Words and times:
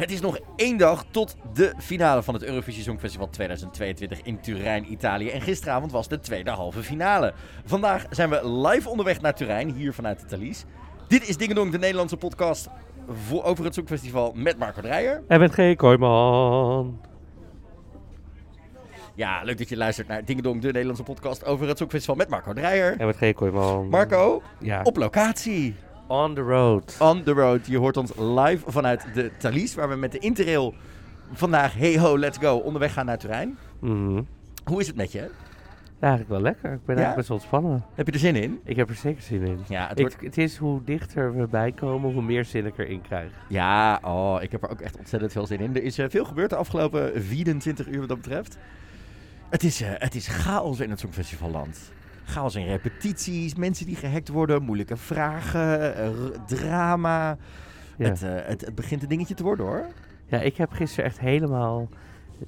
Het 0.00 0.10
is 0.10 0.20
nog 0.20 0.38
één 0.56 0.76
dag 0.76 1.04
tot 1.10 1.36
de 1.54 1.72
finale 1.78 2.22
van 2.22 2.34
het 2.34 2.42
Eurovisie 2.42 2.82
Songfestival 2.82 3.28
2022 3.28 4.22
in 4.22 4.40
Turijn, 4.40 4.92
Italië. 4.92 5.28
En 5.30 5.40
gisteravond 5.40 5.92
was 5.92 6.08
de 6.08 6.20
tweede 6.20 6.50
halve 6.50 6.82
finale. 6.82 7.32
Vandaag 7.64 8.06
zijn 8.10 8.30
we 8.30 8.48
live 8.50 8.88
onderweg 8.88 9.20
naar 9.20 9.34
Turijn, 9.34 9.70
hier 9.72 9.92
vanuit 9.94 10.20
de 10.20 10.26
Thalys. 10.26 10.64
Dit 11.08 11.28
is 11.28 11.36
Dingedong, 11.36 11.72
de 11.72 11.78
Nederlandse 11.78 12.16
podcast 12.16 12.68
over 13.42 13.64
het 13.64 13.74
Songfestival 13.74 14.32
met 14.34 14.58
Marco 14.58 14.80
Dreyer. 14.80 15.22
En 15.28 15.40
met 15.40 15.52
G. 15.52 15.76
Kooijman. 15.76 17.00
Ja, 19.14 19.42
leuk 19.42 19.58
dat 19.58 19.68
je 19.68 19.76
luistert 19.76 20.08
naar 20.08 20.24
Dingedong, 20.24 20.60
de 20.60 20.66
Nederlandse 20.66 21.02
podcast 21.02 21.44
over 21.44 21.68
het 21.68 21.78
Songfestival 21.78 22.14
met 22.16 22.28
Marco 22.28 22.52
Dreyer. 22.52 22.96
En 22.98 23.06
met 23.06 23.16
G. 23.16 23.32
Kooijman. 23.32 23.88
Marco, 23.88 24.42
Ja. 24.58 24.80
op 24.82 24.96
locatie. 24.96 25.74
On 26.10 26.34
the 26.34 26.40
road. 26.40 26.96
On 27.00 27.22
the 27.22 27.32
road. 27.32 27.66
Je 27.66 27.78
hoort 27.78 27.96
ons 27.96 28.12
live 28.18 28.70
vanuit 28.70 29.04
de 29.14 29.30
Thalys, 29.38 29.74
waar 29.74 29.88
we 29.88 29.96
met 29.96 30.12
de 30.12 30.18
Interrail 30.18 30.74
vandaag, 31.32 31.74
hey 31.74 31.98
ho, 31.98 32.18
let's 32.18 32.38
go, 32.38 32.56
onderweg 32.56 32.92
gaan 32.92 33.06
naar 33.06 33.18
Turijn. 33.18 33.58
Mhm. 33.80 34.22
Hoe 34.64 34.80
is 34.80 34.86
het 34.86 34.96
met 34.96 35.12
je? 35.12 35.18
Ja, 35.18 36.06
eigenlijk 36.06 36.30
wel 36.30 36.40
lekker. 36.40 36.72
Ik 36.72 36.84
ben 36.84 36.96
Ja? 36.96 37.02
eigenlijk 37.02 37.16
best 37.16 37.28
wel 37.28 37.36
ontspannen. 37.36 37.84
Heb 37.94 38.06
je 38.06 38.12
er 38.12 38.18
zin 38.18 38.36
in? 38.36 38.60
Ik 38.64 38.76
heb 38.76 38.88
er 38.88 38.94
zeker 38.94 39.22
zin 39.22 39.42
in. 39.46 39.58
Ja, 39.68 39.88
het 39.88 39.98
Ik, 39.98 40.06
wordt... 40.08 40.20
het 40.24 40.38
is 40.38 40.56
hoe 40.56 40.84
dichter 40.84 41.36
we 41.36 41.46
bijkomen, 41.46 42.12
hoe 42.12 42.22
meer 42.22 42.44
zin 42.44 42.66
ik 42.66 42.78
erin 42.78 43.00
krijg. 43.02 43.30
Ja, 43.48 44.00
oh, 44.04 44.36
ik 44.42 44.52
heb 44.52 44.62
er 44.62 44.70
ook 44.70 44.80
echt 44.80 44.96
ontzettend 44.98 45.32
veel 45.32 45.46
zin 45.46 45.60
in. 45.60 45.76
Er 45.76 45.82
is 45.82 45.98
eh, 45.98 46.06
veel 46.08 46.24
gebeurd 46.24 46.50
de 46.50 46.56
afgelopen 46.56 47.22
24 47.22 47.86
uur 47.88 47.98
wat 47.98 48.08
dat 48.08 48.20
betreft. 48.20 48.56
Het 49.50 49.64
is, 49.64 49.80
eh, 49.80 49.88
het 49.94 50.14
is 50.14 50.28
chaos 50.28 50.80
in 50.80 50.90
het 50.90 51.00
Songfestivalland. 51.00 51.92
Chaos 52.30 52.54
in 52.54 52.66
repetities, 52.66 53.54
mensen 53.54 53.86
die 53.86 53.96
gehackt 53.96 54.28
worden, 54.28 54.62
moeilijke 54.62 54.96
vragen, 54.96 55.96
eh, 55.96 56.08
drama. 56.46 57.36
Ja. 57.96 58.08
Het, 58.08 58.22
eh, 58.22 58.30
het, 58.34 58.60
het 58.60 58.74
begint 58.74 59.02
een 59.02 59.08
dingetje 59.08 59.34
te 59.34 59.42
worden 59.42 59.66
hoor. 59.66 59.86
ja, 60.26 60.38
ik 60.40 60.56
heb 60.56 60.72
gisteren 60.72 61.04
echt 61.04 61.20
helemaal 61.20 61.88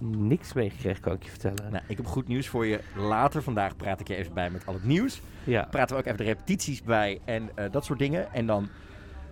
niks 0.00 0.52
meegekregen, 0.52 1.00
kan 1.02 1.12
ik 1.12 1.22
je 1.22 1.30
vertellen. 1.30 1.70
Nou, 1.70 1.84
ik 1.86 1.96
heb 1.96 2.06
goed 2.06 2.28
nieuws 2.28 2.48
voor 2.48 2.66
je. 2.66 2.80
Later 2.96 3.42
vandaag 3.42 3.76
praat 3.76 4.00
ik 4.00 4.08
je 4.08 4.14
even 4.14 4.34
bij 4.34 4.50
met 4.50 4.66
al 4.66 4.74
het 4.74 4.84
nieuws. 4.84 5.22
Ja. 5.44 5.66
Praten 5.70 5.96
we 5.96 6.02
ook 6.02 6.06
even 6.06 6.18
de 6.18 6.32
repetities 6.32 6.82
bij 6.82 7.20
en 7.24 7.50
eh, 7.54 7.70
dat 7.70 7.84
soort 7.84 7.98
dingen. 7.98 8.32
En 8.32 8.46
dan... 8.46 8.68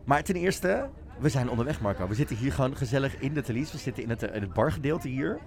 Maar 0.05 0.23
ten 0.23 0.35
eerste, 0.35 0.89
we 1.19 1.29
zijn 1.29 1.51
onderweg 1.51 1.81
Marco. 1.81 2.09
We 2.09 2.15
zitten 2.15 2.37
hier 2.37 2.53
gewoon 2.53 2.77
gezellig 2.77 3.19
in 3.19 3.35
de 3.35 3.43
Thalys. 3.43 3.73
We 3.73 3.79
zitten 3.79 4.03
in 4.03 4.11
het, 4.11 4.23
in 4.23 4.41
het 4.41 4.53
bargedeelte 4.53 5.09
hier. 5.09 5.39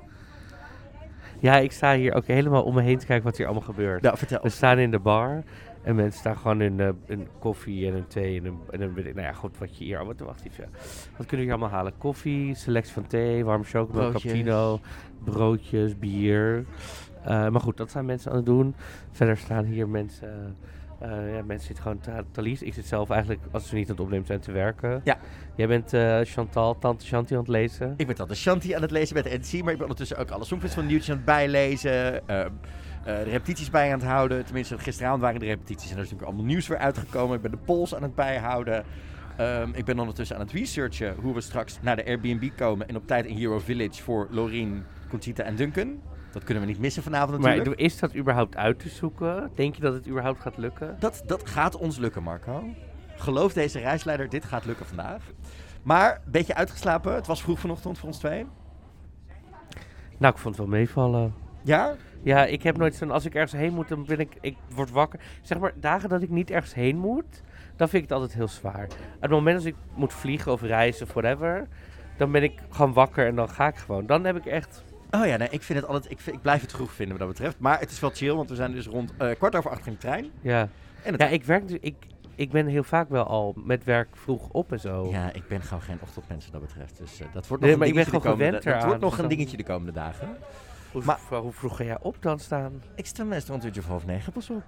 Ja, 1.43 1.57
ik 1.57 1.71
sta 1.71 1.95
hier 1.95 2.13
ook 2.13 2.25
helemaal 2.25 2.63
om 2.63 2.73
me 2.73 2.81
heen 2.81 2.97
te 2.97 3.05
kijken 3.05 3.25
wat 3.25 3.37
hier 3.37 3.45
allemaal 3.45 3.65
gebeurt. 3.65 4.01
Nou, 4.01 4.17
vertel. 4.17 4.39
We 4.41 4.49
staan 4.49 4.79
in 4.79 4.91
de 4.91 4.99
bar 4.99 5.43
en 5.81 5.95
mensen 5.95 6.19
staan 6.19 6.37
gewoon 6.37 6.61
in 6.61 6.79
eh, 6.79 6.89
een 7.05 7.27
koffie 7.39 7.87
en 7.87 7.93
een 7.93 8.07
thee 8.07 8.39
en 8.39 8.45
een, 8.45 8.59
en 8.69 8.81
een 8.81 8.93
nou 8.93 9.21
ja, 9.21 9.33
goed, 9.33 9.57
wat 9.57 9.77
je 9.77 9.83
hier 9.83 9.97
allemaal, 9.97 10.27
wacht 10.27 10.45
even. 10.45 10.69
Wat 11.17 11.27
kunnen 11.27 11.29
we 11.29 11.41
hier 11.41 11.51
allemaal 11.51 11.69
halen? 11.69 11.93
Koffie, 11.97 12.55
selectie 12.55 12.93
van 12.93 13.07
thee, 13.07 13.45
warme 13.45 13.63
Broodjes. 13.63 13.93
cappuccino, 13.93 14.79
broodjes, 15.23 15.99
bier. 15.99 16.65
Eh, 17.23 17.49
maar 17.49 17.61
goed, 17.61 17.77
dat 17.77 17.91
zijn 17.91 18.05
mensen 18.05 18.31
aan 18.31 18.37
het 18.37 18.45
doen. 18.45 18.75
Verder 19.11 19.37
staan 19.37 19.65
hier 19.65 19.89
mensen, 19.89 20.29
eh, 20.29 20.67
ja, 21.09 21.43
mensen 21.43 21.67
zitten 21.67 21.83
gewoon 21.83 21.99
te. 22.31 22.65
Ik 22.65 22.73
zit 22.73 22.85
zelf 22.85 23.09
eigenlijk, 23.09 23.41
als 23.51 23.71
we 23.71 23.77
niet 23.77 23.85
aan 23.85 23.91
het 23.91 24.03
opnemen 24.03 24.25
zijn, 24.25 24.39
te 24.39 24.51
werken. 24.51 25.01
Ja. 25.03 25.17
Jij 25.55 25.67
bent 25.67 25.93
eh, 25.93 26.19
Chantal, 26.23 26.77
tante 26.77 27.05
Chantal 27.05 27.37
aan 27.37 27.43
het 27.43 27.51
lezen. 27.51 27.93
Ik 27.97 28.07
ben 28.07 28.15
dan 28.15 28.27
de 28.27 28.35
Shanti 28.35 28.73
aan 28.73 28.81
het 28.81 28.91
lezen 28.91 29.23
de 29.23 29.39
NC, 29.41 29.51
maar 29.51 29.71
ik 29.71 29.77
ben 29.77 29.81
ondertussen 29.81 30.17
ook 30.17 30.29
alle 30.29 30.45
Songfestival 30.45 30.85
nieuwtjes 30.85 31.09
aan 31.09 31.15
het 31.15 31.25
bijlezen. 31.25 32.27
eh, 32.27 32.45
eh, 32.45 32.49
de 33.03 33.23
repetities 33.23 33.69
bij 33.69 33.87
aan 33.93 33.99
het 33.99 34.07
houden. 34.07 34.45
Tenminste, 34.45 34.77
gisteravond 34.77 35.21
waren 35.21 35.39
de 35.39 35.45
repetities 35.45 35.91
en 35.91 35.97
er 35.97 36.03
is 36.03 36.09
natuurlijk 36.09 36.27
allemaal 36.27 36.51
nieuws 36.51 36.67
weer 36.67 36.77
uitgekomen. 36.77 37.35
Ik 37.35 37.41
ben 37.41 37.51
de 37.51 37.57
polls 37.57 37.95
aan 37.95 38.03
het 38.03 38.15
bijhouden. 38.15 38.83
Ehm, 39.37 39.69
ik 39.73 39.85
ben 39.85 39.99
ondertussen 39.99 40.35
aan 40.35 40.41
het 40.41 40.51
researchen 40.51 41.15
hoe 41.21 41.33
we 41.33 41.41
straks 41.41 41.79
naar 41.81 41.95
de 41.95 42.05
Airbnb 42.05 42.49
komen 42.57 42.87
en 42.87 42.95
op 42.95 43.07
tijd 43.07 43.25
in 43.25 43.37
Hero 43.37 43.59
Village 43.59 44.03
voor 44.03 44.27
Lorien, 44.29 44.85
Conchita 45.09 45.43
en 45.43 45.55
Duncan. 45.55 46.01
Dat 46.33 46.43
kunnen 46.43 46.63
we 46.63 46.69
niet 46.69 46.79
missen 46.79 47.03
vanavond 47.03 47.41
natuurlijk. 47.41 47.65
Maar 47.65 47.85
is 47.85 47.99
dat 47.99 48.15
überhaupt 48.15 48.55
uit 48.55 48.79
te 48.79 48.89
zoeken? 48.89 49.51
Denk 49.55 49.75
je 49.75 49.81
dat 49.81 49.93
het 49.93 50.07
überhaupt 50.07 50.41
gaat 50.41 50.57
lukken? 50.57 50.95
Dat, 50.99 51.23
dat 51.25 51.49
gaat 51.49 51.75
ons 51.75 51.97
lukken, 51.97 52.23
Marco. 52.23 52.63
Geloof 53.15 53.53
deze 53.53 53.79
reisleider, 53.79 54.29
dit 54.29 54.45
gaat 54.45 54.65
lukken 54.65 54.85
vandaag. 54.85 55.23
Maar, 55.83 56.21
een 56.25 56.31
beetje 56.31 56.55
uitgeslapen. 56.55 57.15
Het 57.15 57.27
was 57.27 57.41
vroeg 57.41 57.59
vanochtend 57.59 57.97
voor 57.97 58.07
ons 58.07 58.17
twee. 58.17 58.45
Nou, 60.17 60.33
ik 60.33 60.39
vond 60.39 60.57
het 60.57 60.65
wel 60.65 60.77
meevallen. 60.77 61.33
Ja? 61.63 61.95
Ja, 62.23 62.45
ik 62.45 62.63
heb 62.63 62.77
nooit 62.77 62.95
zo'n... 62.95 63.11
Als 63.11 63.25
ik 63.25 63.35
ergens 63.35 63.51
heen 63.51 63.73
moet, 63.73 63.87
dan 63.87 64.05
ben 64.05 64.19
ik... 64.19 64.37
Ik 64.41 64.57
word 64.69 64.91
wakker. 64.91 65.19
Zeg 65.41 65.59
maar, 65.59 65.73
dagen 65.75 66.09
dat 66.09 66.21
ik 66.21 66.29
niet 66.29 66.51
ergens 66.51 66.73
heen 66.73 66.97
moet, 66.97 67.41
dan 67.75 67.89
vind 67.89 68.03
ik 68.03 68.09
het 68.09 68.17
altijd 68.19 68.33
heel 68.33 68.47
zwaar. 68.47 68.87
Het 69.19 69.31
moment 69.31 69.55
als 69.55 69.65
ik 69.65 69.75
moet 69.95 70.13
vliegen 70.13 70.51
of 70.51 70.61
reizen 70.61 71.05
of 71.05 71.13
whatever, 71.13 71.67
dan 72.17 72.31
ben 72.31 72.43
ik 72.43 72.53
gewoon 72.69 72.93
wakker 72.93 73.27
en 73.27 73.35
dan 73.35 73.49
ga 73.49 73.67
ik 73.67 73.75
gewoon. 73.75 74.05
Dan 74.05 74.23
heb 74.23 74.35
ik 74.35 74.45
echt... 74.45 74.83
Oh 75.21 75.25
ja, 75.25 75.37
nee, 75.37 75.47
ik 75.51 75.61
vind 75.63 75.79
het 75.79 75.87
altijd. 75.87 76.11
Ik, 76.11 76.19
vind- 76.19 76.35
ik 76.35 76.41
blijf 76.41 76.61
het 76.61 76.71
vroeg 76.71 76.91
vinden 76.91 77.17
wat 77.17 77.27
dat 77.27 77.35
betreft. 77.37 77.59
Maar 77.59 77.79
het 77.79 77.91
is 77.91 77.99
wel 77.99 78.09
chill, 78.09 78.33
want 78.33 78.49
we 78.49 78.55
zijn 78.55 78.71
dus 78.71 78.87
rond 78.87 79.13
eh, 79.17 79.29
kwart 79.37 79.55
over 79.55 79.71
acht 79.71 79.85
in 79.85 79.91
de 79.91 79.97
trein. 79.97 80.31
Ja, 80.41 80.67
En 81.03 81.13
ja 81.17 81.27
ik 81.27 81.43
werk 81.43 81.67
dus... 81.67 81.77
Ik, 81.81 81.95
ik 82.35 82.51
ben 82.51 82.67
heel 82.67 82.83
vaak 82.83 83.09
wel 83.09 83.23
al 83.25 83.53
met 83.57 83.83
werk 83.83 84.07
vroeg 84.15 84.49
op 84.49 84.71
en 84.71 84.79
zo. 84.79 85.07
ja, 85.11 85.31
ik 85.33 85.47
ben 85.47 85.61
gewoon 85.61 85.83
geen 85.83 85.97
ochtendmens 86.01 86.43
wat 86.43 86.53
dat 86.53 86.61
betreft. 86.61 86.97
Dus 86.97 87.19
eh, 87.19 87.27
dat 87.33 87.47
wordt 87.47 87.63
nog 87.63 87.71
Nee, 87.71 87.81
een 87.81 87.87
ik 87.87 87.93
ben 87.93 88.03
dingetje 88.03 88.11
de 88.11 88.17
gewoon 88.19 88.21
komende, 88.37 88.45
gewend 88.45 88.63
Dat 88.63 88.73
eraan, 88.73 88.85
wordt 88.87 89.01
nog 89.01 89.09
dus 89.09 89.19
een 89.19 89.27
dan- 89.27 89.37
dingetje 89.37 89.57
de 89.57 89.63
komende 89.63 89.91
dagen. 89.91 90.37
Hoe, 90.91 91.03
Maar- 91.03 91.19
hoe 91.41 91.51
vroeg 91.51 91.75
ga 91.77 91.83
jij 91.83 91.97
op 92.01 92.15
dan 92.19 92.39
staan? 92.39 92.81
Ik 92.95 93.05
sta 93.05 93.23
meestal 93.23 93.49
rond 93.49 93.59
een 93.61 93.65
uurtje 93.67 93.81
of 93.81 93.87
half 93.87 94.05
negen, 94.05 94.33
pas 94.33 94.49
op. 94.49 94.63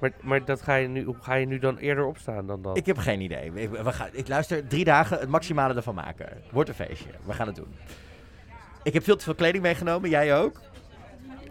Maar, 0.00 0.10
maar 0.22 0.44
dat 0.44 0.62
ga 0.62 0.74
je 0.74 0.88
nu, 0.88 1.04
hoe 1.04 1.16
ga 1.20 1.34
je 1.34 1.46
nu 1.46 1.58
dan 1.58 1.76
eerder 1.76 2.04
opstaan 2.06 2.46
dan 2.46 2.62
dat? 2.62 2.76
Ik 2.76 2.86
heb 2.86 2.98
geen 2.98 3.20
idee. 3.20 3.52
We, 3.52 3.68
we 3.68 3.92
gaan, 3.92 4.08
ik 4.12 4.28
luister 4.28 4.66
drie 4.66 4.84
dagen 4.84 5.18
het 5.18 5.28
maximale 5.28 5.74
ervan 5.74 5.94
maken. 5.94 6.28
Wordt 6.52 6.68
een 6.68 6.74
feestje. 6.74 7.10
We 7.24 7.32
gaan 7.32 7.46
het 7.46 7.56
doen. 7.56 7.74
Ik 8.82 8.92
heb 8.92 9.02
veel 9.04 9.16
te 9.16 9.24
veel 9.24 9.34
kleding 9.34 9.62
meegenomen, 9.62 10.10
jij 10.10 10.36
ook. 10.38 10.60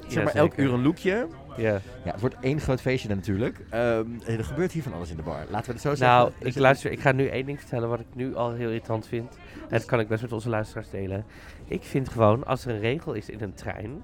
Zeg 0.07 0.23
maar 0.23 0.35
elk 0.35 0.57
uur 0.57 0.73
een 0.73 0.83
lookje. 0.83 1.27
Ja. 1.57 1.71
Ja, 2.03 2.11
het 2.11 2.19
wordt 2.21 2.35
één 2.41 2.59
groot 2.59 2.81
feestje 2.81 3.07
dan 3.07 3.17
natuurlijk. 3.17 3.59
Ehm, 3.69 4.05
er 4.25 4.43
gebeurt 4.43 4.71
hier 4.71 4.83
van 4.83 4.93
alles 4.93 5.09
in 5.09 5.15
de 5.15 5.21
bar. 5.21 5.45
Laten 5.49 5.65
we 5.67 5.71
het 5.71 5.81
zo 5.81 5.95
zeggen. 5.95 6.17
Nou, 6.17 6.31
Er 6.39 6.47
ik, 6.47 6.55
luister, 6.57 6.91
ik 6.91 6.99
ga 6.99 7.11
nu 7.11 7.27
één 7.27 7.45
ding 7.45 7.59
vertellen 7.59 7.89
wat 7.89 7.99
ik 7.99 8.05
nu 8.13 8.35
al 8.35 8.51
heel 8.53 8.67
irritant 8.67 9.07
vind. 9.07 9.37
En 9.61 9.67
dat 9.69 9.85
kan 9.85 9.99
ik 9.99 10.07
best 10.07 10.21
met 10.21 10.31
onze 10.31 10.49
luisteraars 10.49 10.89
delen. 10.89 11.25
Ik 11.67 11.83
vind 11.83 12.09
gewoon, 12.09 12.45
als 12.45 12.65
er 12.65 12.71
een 12.73 12.79
regel 12.79 13.13
is 13.13 13.29
in 13.29 13.41
een 13.41 13.53
trein, 13.53 14.03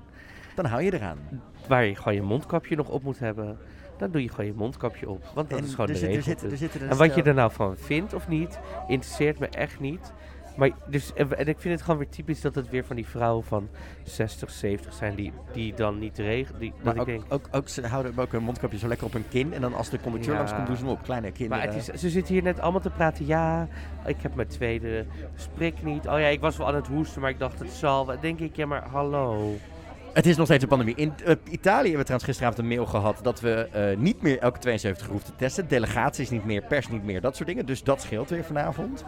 Dan 0.55 0.65
hou 0.65 0.81
je 0.83 0.93
eraan. 0.93 1.17
waar 1.67 1.85
je 1.85 1.95
gewoon 1.95 2.13
je 2.13 2.21
mondkapje 2.21 2.75
nog 2.75 2.89
op 2.89 3.03
moet 3.03 3.19
hebben, 3.19 3.57
dan 3.97 4.11
doe 4.11 4.21
je 4.21 4.29
gewoon 4.29 4.45
je 4.45 4.53
mondkapje 4.55 5.09
op. 5.09 5.23
Want 5.33 5.49
dat 5.49 5.59
En 5.59 5.65
is 5.65 5.71
gewoon 5.71 5.87
er 5.87 5.93
de 5.93 5.99
zit- 5.99 6.09
er 6.09 6.15
regel. 6.15 6.31
zit- 6.31 6.41
er 6.43 6.49
dus. 6.49 6.59
zitten 6.59 6.81
een 6.81 6.89
En 6.89 6.97
wat 6.97 7.15
je 7.15 7.23
er 7.23 7.33
nou 7.33 7.51
van 7.51 7.77
vindt 7.77 8.13
of 8.13 8.27
niet, 8.27 8.59
interesseert 8.87 9.39
me 9.39 9.47
echt 9.47 9.79
niet. 9.79 10.11
Maar 10.55 10.69
dus, 10.87 11.13
en, 11.13 11.37
en 11.37 11.47
ik 11.47 11.59
vind 11.59 11.73
het 11.73 11.83
gewoon 11.83 11.99
weer 11.99 12.09
typisch 12.09 12.41
dat 12.41 12.55
het 12.55 12.69
weer 12.69 12.85
van 12.85 12.95
die 12.95 13.07
vrouwen 13.07 13.43
van 13.43 13.69
60, 14.03 14.49
70 14.51 14.93
zijn 14.93 15.15
die, 15.15 15.33
die 15.53 15.73
dan 15.73 15.99
niet 15.99 16.17
regelen. 16.17 16.59
Die, 16.59 16.73
Maar 16.83 16.93
dat 16.93 17.01
ook, 17.01 17.07
ik 17.09 17.19
denk, 17.19 17.33
ook, 17.33 17.47
ook, 17.51 17.67
ze 17.69 17.87
houden 17.87 18.13
ook 18.17 18.31
hun 18.31 18.43
mondkapje 18.43 18.77
zo 18.77 18.87
lekker 18.87 19.05
op 19.07 19.13
hun 19.13 19.25
kin. 19.29 19.53
En 19.53 19.61
dan 19.61 19.73
als 19.73 19.89
de 19.89 19.99
conducteur 19.99 20.31
Ja. 20.33 20.37
langskomt, 20.39 20.67
doen 20.67 20.75
ze 20.75 20.83
hem 20.83 20.91
op. 20.91 21.03
Kleine 21.03 21.31
kinderen. 21.31 21.65
Maar 21.65 21.73
het 21.75 21.93
is, 21.93 22.01
ze 22.01 22.09
zitten 22.09 22.33
hier 22.33 22.43
net 22.43 22.59
allemaal 22.59 22.81
te 22.81 22.89
praten. 22.89 23.25
Ja, 23.25 23.67
ik 24.05 24.21
heb 24.21 24.35
mijn 24.35 24.47
tweede 24.47 25.05
sprik 25.35 25.83
niet. 25.83 26.07
Oh 26.07 26.19
ja, 26.19 26.27
ik 26.27 26.39
was 26.39 26.57
wel 26.57 26.67
aan 26.67 26.75
het 26.75 26.87
hoesten, 26.87 27.21
maar 27.21 27.29
ik 27.29 27.39
dacht 27.39 27.59
het 27.59 27.71
zal. 27.71 28.11
denk 28.21 28.39
ik, 28.39 28.55
ja, 28.55 28.65
maar 28.65 28.87
hallo. 28.89 29.55
Het 30.13 30.25
is 30.25 30.37
nog 30.37 30.45
steeds 30.45 30.63
een 30.63 30.69
pandemie. 30.69 30.95
In 30.95 31.13
eh, 31.25 31.35
Italië 31.49 31.79
hebben 31.81 31.97
we 31.97 32.03
trouwens 32.03 32.23
gisteravond 32.23 32.57
een 32.59 32.67
mail 32.67 32.85
gehad 32.85 33.19
dat 33.21 33.39
we 33.39 33.67
eh, 33.71 33.97
niet 33.97 34.21
meer 34.21 34.39
elke 34.39 34.59
72 34.59 35.05
uur 35.05 35.11
hoeven 35.11 35.29
te 35.31 35.35
testen. 35.37 35.67
Delegaties 35.67 36.29
niet 36.29 36.45
meer, 36.45 36.61
pers 36.61 36.87
niet 36.89 37.03
meer, 37.03 37.21
dat 37.21 37.35
soort 37.35 37.47
dingen. 37.47 37.65
Dus 37.65 37.83
dat 37.83 38.01
scheelt 38.01 38.29
weer 38.29 38.43
vanavond. 38.43 39.03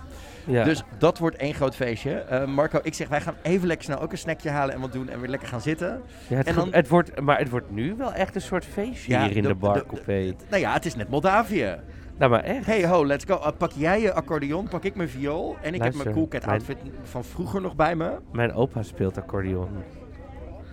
Ja. 0.45 0.63
Dus 0.63 0.83
dat 0.97 1.17
wordt 1.17 1.35
één 1.35 1.53
groot 1.53 1.75
feestje. 1.75 2.11
Eh, 2.13 2.45
Marco, 2.45 2.79
ik 2.83 2.93
zeg 2.93 3.07
wij 3.07 3.21
gaan 3.21 3.35
even 3.41 3.67
lekker 3.67 3.85
snel 3.85 3.99
ook 4.01 4.11
een 4.11 4.17
snackje 4.17 4.49
halen 4.49 4.75
en 4.75 4.81
wat 4.81 4.91
doen 4.91 5.09
en 5.09 5.19
weer 5.19 5.29
lekker 5.29 5.47
gaan 5.47 5.61
zitten. 5.61 6.01
ja, 6.27 6.35
het, 6.35 6.47
en 6.47 6.55
dan- 6.55 6.73
het 6.73 6.87
wordt, 6.87 7.19
maar 7.21 7.37
het 7.39 7.49
wordt 7.49 7.71
nu 7.71 7.95
wel 7.97 8.13
echt 8.13 8.35
een 8.35 8.41
soort 8.41 8.65
feestje 8.65 9.17
hier 9.19 9.35
in 9.37 9.43
de, 9.43 9.55
bar 9.55 9.85
coupé. 9.85 10.33
Nou 10.49 10.61
ja, 10.61 10.73
het 10.73 10.85
is 10.85 10.95
net 10.95 11.09
Moldavië. 11.09 11.75
Nou, 12.17 12.31
maar 12.31 12.43
echt. 12.43 12.65
Hey 12.65 12.87
ho, 12.87 13.05
let's 13.05 13.25
go. 13.25 13.33
Uh, 13.35 13.47
pak 13.57 13.71
jij 13.71 14.01
je 14.01 14.13
accordeon, 14.13 14.67
pak 14.67 14.83
ik 14.83 14.95
mijn 14.95 15.09
viool. 15.09 15.55
En 15.61 15.73
ik 15.73 15.83
heb 15.83 15.95
mijn 15.95 16.11
Cool 16.13 16.27
Cat 16.27 16.45
mijn- 16.45 16.51
outfit 16.57 16.77
van 17.03 17.23
vroeger 17.23 17.61
nog 17.61 17.75
bij 17.75 17.95
me. 17.95 18.11
Mijn 18.31 18.53
opa 18.53 18.83
speelt 18.83 19.17
accordeon. 19.17 19.67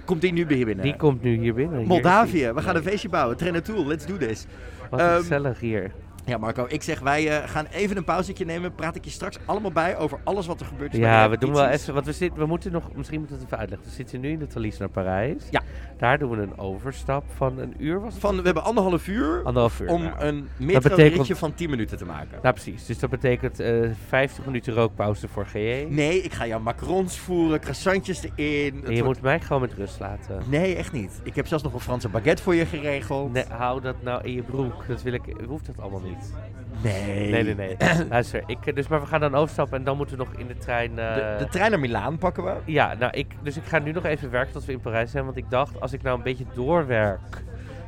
Komt 0.04 0.20
die 0.20 0.32
nu 0.32 0.46
weer 0.46 0.64
binnen? 0.64 0.84
Die 0.84 0.96
komt 0.96 1.22
nu 1.22 1.36
hier 1.36 1.54
binnen. 1.54 1.78
Hier 1.78 1.86
Moldavië, 1.88 2.52
we 2.54 2.62
gaan 2.62 2.76
een 2.76 2.82
feestje 2.82 3.08
bouwen. 3.08 3.36
Trenatool, 3.36 3.86
let's 3.86 4.06
do 4.06 4.16
this. 4.16 4.46
Wat 4.90 5.00
Ehm, 5.00 5.16
gezellig 5.16 5.60
hier. 5.60 5.90
Ja, 6.24 6.38
Marco, 6.38 6.66
ik 6.68 6.82
zeg 6.82 7.00
wij 7.00 7.28
eh, 7.42 7.48
gaan 7.48 7.66
even 7.66 7.96
een 7.96 8.04
pauzetje 8.04 8.44
nemen. 8.44 8.74
Praat 8.74 8.96
ik 8.96 9.04
je 9.04 9.10
straks 9.10 9.38
allemaal 9.44 9.72
bij 9.72 9.96
over 9.96 10.18
alles 10.24 10.46
wat 10.46 10.60
er 10.60 10.66
gebeurt. 10.66 10.92
is 10.92 10.98
Ja, 10.98 11.30
we 11.30 11.38
doen 11.38 11.52
wel 11.52 11.66
even, 11.68 11.94
want 11.94 12.06
we, 12.06 12.12
zitten, 12.12 12.38
we 12.38 12.46
moeten 12.46 12.72
nog, 12.72 12.94
misschien 12.94 13.18
moeten 13.18 13.36
we 13.36 13.42
het 13.42 13.52
even 13.52 13.58
uitleggen. 13.60 13.88
We 13.88 13.94
zitten 13.94 14.20
nu 14.20 14.30
in 14.30 14.38
de 14.38 14.46
Thalys 14.46 14.78
naar 14.78 14.88
Parijs. 14.88 15.42
Ja. 15.50 15.62
Daar 15.98 16.18
doen 16.18 16.30
we 16.30 16.36
een 16.42 16.58
overstap 16.58 17.24
van 17.36 17.58
een 17.58 17.74
uur, 17.78 18.00
was 18.00 18.12
het? 18.12 18.20
Van, 18.22 18.36
we 18.36 18.42
hebben 18.42 18.62
anderhalf 18.64 19.08
uur 19.08 19.42
Anderhalf 19.44 19.80
uur. 19.80 19.88
om 19.88 20.02
nou. 20.02 20.20
een 20.20 20.48
metro 20.56 21.34
van 21.34 21.54
10 21.54 21.70
minuten 21.70 21.96
te 21.98 22.04
maken. 22.04 22.38
Nou, 22.42 22.54
precies. 22.54 22.86
Dus 22.86 22.98
dat 22.98 23.10
betekent 23.10 23.60
eh 23.60 23.90
50 24.08 24.44
minuten 24.44 24.72
rookpauze 24.74 25.28
voor 25.28 25.46
GE. 25.46 25.86
Nee, 25.88 26.22
ik 26.22 26.32
ga 26.32 26.46
jou 26.46 26.62
macarons 26.62 27.18
voeren, 27.18 27.60
croissantjes 27.60 28.22
erin. 28.36 28.74
Je 28.74 28.82
wordt- 28.82 29.02
moet 29.04 29.20
mij 29.20 29.40
gewoon 29.40 29.62
met 29.62 29.72
rust 29.72 30.00
laten. 30.00 30.42
Nee, 30.46 30.74
echt 30.76 30.92
niet. 30.92 31.20
Ik 31.22 31.34
heb 31.34 31.46
zelfs 31.46 31.64
nog 31.64 31.74
een 31.74 31.80
Franse 31.80 32.08
baguette 32.08 32.42
voor 32.42 32.54
je 32.54 32.66
geregeld. 32.66 33.32
Nee, 33.32 33.44
hou 33.48 33.80
dat 33.80 33.96
nou 34.02 34.22
in 34.24 34.32
je 34.32 34.42
broek. 34.42 34.84
Dat 34.88 35.02
wil 35.02 35.12
ik, 35.12 35.22
hoeft 35.46 35.66
dat 35.66 35.80
allemaal 35.80 36.00
niet. 36.00 36.11
Niet. 36.16 36.34
Nee. 36.82 37.30
Nee, 37.30 37.42
nee, 37.42 37.54
nee. 37.54 37.76
Luister, 38.10 38.42
ik, 38.46 38.66
eh, 38.66 38.74
dus, 38.74 38.88
maar 38.88 39.00
we 39.00 39.06
gaan 39.06 39.20
dan 39.20 39.34
overstappen 39.34 39.78
en 39.78 39.84
dan 39.84 39.96
moeten 39.96 40.16
we 40.18 40.24
nog 40.24 40.32
in 40.34 40.46
de 40.46 40.56
trein... 40.56 40.98
eh, 40.98 41.14
De, 41.14 41.34
de 41.38 41.48
trein 41.50 41.70
naar 41.70 41.80
Milaan 41.80 42.18
pakken 42.18 42.44
we. 42.44 42.54
Ja, 42.64 42.94
nou, 42.98 43.12
ik, 43.12 43.34
dus 43.42 43.56
ik 43.56 43.64
ga 43.64 43.78
nu 43.78 43.92
nog 43.92 44.04
even 44.04 44.30
werken 44.30 44.52
tot 44.52 44.64
we 44.64 44.72
in 44.72 44.80
Parijs 44.80 45.10
zijn. 45.10 45.24
Want 45.24 45.36
ik 45.36 45.50
dacht, 45.50 45.80
als 45.80 45.92
ik 45.92 46.02
nou 46.02 46.16
een 46.16 46.22
beetje 46.22 46.44
doorwerk, 46.54 47.42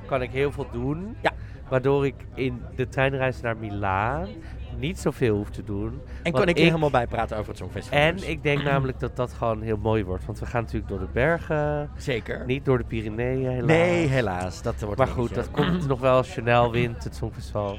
kan 0.06 0.22
ik 0.22 0.30
heel 0.30 0.52
veel 0.52 0.66
doen. 0.72 1.16
Ja. 1.20 1.30
Waardoor 1.68 2.06
ik 2.06 2.14
in 2.34 2.62
de 2.76 2.88
treinreis 2.88 3.40
naar 3.40 3.56
Milaan 3.56 4.28
niet 4.78 4.98
zoveel 4.98 5.36
hoef 5.36 5.50
te 5.50 5.64
doen. 5.64 6.00
En 6.22 6.32
kan 6.32 6.42
ik 6.48 6.56
je 6.56 6.62
ik- 6.62 6.66
helemaal 6.68 6.90
bijpraten 6.90 7.36
over 7.36 7.48
het 7.48 7.58
Songfestival. 7.58 7.98
En 7.98 8.14
dus. 8.16 8.24
ik 8.24 8.42
denk 8.42 8.62
namelijk 8.72 9.00
dat 9.00 9.16
dat 9.16 9.32
gewoon 9.32 9.62
heel 9.62 9.76
mooi 9.76 10.04
wordt. 10.04 10.24
Want 10.26 10.38
we 10.38 10.46
gaan 10.46 10.62
natuurlijk 10.62 10.88
door 10.88 10.98
de 11.00 11.08
bergen, 11.12 11.90
Zeker. 11.96 12.44
niet 12.46 12.64
door 12.64 12.78
de 12.78 12.84
Pyreneeën 12.84 13.48
helaas. 13.50 13.66
Nee, 13.66 14.06
helaas. 14.06 14.62
Dat 14.62 14.80
wordt 14.80 14.98
Maar 14.98 15.06
goed, 15.06 15.34
dat 15.34 15.50
komt 15.50 15.86
nog 15.88 16.00
wel. 16.00 16.22
Chanel 16.22 16.70
wint 16.70 17.04
het 17.04 17.16
Songfestival. 17.16 17.78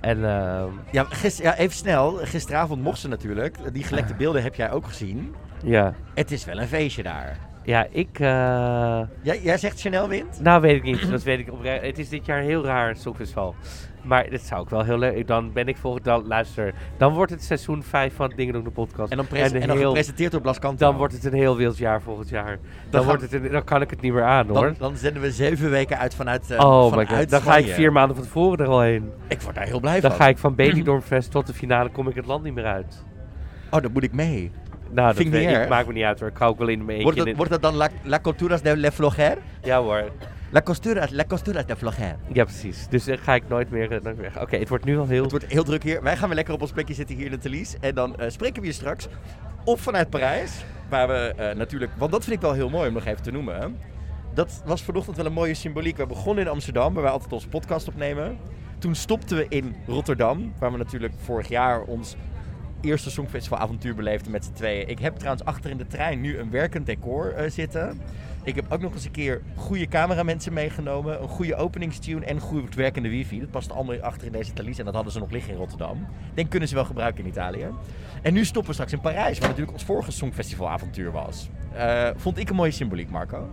En 0.00 0.24
ehm, 0.24 0.68
Ja, 0.92 1.04
gister, 1.04 1.44
ja, 1.44 1.56
even 1.56 1.76
snel. 1.76 2.12
Gisteravond 2.22 2.82
mocht 2.82 2.98
ze 2.98 3.08
natuurlijk. 3.08 3.56
Die 3.74 3.84
gelekte 3.84 4.14
beelden 4.22 4.42
heb 4.42 4.54
jij 4.54 4.70
ook 4.70 4.86
gezien. 4.86 5.34
ja. 5.64 5.94
Het 6.14 6.30
is 6.30 6.44
wel 6.44 6.58
een 6.58 6.68
feestje 6.68 7.02
daar. 7.02 7.38
ja, 7.62 7.86
ik... 7.90 8.08
eh, 8.20 9.00
Jij, 9.22 9.40
jij 9.42 9.58
zegt 9.58 9.80
Chanel 9.80 10.08
wint? 10.08 10.40
Nou, 10.40 10.60
weet 10.60 10.76
ik 10.76 10.82
niet. 10.82 11.10
Dat 11.10 11.22
weet 11.22 11.38
ik 11.38 11.52
oprecht. 11.52 11.82
Het 11.84 11.98
is 11.98 12.08
dit 12.08 12.26
jaar 12.26 12.40
heel 12.40 12.64
raar, 12.64 12.88
het 12.88 13.00
Songfestival. 13.00 13.54
Maar 14.08 14.30
dat 14.30 14.40
zou 14.40 14.62
ik 14.62 14.68
wel 14.68 14.82
heel 14.84 14.98
leuk... 14.98 15.26
Dan 15.26 15.52
ben 15.52 15.68
ik 15.68 15.76
volgend... 15.76 16.04
Dan, 16.04 16.26
luister, 16.26 16.74
dan 16.96 17.12
wordt 17.12 17.30
het 17.30 17.42
seizoen 17.44 17.82
5 17.82 18.14
van 18.14 18.32
Dingen 18.36 18.52
Doen 18.52 18.64
de 18.64 18.70
podcast. 18.70 19.10
En 19.10 19.16
dan, 19.16 19.26
En 19.30 19.54
en 19.60 19.66
dan 19.68 19.76
heel- 19.76 19.86
gepresenteerd 19.86 20.32
door 20.32 20.40
Blas 20.40 20.58
Kanto. 20.58 20.84
Dan 20.86 20.96
wordt 20.96 21.12
het 21.14 21.24
een 21.24 21.32
heel 21.32 21.56
wild 21.56 21.78
jaar 21.78 22.02
volgend 22.02 22.28
jaar. 22.28 22.58
Dan, 22.90 23.04
wordt 23.04 23.22
het 23.22 23.32
een- 23.32 23.50
dan 23.50 23.64
kan 23.64 23.82
ik 23.82 23.90
het 23.90 24.00
niet 24.00 24.12
meer 24.12 24.22
aan, 24.24 24.46
hoor. 24.46 24.60
dan, 24.64 24.74
dan 24.78 24.96
zenden 24.96 25.22
we 25.22 25.30
zeven 25.30 25.70
weken 25.70 25.98
uit 25.98 26.14
vanuit 26.14 26.50
eh 26.50 26.58
oh 26.66 26.84
my 26.84 26.90
vanuit 26.90 27.08
god. 27.20 27.30
Dan 27.30 27.40
ga 27.42 27.56
ik 27.56 27.66
vier 27.66 27.92
maanden 27.92 28.16
van 28.16 28.24
tevoren 28.24 28.58
er 28.58 28.66
al 28.70 28.80
heen. 28.80 29.10
Ik 29.28 29.40
word 29.40 29.54
daar 29.54 29.66
heel 29.66 29.80
blij 29.80 30.00
Dan 30.00 30.10
van. 30.10 30.20
ga 30.20 30.28
ik 30.28 30.38
van 30.38 30.54
Benidorm-fest 30.64 31.30
tot 31.30 31.46
de 31.46 31.54
finale 31.54 31.88
kom 31.88 32.08
ik 32.08 32.14
het 32.14 32.26
land 32.26 32.44
niet 32.44 32.54
meer 32.54 32.64
uit. 32.66 33.04
Oh, 33.70 33.82
dan 33.82 33.92
moet 33.92 34.02
ik 34.02 34.12
mee. 34.12 34.50
Nou, 34.90 35.06
dat 35.06 35.16
Vind 35.16 35.32
niet 35.32 35.48
ik. 35.48 35.68
Maakt 35.68 35.86
me 35.86 35.92
niet 35.92 36.04
uit 36.04 36.20
hoor. 36.20 36.28
Ik 36.28 36.36
ga 36.36 36.46
ook 36.46 36.58
wel 36.58 36.68
in 36.68 36.84
mijn 36.84 37.02
Wordt 37.02 37.18
eentje 37.26 37.46
het 37.48 37.62
dan 37.62 37.74
La, 37.74 37.88
la 38.02 38.18
Culturas 38.20 38.62
de 38.62 38.76
Le 38.76 38.92
Vlogger? 38.92 39.38
Ja 39.62 39.80
hoor. 39.82 40.02
La 40.50 40.62
Costuras, 40.62 41.10
La 41.10 41.24
Costuras 41.24 41.66
de 41.66 41.76
Vlogger. 41.76 42.16
Ja, 42.32 42.44
precies. 42.44 42.86
Dus 42.88 43.04
dan 43.04 43.18
ga 43.18 43.34
ik 43.34 43.48
nooit 43.48 43.70
meer... 43.70 43.92
eh, 43.92 44.02
nooit 44.02 44.16
meer 44.16 44.32
weg. 44.32 44.42
Oké, 44.42 44.56
het 44.56 44.68
wordt 44.68 44.84
nu 44.84 44.98
al 44.98 45.06
heel... 45.06 45.22
Het 45.22 45.30
wordt 45.30 45.46
heel 45.46 45.64
druk 45.64 45.82
hier. 45.82 46.02
Wij 46.02 46.16
gaan 46.16 46.26
weer 46.26 46.36
lekker 46.36 46.54
op 46.54 46.60
ons 46.60 46.72
plekje 46.72 46.94
zitten 46.94 47.16
hier 47.16 47.24
in 47.24 47.30
de 47.30 47.38
Thalys. 47.38 47.76
En 47.80 47.94
dan 47.94 48.16
eh, 48.16 48.30
spreken 48.30 48.60
we 48.60 48.66
je 48.66 48.74
straks 48.74 49.08
op 49.64 49.80
vanuit 49.80 50.10
Parijs. 50.10 50.64
Waar 50.88 51.08
we 51.08 51.14
eh, 51.36 51.56
natuurlijk... 51.56 51.92
Want 51.96 52.12
dat 52.12 52.24
vind 52.24 52.36
ik 52.36 52.42
wel 52.42 52.52
heel 52.52 52.70
mooi 52.70 52.88
om 52.88 52.94
nog 52.94 53.04
even 53.04 53.22
te 53.22 53.30
noemen. 53.30 53.78
Dat 54.34 54.62
was 54.64 54.82
vanochtend 54.82 55.16
wel 55.16 55.26
een 55.26 55.32
mooie 55.32 55.54
symboliek. 55.54 55.96
We 55.96 56.06
begonnen 56.06 56.44
in 56.44 56.50
Amsterdam, 56.50 56.94
waar 56.94 57.02
we 57.02 57.10
altijd 57.10 57.32
onze 57.32 57.48
podcast 57.48 57.88
opnemen. 57.88 58.38
Toen 58.78 58.94
stopten 58.94 59.36
we 59.36 59.46
in 59.48 59.74
Rotterdam, 59.86 60.52
waar 60.58 60.72
we 60.72 60.78
natuurlijk 60.78 61.12
vorig 61.24 61.48
jaar 61.48 61.82
ons 61.82 62.16
eerste 62.80 63.10
Songfestival 63.10 63.58
avontuur 63.58 63.94
beleefden 63.94 64.32
met 64.32 64.44
z'n 64.44 64.52
tweeën. 64.52 64.88
Ik 64.88 64.98
heb 64.98 65.16
trouwens 65.16 65.44
achter 65.44 65.70
in 65.70 65.76
de 65.76 65.86
trein 65.86 66.20
nu 66.20 66.38
een 66.38 66.50
werkend 66.50 66.86
decor 66.86 67.32
eh, 67.32 67.50
zitten. 67.50 68.00
Ik 68.48 68.54
heb 68.54 68.72
ook 68.72 68.80
nog 68.80 68.92
eens 68.92 69.04
een 69.04 69.10
keer 69.10 69.42
goede 69.54 69.88
cameramensen 69.88 70.52
meegenomen, 70.52 71.22
een 71.22 71.28
goede 71.28 71.56
openingstune 71.56 72.24
en 72.24 72.40
goed 72.40 72.74
werkende 72.74 73.08
wifi. 73.08 73.40
Dat 73.40 73.50
past 73.50 73.72
allemaal 73.72 74.00
achter 74.00 74.26
in 74.26 74.32
deze 74.32 74.52
Thalys 74.52 74.78
en 74.78 74.84
dat 74.84 74.94
hadden 74.94 75.12
ze 75.12 75.18
nog 75.18 75.30
liggen 75.30 75.52
in 75.52 75.58
Rotterdam. 75.58 76.06
Denk 76.34 76.50
kunnen 76.50 76.68
ze 76.68 76.74
wel 76.74 76.84
gebruiken 76.84 77.24
in 77.24 77.30
Italië. 77.30 77.66
En 78.22 78.32
nu 78.32 78.44
stoppen 78.44 78.66
we 78.66 78.72
straks 78.72 78.92
in 78.92 79.00
Parijs, 79.00 79.38
waar 79.38 79.48
natuurlijk 79.48 79.76
ons 79.76 79.84
vorige 79.84 80.10
Songfestival 80.10 80.68
avontuur 80.68 81.12
was. 81.12 81.48
Eh, 81.74 82.08
vond 82.16 82.38
ik 82.38 82.48
een 82.48 82.56
mooie 82.56 82.70
symboliek, 82.70 83.10
Marco. 83.10 83.48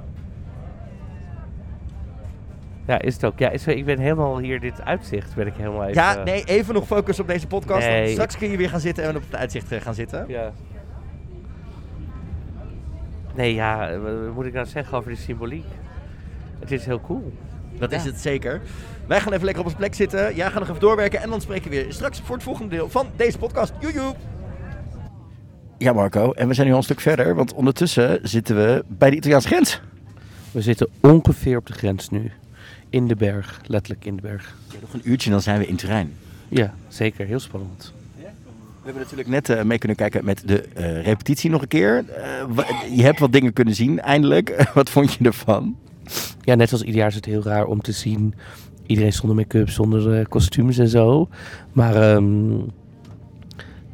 Ja, 2.88 3.02
is 3.02 3.14
het 3.14 3.26
ook. 3.26 3.40
Ja, 3.40 3.50
is, 3.50 3.68
ik 3.68 3.86
ben 3.86 4.00
helemaal 4.00 4.40
hier, 4.40 4.60
dit 4.60 4.82
uitzicht 4.82 5.36
ben 5.36 5.48
ik 5.48 5.54
helemaal 5.56 5.84
even... 5.84 6.02
Ja, 6.02 6.24
nee, 6.24 6.44
even 6.44 6.74
nog 6.74 6.86
focus 6.86 7.20
op 7.20 7.28
deze 7.28 7.48
podcast. 7.48 7.88
Nee. 7.88 8.12
Straks 8.12 8.38
kun 8.38 8.52
je 8.52 8.58
weer 8.58 8.70
gaan 8.70 8.80
zitten 8.80 9.04
en 9.04 9.16
op 9.16 9.22
het 9.22 9.36
uitzicht 9.36 9.72
eh, 9.72 9.82
gaan 9.82 9.94
zitten. 9.94 10.26
Ja. 10.28 10.52
Nee, 13.36 13.54
ja, 13.54 14.00
wat 14.00 14.34
moet 14.34 14.46
ik 14.46 14.54
nou 14.54 14.66
zeggen 14.66 14.98
over 14.98 15.12
de 15.12 15.18
symboliek? 15.18 15.66
Het 16.60 16.72
is 16.72 16.86
heel 16.86 17.02
cool. 17.02 17.34
Dat 17.80 17.92
is 17.92 18.04
het 18.04 18.20
zeker. 18.20 18.62
Wij 19.08 19.22
gaan 19.22 19.34
even 19.34 19.46
lekker 19.46 19.64
op 19.64 19.70
ons 19.70 19.78
plek 19.78 19.94
zitten. 19.96 20.36
Jij 20.36 20.52
gaat 20.52 20.60
nog 20.60 20.70
even 20.70 20.82
doorwerken. 20.82 21.22
En 21.22 21.30
dan 21.30 21.42
spreken 21.42 21.70
we 21.70 21.76
weer 21.76 21.94
straks 21.94 22.22
voor 22.22 22.36
het 22.36 22.44
volgende 22.44 22.76
deel 22.76 22.90
van 22.90 23.08
deze 23.16 23.38
podcast. 23.38 23.74
Joejoe! 23.80 24.16
Ja, 25.78 25.94
Marco. 25.94 26.32
En 26.32 26.48
we 26.48 26.54
zijn 26.54 26.66
nu 26.68 26.72
al 26.74 26.80
een 26.80 26.86
stuk 26.86 27.00
verder. 27.00 27.36
Want 27.36 27.54
ondertussen 27.54 28.20
zitten 28.24 28.56
we 28.56 28.84
bij 28.88 29.10
de 29.10 29.16
Italiaanse 29.16 29.48
grens. 29.48 29.82
We 30.52 30.62
zitten 30.62 30.88
ongeveer 31.02 31.58
op 31.58 31.66
de 31.66 31.74
grens 31.74 32.10
nu. 32.10 32.32
In 32.90 33.08
de 33.08 33.16
berg, 33.16 33.62
letterlijk 33.66 34.06
in 34.06 34.16
de 34.16 34.22
berg. 34.22 34.56
nog 34.82 34.94
een 34.94 35.10
uurtje 35.10 35.26
en 35.26 35.32
dan 35.32 35.42
zijn 35.42 35.60
we 35.60 35.68
in 35.68 35.76
Turijn. 35.76 36.14
Ja, 36.48 36.74
zeker. 36.88 37.26
Heel 37.26 37.40
spannend. 37.40 37.94
We 38.86 38.92
hebben 38.92 39.10
natuurlijk 39.10 39.48
net 39.48 39.58
eh, 39.58 39.64
mee 39.66 39.78
kunnen 39.78 39.98
kijken 39.98 40.26
met 40.26 40.42
de 40.46 40.62
eh, 40.74 41.04
repetitie 41.04 41.50
nog 41.50 41.62
een 41.62 41.68
keer. 41.68 42.06
Eh, 42.10 42.96
je 42.98 43.04
hebt 43.04 43.20
wat 43.20 43.32
dingen 43.32 43.54
kunnen 43.54 43.76
zien, 43.76 44.00
eindelijk. 44.02 44.64
wat 44.74 44.90
vond 44.90 45.14
je 45.14 45.24
ervan? 45.26 45.76
Ja, 46.42 46.56
net 46.56 46.72
als 46.72 46.82
ieder 46.82 46.96
jaar 46.96 47.08
is 47.10 47.16
het 47.16 47.26
heel 47.26 47.44
raar 47.44 47.66
om 47.66 47.82
te 47.82 47.92
zien. 47.92 48.34
Iedereen 48.86 49.14
zonder 49.14 49.36
make-up, 49.36 49.70
zonder 49.70 50.20
eh, 50.20 50.26
kostuums 50.30 50.78
en 50.78 50.88
zo. 50.88 51.28
Maar 51.74 51.96
ehm, 51.96 52.58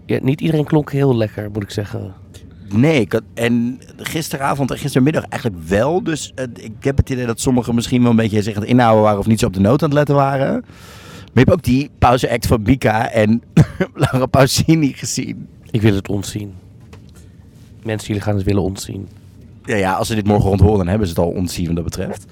ja, 0.06 0.20
niet 0.22 0.42
iedereen 0.42 0.66
klonk 0.66 0.92
heel 0.92 1.16
lekker, 1.18 1.50
moet 1.54 1.64
ik 1.64 1.72
zeggen. 1.72 2.14
Nee, 2.74 3.00
ik 3.02 3.12
had- 3.12 3.24
en 3.34 3.82
gisteravond 3.98 4.72
en 4.72 4.78
gistermiddag 4.78 5.24
eigenlijk 5.26 5.64
wel. 5.68 6.04
Dus 6.04 6.34
ik 6.54 6.84
heb 6.84 6.98
het 6.98 7.10
idee 7.10 7.26
dat 7.26 7.40
sommigen 7.40 7.76
misschien 7.76 8.02
wel 8.02 8.10
een 8.12 8.16
beetje 8.18 8.42
zich 8.42 8.56
aan 8.56 8.62
het 8.62 8.70
inhouden 8.70 9.04
waren 9.04 9.20
of 9.20 9.28
niet 9.28 9.40
zo 9.40 9.46
op 9.46 9.54
de 9.54 9.60
noot 9.60 9.82
aan 9.84 9.90
het 9.90 9.98
letten 9.98 10.16
waren. 10.16 10.66
Maar 11.34 11.44
je 11.44 11.50
hebt 11.50 11.52
ook 11.52 11.64
die 11.64 11.90
pauzeact 12.00 12.48
van 12.48 12.62
Mika 12.62 13.10
en 13.10 13.42
Laura 13.94 14.26
Pausini 14.26 14.94
gezien. 14.94 15.48
Ik 15.72 15.82
wil 15.82 15.96
het 15.96 16.10
ontzien. 16.10 16.54
Mensen, 17.84 18.08
jullie 18.08 18.22
gaan 18.22 18.36
het 18.36 18.44
willen 18.44 18.62
ontzien. 18.62 19.08
Ja, 19.66 19.76
ja, 19.76 19.94
als 19.94 20.08
ze 20.08 20.16
dit 20.16 20.28
morgen 20.28 20.50
rond 20.50 20.62
horen, 20.62 20.78
dan 20.78 20.88
hebben 20.88 21.08
ze 21.08 21.14
het 21.14 21.24
al 21.24 21.32
ontzien 21.32 21.66
wat 21.66 21.76
dat 21.76 21.84
betreft. 21.84 22.26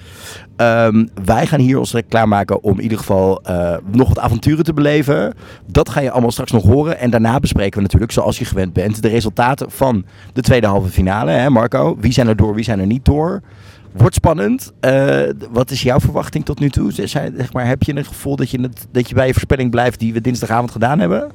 Ehm, 0.56 1.06
wij 1.24 1.48
gaan 1.48 1.60
hier 1.60 1.80
ons 1.80 1.96
klaarmaken 2.10 2.64
om 2.64 2.78
in 2.78 2.84
ieder 2.84 2.98
geval 2.98 3.42
eh, 3.42 3.78
nog 3.92 4.08
wat 4.08 4.20
avonturen 4.20 4.64
te 4.64 4.74
beleven. 4.74 5.34
Dat 5.66 5.90
ga 5.90 6.00
je 6.00 6.12
allemaal 6.12 6.32
straks 6.32 6.52
nog 6.52 6.64
horen. 6.64 7.00
En 7.00 7.10
daarna 7.10 7.40
bespreken 7.40 7.76
we 7.76 7.82
natuurlijk, 7.82 8.12
zoals 8.12 8.40
je 8.40 8.46
gewend 8.46 8.74
bent, 8.74 9.02
de 9.02 9.08
resultaten 9.08 9.72
van 9.72 10.06
de 10.34 10.42
tweede 10.42 10.68
halve 10.68 10.90
finale. 10.90 11.32
Hè 11.32 11.50
Marco? 11.50 11.98
Wie 12.00 12.12
zijn 12.12 12.28
er 12.28 12.36
door, 12.36 12.56
wie 12.56 12.64
zijn 12.64 12.80
er 12.80 12.86
niet 12.86 13.06
door? 13.06 13.42
Wordt 13.92 14.16
spannend. 14.16 14.72
Eh, 14.80 15.30
wat 15.52 15.72
is 15.72 15.82
jouw 15.82 16.00
verwachting 16.00 16.46
tot 16.46 16.60
nu 16.60 16.70
toe? 16.70 16.92
Zeg, 16.92 17.54
maar, 17.54 17.68
heb 17.68 17.84
je 17.84 17.94
het 17.94 18.08
gevoel 18.08 18.36
dat 18.36 18.50
je, 18.50 18.62
het, 18.62 18.88
dat 18.92 19.10
je 19.10 19.16
bij 19.16 19.28
je 19.28 19.34
voorspelling 19.34 19.72
blijft 19.72 20.00
die 20.00 20.14
we 20.14 20.22
dinsdagavond 20.22 20.72
gedaan 20.72 21.00
hebben? 21.00 21.32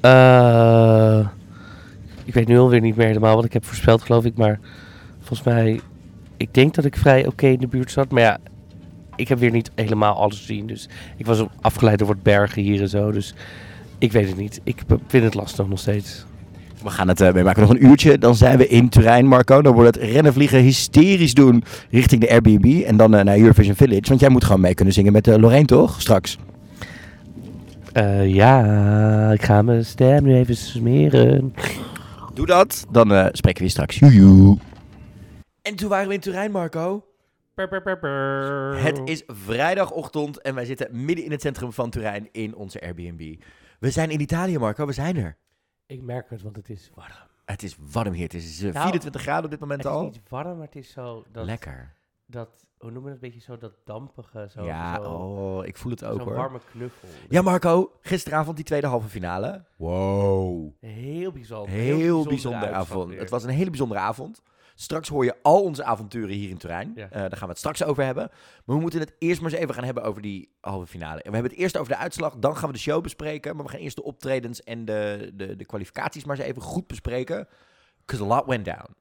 Eh, 0.00 1.26
ik 2.24 2.34
weet 2.34 2.48
nu 2.48 2.58
alweer 2.58 2.80
niet 2.80 2.96
meer 2.96 3.06
helemaal 3.06 3.34
wat 3.34 3.44
ik 3.44 3.52
heb 3.52 3.64
voorspeld, 3.64 4.02
geloof 4.02 4.24
ik. 4.24 4.36
Maar 4.36 4.58
volgens 5.18 5.42
mij, 5.42 5.80
ik 6.36 6.54
denk 6.54 6.74
dat 6.74 6.84
ik 6.84 6.96
vrij 6.96 7.26
oké 7.26 7.46
in 7.46 7.60
de 7.60 7.66
buurt 7.66 7.90
zat. 7.90 8.10
Maar 8.10 8.22
ja, 8.22 8.38
ik 9.16 9.28
heb 9.28 9.38
weer 9.38 9.50
niet 9.50 9.70
helemaal 9.74 10.14
alles 10.14 10.38
gezien. 10.38 10.66
Dus 10.66 10.88
ik 11.16 11.26
was 11.26 11.44
afgeleid 11.60 11.98
door 11.98 12.16
bergen 12.22 12.62
hier 12.62 12.80
en 12.80 12.88
zo. 12.88 13.10
Dus 13.10 13.34
ik 13.98 14.12
weet 14.12 14.28
het 14.28 14.36
niet. 14.36 14.60
Ik 14.62 14.82
vind 15.06 15.24
het 15.24 15.34
lastig 15.34 15.68
nog 15.68 15.78
steeds. 15.78 16.24
We 16.82 16.90
gaan 16.90 17.08
het 17.08 17.20
uh, 17.20 17.32
meemaken. 17.32 17.62
Nog 17.62 17.70
een 17.70 17.84
uurtje. 17.84 18.18
Dan 18.18 18.34
zijn 18.34 18.58
we 18.58 18.68
in 18.68 18.88
Turijn, 18.88 19.26
Marco. 19.26 19.62
Dan 19.62 19.74
wordt 19.74 19.94
het 19.94 20.04
rennen, 20.04 20.32
vliegen, 20.32 20.60
hysterisch 20.60 21.34
doen 21.34 21.64
richting 21.90 22.20
de 22.20 22.30
Airbnb. 22.30 22.82
En 22.82 22.96
dan 22.96 23.14
uh, 23.14 23.22
naar 23.22 23.38
Eurovision 23.38 23.76
Village. 23.76 24.08
Want 24.08 24.20
jij 24.20 24.28
moet 24.28 24.44
gewoon 24.44 24.60
mee 24.60 24.74
kunnen 24.74 24.94
zingen 24.94 25.12
met 25.12 25.26
uh, 25.26 25.36
Lorraine, 25.36 25.66
toch? 25.66 26.00
Straks. 26.00 26.38
Eh, 27.92 28.34
ja, 28.34 29.32
ik 29.32 29.42
ga 29.42 29.62
mijn 29.62 29.84
stem 29.84 30.24
nu 30.24 30.34
even 30.34 30.56
smeren. 30.56 31.54
Doe 32.34 32.46
dat. 32.46 32.86
Dan 32.90 33.12
uh, 33.12 33.26
spreken 33.32 33.58
we 33.58 33.64
je 33.64 33.70
straks. 33.70 33.98
Joejoe. 33.98 34.58
En 35.62 35.76
toen 35.76 35.88
waren 35.88 36.08
we 36.08 36.14
in 36.14 36.20
Turijn, 36.20 36.50
Marco. 36.50 37.04
Het 38.74 39.00
is 39.04 39.22
vrijdagochtend 39.26 40.42
en 40.42 40.54
wij 40.54 40.64
zitten 40.64 40.88
midden 40.90 41.24
in 41.24 41.30
het 41.30 41.40
centrum 41.40 41.72
van 41.72 41.90
Turijn 41.90 42.28
in 42.32 42.54
onze 42.54 42.80
Airbnb. 42.80 43.34
We 43.80 43.90
zijn 43.90 44.10
in 44.10 44.20
Italië, 44.20 44.58
Marco. 44.58 44.86
We 44.86 44.92
zijn 44.92 45.16
er. 45.16 45.36
Ik 45.86 46.02
merk 46.02 46.30
het, 46.30 46.42
want 46.42 46.56
het 46.56 46.70
is 46.70 46.90
warm. 46.94 47.10
Het 47.44 47.62
is 47.62 47.76
warm 47.92 48.12
hier. 48.12 48.22
Het 48.24 48.34
is 48.34 48.56
uh, 48.62 48.72
Nou, 48.72 48.80
24 48.82 49.22
graden 49.22 49.44
op 49.44 49.50
dit 49.50 49.60
moment 49.60 49.82
Het 49.82 49.92
is 49.92 49.98
al. 49.98 50.04
niet 50.04 50.20
warm, 50.28 50.56
maar 50.56 50.66
het 50.66 50.76
is 50.76 50.90
zo... 50.90 51.24
Dat, 51.32 51.44
Lekker. 51.44 51.94
Dat, 52.26 52.66
hoe 52.78 52.90
noemen 52.90 53.02
we 53.02 53.10
het? 53.10 53.22
Een 53.22 53.30
beetje 53.30 53.44
zo 53.52 53.56
dat 53.58 53.72
dampige, 53.84 54.48
zo... 54.50 54.64
ja, 54.64 54.94
zo, 54.94 55.02
oh, 55.10 55.66
ik 55.66 55.76
voel 55.76 55.90
het 55.90 56.04
ook 56.04 56.16
Zo'n 56.18 56.26
hoor. 56.28 56.36
warme 56.36 56.60
knuffel. 56.70 57.08
Ja, 57.28 57.42
Marco. 57.42 57.92
Gisteravond 58.00 58.56
die 58.56 58.64
tweede 58.64 58.86
halve 58.86 59.08
finale. 59.08 59.64
Wow. 59.76 60.72
Heel 60.80 61.32
bijzonder. 61.32 61.70
Heel 61.70 62.24
bijzondere 62.24 62.72
uitslag 62.72 62.98
avond. 62.98 63.14
Het 63.18 63.30
was 63.30 63.44
een 63.44 63.50
hele 63.50 63.70
bijzondere 63.70 64.00
avond. 64.00 64.42
Straks 64.78 65.08
hoor 65.08 65.24
je 65.24 65.34
al 65.42 65.62
onze 65.62 65.84
avonturen 65.84 66.34
hier 66.34 66.48
in 66.48 66.58
Turijn. 66.58 66.92
Ja. 66.94 67.10
Eh, 67.10 67.20
daar 67.20 67.30
gaan 67.30 67.40
we 67.40 67.48
het 67.48 67.58
straks 67.58 67.84
over 67.84 68.04
hebben. 68.04 68.30
Maar 68.64 68.76
we 68.76 68.82
moeten 68.82 69.00
het 69.00 69.14
eerst 69.18 69.40
maar 69.40 69.50
eens 69.50 69.60
even 69.60 69.74
gaan 69.74 69.84
hebben 69.84 70.02
over 70.02 70.22
die 70.22 70.56
halve 70.60 70.86
finale. 70.86 71.22
En 71.22 71.30
we 71.30 71.36
hebben 71.36 71.52
het 71.52 71.60
eerst 71.60 71.76
over 71.76 71.92
de 71.92 71.98
uitslag, 71.98 72.36
dan 72.36 72.56
gaan 72.56 72.68
we 72.68 72.74
de 72.74 72.80
show 72.80 73.02
bespreken. 73.02 73.56
Maar 73.56 73.64
we 73.64 73.70
gaan 73.70 73.80
eerst 73.80 73.96
de 73.96 74.02
optredens 74.02 74.62
en 74.62 74.84
de, 74.84 75.30
de, 75.34 75.56
de 75.56 75.64
kwalificaties 75.64 76.24
maar 76.24 76.36
eens 76.36 76.46
even 76.46 76.62
goed 76.62 76.86
bespreken. 76.86 77.48
Because 78.04 78.24
a 78.24 78.26
lot 78.26 78.46
went 78.46 78.64
down. 78.64 78.94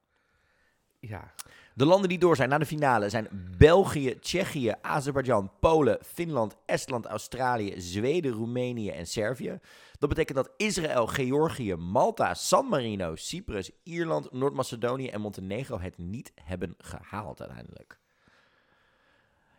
Ja. 0.99 1.33
De 1.73 1.85
landen 1.85 2.09
die 2.09 2.19
door 2.19 2.35
zijn 2.35 2.49
naar 2.49 2.59
de 2.59 2.65
finale 2.65 3.09
zijn 3.09 3.27
België, 3.57 4.19
Tsjechië, 4.19 4.73
Azerbeidzjan, 4.81 5.51
Polen, 5.59 5.97
Finland, 6.01 6.55
Estland, 6.65 7.05
Australië, 7.05 7.73
Zweden, 7.77 8.31
Roemenië 8.31 8.89
en 8.89 9.07
Servië. 9.07 9.59
Dat 9.99 10.09
betekent 10.09 10.37
dat 10.37 10.53
Israël, 10.57 11.07
Georgië, 11.07 11.75
Malta, 11.75 12.33
San 12.33 12.65
Marino, 12.65 13.15
Cyprus, 13.15 13.71
Ierland, 13.83 14.31
Noord-Macedonië 14.31 15.07
en 15.07 15.21
Montenegro 15.21 15.79
het 15.79 15.97
niet 15.97 16.31
hebben 16.43 16.75
gehaald 16.77 17.41
uiteindelijk. 17.41 17.99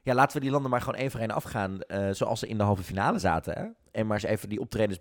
Ja, 0.02 0.14
laten 0.14 0.36
we 0.36 0.42
die 0.42 0.50
landen 0.50 0.70
maar 0.70 0.80
gewoon 0.80 1.00
één 1.00 1.10
voor 1.10 1.20
één 1.20 1.30
afgaan 1.30 1.80
eh, 1.80 2.10
zoals 2.10 2.40
ze 2.40 2.48
in 2.48 2.58
de 2.58 2.64
halve 2.64 2.82
finale 2.82 3.18
zaten. 3.18 3.54
Hè? 3.58 3.66
En 3.90 4.06
maar 4.06 4.16
eens 4.16 4.30
even 4.30 4.48
die 4.48 4.60
optredens 4.60 4.98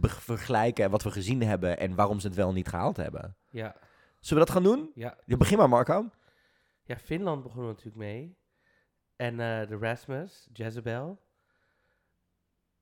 vergelijken 0.00 0.90
wat 0.90 1.02
we 1.02 1.10
gezien 1.10 1.42
hebben 1.42 1.78
en 1.78 1.94
waarom 1.94 2.20
ze 2.20 2.26
het 2.26 2.36
wel 2.36 2.52
niet 2.52 2.68
gehaald 2.68 2.96
hebben. 2.96 3.36
Ja. 3.50 3.74
Zullen 4.20 4.42
we 4.42 4.52
dat 4.52 4.62
gaan 4.62 4.72
doen? 4.72 4.90
Ja. 4.94 5.16
Ja, 5.24 5.36
begin 5.36 5.58
maar, 5.58 5.68
Marco. 5.68 6.10
Ja, 6.84 6.96
Finland 6.96 7.42
begon 7.42 7.62
er 7.62 7.68
natuurlijk 7.68 7.96
mee. 7.96 8.36
En 9.16 9.40
eh, 9.40 9.68
de 9.68 9.76
Rasmus, 9.80 10.48
Jezebel. 10.52 11.22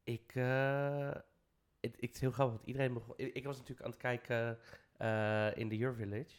Ik, 0.05 0.35
eh, 0.35 1.11
het, 1.85 2.01
het 2.01 2.15
is 2.15 2.21
heel 2.21 2.31
grappig, 2.31 2.55
want 2.55 2.67
iedereen 2.67 2.93
begon... 2.93 3.15
Ik, 3.17 3.35
ik 3.35 3.45
was 3.45 3.57
natuurlijk 3.57 3.87
aan 3.87 3.91
het 3.91 4.01
kijken 4.01 4.59
eh, 4.97 5.57
in 5.57 5.69
de 5.69 5.77
Your 5.77 5.97
Village. 5.97 6.37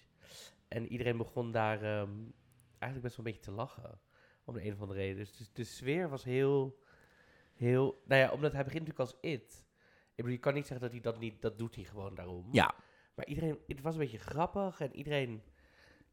En 0.67 0.87
iedereen 0.87 1.17
begon 1.17 1.51
daar 1.51 1.81
ehm, 1.81 2.11
eigenlijk 2.79 3.01
best 3.01 3.17
wel 3.17 3.25
een 3.25 3.31
beetje 3.31 3.51
te 3.51 3.51
lachen. 3.51 3.99
Om 4.45 4.53
de 4.53 4.65
een 4.65 4.73
of 4.73 4.81
andere 4.81 4.99
reden. 4.99 5.17
Dus 5.17 5.37
de, 5.37 5.45
de 5.53 5.63
sfeer 5.63 6.09
was 6.09 6.23
heel, 6.23 6.79
heel... 7.53 8.01
Nou 8.05 8.21
ja, 8.21 8.31
omdat 8.31 8.51
hij 8.51 8.63
begint 8.63 8.87
natuurlijk 8.87 9.11
als 9.11 9.19
It. 9.21 9.65
Ik 10.09 10.15
bedoel, 10.15 10.31
je 10.31 10.37
kan 10.37 10.53
niet 10.53 10.67
zeggen 10.67 10.85
dat 10.85 10.91
hij 10.91 11.01
dat 11.01 11.19
niet... 11.19 11.41
Dat 11.41 11.57
doet 11.57 11.75
hij 11.75 11.83
gewoon 11.83 12.15
daarom. 12.15 12.49
Ja. 12.51 12.75
Maar 13.15 13.25
iedereen, 13.25 13.59
het 13.67 13.81
was 13.81 13.93
een 13.93 13.99
beetje 13.99 14.17
grappig 14.17 14.79
en 14.79 14.95
iedereen, 14.95 15.43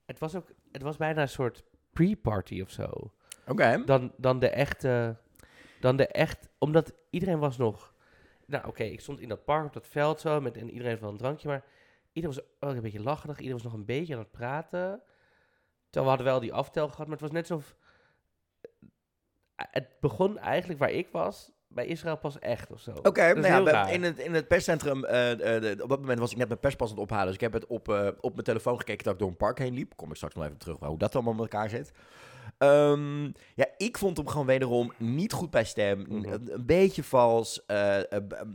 het 0.06 0.18
was 0.18 0.34
ook, 0.34 0.52
het 0.72 0.82
was 0.82 0.96
bijna 0.96 1.22
een 1.22 1.28
soort 1.28 1.64
pre-party 1.92 2.60
of 2.60 2.70
zo. 2.70 3.12
Oké. 3.46 3.84
Dan, 3.84 4.12
dan 4.16 4.38
de 4.38 4.48
echte, 4.48 5.16
dan 5.80 5.96
de 5.96 6.06
echt, 6.06 6.48
omdat 6.58 6.94
iedereen 7.10 7.38
was 7.38 7.56
nog, 7.56 7.91
nou 8.46 8.66
oké, 8.66 8.82
ik 8.82 9.00
stond 9.00 9.20
in 9.20 9.28
dat 9.28 9.44
park 9.44 9.66
op 9.66 9.72
dat 9.72 9.86
veld 9.86 10.20
zo 10.20 10.40
met 10.40 10.56
en 10.56 10.70
iedereen 10.70 10.98
van 10.98 11.08
een 11.08 11.16
drankje, 11.16 11.48
maar 11.48 11.64
iedereen 12.12 12.36
was 12.36 12.68
ook 12.70 12.76
een 12.76 12.82
beetje 12.82 13.02
lacherig, 13.02 13.36
iedereen 13.36 13.62
was 13.62 13.62
nog 13.72 13.72
een 13.72 13.84
beetje 13.84 14.12
aan 14.14 14.20
het 14.20 14.30
praten. 14.30 15.02
Terwijl 15.90 16.04
we 16.04 16.08
hadden 16.16 16.26
wel 16.26 16.40
die 16.40 16.52
aftel 16.52 16.88
gehad, 16.88 17.06
maar 17.06 17.16
het 17.18 17.20
was 17.20 17.30
net 17.30 17.46
zo, 17.46 17.60
het 19.56 19.88
begon 20.00 20.38
eigenlijk 20.38 20.78
waar 20.80 20.90
ik 20.90 21.08
was, 21.12 21.52
bij 21.68 21.86
Israël 21.86 22.16
pas 22.16 22.38
echt 22.38 22.70
of 22.72 22.80
zo. 22.80 22.90
Oké, 23.02 23.34
nou 23.34 23.64
ja, 23.70 23.86
in, 23.88 24.02
het, 24.02 24.18
in 24.18 24.34
het 24.34 24.48
perscentrum, 24.48 25.04
eh, 25.04 25.32
eh, 25.56 25.62
de- 25.62 25.82
op 25.82 25.88
dat 25.88 26.00
moment 26.00 26.18
was 26.18 26.30
ik 26.30 26.36
net 26.36 26.48
mijn 26.48 26.60
perspas 26.60 26.90
aan 26.90 26.94
het 26.94 27.04
ophalen. 27.04 27.26
Dus 27.26 27.34
ik 27.34 27.40
heb 27.40 27.52
het 27.52 27.66
op, 27.66 27.88
eh, 27.88 28.08
op 28.20 28.32
mijn 28.32 28.44
telefoon 28.44 28.78
gekeken 28.78 29.04
dat 29.04 29.12
ik 29.12 29.18
door 29.18 29.28
een 29.28 29.36
park 29.36 29.58
heen 29.58 29.74
liep. 29.74 29.96
Kom 29.96 30.10
ik 30.10 30.16
straks 30.16 30.34
nog 30.34 30.44
even 30.44 30.56
terug 30.58 30.78
bij 30.78 30.88
hoe 30.88 30.98
dat 30.98 31.14
allemaal 31.14 31.32
met 31.32 31.42
elkaar 31.42 31.68
zit. 31.68 31.92
Ehm, 32.62 33.24
ja, 33.54 33.66
ik 33.76 33.98
vond 33.98 34.16
hem 34.16 34.26
gewoon 34.28 34.46
wederom 34.46 34.92
niet 34.96 35.32
goed 35.32 35.50
bij 35.50 35.64
stem. 35.64 35.98
Mhm. 36.08 36.32
een, 36.32 36.52
een 36.52 36.66
beetje 36.66 37.02
vals. 37.02 37.66
eh, 37.66 37.98
eh, 37.98 38.04
ehm, 38.12 38.50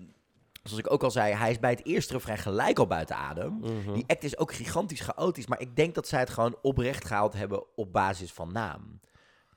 zoals 0.64 0.80
ik 0.80 0.92
ook 0.92 1.04
al 1.04 1.12
zei, 1.12 1.34
hij 1.34 1.50
is 1.52 1.60
bij 1.60 1.70
het 1.70 1.86
eerste 1.86 2.14
refrein 2.14 2.38
gelijk 2.38 2.80
al 2.80 2.88
buiten 2.88 3.16
adem. 3.16 3.54
Mhm. 3.60 3.94
Die 3.94 4.04
act 4.08 4.24
is 4.24 4.38
ook 4.38 4.54
gigantisch 4.54 5.02
chaotisch. 5.02 5.48
Maar 5.48 5.62
ik 5.62 5.76
denk 5.76 5.96
dat 5.96 6.08
zij 6.08 6.20
het 6.20 6.30
gewoon 6.30 6.58
oprecht 6.62 7.06
gehaald 7.06 7.34
hebben 7.34 7.64
op 7.76 7.94
basis 7.94 8.32
van 8.32 8.52
naam. 8.52 9.00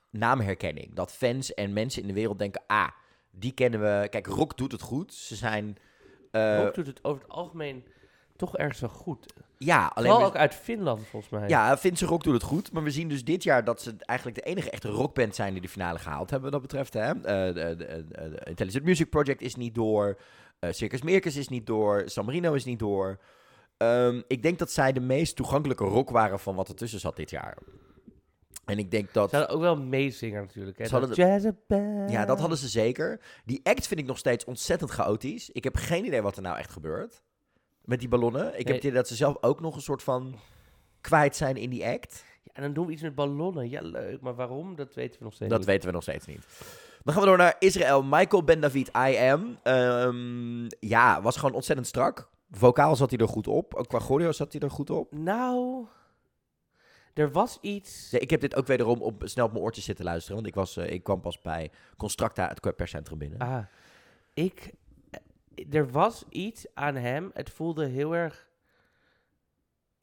Naamherkenning. 0.09 0.93
Dat 0.95 1.11
fans 1.13 1.53
en 1.53 1.73
mensen 1.73 2.01
in 2.01 2.07
de 2.07 2.13
wereld 2.13 2.39
denken, 2.39 2.61
ah, 2.67 2.87
die 3.31 3.51
kennen 3.51 3.79
we. 3.79 4.07
Kijk, 4.09 4.27
Rock 4.27 4.57
doet 4.57 4.71
het 4.71 4.81
goed. 4.81 5.13
Ze 5.13 5.35
zijn... 5.35 5.77
eh, 6.31 6.63
Rock 6.63 6.75
doet 6.75 6.87
het 6.87 7.03
over 7.03 7.21
het 7.21 7.31
algemeen 7.31 7.83
toch 8.41 8.57
ergens 8.57 8.79
wel 8.79 8.89
goed. 8.89 9.33
ja, 9.57 9.91
alleen... 9.93 10.09
Vooral 10.09 10.19
we- 10.19 10.25
ook 10.35 10.41
uit 10.41 10.53
Finland, 10.55 11.07
volgens 11.07 11.31
mij. 11.31 11.47
ja, 11.49 11.77
Finse 11.77 12.05
Rock 12.05 12.23
doet 12.23 12.33
het 12.33 12.43
goed. 12.43 12.71
Maar 12.71 12.83
we 12.83 12.91
zien 12.91 13.07
dus 13.09 13.23
dit 13.23 13.43
jaar 13.43 13.63
dat 13.63 13.81
ze 13.81 13.95
eigenlijk 13.99 14.37
de 14.43 14.45
enige 14.49 14.69
echte 14.69 14.87
rockband 14.89 15.35
zijn 15.35 15.53
die 15.53 15.61
de 15.61 15.69
finale 15.69 15.99
gehaald 15.99 16.29
hebben, 16.29 16.51
wat 16.51 16.61
dat 16.61 16.69
betreft. 16.71 16.93
Hè? 16.93 17.09
Eh, 17.11 17.53
de, 17.53 17.75
de, 17.75 17.75
de- 17.75 18.05
de 18.29 18.41
Intelligent 18.43 18.83
Music 18.83 19.09
Project 19.09 19.41
is 19.41 19.55
niet 19.55 19.75
door. 19.75 20.19
eh, 20.59 20.71
Circus 20.71 21.01
Meerkes 21.01 21.35
is 21.35 21.47
niet 21.47 21.65
door. 21.65 22.03
San 22.05 22.25
Marino 22.25 22.53
is 22.53 22.65
niet 22.65 22.79
door. 22.79 23.19
Ehm, 23.77 24.21
ik 24.27 24.41
denk 24.43 24.59
dat 24.59 24.71
zij 24.71 24.91
de 24.93 24.99
meest 24.99 25.35
toegankelijke 25.35 25.83
rock 25.83 26.09
waren 26.09 26.39
van 26.39 26.55
wat 26.55 26.67
ertussen 26.69 26.99
zat 26.99 27.15
dit 27.15 27.29
jaar. 27.29 27.57
En 28.65 28.77
ik 28.79 28.91
denk 28.91 29.13
dat... 29.13 29.29
Ze 29.29 29.35
hadden 29.35 29.55
ook 29.55 29.61
wel 29.61 29.73
een 29.75 29.89
meezinger 29.89 30.41
natuurlijk. 30.41 30.77
Hè? 30.77 30.83
Dat 30.83 31.09
de-. 31.09 31.15
Ja, 32.09 32.25
dat 32.25 32.39
hadden 32.39 32.57
ze 32.57 32.67
zeker. 32.67 33.19
Die 33.45 33.59
act 33.63 33.87
vind 33.87 33.99
ik 33.99 34.05
nog 34.05 34.17
steeds 34.17 34.45
ontzettend 34.45 34.89
chaotisch. 34.91 35.49
Ik 35.49 35.63
heb 35.63 35.75
geen 35.75 36.05
idee 36.05 36.21
wat 36.21 36.35
er 36.35 36.41
nou 36.41 36.57
echt 36.57 36.71
gebeurt. 36.71 37.21
Met 37.85 37.99
die 37.99 38.09
ballonnen. 38.09 38.45
Ik 38.47 38.53
heb 38.57 38.65
Nee. 38.65 38.75
het 38.75 38.83
idee 38.83 38.95
dat 38.95 39.07
ze 39.07 39.15
zelf 39.15 39.37
ook 39.41 39.59
nog 39.61 39.75
een 39.75 39.81
soort 39.81 40.03
van 40.03 40.35
kwijt 41.01 41.35
zijn 41.35 41.57
in 41.57 41.69
die 41.69 41.85
act. 41.85 42.25
Ja, 42.43 42.51
en 42.53 42.61
dan 42.61 42.73
doen 42.73 42.85
we 42.85 42.91
iets 42.91 43.01
met 43.01 43.15
ballonnen. 43.15 43.69
Ja, 43.69 43.81
leuk. 43.81 44.21
Maar 44.21 44.35
waarom? 44.35 44.75
Dat 44.75 44.93
weten 44.93 45.17
we 45.19 45.23
nog 45.23 45.33
steeds 45.33 45.49
Dat 45.49 45.59
niet. 45.59 45.67
weten 45.67 45.87
we 45.87 45.93
nog 45.93 46.01
steeds 46.03 46.25
niet. 46.25 46.45
Dan 47.03 47.13
gaan 47.13 47.23
we 47.23 47.29
door 47.29 47.37
naar 47.37 47.55
Israël. 47.59 48.03
Michael 48.03 48.43
Ben 48.43 48.59
David, 48.61 48.87
I 48.87 49.15
Am. 49.17 49.57
Ehm, 49.63 50.67
ja, 50.79 51.21
was 51.21 51.35
gewoon 51.37 51.55
ontzettend 51.55 51.87
strak. 51.87 52.29
Vocaal 52.51 52.95
zat 52.95 53.09
hij 53.09 53.19
er 53.19 53.27
goed 53.27 53.47
op. 53.47 53.73
Ook 53.75 53.87
qua 53.87 53.99
choreo 53.99 54.31
zat 54.31 54.51
hij 54.51 54.61
er 54.61 54.71
goed 54.71 54.89
op. 54.89 55.13
Nou, 55.15 55.85
er 57.13 57.31
was 57.31 57.57
iets... 57.61 58.11
Ja, 58.11 58.19
ik 58.19 58.29
heb 58.29 58.41
dit 58.41 58.55
ook 58.55 58.67
wederom 58.67 59.01
op, 59.01 59.21
snel 59.25 59.45
op 59.45 59.51
mijn 59.51 59.63
oortjes 59.63 59.85
zitten 59.85 60.05
luisteren. 60.05 60.35
Want 60.35 60.47
ik, 60.47 60.55
was, 60.55 60.77
eh, 60.77 60.89
ik 60.91 61.03
kwam 61.03 61.21
pas 61.21 61.41
bij 61.41 61.71
Constructa, 61.97 62.47
het 62.47 62.75
perscentrum 62.75 63.17
binnen. 63.17 63.39
Ah, 63.39 63.65
ik... 64.33 64.71
Er 65.69 65.91
was 65.91 66.25
iets 66.29 66.65
aan 66.73 66.95
hem. 66.95 67.31
Het 67.33 67.49
voelde 67.49 67.85
heel 67.85 68.15
erg... 68.15 68.49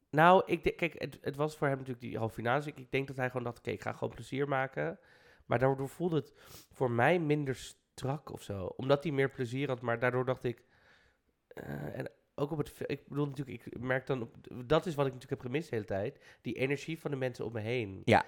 Nou, 0.09 0.43
ik 0.45 0.63
denk, 0.63 0.77
kijk, 0.77 1.01
het, 1.01 1.17
het 1.21 1.35
was 1.35 1.57
voor 1.57 1.67
hem 1.67 1.77
natuurlijk 1.77 2.05
die 2.05 2.17
halve 2.17 2.33
finale. 2.33 2.57
Dus 2.57 2.67
ik, 2.67 2.77
ik 2.77 2.91
denk 2.91 3.07
dat 3.07 3.15
hij 3.15 3.27
gewoon 3.27 3.43
dacht, 3.43 3.57
oké, 3.57 3.69
ik 3.69 3.81
ga 3.81 3.93
gewoon 3.93 4.13
plezier 4.13 4.47
maken. 4.47 4.99
Maar 5.45 5.59
daardoor 5.59 5.89
voelde 5.89 6.15
het 6.15 6.33
voor 6.71 6.91
mij 6.91 7.19
minder 7.19 7.55
strak 7.55 8.31
of 8.31 8.41
zo. 8.41 8.65
Omdat 8.65 9.03
hij 9.03 9.11
meer 9.11 9.29
plezier 9.29 9.67
had, 9.67 9.81
maar 9.81 9.99
daardoor 9.99 10.25
dacht 10.25 10.43
ik... 10.43 10.63
eh, 11.47 11.97
en 11.97 12.09
ook 12.35 12.51
op 12.51 12.57
het... 12.57 12.73
Ik 12.85 13.07
bedoel 13.07 13.25
natuurlijk, 13.25 13.65
ik 13.65 13.79
merk 13.79 14.07
dan... 14.07 14.21
Op, 14.21 14.35
dat 14.65 14.85
is 14.85 14.95
wat 14.95 15.05
ik 15.05 15.13
natuurlijk 15.13 15.41
heb 15.41 15.51
gemist 15.51 15.69
de 15.69 15.75
hele 15.75 15.87
tijd. 15.87 16.19
Die 16.41 16.53
energie 16.53 16.99
van 16.99 17.11
de 17.11 17.17
mensen 17.17 17.45
om 17.45 17.53
me 17.53 17.59
heen. 17.59 18.01
Ja. 18.05 18.25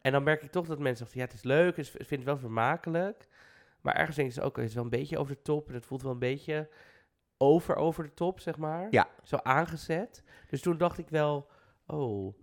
En 0.00 0.12
dan 0.12 0.22
merk 0.22 0.42
ik 0.42 0.50
toch 0.50 0.66
dat 0.66 0.78
mensen 0.78 1.06
zeggen, 1.06 1.20
ja, 1.20 1.26
het 1.26 1.34
is 1.34 1.42
leuk, 1.42 1.76
ik 1.76 1.86
vind 1.86 2.10
het 2.10 2.24
wel 2.24 2.38
vermakelijk. 2.38 3.28
Maar 3.84 3.94
ergens 3.94 4.16
denken 4.16 4.34
ze 4.34 4.42
ook, 4.42 4.56
het 4.56 4.68
is 4.68 4.74
wel 4.74 4.84
een 4.84 4.90
beetje 4.90 5.18
over 5.18 5.34
de 5.34 5.42
top. 5.42 5.68
En 5.68 5.74
het 5.74 5.86
voelt 5.86 6.02
wel 6.02 6.12
een 6.12 6.18
beetje 6.18 6.68
over 7.36 7.76
over 7.76 8.04
de 8.04 8.14
top, 8.14 8.40
zeg 8.40 8.56
maar. 8.56 8.86
Ja. 8.90 9.08
Zo 9.22 9.36
aangezet. 9.36 10.24
Dus 10.48 10.60
toen 10.60 10.78
dacht 10.78 10.98
ik 10.98 11.08
wel, 11.08 11.50
oh. 11.86 12.34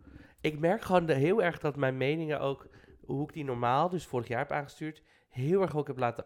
Ik 0.42 0.60
merk 0.60 0.82
gewoon 0.82 1.06
de, 1.06 1.14
heel 1.14 1.44
erg 1.44 1.60
dat 1.60 1.76
mijn 1.76 1.98
meningen 1.98 2.40
ook, 2.40 2.68
hoe 3.06 3.24
ik 3.24 3.34
die 3.34 3.44
normaal, 3.44 3.90
dus 3.90 4.06
vorig 4.06 4.28
jaar 4.28 4.40
heb 4.40 4.52
aangestuurd, 4.52 5.04
heel 5.30 5.62
erg 5.62 5.76
ook 5.78 5.88
heb 5.88 5.98
laten, 5.98 6.26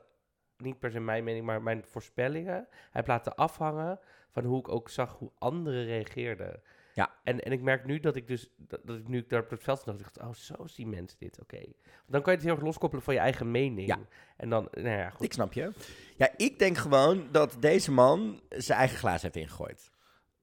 niet 0.58 0.80
per 0.80 0.92
se 0.92 1.00
mijn 1.00 1.24
mening, 1.24 1.46
maar 1.46 1.62
mijn 1.62 1.86
voorspellingen, 1.86 2.68
heb 2.92 3.08
laten 3.08 3.36
afhangen 3.36 4.00
van 4.30 4.44
hoe 4.44 4.60
ik 4.60 4.70
ook 4.70 4.90
zag 4.90 5.18
hoe 5.18 5.32
anderen 5.38 5.86
reageerden. 5.86 6.62
Ja. 6.96 7.14
En, 7.24 7.40
en 7.40 7.52
ik 7.52 7.62
merk 7.62 7.86
nu 7.86 8.00
dat 8.00 8.16
ik 8.16 8.28
dus, 8.28 8.50
dat, 8.58 8.80
dat 8.84 8.98
ik 8.98 9.08
nu 9.08 9.26
daar 9.28 9.42
op 9.42 9.50
het 9.50 9.64
veld 9.64 9.80
stond, 9.80 10.00
dacht, 10.00 10.20
oh, 10.20 10.34
zo 10.34 10.68
zien 10.68 10.90
mensen 10.90 11.20
dit, 11.20 11.40
oké. 11.42 11.62
Dan 12.08 12.22
kan 12.22 12.32
je 12.32 12.38
het 12.38 12.48
heel 12.48 12.56
erg 12.56 12.66
loskoppelen 12.66 13.04
van 13.04 13.14
je 13.14 13.20
eigen 13.20 13.52
mening. 13.52 13.88
Ja. 13.88 14.00
En 14.38 14.50
dan, 14.50 14.68
nou 14.72 14.88
ja, 14.88 15.10
goed. 15.10 15.26
Ik 15.26 15.34
snap 15.34 15.54
je. 15.54 15.72
Ja, 16.18 16.30
ik 16.38 16.60
denk 16.60 16.78
gewoon 16.78 17.28
dat 17.32 17.58
deze 17.60 17.92
man 17.92 18.42
zijn 18.50 18.80
eigen 18.80 18.98
glaas 18.98 19.22
heeft 19.22 19.36
ingegooid. 19.36 19.92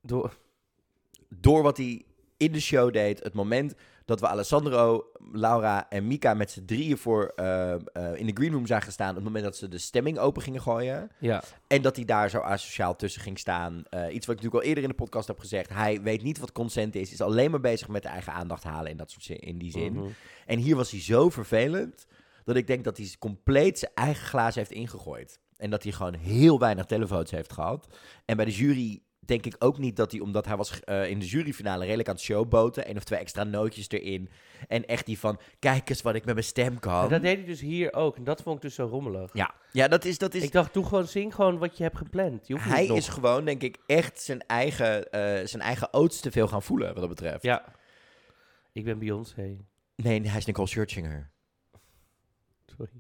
Door, 0.01 0.39
Door 1.29 1.63
wat 1.63 1.77
hij 1.77 2.05
in 2.37 2.53
de 2.53 2.61
show 2.61 2.93
deed. 2.93 3.23
Het 3.23 3.35
moment 3.35 3.75
dat 4.13 4.21
we 4.21 4.35
Alessandro, 4.35 5.11
Laura 5.33 5.91
en 5.91 6.07
Mika 6.07 6.35
met 6.35 6.51
z'n 6.51 6.65
drieën 6.65 6.99
voor, 6.99 7.33
eh, 7.37 7.73
eh, 7.73 7.81
in 8.15 8.27
de 8.27 8.33
green 8.35 8.53
room 8.53 8.67
zagen 8.67 8.93
staan. 8.93 9.15
Het 9.15 9.25
moment 9.25 9.45
dat 9.45 9.57
ze 9.57 9.69
de 9.69 9.79
stemming 9.79 10.19
open 10.19 10.43
gingen 10.43 10.63
gooien. 10.63 11.11
ja. 11.19 11.43
En 11.67 11.83
dat 11.83 11.97
hij 11.97 12.05
daar 12.05 12.31
zo 12.31 12.39
asociaal 12.39 12.97
tussen 12.97 13.23
ging 13.23 13.39
staan. 13.39 13.83
Eh, 13.89 14.01
iets 14.01 14.27
wat 14.27 14.37
ik 14.37 14.43
natuurlijk 14.43 14.55
al 14.55 14.63
eerder 14.63 14.83
in 14.83 14.89
de 14.89 14.95
podcast 14.95 15.29
heb 15.29 15.39
gezegd. 15.39 15.71
Hij 15.71 16.03
weet 16.03 16.23
niet 16.23 16.39
wat 16.39 16.53
consent 16.53 16.95
is. 16.95 17.13
Is 17.13 17.21
alleen 17.21 17.51
maar 17.51 17.61
bezig 17.61 17.89
met 17.89 18.03
de 18.03 18.09
eigen 18.09 18.33
aandacht 18.33 18.65
halen 18.65 18.91
in, 18.91 18.97
dat 18.97 19.11
soort 19.11 19.25
zin, 19.25 19.39
in 19.39 19.59
die 19.59 19.71
zin. 19.71 19.93
Mhm. 19.93 20.07
En 20.47 20.59
hier 20.59 20.77
was 20.77 20.91
hij 20.91 21.01
zo 21.01 21.29
vervelend. 21.29 22.07
Dat 22.45 22.57
ik 22.57 22.67
denk 22.67 22.85
dat 22.85 22.97
hij 22.97 23.11
compleet 23.19 23.79
zijn 23.79 23.93
eigen 23.95 24.27
glaas 24.27 24.55
heeft 24.55 24.71
ingegooid. 24.71 25.41
En 25.57 25.71
dat 25.71 25.83
hij 25.83 25.93
gewoon 25.93 26.15
heel 26.15 26.59
weinig 26.59 26.85
telefoons 26.85 27.31
heeft 27.31 27.53
gehad. 27.53 27.87
En 28.25 28.37
bij 28.37 28.45
de 28.45 28.53
jury 28.53 29.03
denk 29.25 29.47
ik 29.47 29.55
ook 29.59 29.79
niet 29.79 29.97
dat 29.97 30.11
hij, 30.13 30.21
omdat 30.21 30.47
hij 30.47 30.57
was 30.57 30.81
eh, 30.81 31.11
in 31.11 31.19
de 31.19 31.27
juryfinale 31.27 31.85
redelijk 31.85 32.09
aan 32.09 32.15
het 32.15 32.25
showboten. 32.25 32.87
één 32.87 32.97
of 32.97 33.05
twee 33.05 33.19
extra 33.19 33.45
nootjes 33.45 33.91
erin. 33.91 34.31
En 34.69 34.87
echt 34.87 35.07
die 35.07 35.19
van, 35.19 35.41
kijk 35.59 35.89
eens 35.89 36.03
wat 36.03 36.15
ik 36.15 36.25
met 36.25 36.35
mijn 36.35 36.47
stem 36.47 36.79
kan. 36.79 37.03
En 37.03 37.09
dat 37.09 37.23
deed 37.23 37.37
hij 37.37 37.47
dus 37.47 37.61
hier 37.61 37.93
ook. 37.95 38.17
En 38.17 38.25
dat 38.25 38.43
vond 38.43 38.57
ik 38.57 38.63
dus 38.63 38.75
zo 38.75 38.87
rommelig. 38.87 39.31
Ja, 39.33 39.55
ja 39.73 39.89
dat 39.89 40.05
is... 40.05 40.19
Dat 40.19 40.35
is 40.35 40.43
Ik 40.43 40.53
dacht, 40.53 40.75
doe 40.75 40.85
gewoon, 40.85 41.07
zing 41.07 41.35
gewoon 41.35 41.59
wat 41.59 41.77
je 41.77 41.83
hebt 41.83 41.97
gepland. 41.97 42.47
Je 42.47 42.55
hoeft 42.55 42.67
hij 42.67 42.87
is 42.87 43.09
gewoon, 43.09 43.45
denk 43.45 43.63
ik, 43.63 43.79
echt 43.87 44.21
zijn 44.21 44.47
eigen, 44.47 45.11
eh 45.11 45.47
zijn 45.47 45.63
eigen 45.63 45.93
oats 45.93 46.21
te 46.21 46.31
veel 46.31 46.49
gaan 46.49 46.63
voelen, 46.63 46.87
wat 46.89 46.97
dat 46.97 47.09
betreft. 47.09 47.43
Ja. 47.43 47.65
Ik 48.73 48.85
ben 48.85 48.99
Beyoncé. 48.99 49.57
Nee, 49.97 50.29
hij 50.29 50.39
is 50.39 50.45
Nicole 50.47 50.69
Scherzinger. 50.69 51.31
Sorry. 52.67 52.93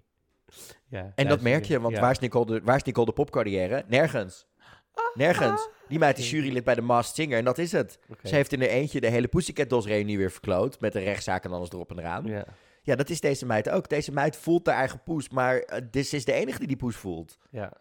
Ja, 0.89 1.13
En 1.15 1.29
dat 1.29 1.41
merk 1.41 1.65
je, 1.65 1.81
want 1.81 1.95
Ja. 1.95 2.01
waar, 2.01 2.11
is 2.11 2.19
Nicole 2.19 2.47
de, 2.47 2.61
waar 2.65 2.77
is 2.77 2.83
Nicole 2.83 3.07
de 3.07 3.13
popcarrière? 3.13 3.85
Nergens. 3.89 4.47
Nergens. 5.15 5.69
Die 5.93 6.01
meid 6.01 6.19
is 6.19 6.31
jurylid 6.31 6.65
bij 6.65 6.75
de 6.75 6.81
Masked 6.81 7.15
Singer 7.15 7.39
en 7.39 7.45
dat 7.45 7.59
is 7.59 7.73
het. 7.73 7.99
Ze 8.23 8.35
heeft 8.35 8.53
in 8.53 8.61
haar 8.61 8.69
eentje 8.69 9.01
de 9.01 9.07
hele 9.09 9.29
Pussycat 9.29 9.69
Dolls 9.69 9.87
reunie 9.87 10.19
weer 10.19 10.31
verkloot. 10.31 10.81
Met 10.81 10.93
de 10.93 10.99
rechtszaak 10.99 11.45
en 11.45 11.53
alles 11.53 11.71
erop 11.71 11.91
en 11.91 11.99
eraan. 11.99 12.25
Ja. 12.27 12.45
Ja. 12.83 12.97
dat 12.97 13.11
is 13.11 13.21
deze 13.21 13.47
meid 13.47 13.71
ook. 13.71 13.89
Deze 13.89 14.13
meid 14.13 14.37
voelt 14.37 14.67
haar 14.67 14.77
eigen 14.77 15.03
poes, 15.03 15.29
maar 15.29 15.59
eh, 15.59 15.81
dit 15.91 16.13
is 16.13 16.25
de 16.25 16.33
enige 16.33 16.59
die 16.59 16.67
die 16.69 16.77
poes 16.77 16.97
voelt. 16.97 17.39
ja. 17.51 17.73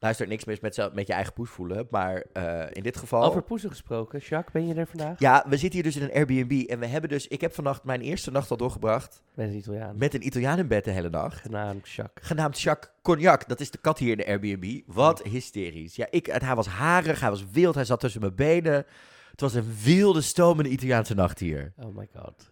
Luister, 0.00 0.26
niks 0.26 0.44
mis 0.44 0.60
met, 0.60 0.90
met 0.92 1.06
je 1.06 1.12
eigen 1.12 1.32
poes 1.32 1.50
voelen, 1.50 1.86
maar 1.90 2.24
eh, 2.32 2.64
in 2.72 2.82
dit 2.82 2.96
geval... 2.96 3.24
Over 3.24 3.42
poezen 3.42 3.70
gesproken. 3.70 4.18
Jacques, 4.18 4.52
ben 4.52 4.66
je 4.66 4.74
er 4.74 4.86
vandaag? 4.86 5.18
Ja, 5.18 5.44
we 5.48 5.56
zitten 5.56 5.80
hier 5.80 5.82
dus 5.82 5.96
in 5.96 6.02
een 6.02 6.12
Airbnb 6.12 6.70
en 6.70 6.78
we 6.78 6.86
hebben 6.86 7.10
dus... 7.10 7.28
Ik 7.28 7.40
heb 7.40 7.54
vannacht 7.54 7.84
mijn 7.84 8.00
eerste 8.00 8.30
nacht 8.30 8.50
al 8.50 8.56
doorgebracht 8.56 9.22
Ben 9.34 9.48
een 9.48 9.56
Italiaan. 9.56 9.98
met 9.98 10.14
een 10.14 10.26
Italiaan 10.26 10.58
in 10.58 10.68
bed 10.68 10.84
de 10.84 10.90
hele 10.90 11.10
dag. 11.10 11.40
Genaamd 11.40 11.88
Jacques. 11.88 12.26
Genaamd 12.26 12.60
Jacques 12.60 12.92
Cognac. 13.02 13.48
Dat 13.48 13.60
is 13.60 13.70
de 13.70 13.78
kat 13.78 13.98
hier 13.98 14.10
in 14.10 14.16
de 14.16 14.26
Airbnb. 14.26 14.80
Wat 14.86 15.22
hysterisch. 15.22 15.96
Ja, 15.96 16.06
ik, 16.10 16.26
hij 16.26 16.54
was 16.54 16.66
harig, 16.66 17.20
hij 17.20 17.30
was 17.30 17.44
wild, 17.50 17.74
hij 17.74 17.84
zat 17.84 18.00
tussen 18.00 18.20
mijn 18.20 18.34
benen. 18.34 18.86
Het 19.30 19.40
was 19.40 19.54
een 19.54 19.74
wilde, 19.84 20.20
stomende 20.20 20.70
Italiaanse 20.70 21.14
nacht 21.14 21.38
hier. 21.38 21.72
Oh 21.76 21.96
my 21.96 22.08
god. 22.16 22.50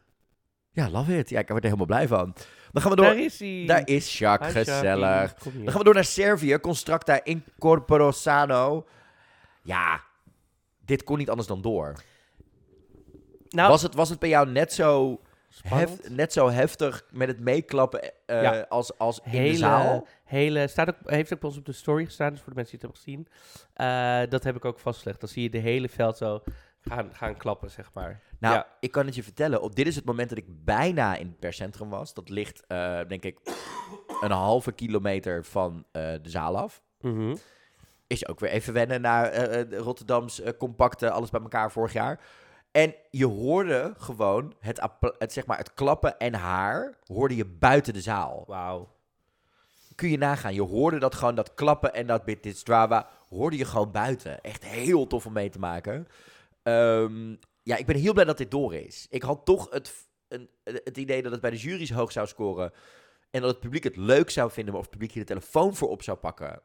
Ja, 0.71 0.91
love 0.91 1.19
it. 1.19 1.29
Ja, 1.29 1.39
ik 1.39 1.49
word 1.49 1.65
er 1.65 1.71
helemaal 1.71 1.87
blij 1.87 2.09
van. 2.09 2.35
Dan 2.77 2.85
gaan 2.85 2.95
we 2.95 3.03
door. 3.03 3.07
Daar 3.15 3.19
is 3.25 3.39
hij. 3.39 3.65
Daar 3.67 3.83
is 3.89 4.19
Jacques, 4.19 4.53
Hi, 4.55 4.59
gezellig. 4.65 5.35
Dan 5.35 5.53
gaan 5.69 5.79
we 5.79 5.85
door 5.85 5.95
naar 5.95 6.05
Servië. 6.05 6.59
Constructa 6.59 7.25
Incorporo 7.25 8.11
Sano. 8.11 8.87
Ja, 9.63 10.01
dit 10.85 11.05
kon 11.05 11.19
niet 11.19 11.31
anders 11.31 11.49
dan 11.49 11.63
door. 11.63 11.95
Nou, 13.49 13.69
Was, 13.71 13.83
het, 13.83 13.95
was 13.95 14.09
het 14.09 14.19
bij 14.19 14.29
jou 14.29 14.49
net 14.51 14.73
zo, 14.73 15.21
hef- 15.63 16.09
net 16.09 16.33
zo 16.33 16.51
heftig 16.51 17.05
met 17.11 17.29
het 17.29 17.41
meeklappen 17.41 18.01
eh, 18.27 18.43
Ja. 18.43 18.67
als, 18.69 18.99
als 18.99 19.21
in 19.25 19.31
hele, 19.31 19.51
de 19.51 19.57
zaal? 19.57 20.07
hele 20.25 20.69
staat 20.69 20.89
ook, 20.89 20.97
heeft 21.11 21.33
ook 21.33 21.41
bij 21.41 21.49
ons 21.49 21.59
op 21.59 21.65
de 21.65 21.73
story 21.73 22.05
gestaan, 22.05 22.31
dus 22.31 22.41
voor 22.41 22.53
de 22.53 22.55
mensen 22.55 22.79
die 22.79 22.89
het 22.89 22.99
hebben 23.05 23.27
gezien. 23.27 23.29
Eh, 24.25 24.31
dat 24.31 24.45
heb 24.45 24.57
ik 24.57 24.65
ook 24.65 24.79
vastgelegd. 24.79 25.21
Dan 25.21 25.29
zie 25.29 25.43
je 25.43 25.51
de 25.51 25.59
hele 25.59 25.89
veld 25.89 26.17
zo 26.17 26.43
gaan, 26.89 27.15
gaan 27.15 27.37
klappen, 27.37 27.71
zeg 27.71 27.91
maar. 27.93 28.21
Nou, 28.39 28.55
Ja. 28.55 28.67
ik 28.81 28.91
kan 28.91 29.07
het 29.07 29.15
je 29.15 29.23
vertellen. 29.23 29.63
Op, 29.63 29.75
dit 29.77 29.87
is 29.87 29.97
het 29.97 30.05
moment 30.05 30.29
dat 30.29 30.39
ik 30.39 30.65
bijna 30.65 31.17
in 31.17 31.27
het 31.27 31.39
perscentrum 31.39 31.89
was. 31.89 32.15
Dat 32.15 32.29
ligt, 32.29 32.67
eh, 32.67 33.01
denk 33.09 33.23
ik, 33.25 33.39
een 34.21 34.31
halve 34.31 34.73
kilometer 34.73 35.45
van 35.45 35.85
eh, 35.93 36.03
de 36.23 36.31
zaal 36.31 36.59
af. 36.59 36.83
Mhm. 37.01 37.37
Is 38.07 38.29
ook 38.29 38.41
weer 38.41 38.51
even 38.51 38.73
wennen 38.73 39.01
naar 39.01 39.27
eh, 39.27 39.61
eh, 39.61 39.79
Rotterdams 39.79 40.43
compacte 40.59 41.11
alles 41.11 41.31
bij 41.31 41.41
elkaar 41.41 41.73
vorig 41.73 41.93
jaar. 41.93 42.21
En 42.71 42.95
je 43.11 43.27
hoorde 43.27 43.95
gewoon 43.99 44.55
het, 44.61 44.81
appla- 44.81 45.15
het, 45.19 45.33
zeg 45.33 45.47
maar, 45.47 45.59
het 45.59 45.75
klappen 45.75 46.19
en 46.19 46.35
haar 46.35 46.99
hoorde 47.07 47.37
je 47.37 47.45
buiten 47.45 47.93
de 47.93 48.01
zaal. 48.01 48.45
Wauw. 48.47 48.95
Kun 49.95 50.11
je 50.11 50.19
nagaan. 50.19 50.55
Je 50.55 50.63
hoorde 50.63 50.99
dat 50.99 51.15
gewoon, 51.15 51.35
dat 51.35 51.55
klappen 51.55 51.95
en 51.95 52.07
dat 52.07 52.25
bit 52.25 52.43
dit 52.43 52.69
hoorde 53.29 53.57
je 53.57 53.65
gewoon 53.65 53.91
buiten. 53.91 54.41
Echt 54.41 54.65
heel 54.65 55.07
tof 55.07 55.27
om 55.27 55.33
mee 55.33 55.49
te 55.49 55.59
maken. 55.59 56.09
Ehm, 56.67 57.37
ja, 57.63 57.77
ik 57.77 57.87
ben 57.87 57.97
heel 57.97 58.13
blij 58.13 58.25
dat 58.25 58.39
dit 58.39 58.51
door 58.51 58.75
is. 58.75 59.07
Ik 59.11 59.23
had 59.23 59.45
toch 59.45 59.71
het, 59.71 60.09
een, 60.29 60.51
het 60.65 60.97
idee 60.97 61.23
dat 61.23 61.33
het 61.33 61.41
bij 61.41 61.51
de 61.51 61.57
jury's 61.57 61.91
hoog 61.91 62.13
zou 62.13 62.27
scoren. 62.27 62.73
En 63.31 63.41
dat 63.41 63.51
het 63.51 63.61
publiek 63.61 63.85
het 63.85 63.97
leuk 63.97 64.31
zou 64.31 64.51
vinden, 64.51 64.73
maar 64.73 64.83
of 64.83 64.89
het 64.89 64.99
publiek 64.99 65.15
hier 65.15 65.25
de 65.25 65.33
telefoon 65.35 65.75
voor 65.77 65.89
op 65.89 66.03
zou 66.03 66.19
pakken. 66.19 66.63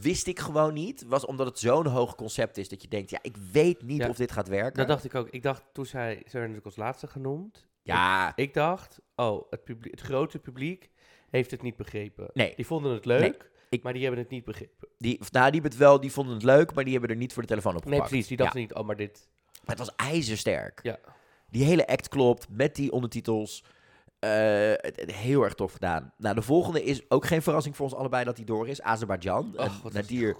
Wist 0.00 0.26
ik 0.26 0.38
gewoon 0.38 0.74
niet. 0.74 1.04
Was 1.06 1.24
omdat 1.26 1.46
het 1.46 1.58
zo'n 1.58 1.86
hoog 1.86 2.14
concept 2.14 2.56
is 2.56 2.68
dat 2.68 2.82
je 2.82 2.88
denkt, 2.88 3.10
ja, 3.10 3.18
ik 3.22 3.36
weet 3.36 3.82
niet 3.82 4.00
Ja, 4.00 4.08
of 4.08 4.16
dit 4.16 4.32
gaat 4.32 4.48
werken. 4.48 4.76
Dat 4.78 4.88
dacht 4.88 5.04
ik 5.04 5.14
ook. 5.14 5.28
Ik 5.30 5.42
dacht, 5.42 5.64
toen 5.72 5.86
zij, 5.86 6.10
ze 6.14 6.20
werden 6.22 6.32
natuurlijk 6.40 6.66
als 6.66 6.76
laatste 6.76 7.06
genoemd. 7.06 7.66
ja, 7.82 8.32
Ik 8.36 8.54
dacht, 8.54 9.00
oh, 9.14 9.50
het, 9.50 9.64
publiek, 9.64 9.90
het 9.90 10.00
grote 10.00 10.38
publiek 10.38 10.90
heeft 11.30 11.50
het 11.50 11.62
niet 11.62 11.76
begrepen. 11.76 12.30
Nee. 12.32 12.52
Die 12.56 12.66
vonden 12.66 12.92
het 12.92 13.04
leuk, 13.04 13.50
ik- 13.68 13.82
maar 13.82 13.92
die 13.92 14.02
hebben 14.02 14.20
het 14.20 14.30
niet 14.30 14.44
begrepen. 14.44 14.88
die, 14.98 15.18
nou, 15.18 15.28
die, 15.30 15.40
hebben 15.60 15.70
het 15.70 15.76
wel, 15.76 16.00
die 16.00 16.12
vonden 16.12 16.34
het 16.34 16.42
leuk, 16.42 16.74
maar 16.74 16.84
die 16.84 16.92
hebben 16.92 17.10
er 17.10 17.16
niet 17.16 17.32
voor 17.32 17.42
de 17.42 17.48
telefoon 17.48 17.76
op 17.76 17.84
Nee, 17.84 17.92
gepakt. 17.92 18.08
precies. 18.10 18.28
Die 18.28 18.36
dachten 18.36 18.60
niet, 18.60 18.74
oh, 18.74 18.86
maar 18.86 18.96
dit... 18.96 19.28
Maar 19.64 19.76
het 19.76 19.86
was 19.86 19.96
ijzersterk. 19.96 20.80
Ja. 20.82 20.98
Die 21.50 21.64
hele 21.64 21.86
act 21.86 22.08
klopt, 22.08 22.46
met 22.50 22.74
die 22.74 22.92
ondertitels. 22.92 23.64
Eh, 24.18 24.72
heel 25.06 25.42
erg 25.42 25.54
tof 25.54 25.72
gedaan. 25.72 26.12
Nou, 26.18 26.34
de 26.34 26.42
volgende 26.42 26.82
is 26.84 27.10
ook 27.10 27.26
geen 27.26 27.42
verrassing 27.42 27.76
voor 27.76 27.84
ons 27.84 27.94
allebei 27.94 28.24
dat 28.24 28.36
hij 28.36 28.44
door 28.46 28.68
is. 28.68 28.82
Azerbeidzjan. 28.82 29.52
Och, 29.58 29.84
En 29.84 29.92
Nadir. 29.92 30.36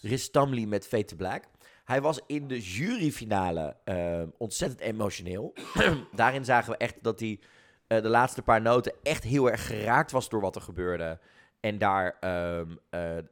Ristamli 0.00 0.66
met 0.66 0.86
Fate 0.86 1.04
to 1.04 1.16
Black. 1.16 1.44
Hij 1.84 2.00
was 2.00 2.20
in 2.26 2.48
de 2.48 2.60
juryfinale 2.60 3.76
eh, 3.84 4.22
ontzettend 4.38 4.80
emotioneel. 4.80 5.54
Daarin 6.14 6.44
zagen 6.44 6.70
we 6.72 6.76
echt 6.76 6.94
dat 7.02 7.20
hij 7.20 7.40
eh, 7.86 8.02
de 8.02 8.08
laatste 8.08 8.42
paar 8.42 8.60
noten 8.62 8.92
echt 9.02 9.22
heel 9.24 9.50
erg 9.50 9.66
geraakt 9.66 10.10
was 10.10 10.28
door 10.28 10.40
wat 10.40 10.54
er 10.56 10.62
gebeurde. 10.62 11.18
En 11.60 11.78
daar 11.78 12.16
ehm, 12.20 12.76
eh, 12.90 13.18
eh, 13.18 13.24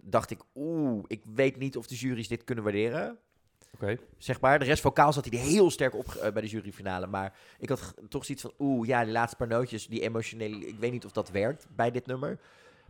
dacht 0.00 0.30
ik, 0.30 0.40
oeh, 0.54 1.04
ik 1.06 1.22
weet 1.34 1.56
niet 1.56 1.76
of 1.76 1.86
de 1.86 1.94
jury's 1.94 2.28
dit 2.28 2.44
kunnen 2.44 2.64
waarderen 2.64 3.18
zeg 4.18 4.40
maar. 4.40 4.58
De 4.58 4.64
rest 4.64 4.82
vocaal 4.82 5.12
zat 5.12 5.28
hij 5.30 5.38
heel 5.38 5.70
sterk 5.70 5.94
op 5.94 6.14
eh, 6.14 6.32
bij 6.32 6.42
de 6.42 6.48
juryfinale. 6.48 7.06
Maar 7.06 7.36
ik 7.58 7.68
had 7.68 7.94
toch 8.08 8.24
zoiets 8.24 8.42
van, 8.42 8.52
oeh, 8.58 8.86
ja, 8.86 9.04
die 9.04 9.12
laatste 9.12 9.36
paar 9.36 9.46
nootjes, 9.46 9.86
die 9.86 10.00
emotionele... 10.00 10.66
Ik 10.66 10.78
weet 10.78 10.92
niet 10.92 11.04
of 11.04 11.12
dat 11.12 11.30
werkt 11.30 11.66
bij 11.70 11.90
dit 11.90 12.06
nummer. 12.06 12.38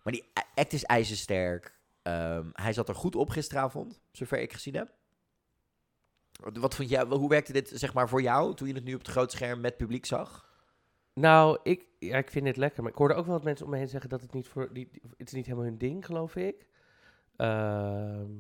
Maar 0.03 0.13
die 0.13 0.25
act 0.55 0.73
is 0.73 0.85
ijzersterk. 0.85 1.75
Ehm, 2.03 2.47
hij 2.53 2.73
zat 2.73 2.89
er 2.89 2.95
goed 2.95 3.17
op 3.17 3.31
gisteravond, 3.31 4.01
zover 4.13 4.41
ik 4.41 4.53
gezien 4.53 4.75
heb. 4.75 4.95
Wat 6.53 6.75
vond 6.75 6.89
jij, 6.89 7.05
hoe 7.05 7.29
werkte 7.29 7.53
dit 7.53 7.71
zeg 7.75 7.95
maar 7.95 8.09
voor 8.09 8.23
jou, 8.23 8.55
toen 8.55 8.69
je 8.69 8.75
het 8.75 8.85
nu 8.85 8.95
op 8.95 9.01
het 9.01 9.11
grote 9.11 9.37
scherm 9.37 9.61
met 9.61 9.77
publiek 9.77 10.07
zag? 10.07 10.49
Nou, 11.21 11.59
ik, 11.63 11.87
ja, 11.99 12.17
ik 12.17 12.31
vind 12.31 12.47
het 12.47 12.57
lekker. 12.57 12.83
Maar 12.83 12.93
ik 12.93 12.99
hoorde 12.99 13.15
ook 13.15 13.25
wel 13.27 13.35
wat 13.35 13.45
mensen 13.45 13.65
om 13.65 13.71
me 13.73 13.79
heen 13.79 13.89
zeggen 13.89 14.11
dat 14.11 14.21
het 14.21 14.33
niet 14.33 14.49
voor... 14.49 14.73
Die, 14.73 14.89
het 15.17 15.27
is 15.27 15.33
niet 15.33 15.45
helemaal 15.47 15.67
hun 15.67 15.79
ding, 15.79 16.07
geloof 16.07 16.37
ik. 16.37 16.67
Ehm, 17.37 18.31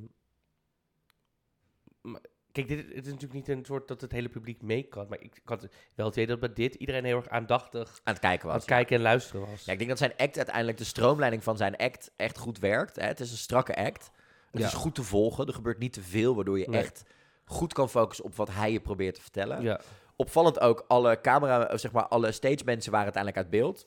maar- 2.00 2.20
kijk, 2.52 2.68
dit, 2.68 2.78
het 2.78 3.06
is 3.06 3.12
natuurlijk 3.12 3.32
niet 3.32 3.48
een 3.48 3.64
soort 3.64 3.88
dat 3.88 4.00
het 4.00 4.12
hele 4.12 4.28
publiek 4.28 4.62
mee 4.62 4.82
kan. 4.82 5.06
Maar 5.08 5.20
ik 5.20 5.40
had 5.44 5.68
wel 5.94 6.06
het 6.06 6.14
idee 6.14 6.26
dat 6.26 6.40
bij 6.40 6.52
dit 6.52 6.74
iedereen 6.74 7.04
heel 7.04 7.16
erg 7.16 7.28
aandachtig 7.28 7.88
Aan 8.04 8.12
het 8.12 8.18
kijken 8.22 8.46
aan 8.46 8.52
was. 8.54 8.62
het 8.64 8.70
kijken 8.70 8.96
en 8.96 9.02
luisteren 9.02 9.40
was. 9.50 9.64
Ja, 9.64 9.72
ik 9.72 9.78
denk 9.78 9.90
dat 9.90 9.98
zijn 9.98 10.16
act 10.16 10.36
uiteindelijk, 10.36 10.78
de 10.78 10.84
stroomleiding 10.84 11.42
van 11.44 11.56
zijn 11.56 11.76
act 11.76 12.10
echt 12.16 12.38
goed 12.38 12.58
werkt. 12.58 12.96
Hè? 12.96 13.06
Het 13.06 13.20
is 13.20 13.30
een 13.30 13.36
strakke 13.36 13.76
act. 13.76 14.10
Het 14.50 14.60
Ja. 14.60 14.66
is 14.66 14.72
goed 14.74 14.94
te 14.94 15.02
volgen. 15.02 15.46
Er 15.46 15.54
gebeurt 15.54 15.78
niet 15.78 15.92
te 15.92 16.02
veel, 16.02 16.34
waardoor 16.34 16.58
je 16.58 16.68
Nee. 16.68 16.80
echt 16.80 17.02
goed 17.44 17.72
kan 17.72 17.88
focussen 17.90 18.24
op 18.24 18.34
wat 18.34 18.50
hij 18.50 18.72
je 18.72 18.80
probeert 18.80 19.14
te 19.14 19.20
vertellen. 19.22 19.62
ja. 19.62 19.80
Opvallend 20.16 20.60
ook, 20.60 20.84
alle 20.88 21.20
camera, 21.20 21.76
zeg 21.76 21.92
maar, 21.92 22.06
alle 22.08 22.32
stage 22.32 22.64
mensen 22.64 22.90
waren 22.92 23.12
uiteindelijk 23.12 23.42
uit 23.42 23.52
beeld. 23.60 23.86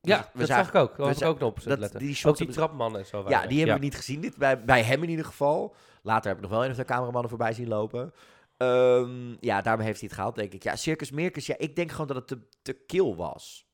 Ja, 0.00 0.16
Dus 0.18 0.26
we 0.32 0.38
dat 0.38 0.46
zagen- 0.48 0.64
zag 0.64 0.74
ik 0.74 0.80
ook. 0.80 0.96
We 0.96 1.02
was 1.02 1.20
ik 1.20 1.28
ook 1.28 1.38
nog 1.38 1.48
op 1.48 1.62
dat- 1.64 1.78
letten. 1.78 1.98
die 2.00 2.18
ook 2.24 2.36
trapmannen 2.36 3.00
en 3.00 3.06
zo. 3.06 3.24
Ja, 3.28 3.46
die 3.46 3.58
hebben 3.58 3.76
we 3.76 3.84
niet 3.84 3.94
gezien. 3.96 4.20
Dit, 4.20 4.36
bij, 4.36 4.64
bij 4.64 4.82
hem 4.82 5.02
in 5.02 5.08
ieder 5.08 5.24
geval. 5.24 5.74
Later 6.02 6.26
heb 6.28 6.36
ik 6.36 6.42
nog 6.42 6.50
wel 6.50 6.62
een 6.62 6.68
of 6.68 6.74
twee 6.74 6.86
cameramannen 6.86 7.28
voorbij 7.30 7.52
zien 7.52 7.68
lopen. 7.68 8.12
Ehm, 8.56 9.36
ja, 9.40 9.60
daarmee 9.62 9.86
heeft 9.86 9.98
hij 10.00 10.08
het 10.08 10.16
gehaald, 10.18 10.34
denk 10.34 10.52
ik. 10.52 10.62
Ja, 10.62 10.76
Circus 10.76 11.10
Mircus, 11.10 11.46
ja, 11.46 11.54
ik 11.58 11.76
denk 11.76 11.90
gewoon 11.90 12.06
dat 12.06 12.16
het 12.16 12.26
te, 12.26 12.38
te 12.62 12.72
kil 12.72 13.16
was. 13.16 13.66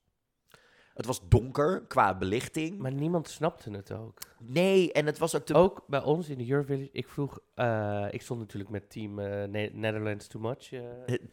Het 1.01 1.09
was 1.09 1.29
donker 1.29 1.83
qua 1.89 2.15
belichting. 2.19 2.79
Maar 2.79 2.93
niemand 2.93 3.29
snapte 3.29 3.71
het 3.71 3.93
ook. 3.93 4.19
Nee, 4.39 4.93
en 4.93 5.07
het 5.07 5.19
was 5.19 5.37
ook 5.37 5.45
te... 5.45 5.55
Ook 5.55 5.85
bij 5.87 6.03
ons 6.03 6.29
in 6.29 6.39
de 6.39 6.51
Eurovillage. 6.51 6.89
Ik 6.93 7.09
vroeg... 7.09 7.39
eh, 7.55 8.07
ik 8.11 8.23
stond 8.23 8.41
natuurlijk 8.41 8.71
met 8.71 8.91
team 8.91 9.15
Ne- 9.15 9.71
Netherlands 9.73 10.27
Too 10.27 10.43
Much. 10.43 10.73
eh, 10.73 10.83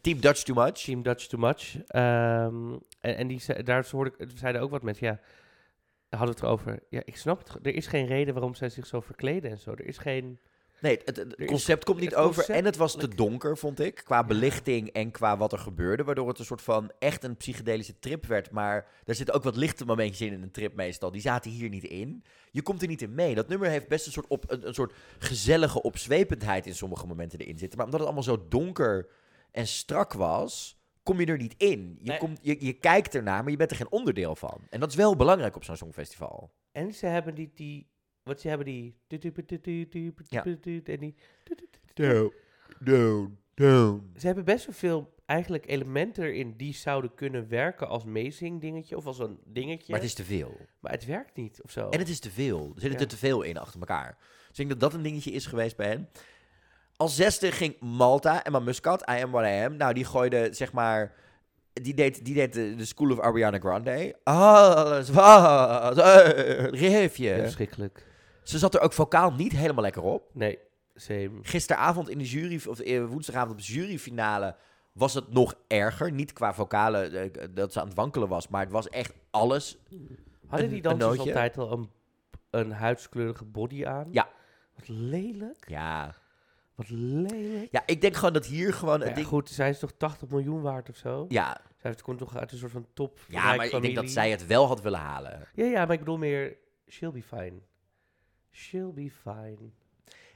Team 0.00 0.20
Dutch 0.20 0.42
Too 0.42 0.64
Much. 0.64 0.72
Team 0.72 1.02
Dutch 1.02 1.26
Too 1.26 1.40
Much. 1.40 1.76
Ehm, 1.86 2.72
en, 3.00 3.16
en 3.16 3.26
die, 3.28 3.62
daar 3.62 3.88
hoorde 3.90 4.12
ik, 4.18 4.28
zeiden 4.34 4.62
ook 4.62 4.70
wat 4.70 4.82
mensen, 4.82 5.06
ja, 5.06 5.20
hadden 6.08 6.28
we 6.28 6.34
het 6.34 6.42
erover. 6.42 6.82
Ja, 6.90 7.02
ik 7.04 7.16
snap 7.16 7.38
het. 7.38 7.66
Er 7.66 7.74
is 7.74 7.86
geen 7.86 8.06
reden 8.06 8.34
waarom 8.34 8.54
zij 8.54 8.68
zich 8.68 8.86
zo 8.86 9.00
verkleden 9.00 9.50
en 9.50 9.58
zo. 9.58 9.70
Er 9.70 9.86
is 9.86 9.98
geen... 9.98 10.38
Nee, 10.80 11.00
het, 11.04 11.34
concept 11.46 11.84
komt 11.84 12.00
niet 12.00 12.10
het 12.10 12.18
over. 12.18 12.34
concept- 12.34 12.58
En 12.58 12.64
het 12.64 12.76
was 12.76 12.96
te 12.96 13.08
donker, 13.14 13.56
vond 13.58 13.80
ik. 13.80 13.94
Qua 14.04 14.24
belichting 14.24 14.88
en 14.92 15.10
qua 15.10 15.36
wat 15.36 15.52
er 15.52 15.58
gebeurde. 15.58 16.04
Waardoor 16.04 16.28
het 16.28 16.38
een 16.38 16.44
soort 16.44 16.62
van 16.62 16.90
echt 16.98 17.24
een 17.24 17.36
psychedelische 17.36 17.98
trip 17.98 18.26
werd. 18.26 18.50
Maar 18.50 18.86
er 19.04 19.14
zitten 19.14 19.34
ook 19.34 19.42
wat 19.42 19.56
lichte 19.56 19.84
momentjes 19.84 20.28
in 20.28 20.32
in 20.34 20.42
een 20.42 20.50
trip 20.50 20.74
meestal. 20.74 21.10
Die 21.10 21.20
zaten 21.20 21.50
hier 21.50 21.68
niet 21.68 21.84
in. 21.84 22.24
Je 22.50 22.62
komt 22.62 22.82
er 22.82 22.88
niet 22.88 23.02
in 23.02 23.14
mee. 23.14 23.34
Dat 23.34 23.48
nummer 23.48 23.68
heeft 23.68 23.88
best 23.88 24.06
een 24.06 24.12
soort, 24.12 24.26
op, 24.26 24.50
een, 24.50 24.66
een 24.66 24.74
soort 24.74 24.92
gezellige 25.18 25.82
opzwependheid 25.82 26.66
in 26.66 26.74
sommige 26.74 27.06
momenten 27.06 27.38
erin 27.38 27.58
zitten. 27.58 27.76
Maar 27.78 27.86
omdat 27.86 28.00
het 28.00 28.08
allemaal 28.08 28.36
zo 28.36 28.46
donker 28.48 29.08
en 29.50 29.66
strak 29.66 30.12
was, 30.12 30.78
kom 31.02 31.20
je 31.20 31.26
er 31.26 31.36
niet 31.38 31.54
in. 31.56 31.98
Je, 32.02 32.08
Nee. 32.10 32.18
komt, 32.18 32.38
je, 32.42 32.56
je 32.64 32.72
kijkt 32.72 33.14
ernaar, 33.14 33.42
maar 33.42 33.50
je 33.50 33.56
bent 33.56 33.70
er 33.70 33.76
geen 33.76 33.90
onderdeel 33.90 34.36
van. 34.36 34.60
En 34.70 34.80
dat 34.80 34.88
is 34.90 34.94
wel 34.96 35.16
belangrijk 35.16 35.56
op 35.56 35.64
zo'n 35.64 35.76
songfestival. 35.76 36.52
En 36.72 36.94
ze 36.94 37.06
hebben 37.06 37.34
die... 37.34 37.50
die 37.54 37.88
wat 38.28 38.40
ze 38.40 38.48
hebben 38.48 38.66
die... 38.66 38.96
Ja. 40.28 40.44
En 40.84 40.98
die 41.00 41.14
Down, 41.94 42.32
down, 42.80 43.38
down. 43.54 44.12
ze 44.16 44.26
hebben 44.26 44.44
best 44.44 44.66
wel 44.66 44.74
veel 44.74 45.14
eigenlijk 45.26 45.66
elementen 45.68 46.24
erin 46.24 46.54
die 46.56 46.74
zouden 46.74 47.14
kunnen 47.14 47.48
werken 47.48 47.88
als 47.88 48.04
meezing 48.04 48.60
dingetje 48.60 48.96
of 48.96 49.06
als 49.06 49.18
een 49.18 49.38
dingetje. 49.44 49.92
Maar 49.92 50.00
het 50.00 50.08
is 50.08 50.14
te 50.14 50.24
veel. 50.24 50.56
Maar 50.80 50.92
het 50.92 51.04
werkt 51.06 51.36
niet 51.36 51.60
of 51.62 51.70
zo. 51.70 51.88
En 51.88 51.98
het 51.98 52.08
is 52.08 52.20
te 52.20 52.30
veel. 52.30 52.58
Er 52.74 52.80
zitten 52.80 52.90
Ja. 52.90 52.98
er 53.04 53.06
te 53.10 53.16
veel 53.16 53.42
in 53.42 53.58
achter 53.58 53.80
elkaar. 53.80 54.16
Dus 54.18 54.48
ik 54.48 54.56
denk 54.56 54.68
dat 54.70 54.80
dat 54.80 54.94
een 54.94 55.02
dingetje 55.02 55.30
is 55.30 55.46
geweest 55.46 55.76
bij 55.76 55.86
hen. 55.88 56.08
Als 56.96 57.16
zesde 57.16 57.52
ging 57.52 57.80
Malta, 57.80 58.44
Emma 58.44 58.58
Muscat, 58.58 59.00
I 59.10 59.22
Am 59.22 59.30
What 59.30 59.44
I 59.44 59.64
Am. 59.64 59.76
Nou, 59.76 59.92
die 59.94 60.04
gooide, 60.04 60.48
zeg 60.52 60.72
maar... 60.72 61.14
Die 61.72 61.94
deed, 61.94 62.24
die 62.24 62.34
deed 62.34 62.52
de, 62.52 62.74
de 62.74 62.84
School 62.84 63.10
of 63.10 63.20
Ariana 63.20 63.58
Grande. 63.58 64.16
Alles 64.22 65.08
was 65.10 65.96
een 65.96 66.74
Ja, 66.80 66.98
riefje. 66.98 67.34
verschrikkelijk. 67.40 68.06
Ze 68.48 68.58
zat 68.58 68.74
er 68.74 68.80
ook 68.80 68.92
vocaal 68.92 69.32
niet 69.32 69.52
helemaal 69.52 69.82
lekker 69.82 70.02
op. 70.02 70.30
Nee. 70.32 70.58
Same. 70.94 71.30
Gisteravond 71.42 72.08
in 72.08 72.18
de 72.18 72.24
jury, 72.24 72.60
of 72.68 72.80
eh, 72.80 73.04
woensdagavond 73.04 73.52
op 73.52 73.58
de 73.58 73.72
juryfinale, 73.72 74.56
was 74.92 75.14
het 75.14 75.32
nog 75.32 75.54
erger. 75.66 76.12
Niet 76.12 76.32
qua 76.32 76.54
vocale, 76.54 76.98
eh, 76.98 77.48
dat 77.50 77.72
ze 77.72 77.80
aan 77.80 77.86
het 77.86 77.96
wankelen 77.96 78.28
was, 78.28 78.48
maar 78.48 78.60
het 78.60 78.70
was 78.70 78.88
echt 78.88 79.14
alles. 79.30 79.78
Hadden 80.46 80.68
die 80.68 80.82
dansers 80.82 81.18
altijd 81.18 81.58
al 81.58 81.72
een, 81.72 81.90
een 82.50 82.72
huidskleurige 82.72 83.44
body 83.44 83.86
aan? 83.86 84.08
Ja. 84.10 84.28
Wat 84.74 84.88
lelijk. 84.88 85.68
Ja. 85.68 86.14
Wat 86.74 86.88
lelijk. 86.90 87.68
ja, 87.70 87.82
ik 87.86 88.00
denk 88.00 88.14
gewoon 88.16 88.32
dat 88.32 88.46
hier 88.46 88.72
gewoon 88.74 89.00
Ja, 89.00 89.10
ding... 89.10 89.26
goed, 89.26 89.48
zij 89.48 89.68
is 89.68 89.78
toch 89.78 89.92
80 89.96 90.28
miljoen 90.28 90.62
waard 90.62 90.88
of 90.88 90.96
zo? 90.96 91.24
Ja, 91.28 91.60
Zij 91.76 91.94
komt 91.94 92.18
toch 92.18 92.36
uit 92.36 92.52
een 92.52 92.58
soort 92.58 92.72
van 92.72 92.86
top 92.94 93.18
ja 93.28 93.54
maar 93.54 93.66
ik 93.66 93.82
denk 93.82 93.94
dat 93.94 94.10
zij 94.10 94.30
het 94.30 94.46
wel 94.46 94.66
had 94.66 94.80
willen 94.82 95.00
halen. 95.00 95.48
Ja, 95.54 95.64
ja, 95.64 95.84
maar 95.84 95.92
ik 95.92 95.98
bedoel 95.98 96.18
meer... 96.18 96.56
She'll 96.90 97.10
be 97.10 97.22
fine. 97.22 97.60
She'll 98.58 98.92
be 98.92 99.10
fine. 99.22 99.70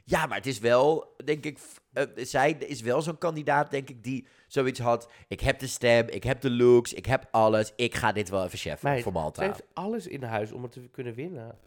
Ja, 0.05 0.27
maar 0.27 0.37
het 0.37 0.47
is 0.47 0.59
wel, 0.59 1.15
denk 1.25 1.45
ik, 1.45 1.59
eh, 1.93 2.05
zij 2.17 2.53
is 2.53 2.81
wel 2.81 3.03
zo'n 3.03 3.19
kandidaat, 3.19 3.71
denk 3.71 3.89
ik, 3.89 4.05
die 4.05 4.27
zoiets 4.47 4.81
had. 4.81 5.11
Ik 5.29 5.41
heb 5.41 5.59
de 5.59 5.67
stem, 5.67 6.09
ik 6.09 6.25
heb 6.25 6.41
de 6.41 6.51
looks, 6.51 6.93
ik 6.93 7.07
heb 7.07 7.29
alles. 7.31 7.73
Ik 7.77 7.95
ga 7.95 8.13
dit 8.13 8.29
wel 8.29 8.45
even 8.45 8.59
cheffen 8.59 8.89
Meid, 8.89 9.03
voor 9.03 9.13
Ze 9.13 9.19
Malta. 9.19 9.43
heeft 9.43 9.63
alles 9.73 10.07
in 10.07 10.23
huis 10.23 10.53
om 10.53 10.63
het 10.63 10.73
te 10.73 10.89
kunnen 10.91 11.15
winnen. 11.15 11.59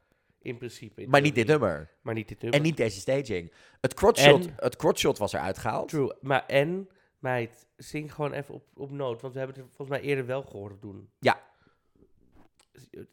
In 0.41 0.57
principe. 0.57 1.01
in 1.01 1.09
Maar 1.09 1.21
niet 1.21 1.35
dit 1.35 1.47
nummer. 1.47 1.89
Maar 2.01 2.13
niet 2.13 2.27
dit 2.27 2.41
nummer. 2.41 2.59
En 2.59 2.65
niet 2.65 2.77
deze 2.77 2.99
staging. 2.99 3.51
Het 3.81 3.93
crotshot, 3.93 4.49
het 4.55 4.75
crotshot 4.75 5.17
was 5.17 5.33
eruit 5.33 5.57
gehaald. 5.57 5.89
True. 5.89 6.13
Maar 6.21 6.45
en, 6.45 6.89
meid, 7.19 7.67
zing 7.77 8.13
gewoon 8.13 8.33
even 8.33 8.53
op, 8.53 8.63
op 8.73 8.91
noot. 8.91 9.21
Want 9.21 9.33
we 9.33 9.39
hebben 9.39 9.57
het 9.57 9.65
volgens 9.75 9.97
mij 9.97 10.07
eerder 10.07 10.25
wel 10.25 10.41
gehoord 10.41 10.81
doen. 10.81 11.09
Ja. 11.19 11.41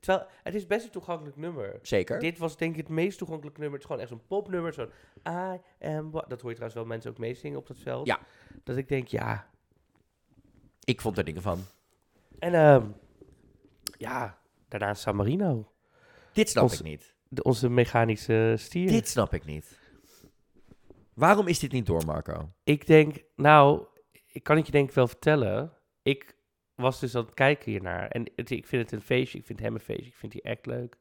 Terwijl, 0.00 0.26
het 0.42 0.54
is 0.54 0.66
best 0.66 0.84
een 0.84 0.90
toegankelijk 0.90 1.36
nummer. 1.36 1.78
Zeker. 1.82 2.18
Dit 2.18 2.38
was 2.38 2.56
denk 2.56 2.72
ik 2.72 2.80
het 2.80 2.88
meest 2.88 3.18
toegankelijk 3.18 3.58
nummer. 3.58 3.78
Het 3.78 3.88
is 3.88 3.94
gewoon 3.94 4.02
echt 4.02 4.12
zo'n 4.12 4.26
popnummer. 4.26 4.72
Zo'n 4.72 4.90
I 5.28 5.60
am 5.86 6.10
what. 6.10 6.28
Dat 6.30 6.40
hoor 6.40 6.50
je 6.50 6.56
trouwens 6.56 6.74
wel 6.74 6.84
mensen 6.84 7.10
ook 7.10 7.18
meezingen 7.18 7.58
op 7.58 7.66
dat 7.66 7.78
veld. 7.78 8.06
Ja. 8.06 8.20
Dat 8.64 8.76
ik 8.76 8.88
denk, 8.88 9.08
ja. 9.08 9.50
Ik 10.84 11.00
vond 11.00 11.18
er 11.18 11.24
dingen 11.24 11.42
van. 11.42 11.58
En 12.38 12.54
ehm 12.54 12.86
ja, 13.98 14.38
daarna 14.68 14.94
San 14.94 15.16
Marino. 15.16 15.72
Dit 16.32 16.48
snap 16.48 16.62
Ons- 16.62 16.78
ik 16.78 16.84
niet. 16.84 17.14
De, 17.28 17.42
onze 17.42 17.68
mechanische 17.68 18.54
stier. 18.58 18.88
Dit 18.88 19.08
snap 19.08 19.34
ik 19.34 19.44
niet. 19.44 19.80
Waarom 21.14 21.46
is 21.46 21.58
dit 21.58 21.72
niet 21.72 21.86
door, 21.86 22.04
Marco? 22.04 22.52
Ik 22.64 22.86
denk, 22.86 23.22
nou, 23.36 23.86
ik 24.26 24.42
kan 24.42 24.56
het 24.56 24.66
je 24.66 24.72
denk 24.72 24.88
ik 24.88 24.94
wel 24.94 25.08
vertellen. 25.08 25.72
Ik 26.02 26.36
was 26.82 27.00
dus 27.00 27.14
aan 27.14 27.24
het 27.24 27.34
kijken 27.34 27.70
hiernaar. 27.70 28.08
En 28.08 28.30
het, 28.36 28.50
ik 28.50 28.66
vind 28.66 28.82
het 28.82 28.92
een 28.92 29.06
feestje. 29.06 29.38
Ik 29.38 29.46
vind 29.46 29.60
hem 29.60 29.74
een 29.74 29.80
feestje. 29.80 30.06
Ik 30.06 30.16
vind 30.16 30.32
die 30.32 30.44
act 30.44 30.66
leuk. 30.66 30.96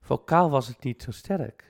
Vocaal 0.00 0.50
was 0.50 0.68
het 0.68 0.84
niet 0.84 1.02
zo 1.02 1.10
sterk. 1.10 1.64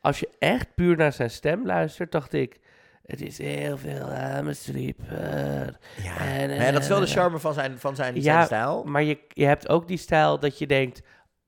Als 0.00 0.20
je 0.20 0.28
echt 0.38 0.74
puur 0.74 0.96
naar 0.96 1.12
zijn 1.12 1.30
stem 1.30 1.66
luistert, 1.66 2.12
dacht 2.12 2.32
ik... 2.32 2.60
Het 3.02 3.20
is 3.20 3.38
heel 3.38 3.78
veel 3.78 4.06
I'm 4.12 4.48
a 4.48 4.52
sleeper. 4.52 5.78
Ja, 6.02 6.16
En, 6.18 6.72
dat 6.72 6.82
is 6.82 6.88
wel 6.88 7.00
de 7.00 7.06
charme 7.06 7.38
van 7.38 7.54
zijn, 7.54 7.78
van 7.78 7.96
zijn, 7.96 8.14
Ja, 8.14 8.22
zijn 8.22 8.44
stijl. 8.44 8.84
Maar 8.84 9.02
je, 9.02 9.18
je 9.28 9.44
hebt 9.44 9.68
ook 9.68 9.88
die 9.88 9.96
stijl 9.96 10.38
dat 10.38 10.58
je 10.58 10.66
denkt... 10.66 11.02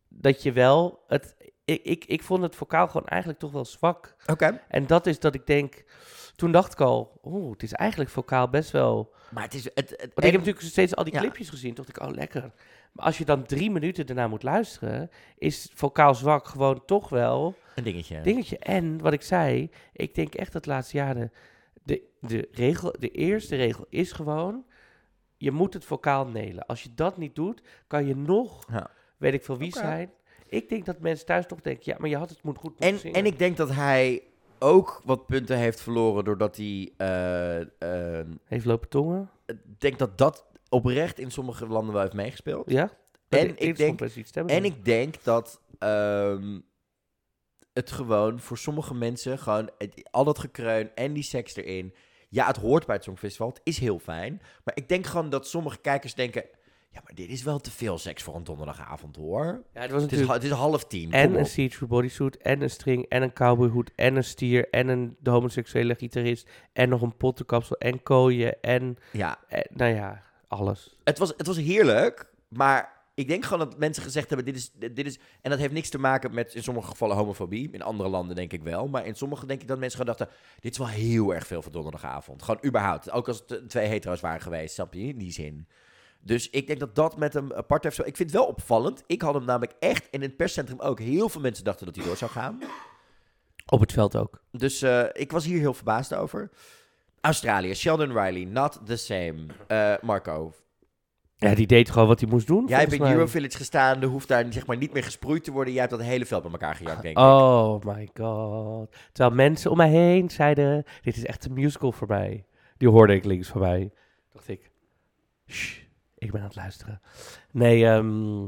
Dat 0.08 0.42
je 0.42 0.52
wel... 0.52 1.04
Het, 1.06 1.36
ik, 1.64 1.82
ik, 1.82 2.04
ik 2.04 2.22
vond 2.22 2.42
het 2.42 2.56
vocaal 2.56 2.86
gewoon 2.86 3.06
eigenlijk 3.06 3.40
toch 3.40 3.52
wel 3.52 3.64
zwak. 3.64 4.16
Oké. 4.26 4.60
En 4.68 4.86
dat 4.86 5.06
is 5.06 5.18
dat 5.18 5.34
ik 5.34 5.46
denk... 5.46 5.84
Toen 6.40 6.52
dacht 6.52 6.72
ik 6.72 6.80
al... 6.80 7.20
Oeh, 7.24 7.50
het 7.52 7.62
is 7.62 7.72
eigenlijk 7.72 8.10
vocaal 8.10 8.48
best 8.48 8.70
wel... 8.70 9.14
Maar 9.30 9.42
het 9.42 9.54
is... 9.54 9.64
Het, 9.64 9.76
het, 9.76 9.98
Want 10.00 10.16
ik 10.16 10.24
heb 10.24 10.32
natuurlijk 10.32 10.60
steeds 10.60 10.96
al 10.96 11.04
die 11.04 11.12
ja. 11.12 11.20
clipjes 11.20 11.48
gezien. 11.48 11.74
Toen 11.74 11.84
dacht 11.84 11.96
ik, 11.96 12.08
oh 12.08 12.14
lekker. 12.14 12.52
Maar 12.92 13.04
als 13.04 13.18
je 13.18 13.24
dan 13.24 13.46
drie 13.46 13.70
minuten 13.70 14.06
daarna 14.06 14.28
moet 14.28 14.42
luisteren... 14.42 15.10
Is 15.38 15.70
vocaal 15.74 16.14
zwak 16.14 16.48
gewoon 16.48 16.84
toch 16.84 17.08
wel 17.08 17.54
Een 17.74 17.84
dingetje. 17.84 18.20
dingetje. 18.20 18.58
En 18.58 19.00
wat 19.00 19.12
ik 19.12 19.22
zei... 19.22 19.70
Ik 19.92 20.14
denk 20.14 20.34
echt 20.34 20.52
dat 20.52 20.64
de 20.64 20.70
laatste 20.70 20.96
jaren... 20.96 21.32
De, 21.82 22.02
de, 22.20 22.48
regel, 22.52 22.94
de 22.98 23.10
eerste 23.10 23.56
regel 23.56 23.86
is 23.88 24.12
gewoon... 24.12 24.64
Je 25.36 25.50
moet 25.50 25.74
het 25.74 25.84
vocaal 25.84 26.26
nelen. 26.26 26.66
Als 26.66 26.82
je 26.82 26.94
dat 26.94 27.16
niet 27.16 27.34
doet, 27.34 27.62
kan 27.86 28.06
je 28.06 28.16
nog... 28.16 28.64
Ja. 28.72 28.90
Weet 29.16 29.34
ik 29.34 29.44
veel 29.44 29.58
wie 29.58 29.72
zijn. 29.72 30.10
Ik 30.48 30.68
denk 30.68 30.84
dat 30.84 31.00
mensen 31.00 31.26
thuis 31.26 31.46
toch 31.46 31.60
denken... 31.60 31.92
Ja, 31.92 31.96
maar 31.98 32.08
je 32.08 32.16
had 32.16 32.30
het 32.30 32.42
moet 32.42 32.58
goed 32.58 32.70
moeten 32.70 32.88
En, 32.88 32.98
zingen. 32.98 33.16
en 33.16 33.26
ik 33.26 33.38
denk 33.38 33.56
dat 33.56 33.70
hij 33.70 34.22
ook 34.60 35.00
wat 35.04 35.26
punten 35.26 35.56
heeft 35.56 35.80
verloren 35.80 36.24
doordat 36.24 36.56
hij... 36.56 36.92
eh, 36.96 37.60
eh, 37.60 38.26
Heeft 38.44 38.64
lopen 38.64 38.88
tongen? 38.88 39.30
ik 39.46 39.56
denk 39.80 39.98
dat 39.98 40.18
dat 40.18 40.44
oprecht 40.68 41.18
in 41.18 41.30
sommige 41.30 41.66
landen 41.66 41.92
wel 41.92 42.02
heeft 42.02 42.14
meegespeeld. 42.14 42.70
Ja? 42.70 42.90
En 43.28 43.48
ik 43.48 43.76
denk- 43.76 43.98
En 44.50 44.64
ik 44.64 44.84
denk 44.84 45.14
dat 45.24 45.60
ehm, 45.78 46.58
het 47.72 47.90
gewoon 47.90 48.40
voor 48.40 48.58
sommige 48.58 48.94
mensen 48.94 49.38
gewoon 49.38 49.70
het, 49.78 50.08
al 50.10 50.24
dat 50.24 50.38
gekreun 50.38 50.90
en 50.94 51.12
die 51.12 51.22
seks 51.22 51.56
erin. 51.56 51.94
Ja, 52.28 52.46
het 52.46 52.56
hoort 52.56 52.86
bij 52.86 52.94
het 52.94 53.04
Songfestival. 53.04 53.48
Het 53.48 53.60
is 53.62 53.78
heel 53.78 53.98
fijn. 53.98 54.42
Maar 54.64 54.76
ik 54.76 54.88
denk 54.88 55.06
gewoon 55.06 55.30
dat 55.30 55.46
sommige 55.46 55.78
kijkers 55.78 56.14
denken... 56.14 56.44
Ja, 56.92 57.00
maar 57.04 57.14
dit 57.14 57.28
is 57.28 57.42
wel 57.42 57.58
te 57.58 57.70
veel 57.70 57.98
seks 57.98 58.22
voor 58.22 58.34
een 58.36 58.44
donderdagavond, 58.44 59.16
hoor. 59.16 59.62
Ja, 59.74 59.80
het 59.80 59.90
was 59.90 60.02
Het 60.02 60.12
is, 60.12 60.26
ha- 60.26 60.32
het 60.32 60.44
is 60.44 60.50
half 60.50 60.84
tien. 60.84 61.12
En 61.12 61.38
een 61.38 61.46
see-through 61.46 61.92
bodysuit, 61.92 62.36
en 62.36 62.62
een 62.62 62.70
string, 62.70 63.04
en 63.08 63.22
een 63.22 63.32
cowboyhoed, 63.32 63.90
en 63.94 64.16
een 64.16 64.24
stier, 64.24 64.68
en 64.70 64.88
een 64.88 65.16
de 65.20 65.30
homoseksuele 65.30 65.94
gitarist, 65.94 66.48
en 66.72 66.88
nog 66.88 67.02
een 67.02 67.16
pottenkapsel, 67.16 67.76
en 67.76 68.02
kooien, 68.02 68.60
en, 68.60 68.96
Ja, 69.12 69.38
en 69.48 69.66
nou 69.70 69.94
ja, 69.94 70.22
alles. 70.48 70.96
het 71.04 71.18
was, 71.18 71.32
het 71.36 71.46
was 71.46 71.56
heerlijk. 71.56 72.30
Maar 72.48 72.98
ik 73.14 73.28
denk 73.28 73.44
gewoon 73.44 73.68
dat 73.68 73.78
mensen 73.78 74.02
gezegd 74.02 74.28
hebben... 74.28 74.46
Dit 74.46 74.56
is, 74.56 74.70
dit 74.72 75.06
is, 75.06 75.18
en 75.40 75.50
dat 75.50 75.58
heeft 75.58 75.72
niks 75.72 75.88
te 75.88 75.98
maken 75.98 76.34
met 76.34 76.54
in 76.54 76.62
sommige 76.62 76.88
gevallen 76.88 77.16
homofobie. 77.16 77.70
In 77.72 77.82
andere 77.82 78.08
landen 78.08 78.36
denk 78.36 78.52
ik 78.52 78.62
wel. 78.62 78.88
Maar 78.88 79.06
in 79.06 79.14
sommige 79.14 79.46
denk 79.46 79.60
ik 79.62 79.68
dat 79.68 79.78
mensen 79.78 79.98
gewoon 80.00 80.16
dachten... 80.16 80.36
Dit 80.60 80.72
is 80.72 80.78
wel 80.78 80.86
heel 80.88 81.34
erg 81.34 81.46
veel 81.46 81.62
voor 81.62 81.72
donderdagavond. 81.72 82.42
Gewoon 82.42 82.64
überhaupt. 82.66 83.10
Ook 83.10 83.28
als 83.28 83.38
het 83.38 83.50
eh, 83.52 83.58
twee 83.66 83.86
hetero's 83.86 84.20
waren 84.20 84.40
geweest, 84.40 84.74
snap 84.74 84.94
je? 84.94 85.00
In 85.02 85.18
die 85.18 85.32
zin. 85.32 85.68
Dus 86.22 86.50
ik 86.50 86.66
denk 86.66 86.80
dat 86.80 86.94
dat 86.94 87.16
met 87.18 87.32
hem 87.32 87.52
apart 87.52 87.82
heeft. 87.84 87.96
zo- 87.96 88.02
Ik 88.02 88.16
vind 88.16 88.30
het 88.30 88.38
wel 88.40 88.48
opvallend. 88.48 89.02
Ik 89.06 89.22
had 89.22 89.34
hem 89.34 89.44
namelijk 89.44 89.72
echt... 89.78 90.02
En 90.04 90.08
in 90.10 90.20
het 90.28 90.36
perscentrum 90.36 90.80
ook. 90.80 90.98
Heel 91.00 91.28
veel 91.28 91.40
mensen 91.40 91.64
dachten 91.64 91.86
dat 91.86 91.96
hij 91.96 92.04
door 92.04 92.16
zou 92.16 92.30
gaan. 92.30 92.58
Op 93.66 93.80
het 93.80 93.92
veld 93.92 94.16
ook. 94.16 94.42
Dus 94.52 94.82
eh, 94.82 95.04
ik 95.12 95.32
was 95.32 95.44
hier 95.44 95.58
heel 95.58 95.74
verbaasd 95.74 96.14
over. 96.14 96.50
Australië, 97.20 97.74
Sheldon 97.74 98.12
Riley, 98.22 98.44
not 98.44 98.80
the 98.86 98.96
same. 98.96 99.36
Eh, 99.66 99.94
Marco, 100.02 100.52
Ja, 101.36 101.54
die 101.54 101.66
deed 101.66 101.90
gewoon 101.90 102.08
wat 102.08 102.20
hij 102.20 102.28
moest 102.28 102.46
doen. 102.46 102.66
jij 102.68 102.78
hebt 102.80 102.92
in. 102.92 103.02
Eurovillage 103.02 103.56
gestaan. 103.56 104.02
Er 104.02 104.08
hoeft 104.08 104.28
daar 104.28 104.52
zeg 104.52 104.66
maar 104.66 104.76
niet 104.76 104.92
meer 104.92 105.04
gesproeid 105.04 105.44
te 105.44 105.50
worden. 105.52 105.72
Jij 105.72 105.82
hebt 105.82 105.94
dat 105.96 106.04
hele 106.06 106.26
veld 106.26 106.42
bij 106.42 106.50
elkaar 106.50 106.74
gejakt, 106.74 107.02
denk 107.02 107.16
ik. 107.18 107.22
Oh 107.24 107.82
my 107.84 108.08
god. 108.14 108.94
Terwijl 109.12 109.36
mensen 109.36 109.70
om 109.70 109.76
mij 109.76 109.88
heen 109.88 110.30
zeiden, 110.30 110.84
dit 111.02 111.16
is 111.16 111.24
echt 111.24 111.44
een 111.44 111.52
musical 111.52 111.92
voor 111.92 112.08
mij. 112.08 112.44
Die 112.76 112.88
hoorde 112.88 113.14
ik 113.14 113.24
links 113.24 113.48
van 113.48 113.60
mij. 113.60 113.92
Dacht 114.32 114.48
ik, 114.48 114.70
shh, 115.46 115.78
ik 116.20 116.32
ben 116.32 116.40
aan 116.40 116.46
het 116.46 116.56
luisteren. 116.56 117.00
Nee, 117.50 117.86
ehm, 117.86 118.40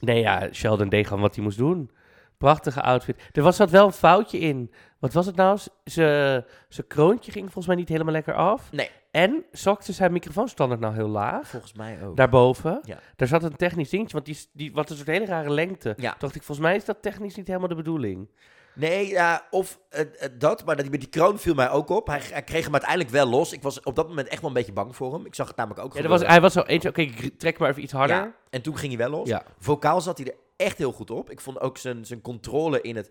nee 0.00 0.20
ja, 0.20 0.48
Sheldon 0.52 1.20
wat 1.20 1.34
hij 1.34 1.44
moest 1.44 1.58
doen. 1.58 1.90
Prachtige 2.38 2.82
outfit. 2.82 3.28
Er 3.32 3.42
was 3.42 3.56
zat 3.56 3.70
wel 3.70 3.86
een 3.86 3.92
foutje 3.92 4.38
in. 4.38 4.72
Wat 4.98 5.12
was 5.12 5.26
het 5.26 5.36
nou? 5.36 5.58
Zijn 5.84 6.44
kroontje 6.88 7.32
ging 7.32 7.44
volgens 7.44 7.66
mij 7.66 7.76
niet 7.76 7.88
helemaal 7.88 8.12
lekker 8.12 8.34
af. 8.34 8.72
Nee. 8.72 8.90
En 9.10 9.44
zakte 9.52 9.92
zijn 9.92 10.12
microfoonstandaard 10.12 10.80
nou 10.80 10.94
heel 10.94 11.08
laag. 11.08 11.48
Volgens 11.48 11.72
mij 11.72 12.04
ook. 12.04 12.16
Daarboven. 12.16 12.80
Ja. 12.82 12.98
Daar 13.16 13.28
zat 13.28 13.42
een 13.42 13.56
technisch 13.56 13.90
dingetje, 13.90 14.12
want 14.12 14.26
die, 14.26 14.38
die 14.52 14.72
wat 14.72 14.90
een 14.90 14.96
soort 14.96 15.08
hele 15.08 15.24
rare 15.24 15.50
lengte. 15.50 15.94
Ja. 15.96 16.14
Dacht 16.18 16.34
ik, 16.34 16.42
volgens 16.42 16.66
mij 16.66 16.76
is 16.76 16.84
dat 16.84 17.02
technisch 17.02 17.36
niet 17.36 17.46
helemaal 17.46 17.68
de 17.68 17.74
bedoeling. 17.74 18.28
Nee, 18.74 19.08
ja, 19.08 19.46
of 19.50 19.78
eh, 19.88 20.00
eh, 20.00 20.06
dat, 20.38 20.64
maar 20.64 20.76
dat, 20.76 20.88
met 20.90 21.00
die 21.00 21.08
kroon 21.08 21.38
viel 21.38 21.54
mij 21.54 21.70
ook 21.70 21.88
op. 21.88 22.06
Hij, 22.06 22.20
hij 22.32 22.42
kreeg 22.42 22.64
hem 22.64 22.72
uiteindelijk 22.72 23.10
wel 23.10 23.26
los. 23.26 23.52
Ik 23.52 23.62
was 23.62 23.80
op 23.82 23.96
dat 23.96 24.08
moment 24.08 24.28
echt 24.28 24.40
wel 24.40 24.50
een 24.50 24.56
beetje 24.56 24.72
bang 24.72 24.96
voor 24.96 25.12
hem. 25.14 25.26
Ik 25.26 25.34
zag 25.34 25.46
het 25.48 25.56
namelijk 25.56 25.84
ook 25.84 25.96
Ja, 25.96 26.08
was, 26.08 26.22
hij 26.22 26.40
was 26.40 26.52
zo 26.52 26.60
eentje, 26.62 26.88
oké, 26.88 27.10
trek 27.38 27.58
maar 27.58 27.70
even 27.70 27.82
iets 27.82 27.92
harder. 27.92 28.16
Ja, 28.16 28.34
en 28.50 28.62
toen 28.62 28.76
ging 28.76 28.96
hij 28.96 29.08
wel 29.08 29.18
los. 29.18 29.28
Ja. 29.28 29.42
Vocaal 29.58 30.00
zat 30.00 30.18
hij 30.18 30.26
er 30.26 30.34
echt 30.56 30.78
heel 30.78 30.92
goed 30.92 31.10
op. 31.10 31.30
Ik 31.30 31.40
vond 31.40 31.60
ook 31.60 31.78
zijn, 31.78 32.04
zijn 32.04 32.20
controle 32.20 32.80
in, 32.80 32.96
het, 32.96 33.10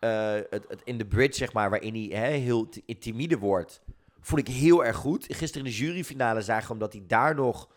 eh, 0.00 0.32
het, 0.50 0.64
het, 0.68 0.80
in 0.84 0.98
de 0.98 1.06
bridge, 1.06 1.36
zeg 1.38 1.52
maar, 1.52 1.70
waarin 1.70 1.94
hij 1.94 2.18
hè, 2.20 2.30
heel 2.30 2.68
ti- 2.68 2.98
timide 2.98 3.38
wordt, 3.38 3.82
vond 4.20 4.48
ik 4.48 4.54
heel 4.54 4.84
erg 4.84 4.96
goed. 4.96 5.26
Gisteren 5.28 5.66
in 5.66 5.72
de 5.72 5.78
juryfinale 5.78 6.40
zagen 6.42 6.62
we 6.62 6.68
hem 6.68 6.78
dat 6.78 6.92
hij 6.92 7.04
daar 7.06 7.34
nog 7.34 7.68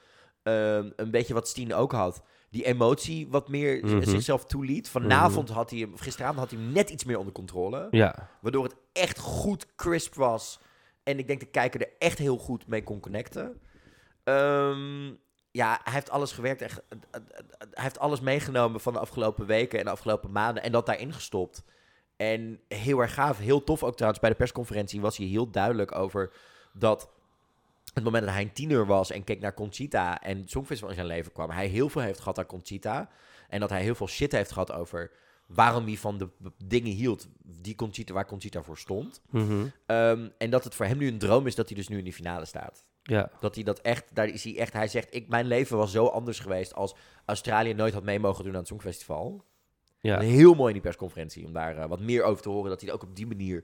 ehm, 0.44 0.90
een 0.96 1.12
beetje 1.12 1.34
wat 1.34 1.48
Stien 1.48 1.74
ook 1.74 1.92
had. 1.92 2.22
Die 2.54 2.66
emotie 2.66 3.28
wat 3.30 3.50
meer 3.50 3.86
Mhm. 3.86 4.04
zichzelf 4.04 4.46
toeliet. 4.46 4.90
Vanavond 4.90 5.50
had 5.50 5.70
hij 5.70 5.80
hem, 5.80 5.98
gisteravond 5.98 6.40
had 6.40 6.52
hij 6.52 6.60
hem 6.60 6.72
net 6.72 6.90
iets 6.90 7.04
meer 7.04 7.18
onder 7.18 7.34
controle. 7.34 7.88
Ja. 7.92 8.30
Waardoor 8.42 8.64
het 8.64 8.76
echt 8.92 9.20
goed 9.20 9.76
crisp 9.76 10.16
was. 10.16 10.60
En 11.04 11.20
ik 11.20 11.28
denk 11.28 11.40
de 11.40 11.46
kijker 11.46 11.82
er 11.82 11.90
echt 12.00 12.18
heel 12.18 12.38
goed 12.38 12.68
mee 12.68 12.84
kon 12.84 13.00
connecten. 13.00 13.62
Ehm, 14.24 15.06
ja, 15.52 15.80
hij 15.84 15.94
heeft 15.94 16.10
alles 16.10 16.32
gewerkt. 16.32 16.62
Echt, 16.62 16.82
eh, 16.90 16.98
eh, 17.12 17.22
eh, 17.32 17.44
hij 17.72 17.84
heeft 17.84 18.00
alles 18.00 18.20
meegenomen 18.20 18.80
van 18.80 18.94
de 18.94 19.00
afgelopen 19.00 19.46
weken 19.46 19.80
en 19.80 19.86
de 19.86 19.92
afgelopen 19.92 20.32
maanden. 20.32 20.64
En 20.64 20.72
dat 20.72 20.86
daarin 20.86 21.14
gestopt. 21.14 21.64
En 22.18 22.60
heel 22.68 23.00
erg 23.00 23.14
gaaf. 23.14 23.38
Heel 23.38 23.64
tof 23.64 23.84
ook 23.84 23.94
trouwens. 23.94 24.22
Bij 24.22 24.30
de 24.32 24.36
persconferentie 24.36 25.02
was 25.02 25.18
hij 25.18 25.26
heel 25.26 25.50
duidelijk 25.52 25.96
over 25.96 26.34
dat... 26.74 27.10
Het 27.94 28.04
moment 28.04 28.24
dat 28.24 28.34
hij 28.34 28.44
een 28.44 28.54
tiener 28.54 28.86
was 28.86 29.12
en 29.12 29.24
keek 29.24 29.40
naar 29.40 29.54
Conchita 29.54 30.22
en 30.22 30.48
Songfestival 30.48 30.90
in 30.90 30.96
zijn 30.96 31.08
leven 31.08 31.32
kwam, 31.32 31.50
hij 31.50 31.68
heel 31.68 31.90
veel 31.90 32.02
heeft 32.02 32.20
gehad 32.20 32.38
aan 32.38 32.46
Conchita. 32.46 33.10
En 33.50 33.60
dat 33.60 33.70
hij 33.70 33.82
heel 33.82 33.96
veel 33.96 34.08
shit 34.08 34.32
heeft 34.32 34.52
gehad 34.52 34.72
over 34.72 35.12
waarom 35.46 35.86
hij 35.86 35.98
van 35.98 36.18
de 36.18 36.30
dingen 36.66 36.92
hield 36.92 37.28
die 37.44 37.76
Conchita, 37.76 38.14
waar 38.14 38.26
Conchita 38.26 38.64
voor 38.64 38.78
stond. 38.78 39.22
Mhm. 39.30 39.66
Ehm, 39.86 40.30
en 40.38 40.50
dat 40.50 40.64
het 40.64 40.76
voor 40.76 40.86
hem 40.86 40.98
nu 40.98 41.08
een 41.08 41.18
droom 41.18 41.48
is 41.48 41.56
dat 41.56 41.68
hij 41.68 41.78
dus 41.78 41.88
nu 41.88 41.98
in 41.98 42.04
die 42.04 42.14
finale 42.14 42.46
staat. 42.46 42.86
Ja. 43.04 43.32
Dat 43.40 43.56
hij 43.56 43.64
dat 43.64 43.80
echt, 43.80 44.16
daar 44.16 44.28
is 44.28 44.44
hij 44.44 44.58
echt, 44.58 44.74
hij 44.74 44.88
zegt, 44.88 45.16
ik, 45.16 45.28
mijn 45.28 45.46
leven 45.46 45.78
was 45.78 45.92
zo 45.92 46.06
anders 46.06 46.40
geweest 46.40 46.76
als 46.76 46.96
Australië 47.26 47.74
nooit 47.74 47.94
had 47.94 48.04
mee 48.04 48.20
mogen 48.20 48.44
doen 48.44 48.54
aan 48.54 48.60
het 48.60 48.68
Songfestival. 48.68 49.44
Ja. 50.00 50.20
Heel 50.20 50.54
mooi 50.54 50.68
in 50.68 50.74
die 50.74 50.82
persconferentie 50.82 51.46
om 51.46 51.54
daar 51.54 51.78
eh, 51.78 51.86
wat 51.86 52.00
meer 52.00 52.24
over 52.24 52.44
te 52.44 52.50
horen. 52.50 52.70
Dat 52.70 52.82
hij 52.82 52.92
ook 52.92 53.04
op 53.04 53.16
die 53.16 53.28
manier 53.28 53.64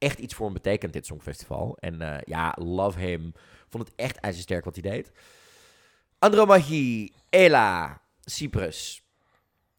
echt 0.00 0.18
iets 0.18 0.34
voor 0.34 0.44
hem 0.44 0.54
betekent, 0.54 0.92
dit 0.92 1.06
Songfestival. 1.06 1.76
En 1.80 2.00
eh, 2.00 2.20
ja, 2.24 2.54
love 2.58 2.98
him. 2.98 3.32
Vond 3.68 3.84
het 3.84 3.96
echt 3.96 4.16
ijzersterk 4.16 4.64
wat 4.64 4.74
hij 4.74 4.90
deed. 4.90 5.12
Andromache, 6.18 7.10
Ella, 7.30 8.00
Cyprus. 8.20 9.02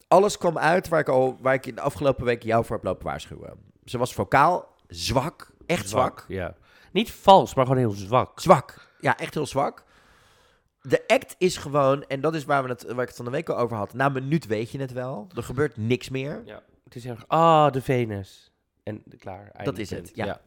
Alles 0.07 0.37
kwam 0.37 0.57
uit 0.57 0.87
waar 0.87 0.99
ik, 0.99 1.09
al, 1.09 1.37
waar 1.41 1.53
ik 1.53 1.65
in 1.65 1.75
de 1.75 1.81
afgelopen 1.81 2.25
week 2.25 2.43
jou 2.43 2.65
voor 2.65 2.75
heb 2.75 2.85
lopen 2.85 3.05
waarschuwen. 3.05 3.57
Ze 3.85 3.97
was 3.97 4.13
vocaal 4.13 4.75
zwak, 4.87 5.51
echt 5.65 5.89
zwak. 5.89 6.25
Ja. 6.27 6.55
Niet 6.91 7.11
vals, 7.11 7.53
maar 7.53 7.65
gewoon 7.65 7.79
heel 7.79 7.91
zwak. 7.91 8.39
Zwak. 8.39 8.89
Ja, 8.99 9.17
echt 9.17 9.33
heel 9.33 9.45
zwak. 9.45 9.83
De 10.81 11.07
act 11.07 11.35
is 11.37 11.57
gewoon, 11.57 12.03
en 12.03 12.21
dat 12.21 12.35
is 12.35 12.45
waar, 12.45 12.63
we 12.63 12.69
het, 12.69 12.83
waar 12.83 13.01
ik 13.01 13.07
het 13.07 13.15
van 13.15 13.25
de 13.25 13.31
week 13.31 13.49
al 13.49 13.57
over 13.57 13.77
had. 13.77 13.93
Na 13.93 14.05
een 14.05 14.13
minuut 14.13 14.45
weet 14.45 14.71
je 14.71 14.79
het 14.79 14.91
wel. 14.91 15.27
Er 15.35 15.43
gebeurt 15.43 15.77
niks 15.77 16.09
meer. 16.09 16.41
Ja. 16.45 16.63
Het 16.83 16.95
is 16.95 17.05
erg, 17.05 17.27
ah, 17.27 17.71
de 17.71 17.81
Venus. 17.81 18.50
En 18.83 19.03
klaar. 19.19 19.51
Dat 19.63 19.77
is 19.77 19.89
het, 19.89 20.11
ja. 20.13 20.41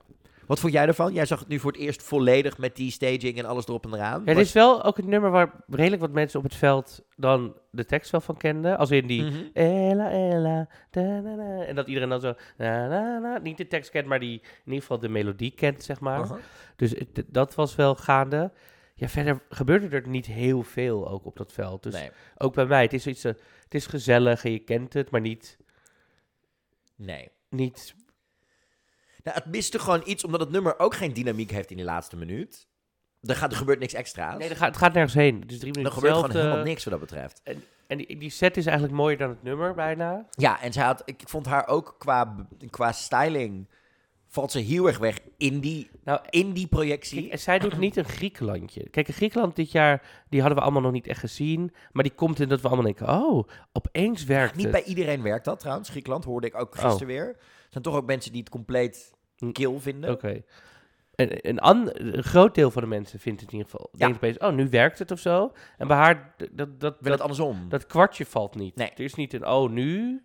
Wat 0.47 0.61
vond 0.61 0.73
jij 0.73 0.87
ervan? 0.87 1.12
Jij 1.12 1.27
zag 1.27 1.38
het 1.38 1.49
nu 1.49 1.59
voor 1.59 1.73
het 1.73 1.81
eerst 1.81 2.03
volledig 2.03 2.59
met 2.59 2.77
die 2.77 2.90
staging 2.90 3.38
en 3.38 3.44
alles 3.44 3.66
erop 3.66 3.85
en 3.85 3.94
eraan. 3.94 4.23
Ja, 4.25 4.31
het 4.31 4.38
is 4.38 4.53
wel 4.53 4.83
ook 4.85 4.97
het 4.97 5.07
nummer 5.07 5.31
waar 5.31 5.51
redelijk 5.68 6.01
wat 6.03 6.11
mensen 6.12 6.38
op 6.38 6.44
het 6.44 6.55
veld 6.55 7.05
dan 7.16 7.57
de 7.70 7.85
tekst 7.85 8.11
wel 8.11 8.20
van 8.20 8.37
kenden. 8.37 8.79
Als 8.79 8.90
in 8.90 9.07
die 9.07 9.23
Mhm. 9.23 9.42
Ella, 9.53 10.11
Ella, 10.11 10.68
da, 10.90 11.03
na, 11.20 11.35
na. 11.35 11.64
En 11.64 11.75
dat 11.75 11.87
iedereen 11.88 12.09
dan 12.09 12.20
zo 12.20 12.35
na, 12.57 12.88
na, 12.88 13.18
na, 13.18 13.38
niet 13.38 13.57
de 13.57 13.66
tekst 13.66 13.90
kent, 13.90 14.07
maar 14.07 14.20
die 14.20 14.40
in 14.40 14.49
ieder 14.64 14.81
geval 14.81 14.99
de 14.99 15.09
melodie 15.09 15.51
kent, 15.55 15.83
zeg 15.83 16.01
maar. 16.01 16.29
Dus 16.77 16.90
het- 16.90 17.25
dat 17.29 17.55
was 17.55 17.75
wel 17.75 17.94
gaande. 17.94 18.53
Ja, 18.94 19.09
verder 19.09 19.40
gebeurde 19.49 19.88
er 19.97 20.09
niet 20.09 20.27
heel 20.27 20.62
veel 20.62 21.09
ook 21.09 21.25
op 21.27 21.37
dat 21.37 21.53
veld. 21.53 21.83
Dus 21.83 21.94
nee, 21.94 22.11
ook 22.38 22.55
bij 22.55 22.66
mij, 22.66 22.83
het 22.83 22.92
is 22.92 23.03
zoiets, 23.03 23.25
eh, 23.25 23.33
het 23.64 23.75
is 23.75 23.87
gezellig 23.87 24.44
en 24.44 24.51
je 24.53 24.59
kent 24.59 24.92
het, 24.92 25.11
maar 25.11 25.20
niet, 25.20 25.59
nee. 26.97 27.29
niet 27.51 27.94
Nou, 29.25 29.37
het 29.37 29.47
miste 29.47 29.79
gewoon 29.79 30.03
iets, 30.05 30.25
omdat 30.25 30.41
het 30.41 30.51
nummer 30.51 30.79
ook 30.79 30.95
geen 30.95 31.13
dynamiek 31.13 31.51
heeft 31.51 31.71
in 31.71 31.77
die 31.77 31.85
laatste 31.85 32.17
minuut. 32.17 32.69
Er, 33.21 33.37
gaat, 33.37 33.51
er 33.51 33.57
gebeurt 33.57 33.79
niks 33.79 33.93
extra's. 33.93 34.39
Nee, 34.39 34.49
er 34.49 34.57
gaat, 34.57 34.69
het 34.69 34.77
gaat 34.77 34.93
nergens 34.93 35.15
heen. 35.15 35.41
Het 35.41 35.53
is 35.53 35.59
drie 35.59 35.73
er 35.73 35.79
minuten 35.79 35.99
gebeurt 36.03 36.15
gewoon 36.15 36.37
helemaal 36.37 36.65
niks 36.65 36.85
wat 36.85 36.93
dat 36.93 37.09
betreft. 37.09 37.43
En 37.87 37.99
die, 37.99 38.19
die 38.19 38.31
set 38.31 38.57
is 38.57 38.67
eigenlijk 38.67 38.97
mooier 38.97 39.19
dan 39.19 39.29
het 39.29 39.43
nummer 39.43 39.75
bijna. 39.75 40.27
Ja, 40.31 40.61
en 40.63 40.73
zij 40.73 40.85
had, 40.85 41.03
ik 41.05 41.23
vond 41.25 41.47
haar 41.47 41.67
ook 41.67 41.95
qua, 41.99 42.47
qua 42.71 42.93
styling... 42.93 43.69
valt 44.27 44.53
ze 44.53 44.59
heel 44.59 44.87
erg 44.87 44.99
weg 44.99 45.19
in 45.37 45.61
die, 45.61 45.91
Nou, 46.05 46.21
in 46.31 46.53
die 46.53 46.67
projectie. 46.67 47.21
Kijk, 47.21 47.33
en 47.33 47.39
zij 47.39 47.59
doet 47.59 47.79
niet 47.79 47.97
een 47.97 48.05
Griekenlandje. 48.05 48.89
Kijk, 48.89 49.09
een 49.09 49.15
Griekenland 49.15 49.57
dit 49.57 49.73
jaar, 49.73 50.25
die 50.29 50.41
hadden 50.41 50.59
we 50.59 50.65
allemaal 50.65 50.83
nog 50.83 50.93
niet 50.93 51.07
echt 51.07 51.21
gezien. 51.21 51.73
Maar 51.93 52.03
die 52.03 52.15
komt 52.15 52.41
in 52.41 52.49
dat 52.49 52.61
we 52.61 52.67
allemaal 52.67 52.85
denken, 52.85 53.09
oh, 53.09 53.49
opeens 53.73 54.25
werkt 54.25 54.55
Niet 54.55 54.63
het. 54.63 54.73
bij 54.73 54.85
iedereen 54.85 55.23
werkt 55.23 55.45
dat 55.45 55.61
trouwens. 55.61 55.89
Griekenland 55.89 56.25
hoorde 56.25 56.47
ik 56.47 56.55
ook 56.61 56.75
gisteren 56.75 57.07
weer. 57.07 57.27
Er 57.29 57.81
zijn 57.83 57.85
toch 57.85 57.95
ook 57.95 58.07
mensen 58.07 58.33
die 58.33 58.41
het 58.41 58.51
compleet 58.51 59.13
Kill 59.53 59.79
vinden. 59.79 60.11
Oké. 60.11 60.42
En 61.14 61.49
een, 61.49 62.16
een 62.16 62.23
groot 62.23 62.55
deel 62.55 62.70
van 62.70 62.83
de 62.83 62.88
mensen 62.88 63.20
vindt 63.20 63.40
het 63.40 63.53
in 63.53 63.57
ieder 63.57 63.70
geval. 63.70 63.88
Ja. 63.92 63.99
Denkt 63.99 64.16
opeens, 64.16 64.38
oh, 64.38 64.53
nu 64.53 64.68
werkt 64.68 64.99
het 64.99 65.11
of 65.11 65.18
zo. 65.18 65.53
En 65.79 65.88
bij 65.88 65.97
haar, 65.97 66.35
dat, 66.37 66.81
dat, 66.81 66.81
Wil 66.81 66.90
dat, 67.01 67.12
het 67.12 67.20
andersom? 67.20 67.68
dat 67.68 67.87
kwartje 67.87 68.27
valt 68.27 68.55
niet. 68.55 68.77
Nee. 68.77 68.90
Er 68.90 69.05
is 69.05 69.14
niet 69.14 69.33
een, 69.33 69.47
oh, 69.47 69.70
nu... 69.70 70.23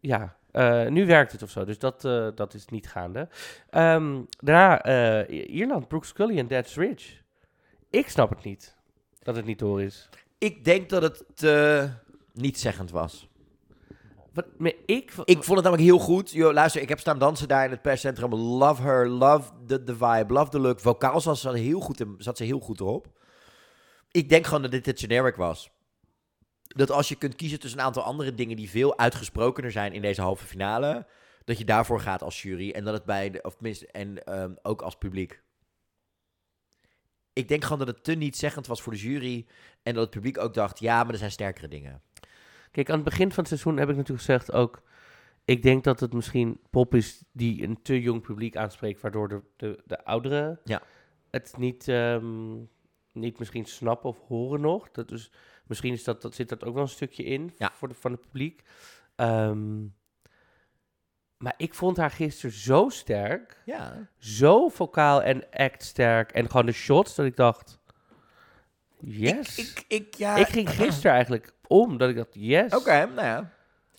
Ja, 0.00 0.36
eh, 0.50 0.86
nu 0.86 1.06
werkt 1.06 1.32
het 1.32 1.42
of 1.42 1.50
zo. 1.50 1.64
Dus 1.64 1.78
dat, 1.78 2.04
eh, 2.04 2.28
dat 2.34 2.54
is 2.54 2.66
niet 2.66 2.88
gaande. 2.88 3.28
Ehm, 3.70 4.20
daarna 4.38 4.82
eh, 4.82 5.54
Ierland, 5.54 5.88
Brooks 5.88 6.08
Scully 6.08 6.38
en 6.38 6.46
That's 6.46 6.76
Rich. 6.76 7.22
Ik 7.90 8.08
snap 8.08 8.30
het 8.30 8.44
niet. 8.44 8.76
Dat 9.22 9.36
het 9.36 9.44
niet 9.44 9.58
door 9.58 9.82
is. 9.82 10.08
Ik 10.38 10.64
denk 10.64 10.88
dat 10.88 11.02
het 11.02 11.24
te 11.34 11.88
niet-zeggend 12.32 12.90
was. 12.90 13.28
Wat, 14.32 14.46
ik, 14.86 15.12
Ik 15.24 15.44
vond 15.44 15.58
het 15.58 15.62
namelijk 15.62 15.82
heel 15.82 15.98
goed. 15.98 16.30
Yo, 16.30 16.52
luister, 16.52 16.82
ik 16.82 16.88
heb 16.88 17.00
staan 17.00 17.18
dansen 17.18 17.48
daar 17.48 17.64
in 17.64 17.70
het 17.70 17.82
perscentrum. 17.82 18.34
Love 18.34 18.82
her, 18.82 19.08
love 19.08 19.50
the, 19.66 19.96
vibe, 19.96 20.32
love 20.32 20.50
the 20.50 20.58
look. 20.58 20.80
Vocaal 20.80 21.20
zat 21.20 21.38
ze, 21.38 21.58
heel 21.58 21.80
goed 21.80 22.04
zat 22.18 22.36
ze 22.36 22.44
heel 22.44 22.60
goed 22.60 22.80
erop. 22.80 23.18
Ik 24.10 24.28
denk 24.28 24.46
gewoon 24.46 24.62
dat 24.62 24.70
dit 24.70 24.86
het 24.86 25.00
generic 25.00 25.36
was. 25.36 25.70
Dat 26.62 26.90
als 26.90 27.08
je 27.08 27.14
kunt 27.14 27.34
kiezen 27.34 27.60
tussen 27.60 27.78
een 27.78 27.84
aantal 27.84 28.02
andere 28.02 28.34
dingen 28.34 28.56
die 28.56 28.70
veel 28.70 28.98
uitgesprokener 28.98 29.72
zijn 29.72 29.92
in 29.92 30.02
deze 30.02 30.20
halve 30.20 30.46
finale, 30.46 31.06
dat 31.44 31.58
je 31.58 31.64
daarvoor 31.64 32.00
gaat 32.00 32.22
als 32.22 32.42
jury 32.42 32.70
en 32.70 32.84
dat 32.84 32.94
het 32.94 33.04
bij 33.04 33.30
de, 33.30 33.42
of 33.42 33.54
tenminste, 33.54 33.86
en 33.86 34.24
ehm, 34.24 34.54
ook 34.62 34.82
als 34.82 34.96
publiek. 34.96 35.42
Ik 37.32 37.48
denk 37.48 37.62
gewoon 37.62 37.78
dat 37.78 37.88
het 37.88 38.04
te 38.04 38.12
niet 38.12 38.36
zeggend 38.36 38.66
was 38.66 38.82
voor 38.82 38.92
de 38.92 38.98
jury 38.98 39.46
en 39.82 39.94
dat 39.94 40.02
het 40.02 40.10
publiek 40.10 40.38
ook 40.38 40.54
dacht, 40.54 40.78
ja, 40.78 41.02
maar 41.02 41.12
er 41.12 41.18
zijn 41.18 41.30
sterkere 41.30 41.68
dingen. 41.68 42.02
Kijk, 42.70 42.88
aan 42.90 42.94
het 42.94 43.04
begin 43.04 43.28
van 43.28 43.38
het 43.38 43.46
seizoen 43.48 43.76
heb 43.76 43.88
ik 43.88 43.96
natuurlijk 43.96 44.24
gezegd 44.26 44.52
ook... 44.52 44.82
Ik 45.44 45.62
denk 45.62 45.84
dat 45.84 46.00
het 46.00 46.12
misschien 46.12 46.60
pop 46.70 46.94
is 46.94 47.24
die 47.32 47.62
een 47.62 47.82
te 47.82 48.00
jong 48.00 48.22
publiek 48.22 48.56
aanspreekt... 48.56 49.00
waardoor 49.00 49.28
de, 49.28 49.42
de, 49.56 49.82
de 49.84 50.04
ouderen 50.04 50.60
Ja. 50.64 50.82
het 51.30 51.54
niet, 51.58 51.88
ehm, 51.88 52.54
niet 53.12 53.38
misschien 53.38 53.64
snappen 53.64 54.08
of 54.08 54.18
horen 54.26 54.60
nog. 54.60 54.90
Dat 54.90 55.08
dus, 55.08 55.32
misschien 55.66 55.92
is 55.92 56.04
dat, 56.04 56.22
dat, 56.22 56.34
zit 56.34 56.48
dat 56.48 56.64
ook 56.64 56.74
wel 56.74 56.82
een 56.82 56.88
stukje 56.88 57.22
in 57.22 57.52
Ja. 57.58 57.70
voor 57.74 57.88
de, 57.88 57.94
van 57.94 58.12
het 58.12 58.20
publiek. 58.20 58.62
Ehm, 59.16 59.80
maar 61.36 61.54
ik 61.56 61.74
vond 61.74 61.96
haar 61.96 62.10
gisteren 62.10 62.56
zo 62.56 62.88
sterk. 62.88 63.62
Ja. 63.64 64.08
Zo 64.18 64.68
vocaal 64.68 65.22
en 65.22 65.50
act 65.50 65.82
sterk. 65.82 66.32
En 66.32 66.46
gewoon 66.50 66.66
de 66.66 66.72
shots 66.72 67.14
dat 67.14 67.26
ik 67.26 67.36
dacht... 67.36 67.78
Yes. 68.98 69.58
Ik, 69.58 69.66
Ik, 69.66 69.84
ik, 69.88 70.06
ik, 70.06 70.14
ja. 70.14 70.44
ging 70.44 70.70
gisteren 70.70 71.12
eigenlijk 71.12 71.54
om 71.70 71.96
dat 71.98 72.08
ik 72.08 72.16
dacht, 72.16 72.28
yes. 72.32 72.74
Oké, 72.74 73.06
nou 73.14 73.26
ja. 73.26 73.50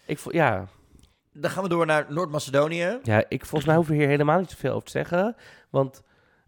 Ik 0.05 0.19
vo- 0.19 0.31
ja, 0.33 0.67
Dan 1.33 1.51
gaan 1.51 1.63
we 1.63 1.69
door 1.69 1.85
naar 1.85 2.05
Noord-Macedonië. 2.09 2.99
ja, 3.03 3.23
ik, 3.29 3.39
volgens 3.45 3.65
mij 3.65 3.75
hoeven 3.75 3.93
we 3.93 3.99
hier 3.99 4.09
helemaal 4.09 4.39
niet 4.39 4.49
zoveel 4.49 4.71
over 4.73 4.85
te 4.85 4.91
zeggen. 4.91 5.35
Want 5.69 6.01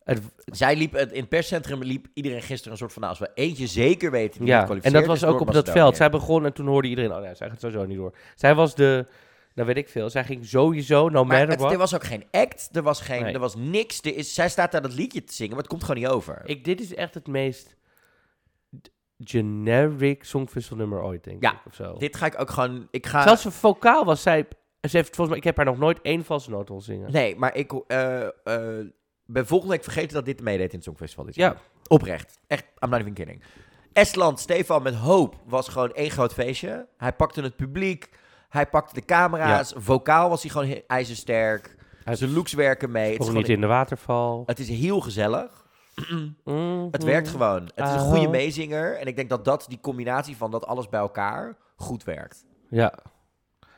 het, 0.04 0.22
Zij 0.46 0.76
liep, 0.76 0.94
het, 0.94 1.12
in 1.12 1.20
het 1.20 1.30
perscentrum 1.30 1.84
liep 1.84 2.08
iedereen 2.14 2.42
gisteren 2.42 2.72
een 2.72 2.78
soort 2.78 2.94
van, 2.94 3.02
nou, 3.02 3.14
als 3.20 3.28
we 3.28 3.32
eentje 3.36 3.68
zeker 3.68 4.12
weten 4.12 4.40
die 4.40 4.50
ja, 4.50 4.68
en 4.82 4.94
dat 4.94 5.06
was 5.06 5.24
ook 5.26 5.40
op 5.40 5.52
dat 5.54 5.70
veld. 5.70 5.96
Zij 5.98 6.10
begon 6.10 6.46
en 6.46 6.54
toen 6.54 6.68
hoorde 6.68 6.88
iedereen, 6.88 7.12
oh 7.14 7.22
nee, 7.22 7.36
zij 7.36 7.50
gaat 7.50 7.60
sowieso 7.60 7.86
niet 7.86 7.98
door. 7.98 8.14
Zij 8.36 8.56
was 8.56 8.76
de, 8.76 9.06
nou 9.54 9.68
weet 9.68 9.78
ik 9.78 9.90
veel, 9.90 10.10
zij 10.10 10.24
ging 10.24 10.46
sowieso, 10.46 11.10
no 11.10 11.24
Maar 11.24 11.38
matter 11.40 11.58
what. 11.58 11.72
er 11.72 11.78
was 11.78 11.96
ook 11.96 12.04
geen 12.04 12.26
act, 12.32 12.70
er 12.72 12.82
was, 12.82 13.02
geen, 13.02 13.24
Nee. 13.24 13.34
er 13.34 13.40
was 13.40 13.56
niks. 13.56 14.02
Er 14.02 14.16
is, 14.16 14.34
zij 14.34 14.50
staat 14.50 14.72
daar 14.72 14.82
dat 14.82 14.94
liedje 14.94 15.24
te 15.24 15.34
zingen, 15.34 15.52
maar 15.52 15.62
het 15.62 15.70
komt 15.72 15.84
gewoon 15.84 16.02
niet 16.02 16.08
over. 16.12 16.42
Ik, 16.46 16.64
dit 16.66 16.82
is 16.82 16.96
echt 16.96 17.14
het 17.14 17.28
meest 17.28 17.76
generic 19.24 20.24
songfestival 20.24 20.78
nummer 20.78 21.02
ooit, 21.02 21.24
denk 21.24 21.44
Ja, 21.44 21.52
ik. 21.52 21.60
Of 21.68 21.74
zo. 21.76 21.94
Dit 21.98 22.16
ga 22.16 22.26
ik 22.26 22.40
ook 22.42 22.50
gewoon, 22.50 22.88
ik 22.92 23.06
ga... 23.06 23.22
Zelfs 23.24 23.42
voor 23.42 23.52
vocaal 23.52 24.06
was 24.06 24.22
zij, 24.22 24.46
ze 24.90 24.98
heeft 24.98 25.16
volgens 25.16 25.28
mij, 25.28 25.38
ik 25.38 25.44
heb 25.44 25.56
haar 25.56 25.66
nog 25.66 25.78
nooit 25.78 26.02
één 26.02 26.26
valse 26.26 26.50
noot 26.50 26.68
horen 26.68 26.84
zingen. 26.84 27.12
Nee, 27.12 27.36
maar 27.36 27.56
ik 27.56 27.72
eh, 27.88 28.22
eh, 28.24 28.86
ben 29.26 29.48
volgende 29.48 29.74
week 29.74 29.84
vergeten 29.84 30.14
dat 30.14 30.26
dit 30.26 30.42
meedeed 30.42 30.70
in 30.70 30.76
het 30.76 30.84
Songfestival. 30.84 31.26
Dit 31.26 31.36
Ja. 31.36 31.46
jaar. 31.46 31.58
Oprecht. 31.88 32.40
Echt, 32.48 32.66
I'm 32.80 32.90
not 32.90 33.00
even 33.00 33.14
kidding. 33.14 33.42
Estland, 33.94 34.40
Stefan 34.40 34.84
met 34.84 34.96
hoop 34.96 35.36
was 35.46 35.68
gewoon 35.68 35.92
één 35.94 36.10
groot 36.12 36.34
feestje. 36.34 36.88
Hij 36.98 37.14
pakte 37.14 37.42
het 37.42 37.56
publiek, 37.56 38.10
hij 38.50 38.68
pakte 38.68 38.94
de 38.94 39.06
camera's. 39.06 39.74
Vocaal 39.78 40.30
was 40.30 40.42
hij 40.42 40.52
gewoon 40.52 40.82
ijzersterk. 40.88 41.76
Hij 42.04 42.16
Zijn 42.16 42.34
looks 42.34 42.54
werken 42.54 42.92
mee. 42.92 43.12
Het 43.12 43.20
is, 43.20 43.26
gewoon- 43.26 43.42
niet 43.42 43.50
in 43.50 43.62
de 43.62 43.68
waterval. 43.68 44.44
het 44.46 44.60
is 44.60 44.70
heel 44.70 45.00
gezellig. 45.02 45.63
Mm, 46.44 46.88
Het 46.92 47.02
mm. 47.02 47.08
werkt 47.08 47.28
gewoon. 47.28 47.62
Het 47.76 47.86
is 47.88 47.94
een 47.94 48.00
Ah. 48.00 48.10
goede 48.12 48.28
meezinger. 48.28 48.98
En 48.98 49.08
ik 49.08 49.16
denk 49.16 49.30
dat 49.30 49.46
dat, 49.46 49.66
die 49.70 49.80
combinatie 49.82 50.38
van 50.38 50.52
dat 50.52 50.66
alles 50.66 50.90
bij 50.90 51.00
elkaar, 51.00 51.58
goed 51.76 52.04
werkt. 52.04 52.46
Ja. 52.70 52.94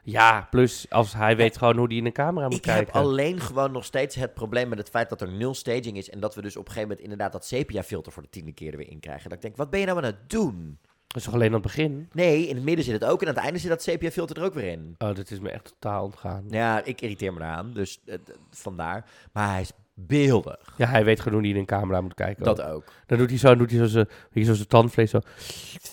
Ja, 0.04 0.48
plus 0.50 0.86
als 0.90 1.14
hij 1.14 1.36
weet 1.36 1.58
gewoon 1.58 1.78
hoe 1.78 1.88
hij 1.88 1.96
in 1.96 2.04
de 2.04 2.12
camera 2.12 2.46
moet 2.46 2.56
Ik 2.56 2.62
kijken. 2.62 2.86
heb 2.86 2.96
alleen 3.04 3.40
gewoon 3.40 3.72
nog 3.72 3.86
steeds 3.86 4.16
het 4.16 4.34
probleem 4.34 4.70
met 4.70 4.78
het 4.78 4.90
feit 4.90 5.10
dat 5.10 5.22
er 5.22 5.32
nul 5.32 5.54
staging 5.54 5.98
is. 5.98 6.10
En 6.10 6.20
dat 6.20 6.36
we 6.36 6.42
dus 6.42 6.56
op 6.56 6.62
een 6.66 6.72
gegeven 6.72 6.88
moment 6.88 7.04
inderdaad 7.04 7.32
dat 7.32 7.46
sepia-filter 7.46 8.12
voor 8.12 8.22
de 8.24 8.30
tiende 8.30 8.52
keer 8.54 8.72
er 8.72 8.78
weer 8.78 8.90
in 8.92 9.00
krijgen. 9.00 9.24
Dat 9.30 9.34
ik 9.38 9.42
denk, 9.44 9.56
wat 9.58 9.70
ben 9.70 9.80
je 9.80 9.86
nou 9.86 9.98
aan 9.98 10.04
het 10.04 10.30
doen? 10.30 10.78
Dat 11.08 11.18
is 11.18 11.24
toch 11.24 11.34
alleen 11.34 11.48
aan 11.48 11.54
het 11.54 11.62
begin? 11.62 12.10
Nee, 12.12 12.48
in 12.48 12.56
het 12.56 12.64
midden 12.64 12.86
zit 12.86 12.94
het 12.94 13.06
ook. 13.06 13.22
En 13.22 13.28
aan 13.28 13.34
het 13.34 13.44
einde 13.44 13.60
zit 13.60 13.70
dat 13.70 13.84
sepia-filter 13.84 14.38
er 14.38 14.44
ook 14.44 14.54
weer 14.54 14.72
in. 14.72 14.96
Oh, 14.98 15.16
dat 15.16 15.32
is 15.32 15.40
me 15.40 15.50
echt 15.50 15.64
totaal 15.80 16.04
ontgaan. 16.04 16.46
Ja, 16.50 16.84
ik 16.84 17.02
irriteer 17.02 17.34
me 17.34 17.40
eraan. 17.40 17.74
Dus 17.74 18.02
eh, 18.06 18.16
vandaar. 18.52 19.06
Maar 19.34 19.50
hij 19.52 19.62
is 19.62 19.72
beeldig. 19.96 20.74
Ja, 20.78 20.88
hij 20.88 21.04
weet 21.06 21.20
gewoon 21.20 21.34
hoe 21.34 21.42
hij 21.48 21.52
in 21.52 21.60
een 21.60 21.66
camera 21.66 22.02
moet 22.02 22.14
kijken. 22.14 22.44
Dat 22.44 22.62
ook. 22.62 22.84
Dan 23.06 23.18
doet 23.18 23.30
hij 23.30 23.38
zo, 23.40 23.56
doet 23.56 23.70
hij 23.72 23.80
zo 23.80 23.86
zijn, 23.86 24.08
weet 24.08 24.30
je, 24.32 24.44
zo 24.44 24.54
zijn 24.54 24.68
tandvlees 24.68 25.10
zo. 25.10 25.20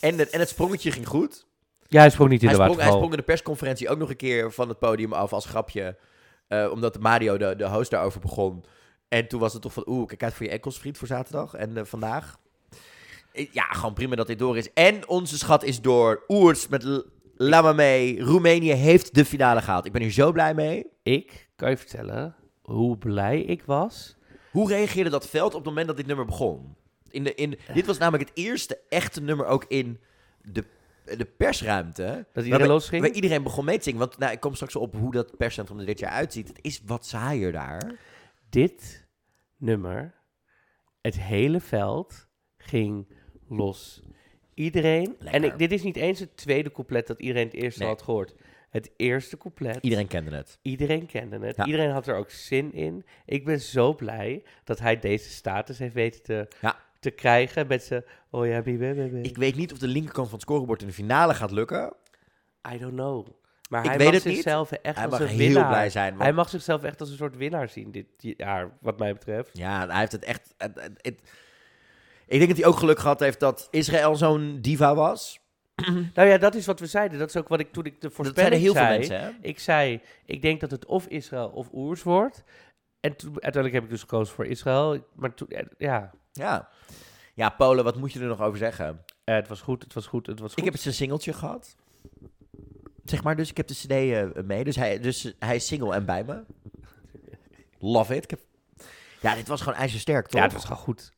En, 0.01 0.19
het- 0.19 0.31
en 0.31 0.39
het 0.41 0.49
sprongetje 0.49 0.91
ging 0.91 1.07
goed. 1.07 1.47
Ja, 1.89 2.01
hij 2.01 2.11
sprong 2.11 2.31
niet 2.31 2.43
in 2.43 2.49
Hij 2.49 2.57
de 2.57 2.63
sprong, 2.63 2.81
hij 2.81 2.91
sprong 2.91 3.11
in 3.11 3.19
de 3.19 3.25
persconferentie 3.25 3.89
ook 3.89 3.99
nog 3.99 4.11
een 4.11 4.17
keer 4.17 4.53
van 4.53 4.69
het 4.69 4.79
podium 4.79 5.13
af 5.13 5.33
als 5.33 5.47
grapje. 5.47 5.97
eh, 6.49 6.69
omdat 6.73 6.99
Mario, 7.01 7.37
de, 7.37 7.57
de 7.57 7.69
host, 7.69 7.91
daarover 7.91 8.21
begon. 8.21 8.65
En 9.09 9.29
toen 9.29 9.41
was 9.41 9.53
het 9.53 9.63
toch 9.63 9.73
van, 9.73 9.83
oeh, 9.87 10.07
kijk 10.07 10.23
uit 10.23 10.35
voor 10.35 10.47
je 10.47 10.53
enkels, 10.53 10.79
vriend, 10.79 10.99
voor 10.99 11.07
zaterdag 11.07 11.55
en 11.55 11.77
eh, 11.77 11.85
vandaag. 11.85 12.37
Ja, 13.33 13.65
gewoon 13.65 13.95
prima 13.95 14.15
dat 14.17 14.27
dit 14.27 14.39
door 14.39 14.57
is. 14.57 14.73
En 14.73 15.09
onze 15.09 15.39
schat 15.39 15.63
is 15.65 15.81
door. 15.81 16.25
Oers 16.29 16.69
met 16.69 16.85
l- 16.85 16.99
laat 17.37 17.63
maar 17.63 17.75
mee. 17.75 18.21
Roemenië 18.23 18.73
heeft 18.73 19.15
de 19.15 19.25
finale 19.25 19.61
gehaald. 19.63 19.87
Ik 19.87 19.93
ben 19.93 20.03
hier 20.03 20.11
zo 20.11 20.33
blij 20.33 20.55
mee. 20.55 20.87
Ik 21.03 21.49
kan 21.57 21.71
je 21.71 21.77
vertellen 21.77 22.35
hoe 22.73 22.99
blij 22.99 23.41
ik 23.41 23.63
was. 23.63 24.17
Hoe 24.51 24.69
reageerde 24.69 25.11
dat 25.11 25.29
veld 25.29 25.55
op 25.55 25.59
het 25.59 25.69
moment 25.69 25.87
dat 25.87 25.97
dit 25.97 26.07
nummer 26.07 26.25
begon? 26.25 26.77
In 27.11 27.25
de, 27.25 27.35
in, 27.35 27.59
dit 27.75 27.87
was 27.87 27.99
namelijk 27.99 28.29
het 28.29 28.39
eerste 28.39 28.79
echte 28.89 29.23
nummer 29.23 29.47
ook 29.47 29.65
in 29.69 30.01
de, 30.43 30.65
de 31.05 31.25
persruimte. 31.25 32.27
Dat 32.33 32.45
iedereen 32.45 32.67
losging. 32.67 33.03
Waar 33.03 33.11
iedereen 33.11 33.43
begon 33.43 33.65
mee 33.65 33.77
te 33.77 33.83
zingen. 33.83 33.99
Want 33.99 34.19
nou, 34.19 34.33
ik 34.33 34.41
kom 34.41 34.55
straks 34.55 34.77
op 34.77 34.95
hoe 34.95 35.13
dat 35.13 35.37
perscentrum 35.37 35.79
er 35.79 35.87
dit 35.87 35.99
jaar 35.99 36.11
uitziet. 36.11 36.49
Het 36.49 36.59
is 36.61 36.83
wat 36.87 37.07
saaier 37.07 37.53
daar. 37.53 37.95
Dit 38.49 39.07
nummer, 39.57 40.15
het 41.01 41.21
hele 41.21 41.61
veld 41.61 42.27
ging 42.57 43.07
los. 43.49 44.03
Iedereen, 44.55 45.17
en 45.19 45.45
ik, 45.45 45.59
dit 45.59 45.73
is 45.73 45.83
niet 45.83 45.97
eens 45.97 46.19
het 46.19 46.37
tweede 46.37 46.73
couplet 46.73 47.07
dat 47.07 47.21
iedereen 47.21 47.45
het 47.47 47.55
eerste 47.55 47.81
Nee. 47.81 47.89
had 47.89 48.03
gehoord. 48.03 48.35
Het 48.73 48.91
eerste 48.97 49.37
couplet, 49.37 49.79
Iedereen 49.81 50.07
kende 50.07 50.37
het. 50.37 50.59
iedereen 50.63 51.07
kende 51.07 51.47
het. 51.47 51.57
Ja. 51.57 51.65
Iedereen 51.67 51.91
had 51.91 52.07
er 52.07 52.15
ook 52.17 52.31
zin 52.31 52.73
in. 52.73 53.05
Ik 53.27 53.45
ben 53.45 53.61
zo 53.61 53.95
blij 53.95 54.43
dat 54.65 54.79
hij 54.79 54.99
deze 54.99 55.31
status 55.31 55.79
heeft 55.79 55.95
weten 55.95 56.23
te, 56.23 56.49
Ja. 56.61 56.77
te 57.01 57.11
krijgen 57.11 57.67
met 57.67 57.83
zijn... 57.85 58.05
Oh 58.31 58.47
ja, 58.47 58.63
bi- 58.63 58.77
bi." 58.79 59.19
Ik 59.23 59.37
weet 59.37 59.57
niet 59.57 59.73
of 59.73 59.79
de 59.79 59.87
linkerkant 59.87 60.27
van 60.29 60.39
het 60.39 60.49
scorebord 60.49 60.81
in 60.81 60.87
de 60.87 60.93
finale 60.93 61.35
gaat 61.35 61.51
lukken. 61.51 61.93
I 62.73 62.79
don't 62.79 62.93
know. 62.95 63.27
Maar 63.69 63.83
Ik 63.83 63.89
hij 63.89 63.99
weet 63.99 64.07
mag 64.07 64.15
het 64.17 64.25
niet. 64.25 64.35
zichzelf 64.35 64.73
echt 64.73 64.97
Hij 64.97 65.05
als 65.05 65.13
mag 65.19 65.21
een 65.21 65.27
heel 65.37 65.39
winnaar. 65.39 65.69
blij 65.69 65.91
zijn. 65.91 66.21
Hij 66.21 66.33
mag 66.33 66.49
zichzelf 66.49 66.83
echt 66.83 67.01
als 67.01 67.11
een 67.11 67.17
soort 67.17 67.37
winnaar 67.37 67.69
zien 67.69 67.91
dit 67.91 68.07
jaar, 68.19 68.71
wat 68.81 68.99
mij 68.99 69.13
betreft. 69.13 69.51
Ja, 69.59 69.87
hij 69.89 69.99
heeft 69.99 70.13
het 70.13 70.25
echt... 70.25 70.55
het- 70.59 70.81
het- 70.81 70.99
het- 71.03 71.21
ik 72.27 72.39
denk 72.39 72.49
dat 72.49 72.59
hij 72.59 72.67
ook 72.67 72.77
geluk 72.77 72.99
gehad 72.99 73.21
heeft 73.21 73.41
dat 73.41 73.69
Israël 73.71 74.17
zo'n 74.17 74.59
diva 74.61 74.95
was. 74.95 75.41
Nou 76.15 76.29
ja, 76.29 76.39
dat 76.39 76.55
is 76.55 76.67
wat 76.67 76.81
we 76.81 76.87
zeiden. 76.87 77.19
Dat 77.19 77.29
is 77.29 77.37
ook 77.37 77.49
wat 77.49 77.61
ik 77.61 77.73
toen 77.73 77.85
ik 77.85 78.01
de 78.01 78.11
voorspelling 78.11 78.63
heel 78.63 78.75
veel 78.75 78.83
mensen, 78.83 79.21
hè? 79.21 79.31
Ik 79.41 79.59
zei, 79.59 80.01
ik 80.25 80.43
denk 80.43 80.61
dat 80.61 80.71
het 80.71 80.87
of 80.87 81.07
Israël 81.07 81.49
of 81.49 81.69
Oers 81.73 82.03
wordt. 82.03 82.43
En 83.01 83.17
toen, 83.17 83.33
uiteindelijk 83.33 83.75
heb 83.75 83.83
ik 83.85 83.91
dus 83.91 84.01
gekozen 84.01 84.35
voor 84.35 84.47
Israël. 84.47 85.07
Maar 85.15 85.35
toen, 85.35 85.49
eh, 85.49 85.67
ja, 85.79 86.11
Ja. 86.33 86.69
Ja, 87.35 87.49
Polen, 87.51 87.85
wat 87.85 87.97
moet 87.97 88.13
je 88.13 88.21
er 88.21 88.27
nog 88.27 88.41
over 88.41 88.59
zeggen? 88.59 89.05
eh, 89.25 89.35
het 89.35 89.49
was 89.49 89.61
goed, 89.61 89.83
het 89.83 89.93
was 89.93 90.07
goed, 90.07 90.27
het 90.27 90.39
was 90.41 90.49
goed. 90.49 90.59
Ik 90.59 90.65
heb 90.65 90.75
eens 90.75 90.85
een 90.85 90.93
singeltje 90.93 91.33
gehad. 91.33 91.77
Zeg 93.05 93.23
maar, 93.23 93.37
dus 93.37 93.51
ik 93.51 93.57
heb 93.57 93.67
de 93.67 93.75
cd 93.75 93.91
eh, 93.91 94.45
mee. 94.45 94.65
Dus 94.65 94.77
hij, 94.77 95.01
dus 95.01 95.35
hij 95.39 95.57
is 95.57 95.67
single 95.67 95.95
en 95.95 96.05
bij 96.05 96.25
me. 96.25 96.43
Love 97.79 98.17
it. 98.17 98.25
Ik 98.25 98.31
heb... 98.31 98.41
Ja, 99.21 99.35
dit 99.35 99.49
was 99.49 99.61
gewoon 99.61 99.79
ijzersterk, 99.79 100.27
toch? 100.27 100.41
ja, 100.41 100.47
het 100.47 100.53
was 100.53 100.65
gewoon 100.65 100.79
goed. 100.83 101.13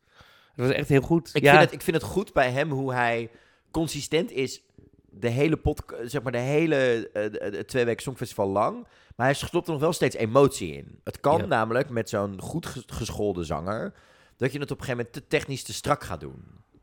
Het 0.54 0.66
was 0.66 0.70
echt 0.74 0.88
heel 0.88 1.00
goed. 1.00 1.30
ik, 1.32 1.42
ja, 1.42 1.50
vind 1.50 1.64
het, 1.64 1.72
ik 1.72 1.82
vind 1.82 1.96
het 1.96 2.06
goed 2.06 2.32
bij 2.32 2.50
hem 2.50 2.70
hoe 2.70 2.92
hij 2.92 3.30
consistent 3.74 4.30
is 4.30 4.62
de 5.10 5.28
hele 5.28 5.56
pod, 5.56 5.82
zeg 6.04 6.22
maar 6.22 6.32
de 6.32 6.38
hele 6.38 7.10
eh, 7.12 7.60
twee 7.60 7.84
weken 7.84 8.02
Songfestival 8.02 8.48
lang. 8.48 8.86
Maar 9.16 9.26
hij 9.26 9.34
stopt 9.34 9.66
er 9.66 9.72
nog 9.72 9.80
wel 9.82 9.92
steeds 9.92 10.16
emotie 10.16 10.72
in. 10.76 11.00
Het 11.04 11.20
kan 11.20 11.38
Ja. 11.38 11.46
namelijk 11.46 11.88
met 11.90 12.08
zo'n 12.08 12.40
goed 12.40 12.66
ges- 12.66 12.82
geschoolde 12.86 13.44
zanger... 13.44 13.92
dat 14.36 14.52
je 14.52 14.58
het 14.58 14.70
op 14.70 14.78
een 14.78 14.84
gegeven 14.84 15.06
moment 15.06 15.12
te 15.12 15.36
technisch 15.36 15.62
te 15.62 15.72
strak 15.72 16.04
gaat 16.04 16.20
doen. 16.20 16.42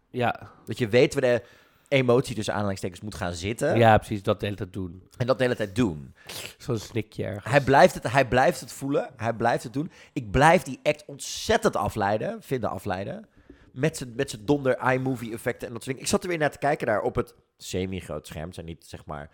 ja, 0.09 0.51
Dat 0.65 0.77
je 0.77 0.87
weet 0.87 1.13
waar 1.13 1.21
de 1.21 1.41
emotie 1.87 2.35
tussen 2.35 2.53
aanhalingstekens 2.53 3.01
moet 3.01 3.15
gaan 3.15 3.33
zitten. 3.33 3.77
ja, 3.77 3.97
precies, 3.97 4.23
dat 4.23 4.39
de 4.39 4.45
hele 4.45 4.57
tijd 4.57 4.73
doen. 4.73 5.03
En 5.17 5.27
dat 5.27 5.37
de 5.37 5.43
hele 5.43 5.55
tijd 5.55 5.75
doen. 5.75 6.13
Zo'n 6.57 6.77
snikje 6.77 7.23
ergens. 7.25 7.45
Hij 7.45 7.61
blijft, 7.61 7.93
het, 7.93 8.11
hij 8.11 8.27
blijft 8.27 8.59
het 8.59 8.71
voelen. 8.71 9.09
Hij 9.17 9.33
blijft 9.33 9.63
het 9.63 9.73
doen. 9.73 9.91
Ik 10.13 10.31
blijf 10.31 10.61
die 10.63 10.79
act 10.83 11.03
ontzettend 11.05 11.75
afleiden. 11.75 12.37
Vinden 12.41 12.69
afleiden. 12.69 13.25
Met 13.71 13.97
zijn 13.97 14.15
met 14.15 14.29
zijn 14.29 14.45
donder 14.45 14.91
iMovie 14.91 15.33
effecten 15.33 15.67
en 15.67 15.73
dat 15.73 15.83
soort 15.83 15.85
dingen. 15.85 16.01
Ik 16.01 16.07
zat 16.07 16.23
er 16.23 16.29
weer 16.29 16.37
naar 16.37 16.51
te 16.51 16.57
kijken 16.57 16.87
daar 16.87 17.01
op 17.01 17.15
het 17.15 17.35
semi-groot 17.57 18.27
scherm. 18.27 18.53
Zijn 18.53 18.65
niet, 18.65 18.85
zeg 18.85 19.05
maar... 19.05 19.29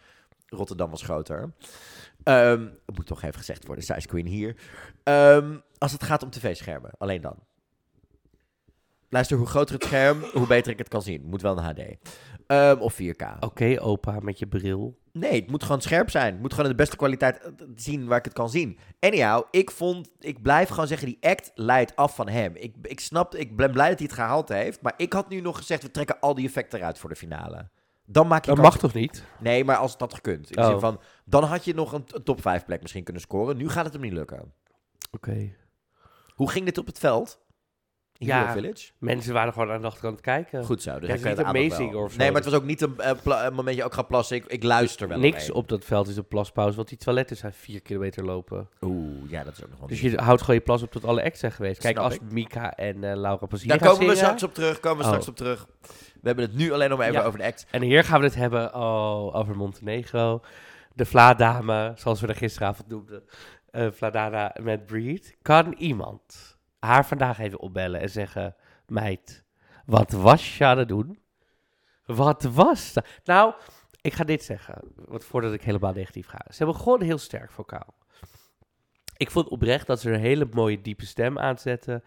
Rotterdam 0.50 0.90
was 0.90 1.02
groter. 1.04 1.54
Het 2.24 2.96
moet 2.96 3.06
toch 3.06 3.24
even 3.24 3.38
gezegd 3.38 3.66
worden. 3.66 3.84
Size 3.84 4.08
Queen 4.08 4.26
hier. 4.26 4.56
Ehm, 5.04 5.58
als 5.78 5.92
het 5.92 6.04
gaat 6.04 6.24
om 6.24 6.30
tv-schermen. 6.30 6.92
Alleen 6.98 7.22
dan. 7.22 7.36
Luister, 9.10 9.38
hoe 9.38 9.48
groter 9.48 9.76
het 9.76 9.84
scherm, 9.84 10.24
hoe 10.34 10.48
beter 10.48 10.72
ik 10.72 10.78
het 10.78 10.88
kan 10.88 11.02
zien. 11.02 11.26
Moet 11.26 11.42
wel 11.42 11.58
een 11.58 11.64
HD. 11.64 12.10
Ehm, 12.48 12.78
of 12.80 12.94
4K. 12.94 13.38
Oké, 13.40 13.78
opa, 13.82 14.20
met 14.20 14.40
je 14.40 14.48
bril. 14.48 14.98
Nee, 15.12 15.42
het 15.42 15.52
moet 15.52 15.64
gewoon 15.64 15.82
scherp 15.82 16.10
zijn. 16.10 16.32
Het 16.34 16.42
moet 16.42 16.52
gewoon 16.54 16.66
in 16.70 16.76
de 16.76 16.82
beste 16.82 16.96
kwaliteit 16.98 17.40
eh, 17.42 17.52
zien 17.76 18.08
waar 18.08 18.18
ik 18.18 18.26
het 18.26 18.34
kan 18.34 18.50
zien. 18.50 18.78
Anyhow, 19.00 19.44
ik 19.52 19.72
vond, 19.72 20.10
ik 20.20 20.42
blijf 20.42 20.70
gewoon 20.70 20.88
zeggen, 20.88 21.08
die 21.08 21.18
act 21.22 21.52
leidt 21.56 21.96
af 21.96 22.16
van 22.16 22.30
hem. 22.30 22.56
Ik, 22.56 22.76
ik 22.82 23.00
snap, 23.00 23.36
ik 23.36 23.56
ben 23.56 23.72
blij 23.72 23.90
dat 23.90 23.98
hij 23.98 24.08
het 24.08 24.16
gehaald 24.18 24.50
heeft. 24.50 24.82
Maar 24.82 24.94
ik 24.98 25.14
had 25.14 25.30
nu 25.30 25.42
nog 25.42 25.58
gezegd, 25.58 25.84
we 25.84 25.92
trekken 25.92 26.20
al 26.20 26.34
die 26.36 26.46
effecten 26.48 26.80
eruit 26.80 27.00
voor 27.00 27.10
de 27.10 27.16
finale. 27.16 27.70
Dan 28.06 28.28
maak 28.28 28.46
je 28.46 28.52
Dat 28.56 28.64
mag 28.64 28.78
toch 28.78 28.94
niet? 28.94 29.24
Nee, 29.40 29.64
maar 29.64 29.78
als 29.78 29.98
dat 29.98 30.14
gekund. 30.14 30.50
In 30.50 30.56
de 30.56 30.62
Oh. 30.62 30.68
zin 30.68 30.80
van, 30.80 31.00
dan 31.26 31.44
had 31.44 31.66
je 31.66 31.74
nog 31.74 31.94
een, 31.94 32.04
een 32.08 32.24
top 32.24 32.42
5 32.42 32.66
plek 32.66 32.82
misschien 32.82 33.04
kunnen 33.04 33.22
scoren. 33.22 33.58
Nu 33.58 33.70
gaat 33.70 33.84
het 33.84 33.94
hem 33.94 34.02
niet 34.02 34.14
lukken. 34.14 34.54
Oké. 35.12 35.52
Hoe 36.36 36.50
ging 36.50 36.66
dit 36.66 36.78
op 36.78 36.86
het 36.86 37.00
veld? 37.00 37.46
In 38.18 38.28
Ja. 38.28 38.52
Village? 38.52 38.90
Mensen 38.98 39.34
waren 39.34 39.54
gewoon 39.54 39.72
aan 39.72 39.82
de 39.82 39.88
achterkant 39.88 40.22
kijken. 40.22 40.64
Goed 40.66 40.82
zo. 40.82 40.92
Dus 41.00 41.10
Ja, 41.10 41.16
hij 41.18 41.30
het 41.30 41.40
is 41.40 41.46
niet 41.46 41.56
amazing 41.56 41.96
of 41.96 42.12
zo. 42.12 42.18
Nee, 42.18 42.28
maar 42.32 42.42
het 42.42 42.50
was 42.52 42.60
ook 42.60 42.66
niet 42.66 42.82
een, 42.82 43.00
eh, 43.00 43.12
een 43.24 43.54
momentje 43.54 43.84
ook 43.84 43.94
gaan 43.94 44.08
plassen. 44.08 44.36
Ik, 44.38 44.46
ik 44.46 44.64
luister 44.64 45.08
wel. 45.08 45.20
Niks 45.20 45.52
op 45.52 45.68
dat 45.70 45.86
veld 45.86 46.08
is 46.08 46.18
een 46.18 46.28
plaspauze, 46.28 46.76
want 46.76 46.88
die 46.88 46.98
toiletten 46.98 47.38
zijn 47.38 47.54
vier 47.54 47.82
kilometer 47.82 48.26
lopen. 48.26 48.70
Oeh, 48.82 49.30
ja, 49.32 49.44
dat 49.44 49.54
is 49.54 49.64
ook 49.64 49.70
nog 49.70 49.80
wel 49.80 49.88
Dus 49.88 50.02
niet. 50.02 50.12
je 50.12 50.18
houdt 50.18 50.42
gewoon 50.42 50.56
je 50.56 50.62
plas 50.62 50.82
op 50.82 50.92
tot 50.92 51.06
alle 51.06 51.24
acts 51.24 51.40
zijn 51.40 51.52
geweest. 51.52 51.82
Kijk, 51.82 51.94
Snap 51.98 52.06
als 52.06 52.16
ik. 52.16 52.22
Mika 52.32 52.74
en 52.76 53.04
eh, 53.04 53.16
Laura 53.16 53.46
Pausini 53.46 53.70
Daar 53.70 53.80
komen 53.80 53.98
we 53.98 54.04
zingen, 54.04 54.18
straks 54.18 54.44
op 54.44 54.54
terug. 54.54 54.80
Komen 54.80 54.98
we 54.98 55.04
Oh. 55.04 55.10
straks 55.10 55.28
op 55.28 55.36
terug. 55.36 55.68
We 56.22 56.28
hebben 56.28 56.46
het 56.46 56.56
nu 56.56 56.72
alleen 56.72 56.90
nog 56.90 56.98
maar 56.98 57.08
even 57.08 57.20
Ja. 57.22 57.28
over 57.28 57.40
de 57.40 57.46
act. 57.46 57.66
En 57.72 57.82
hier 57.82 58.04
gaan 58.04 58.20
we 58.20 58.26
het 58.26 58.36
hebben 58.36 58.74
oh, 58.76 59.36
over 59.36 59.56
Montenegro. 59.56 60.42
De 60.94 61.06
Vladame, 61.06 61.92
zoals 61.96 62.22
we 62.22 62.28
er 62.28 62.36
gisteravond 62.36 62.88
noemden. 62.88 63.24
Eh 63.72 63.88
Vladana 63.92 64.56
met 64.62 64.86
Breed. 64.86 65.36
Kan 65.42 65.74
iemand 65.78 66.57
haar 66.80 67.06
vandaag 67.06 67.40
even 67.40 67.60
opbellen 67.60 68.02
en 68.02 68.10
zeggen... 68.10 68.56
Meid, 68.88 69.44
wat 69.86 70.12
was 70.12 70.58
je 70.58 70.66
aan 70.66 70.78
het 70.78 70.88
doen? 70.88 71.20
Wat 72.06 72.44
was 72.44 72.94
dat? 72.94 73.06
Nou, 73.24 73.54
ik 74.02 74.14
ga 74.14 74.24
dit 74.24 74.44
zeggen. 74.44 74.82
Want 74.96 75.24
voordat 75.24 75.54
ik 75.54 75.64
helemaal 75.64 75.94
negatief 75.94 76.28
ga. 76.28 76.46
Ze 76.50 76.58
hebben 76.58 76.76
gewoon 76.76 77.02
heel 77.02 77.18
sterk 77.18 77.52
vocaal. 77.52 77.96
Ik 79.18 79.32
vond 79.32 79.48
oprecht 79.48 79.88
dat 79.88 80.00
ze 80.00 80.12
een 80.12 80.20
hele 80.20 80.48
mooie 80.52 80.82
diepe 80.82 81.06
stem 81.06 81.40
aanzetten. 81.40 82.04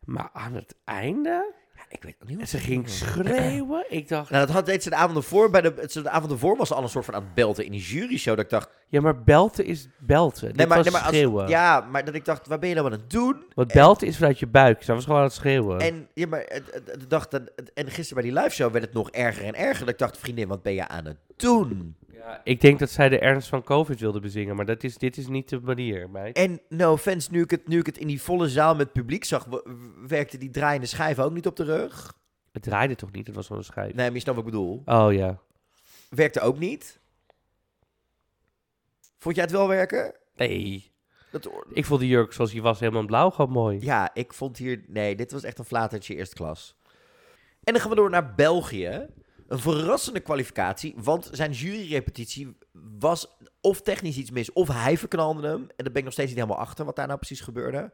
Maar 0.00 0.30
aan 0.32 0.54
het 0.54 0.76
einde... 0.84 1.54
Ik 1.92 2.02
weet 2.02 2.16
ook 2.22 2.28
niet 2.28 2.40
En 2.40 2.48
ze 2.48 2.58
ging 2.58 2.88
schreeuwen. 2.88 3.84
Ik 3.88 4.08
dacht, 4.08 4.30
Nou, 4.30 4.46
dat 4.46 4.54
had 4.54 4.66
deed 4.66 4.82
ze 4.82 4.90
de 4.90 4.96
avond 4.96 5.16
ervoor. 5.16 5.50
Bij 5.50 5.60
de, 5.60 5.74
de 6.02 6.10
avond 6.10 6.32
ervoor 6.32 6.56
was 6.56 6.68
ze 6.68 6.74
al 6.74 6.82
een 6.82 6.88
soort 6.88 7.04
van 7.04 7.14
aan 7.14 7.22
het 7.22 7.34
belten 7.34 7.64
in 7.64 7.70
die 7.70 7.80
juryshow. 7.80 8.36
Dat 8.36 8.44
ik 8.44 8.50
dacht... 8.50 8.68
ja, 8.88 9.00
maar 9.00 9.22
belten 9.22 9.64
is 9.64 9.88
belten. 9.98 10.54
Dit 10.54 10.68
was 10.68 10.92
als- 10.92 11.04
schreeuwen. 11.04 11.48
ja, 11.48 11.80
maar 11.90 12.04
dat 12.04 12.14
ik 12.14 12.24
dacht, 12.24 12.46
waar 12.46 12.58
ben 12.58 12.68
je 12.68 12.74
nou 12.74 12.86
aan 12.86 12.92
het 12.92 13.10
doen? 13.10 13.44
Want 13.54 13.72
belten 13.72 14.06
is 14.06 14.16
vanuit 14.16 14.38
je 14.38 14.46
buik. 14.46 14.82
Ze 14.82 14.92
was 14.94 15.04
gewoon 15.04 15.18
aan 15.18 15.24
het 15.24 15.32
schreeuwen. 15.34 15.78
En, 15.80 16.08
ja, 16.14 16.26
maar, 16.26 16.60
dacht, 17.08 17.32
en 17.74 17.90
gisteren 17.90 18.22
bij 18.22 18.32
die 18.32 18.40
live 18.42 18.54
show 18.54 18.72
werd 18.72 18.84
het 18.84 18.94
nog 18.94 19.10
erger 19.10 19.44
en 19.44 19.54
erger. 19.54 19.78
Dat 19.84 19.88
ik 19.94 19.98
dacht, 19.98 20.18
vriendin, 20.18 20.48
wat 20.48 20.62
ben 20.62 20.74
je 20.74 20.88
aan 20.88 21.04
het 21.04 21.16
doen? 21.36 21.96
Ja, 22.24 22.40
ik 22.44 22.60
denk 22.60 22.78
dat 22.78 22.90
zij 22.90 23.08
de 23.08 23.18
ernst 23.18 23.48
van 23.48 23.62
COVID 23.62 24.00
wilde 24.00 24.20
bezingen. 24.20 24.56
Maar 24.56 24.66
dat 24.66 24.82
is, 24.84 24.98
dit 24.98 25.16
is 25.16 25.26
niet 25.26 25.48
de 25.48 25.60
manier, 25.60 26.10
meid. 26.10 26.36
En 26.36 26.60
no 26.68 26.92
offense, 26.92 27.28
nu 27.30 27.42
ik 27.42 27.50
het, 27.50 27.68
nu 27.68 27.78
ik 27.78 27.86
het 27.86 27.98
in 27.98 28.06
die 28.06 28.22
volle 28.22 28.48
zaal 28.48 28.74
met 28.74 28.92
publiek 28.92 29.24
zag, 29.24 29.46
werkte 30.06 30.38
die 30.38 30.50
draaiende 30.50 30.86
schijf 30.86 31.18
ook 31.18 31.32
niet 31.32 31.46
op 31.46 31.56
de 31.56 31.64
rug. 31.64 32.14
Het 32.52 32.62
draaide 32.62 32.94
toch 32.94 33.12
niet? 33.12 33.26
Het 33.26 33.36
was 33.36 33.50
een 33.50 33.64
schijf. 33.64 33.94
Nee, 33.94 34.06
maar 34.06 34.14
je 34.14 34.20
snapt 34.20 34.36
wat 34.36 34.46
ik 34.46 34.52
bedoel. 34.52 34.82
Oh 34.84 35.12
ja. 35.12 35.38
Werkte 36.08 36.40
ook 36.40 36.58
niet. 36.58 37.00
Vond 39.18 39.34
jij 39.34 39.44
het 39.44 39.52
wel 39.52 39.68
werken? 39.68 40.14
Nee. 40.36 40.90
Dat, 41.30 41.50
Ik 41.72 41.84
vond 41.84 42.00
die 42.00 42.08
jurk 42.08 42.32
zoals 42.32 42.50
die 42.50 42.62
was 42.62 42.80
helemaal 42.80 43.00
in 43.00 43.06
blauw 43.06 43.30
gewoon 43.30 43.50
mooi. 43.50 43.78
ja, 43.80 44.14
ik 44.14 44.32
vond 44.32 44.58
hier... 44.58 44.84
Nee, 44.86 45.16
dit 45.16 45.32
was 45.32 45.42
echt 45.42 45.58
een 45.58 45.64
flatertje 45.64 46.14
eerste 46.14 46.34
klas. 46.34 46.76
En 47.64 47.72
dan 47.72 47.80
gaan 47.80 47.90
we 47.90 47.96
door 47.96 48.10
naar 48.10 48.34
België. 48.34 49.06
Een 49.52 49.58
verrassende 49.58 50.20
kwalificatie, 50.20 50.94
want 50.96 51.28
zijn 51.32 51.52
juryrepetitie 51.52 52.56
was 52.98 53.36
of 53.60 53.80
technisch 53.82 54.16
iets 54.16 54.30
mis, 54.30 54.52
of 54.52 54.68
hij 54.68 54.98
verknalde 54.98 55.48
hem. 55.48 55.60
En 55.60 55.74
daar 55.76 55.92
ben 55.92 55.96
ik 55.96 56.04
nog 56.04 56.12
steeds 56.12 56.28
niet 56.28 56.38
helemaal 56.38 56.62
achter 56.62 56.84
wat 56.84 56.96
daar 56.96 57.06
nou 57.06 57.18
precies 57.18 57.40
gebeurde. 57.40 57.92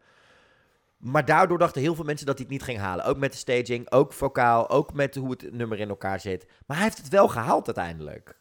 Maar 0.97 1.25
daardoor 1.25 1.59
dachten 1.59 1.81
heel 1.81 1.95
veel 1.95 2.05
mensen 2.05 2.27
dat 2.27 2.35
hij 2.35 2.45
het 2.45 2.55
niet 2.55 2.65
ging 2.65 2.79
halen. 2.79 3.05
Ook 3.05 3.17
met 3.17 3.33
de 3.33 3.39
staging, 3.39 3.91
ook 3.91 4.13
vocaal, 4.13 4.71
ook 4.71 4.93
met 4.93 5.15
hoe 5.15 5.31
het 5.31 5.53
nummer 5.53 5.81
in 5.81 5.89
elkaar 5.89 6.21
zit. 6.21 6.47
Maar 6.67 6.77
hij 6.77 6.87
heeft 6.87 6.99
het 6.99 7.09
wel 7.09 7.29
gehaald 7.29 7.67
uiteindelijk. 7.67 8.39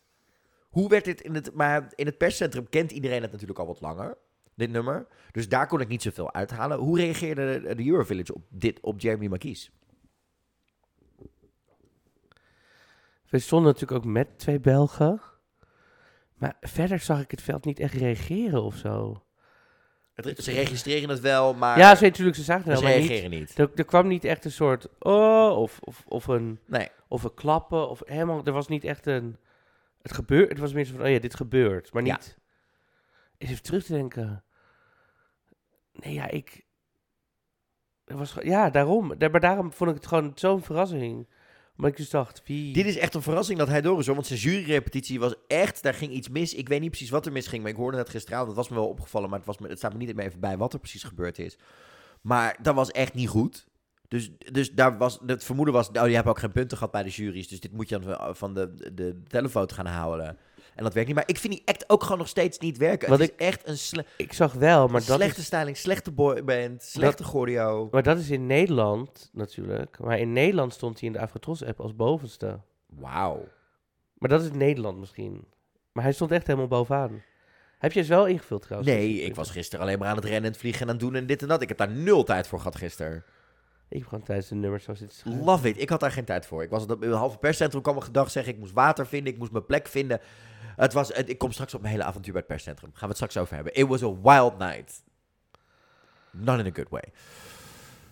Hoe 0.69 0.89
werd 0.89 1.06
dit 1.06 1.21
in 1.21 1.36
het... 1.36 1.53
Maar 1.53 1.91
in 1.95 2.05
het 2.05 2.18
perscentrum 2.18 2.70
kent 2.70 2.91
iedereen 2.91 3.22
het 3.22 3.32
natuurlijk 3.32 3.59
al 3.59 3.68
wat 3.68 3.82
langer, 3.82 4.18
dit 4.55 4.70
nummer. 4.70 5.07
Dus 5.32 5.49
daar 5.49 5.68
kon 5.68 5.82
ik 5.82 5.88
niet 5.88 6.01
zoveel 6.01 6.34
uithalen. 6.34 6.78
Hoe 6.78 6.97
reageerde 6.97 7.76
de, 7.76 7.88
Eurovillage 7.88 8.34
op 8.34 8.43
dit, 8.49 8.80
op 8.82 8.99
Jeremy 8.99 9.28
Marquis? 9.28 9.72
We 13.30 13.39
stonden 13.39 13.71
natuurlijk 13.73 14.05
ook 14.05 14.11
met 14.11 14.39
twee 14.39 14.59
Belgen. 14.59 15.21
Maar 16.34 16.57
verder 16.61 16.99
zag 16.99 17.21
ik 17.21 17.32
het 17.32 17.41
veld 17.41 17.65
niet 17.65 17.80
echt 17.80 17.93
reageren 17.93 18.63
of 18.63 18.75
zo. 18.75 19.21
Het- 20.13 20.43
ze 20.43 20.51
registreren 20.51 21.09
het 21.09 21.19
wel, 21.19 21.53
maar 21.53 21.78
ja, 21.78 21.95
ze, 21.95 22.03
natuurlijk, 22.03 22.38
ze 22.38 22.43
zagen 22.43 22.69
het 22.69 22.78
ze 22.80 22.84
wel, 22.84 22.91
maar 22.93 23.01
niet. 23.01 23.09
reageren 23.09 23.39
niet. 23.39 23.57
Er, 23.59 23.69
er 23.75 23.86
kwam 23.86 24.07
niet 24.07 24.23
echt 24.23 24.45
een 24.45 24.51
soort 24.51 24.88
oh 24.99 25.57
of, 25.57 25.80
of, 25.84 26.03
of, 26.07 26.28
een, 26.28 26.59
Nee. 26.65 26.88
of 27.07 27.23
een 27.23 27.34
klappen. 27.34 27.89
Of 27.89 28.01
helemaal, 28.05 28.41
er 28.45 28.51
was 28.51 28.67
niet 28.67 28.84
echt 28.84 29.05
een, 29.05 29.38
Het 30.01 30.11
gebeurt, 30.13 30.49
het 30.49 30.59
was 30.59 30.73
meer 30.73 30.88
van, 30.88 31.01
oh 31.01 31.09
ja, 31.09 31.19
dit 31.19 31.36
gebeurt, 31.36 31.93
maar 31.93 32.05
Ja. 32.05 32.13
niet. 32.15 32.38
Eens 33.38 33.51
even 33.51 33.63
terug 33.63 33.84
te 33.84 33.93
denken. 33.93 34.43
Nee, 35.91 36.13
ja, 36.13 36.28
ik... 36.30 36.65
Was, 38.05 38.36
ja, 38.41 38.69
daarom. 38.69 39.17
Daar- 39.17 39.32
Maar 39.32 39.39
daarom 39.39 39.71
vond 39.73 39.89
ik 39.89 39.95
het 39.95 40.07
gewoon 40.07 40.32
zo'n 40.36 40.63
verrassing. 40.63 41.28
Omdat 41.78 41.99
ik 41.99 42.09
dacht, 42.09 42.41
wie... 42.45 42.73
Dit 42.73 42.86
is 42.86 42.97
echt 42.97 43.13
een 43.13 43.21
verrassing 43.21 43.59
dat 43.59 43.67
hij 43.67 43.82
door 43.82 43.99
is, 43.99 44.05
hoor. 44.05 44.15
Want 44.15 44.28
zijn 44.28 44.39
juryrepetitie 44.39 45.19
was 45.19 45.36
echt, 45.47 45.84
daar 45.84 45.93
ging 45.93 46.11
iets 46.11 46.30
mis. 46.30 46.53
Ik 46.53 46.67
weet 46.67 46.80
niet 46.80 46.89
precies 46.89 47.09
wat 47.09 47.25
er 47.25 47.32
misging, 47.32 47.61
maar 47.61 47.71
ik 47.71 47.78
hoorde 47.78 47.97
het 47.97 48.09
gisteravond. 48.09 48.47
Dat 48.47 48.57
was 48.57 48.69
me 48.69 48.75
wel 48.75 48.88
opgevallen, 48.88 49.30
maar 49.30 49.38
het, 49.38 49.47
was 49.47 49.57
me, 49.57 49.67
het 49.67 49.78
staat 49.78 49.91
me 49.93 49.97
niet 49.97 50.15
meer 50.15 50.25
even 50.25 50.39
bij 50.39 50.57
wat 50.57 50.73
er 50.73 50.80
precies 50.80 51.03
gebeurd 51.03 51.39
is. 51.39 51.57
Maar 52.21 52.57
dat 52.61 52.75
was 52.75 52.91
echt 52.91 53.13
niet 53.13 53.30
goed. 53.30 53.67
Dus, 54.07 54.32
dus 54.51 54.71
daar 54.71 54.97
was, 54.97 55.19
het 55.25 55.43
vermoeden 55.43 55.73
was, 55.73 55.91
nou, 55.91 56.09
je 56.09 56.15
hebt 56.15 56.28
ook 56.28 56.39
geen 56.39 56.51
punten 56.51 56.78
gehad 56.78 56.91
bij 56.91 57.03
de 57.03 57.09
juries. 57.09 57.47
Dus 57.47 57.59
dit 57.59 57.73
moet 57.73 57.89
je 57.89 57.99
dan 57.99 58.36
van 58.36 58.53
de, 58.53 58.91
de, 58.93 59.21
telefoon 59.28 59.71
gaan 59.71 59.86
houden. 59.86 60.38
En 60.78 60.84
dat 60.84 60.93
werkt 60.93 61.07
niet. 61.07 61.17
Maar 61.17 61.28
ik 61.30 61.38
vind 61.38 61.53
die 61.53 61.61
act 61.65 61.89
ook 61.89 62.03
gewoon 62.03 62.17
nog 62.17 62.28
steeds 62.28 62.57
niet 62.59 62.78
werken. 62.78 63.09
Wat 63.09 63.19
het 63.19 63.30
ik- 63.30 63.39
is 63.39 63.45
echt 63.47 63.67
een 63.67 63.78
sle- 63.78 64.05
Ik 64.17 64.34
zag 64.34 64.53
wel, 64.53 64.88
maar 64.88 65.05
dat 65.05 65.15
slechte 65.15 65.39
is... 65.39 65.45
styling, 65.45 65.78
slechte 65.78 66.11
boyband, 66.11 66.84
slechte 66.84 67.23
choreo. 67.23 67.88
Maar 67.91 68.03
dat 68.03 68.17
is 68.17 68.30
in 68.30 68.45
Nederland 68.45 69.30
natuurlijk. 69.34 69.99
Maar 69.99 70.19
in 70.19 70.34
Nederland 70.34 70.73
stond 70.73 70.99
hij 70.99 71.07
in 71.07 71.13
de 71.13 71.21
Afrotros-app 71.21 71.80
als 71.80 71.95
bovenste. 71.95 72.59
Wauw. 72.86 73.47
Maar 74.17 74.30
dat 74.30 74.41
is 74.43 74.51
Nederland 74.51 74.97
misschien. 74.97 75.45
Maar 75.91 76.03
hij 76.03 76.13
stond 76.13 76.32
echt 76.32 76.47
helemaal 76.47 76.67
bovenaan. 76.67 77.21
Heb 77.78 77.91
je 77.91 77.99
eens 77.99 78.07
wel 78.09 78.25
ingevuld 78.28 78.61
trouwens? 78.61 78.91
Nee, 78.91 79.21
ik 79.21 79.36
was 79.36 79.49
gisteren 79.49 79.86
alleen 79.86 79.99
maar 79.99 80.07
aan 80.07 80.15
het 80.15 80.23
rennen 80.25 80.43
en 80.43 80.49
het 80.51 80.57
vliegen 80.57 80.82
en 80.82 80.88
aan 80.88 80.93
het 80.95 81.03
doen 81.03 81.15
en 81.15 81.25
dit 81.25 81.41
en 81.41 81.47
dat. 81.47 81.61
Ik 81.61 81.67
heb 81.67 81.78
daar 81.78 81.91
nul 81.91 82.23
tijd 82.23 82.47
voor 82.47 82.57
gehad 82.59 82.75
gisteren. 82.75 83.23
Ik 83.89 83.97
heb 83.99 84.07
gewoon 84.07 84.23
tijdens 84.23 84.47
de 84.47 84.55
nummers 84.55 84.83
zo 84.83 84.93
zitten 84.93 85.17
schrijven. 85.17 85.43
Love 85.43 85.69
it. 85.69 85.81
Ik 85.81 85.89
had 85.89 85.99
daar 85.99 86.11
geen 86.11 86.25
tijd 86.25 86.45
voor. 86.45 86.63
Ik 86.63 86.69
was 86.69 86.83
op 86.83 87.01
een 87.03 87.11
halve 87.11 87.38
perscentrum, 87.38 87.81
kwam 87.81 87.95
een 87.95 88.03
gedag 88.03 88.31
zeggen, 88.31 88.53
ik 88.53 88.59
moest 88.59 88.73
water 88.73 89.07
vinden, 89.07 89.33
ik 89.33 89.39
moest 89.39 89.51
mijn 89.51 89.65
plek 89.65 89.88
vinden. 89.88 90.19
Het 90.75 90.93
was, 90.93 91.07
het- 91.13 91.29
ik 91.29 91.38
kom 91.38 91.51
straks 91.51 91.73
op 91.73 91.81
mijn 91.81 91.93
hele 91.93 92.05
avontuur 92.05 92.31
bij 92.31 92.41
het 92.41 92.51
perscentrum. 92.51 92.89
Gaan 92.91 93.01
we 93.01 93.07
het 93.07 93.15
straks 93.15 93.38
over 93.38 93.55
hebben. 93.55 93.73
It 93.75 93.88
was 93.88 94.03
a 94.03 94.13
wild 94.21 94.57
night. 94.57 95.03
Not 96.31 96.59
in 96.59 96.65
a 96.65 96.71
good 96.73 96.89
way. 96.89 97.03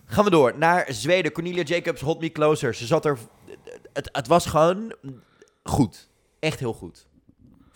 Gaan 0.04 0.24
we 0.24 0.30
door 0.30 0.58
naar 0.58 0.86
Zweden. 0.92 1.32
Cornelia 1.32 1.62
Jacobs, 1.62 2.00
Hold 2.00 2.20
Me 2.20 2.32
Closer. 2.32 2.74
Ze 2.74 2.86
zat 2.86 3.04
er... 3.04 3.18
Het, 3.92 4.08
het 4.12 4.26
was 4.26 4.46
gewoon 4.46 4.94
goed. 5.62 6.08
Echt 6.38 6.58
heel 6.58 6.72
goed. 6.74 7.06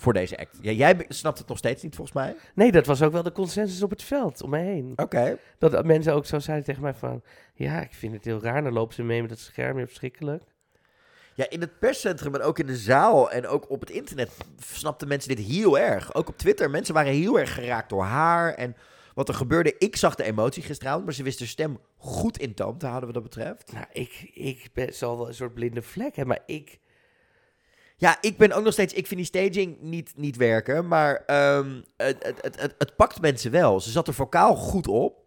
Voor 0.01 0.13
deze 0.13 0.39
act. 0.39 0.59
Ja, 0.61 0.71
jij 0.71 1.05
snapt 1.09 1.39
het 1.39 1.49
nog 1.49 1.59
steeds 1.59 1.83
niet, 1.83 1.95
volgens 1.95 2.17
mij. 2.17 2.37
Nee, 2.55 2.73
dat 2.73 2.87
was 2.87 3.03
ook 3.03 3.13
wel 3.13 3.23
de 3.23 3.33
consensus 3.33 3.83
op 3.83 3.91
het 3.91 4.03
veld, 4.03 4.43
om 4.43 4.51
mij 4.51 4.65
heen. 4.65 4.93
Oké. 4.97 5.39
Dat 5.59 5.85
mensen 5.85 6.15
ook 6.15 6.27
zo 6.27 6.39
zeiden 6.39 6.67
tegen 6.67 6.83
mij 6.83 6.95
van... 6.95 7.23
Ja, 7.55 7.81
ik 7.81 7.95
vind 7.95 8.13
het 8.13 8.25
heel 8.25 8.43
raar. 8.43 8.63
Dan 8.63 8.73
lopen 8.73 8.95
ze 8.95 9.03
mee 9.03 9.21
met 9.21 9.31
het 9.31 9.39
scherm. 9.39 9.77
Heel 9.77 9.87
verschrikkelijk. 9.87 10.43
Ja, 11.35 11.51
in 11.51 11.61
het 11.61 11.79
perscentrum 11.79 12.35
en 12.35 12.43
ook 12.43 12.59
in 12.59 12.67
de 12.67 12.77
zaal 12.77 13.31
en 13.31 13.47
ook 13.47 13.71
op 13.71 13.81
het 13.81 13.91
internet 13.91 14.31
snapten 14.59 15.09
mensen 15.09 15.37
dit 15.37 15.47
heel 15.47 15.79
erg. 15.79 16.15
Ook 16.15 16.29
op 16.29 16.39
Twitter, 16.39 16.71
mensen 16.71 16.95
waren 16.95 17.13
heel 17.13 17.39
erg 17.39 17.55
geraakt 17.55 17.89
door 17.89 18.05
haar 18.05 18.55
en 18.55 18.77
wat 19.15 19.29
er 19.29 19.35
gebeurde. 19.35 19.75
Ik 19.79 19.97
zag 19.97 20.15
de 20.15 20.25
emotie 20.25 20.63
gisteravond, 20.63 21.05
maar 21.05 21.15
ze 21.15 21.23
wist 21.23 21.39
de 21.39 21.47
stem 21.47 21.79
goed 21.97 22.39
in 22.39 22.55
toom 22.55 22.79
te 22.79 22.87
houden 22.87 23.13
wat 23.13 23.23
dat 23.23 23.33
betreft. 23.33 23.73
Nou, 23.73 23.87
ik, 23.93 24.31
ik 24.35 24.71
ben, 24.73 24.95
zal 24.95 25.17
wel 25.17 25.29
een 25.29 25.35
soort 25.35 25.55
blinde 25.55 25.83
vlek 25.83 26.17
hebben, 26.17 26.37
maar 26.37 26.57
ik... 26.57 26.79
Ja, 28.01 28.19
ik 28.21 28.37
ben 28.37 28.53
ook 28.53 28.65
nog 28.65 28.73
steeds, 28.73 28.95
ik 28.95 29.07
vind 29.07 29.21
die 29.21 29.43
staging 29.43 29.81
niet, 29.81 30.13
niet 30.17 30.37
werken, 30.37 30.89
maar 30.89 31.23
ehm, 31.27 31.81
het, 31.97 32.25
het, 32.25 32.43
het, 32.43 32.61
het, 32.61 32.75
het 32.79 32.97
pakt 32.97 33.21
mensen 33.21 33.51
wel. 33.51 33.81
Ze 33.81 33.91
zat 33.91 34.09
er 34.09 34.15
vocaal 34.15 34.55
goed 34.57 34.89
op. 34.89 35.19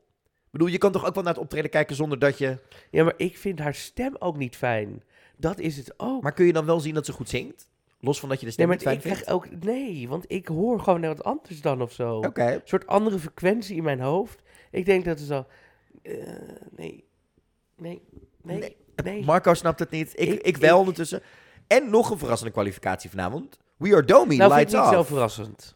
Ik 0.46 0.52
bedoel, 0.52 0.68
je 0.68 0.78
kan 0.78 0.92
toch 0.92 1.06
ook 1.06 1.14
wel 1.14 1.24
naar 1.24 1.34
het 1.34 1.42
optreden 1.42 1.70
kijken 1.70 1.96
zonder 1.96 2.20
dat 2.20 2.38
je... 2.38 2.58
Ja, 2.92 3.04
maar 3.04 3.14
ik 3.18 3.38
vind 3.38 3.60
haar 3.60 3.74
stem 3.76 4.16
ook 4.20 4.38
niet 4.38 4.56
fijn. 4.56 5.04
Dat 5.38 5.60
is 5.60 5.78
het 5.78 5.94
ook. 5.98 6.22
Maar 6.24 6.34
kun 6.34 6.46
je 6.46 6.54
dan 6.54 6.66
wel 6.66 6.80
zien 6.80 6.94
dat 6.94 7.06
ze 7.06 7.12
goed 7.12 7.30
zingt? 7.30 7.70
Los 8.00 8.20
van 8.20 8.30
dat 8.30 8.40
je 8.40 8.46
de 8.46 8.52
stem 8.52 8.68
nee, 8.68 8.76
niet 8.78 8.86
maar 8.86 8.94
fijn 9.00 9.06
ik 9.06 9.16
vindt? 9.18 9.32
krijg 9.32 9.54
ook... 9.54 9.64
Nee, 9.64 10.08
want 10.08 10.26
ik 10.28 10.48
hoor 10.48 10.80
gewoon 10.80 11.00
net 11.00 11.18
wat 11.18 11.26
anders 11.26 11.62
dan 11.62 11.82
of 11.82 11.92
zo. 11.92 12.16
Oké. 12.18 12.52
Een 12.54 12.62
soort 12.64 12.88
andere 12.88 13.20
frequentie 13.20 13.76
in 13.76 13.84
mijn 13.84 14.00
hoofd. 14.00 14.42
Ik 14.72 14.86
denk 14.86 15.06
dat 15.06 15.20
ze 15.20 15.26
zo... 15.26 15.46
eh, 16.02 16.14
nee. 16.76 17.04
Nee. 17.78 18.02
Nee. 18.42 18.76
Nee. 19.04 19.24
Marco 19.24 19.54
snapt 19.54 19.80
het 19.80 19.90
niet. 19.90 20.12
Ik, 20.16 20.30
ik, 20.30 20.42
Ik- 20.42 20.58
wel 20.58 20.74
ik- 20.74 20.80
ondertussen. 20.80 21.22
En 21.76 21.90
nog 21.90 22.10
een 22.10 22.18
verrassende 22.18 22.54
kwalificatie 22.54 23.10
vanavond. 23.10 23.58
We 23.78 23.94
Are 23.94 24.06
Domi, 24.06 24.38
nou, 24.38 24.54
vind 24.54 24.62
Lights 24.62 24.74
ik 24.74 24.80
niet 24.80 24.90
zo 24.90 25.00
Off. 25.00 25.08
verrassend. 25.08 25.76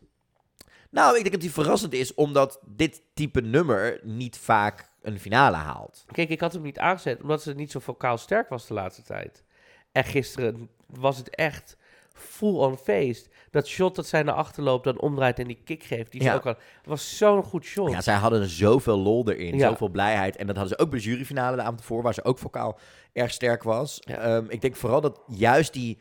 Nou, 0.89 1.15
ik 1.15 1.21
denk 1.21 1.31
dat 1.31 1.41
die 1.41 1.51
verrassend 1.51 1.93
is, 1.93 2.13
omdat 2.13 2.59
dit 2.65 3.01
type 3.13 3.41
nummer 3.41 3.99
niet 4.03 4.37
vaak 4.37 4.89
een 5.01 5.19
finale 5.19 5.55
haalt. 5.55 6.05
Kijk, 6.11 6.29
ik 6.29 6.39
had 6.39 6.53
hem 6.53 6.61
niet 6.61 6.79
aangezet, 6.79 7.21
omdat 7.21 7.41
ze 7.41 7.53
niet 7.53 7.71
zo 7.71 7.79
vocaal 7.79 8.17
sterk 8.17 8.49
was 8.49 8.67
de 8.67 8.73
laatste 8.73 9.01
tijd. 9.01 9.43
En 9.91 10.03
gisteren 10.03 10.69
was 10.85 11.17
het 11.17 11.29
echt 11.29 11.77
full 12.13 12.55
on 12.55 12.77
feest. 12.77 13.29
Dat 13.57 13.67
shot 13.67 13.95
dat 13.95 14.07
zij 14.07 14.23
naar 14.23 14.33
achter 14.35 14.63
loopt, 14.63 14.83
dan 14.83 14.99
omdraait 14.99 15.39
en 15.39 15.47
die 15.47 15.61
kick 15.63 15.83
geeft. 15.83 16.11
Die 16.11 16.23
Ja. 16.23 16.33
ook 16.35 16.45
al, 16.45 16.55
was 16.83 17.17
zo'n 17.17 17.43
goed 17.43 17.63
shot. 17.65 17.91
Ja, 17.91 18.01
zij 18.01 18.15
hadden 18.15 18.47
zoveel 18.47 18.97
lol 18.97 19.29
erin, 19.31 19.57
Ja. 19.57 19.69
zoveel 19.69 19.89
blijheid. 19.89 20.35
En 20.35 20.47
dat 20.47 20.55
hadden 20.55 20.75
ze 20.77 20.83
ook 20.83 20.89
bij 20.89 20.99
de 20.99 21.05
juryfinale 21.05 21.55
de 21.55 21.61
avond 21.61 21.83
voor, 21.83 22.01
waar 22.01 22.13
ze 22.13 22.23
ook 22.23 22.37
vocaal 22.39 22.79
erg 23.13 23.31
sterk 23.31 23.63
was. 23.63 23.97
Ja. 23.99 24.17
Ehm, 24.17 24.45
ik 24.49 24.61
denk 24.61 24.75
vooral 24.75 25.01
dat 25.01 25.21
juist 25.27 25.73
die 25.73 25.97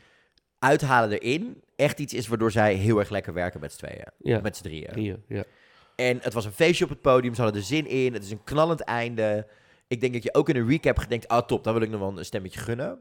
uithalen 0.59 1.19
erin 1.19 1.61
echt 1.75 1.99
iets 1.99 2.13
is 2.13 2.27
waardoor 2.27 2.51
zij 2.51 2.73
heel 2.73 2.99
erg 2.99 3.09
lekker 3.09 3.33
werken 3.33 3.59
met 3.59 3.71
z'n 3.71 3.77
tweeën. 3.85 4.07
Ja. 4.17 4.39
Met 4.41 4.57
z'n 4.57 4.63
drieën. 4.63 4.93
Hier, 4.93 5.19
ja. 5.27 5.43
En 5.95 6.19
het 6.21 6.33
was 6.33 6.45
een 6.45 6.51
feestje 6.51 6.83
op 6.83 6.89
het 6.89 7.01
podium. 7.01 7.33
Ze 7.35 7.41
hadden 7.41 7.61
er 7.61 7.67
zin 7.67 7.87
in. 7.87 8.13
Het 8.13 8.23
is 8.23 8.31
een 8.31 8.43
knallend 8.43 8.81
einde. 8.81 9.47
Ik 9.87 10.01
denk 10.01 10.13
dat 10.13 10.23
je 10.23 10.33
ook 10.33 10.49
in 10.49 10.55
een 10.55 10.67
recap 10.69 10.97
gedenkt... 10.97 11.27
Ah, 11.27 11.45
top, 11.45 11.63
dan 11.63 11.73
wil 11.73 11.81
ik 11.81 11.89
nog 11.89 11.99
wel 11.99 12.17
een 12.17 12.25
stemmetje 12.25 12.59
gunnen. 12.59 12.99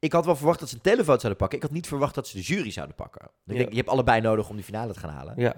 Ik 0.00 0.12
had 0.12 0.24
wel 0.24 0.36
verwacht 0.36 0.60
dat 0.60 0.68
ze 0.68 0.74
een 0.74 0.80
telefoon 0.80 1.18
zouden 1.20 1.36
pakken. 1.36 1.58
Ik 1.58 1.64
had 1.64 1.72
niet 1.72 1.86
verwacht 1.86 2.14
dat 2.14 2.28
ze 2.28 2.36
de 2.36 2.42
jury 2.42 2.70
zouden 2.70 2.96
pakken. 2.96 3.22
Ik 3.24 3.30
Ja. 3.44 3.54
denk, 3.54 3.70
je 3.70 3.76
hebt 3.76 3.88
allebei 3.88 4.20
nodig 4.20 4.48
om 4.48 4.54
die 4.56 4.64
finale 4.64 4.92
te 4.92 4.98
gaan 4.98 5.10
halen. 5.10 5.34
ja. 5.36 5.54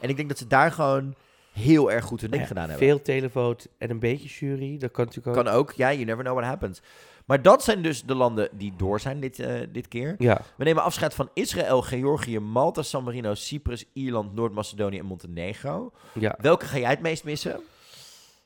En 0.00 0.08
ik 0.10 0.16
denk 0.16 0.28
dat 0.28 0.38
ze 0.38 0.46
daar 0.46 0.72
gewoon 0.72 1.14
heel 1.52 1.92
erg 1.92 2.04
goed 2.04 2.20
hun 2.20 2.30
ding 2.30 2.42
Ja, 2.42 2.48
gedaan 2.48 2.68
hebben. 2.68 2.86
Veel 2.88 3.02
televote 3.02 3.68
en 3.78 3.90
een 3.90 3.98
beetje 3.98 4.28
jury. 4.46 4.78
Dat 4.78 4.90
kan 4.90 5.04
natuurlijk 5.04 5.36
ook. 5.36 5.44
Kan 5.44 5.52
ook. 5.54 5.72
Ja, 5.72 5.92
you 5.92 6.04
never 6.04 6.22
know 6.24 6.36
what 6.36 6.48
happens. 6.48 6.82
Maar 7.24 7.42
dat 7.42 7.64
zijn 7.64 7.82
dus 7.82 8.02
de 8.02 8.14
landen 8.14 8.48
die 8.52 8.72
door 8.76 9.00
zijn 9.00 9.20
dit, 9.20 9.38
eh, 9.38 9.60
dit 9.72 9.88
keer. 9.88 10.14
Ja. 10.18 10.40
We 10.56 10.64
nemen 10.64 10.82
afscheid 10.82 11.14
van 11.14 11.28
Israël, 11.34 11.82
Georgië, 11.82 12.38
Malta, 12.38 12.82
San 12.82 13.04
Marino, 13.04 13.34
Cyprus, 13.34 13.84
Ieland, 13.92 14.34
Noord-Macedonië 14.34 14.98
en 14.98 15.04
Montenegro. 15.06 15.92
ja. 16.12 16.34
Welke 16.40 16.64
ga 16.66 16.78
jij 16.78 16.90
het 16.90 17.00
meest 17.00 17.24
missen 17.24 17.60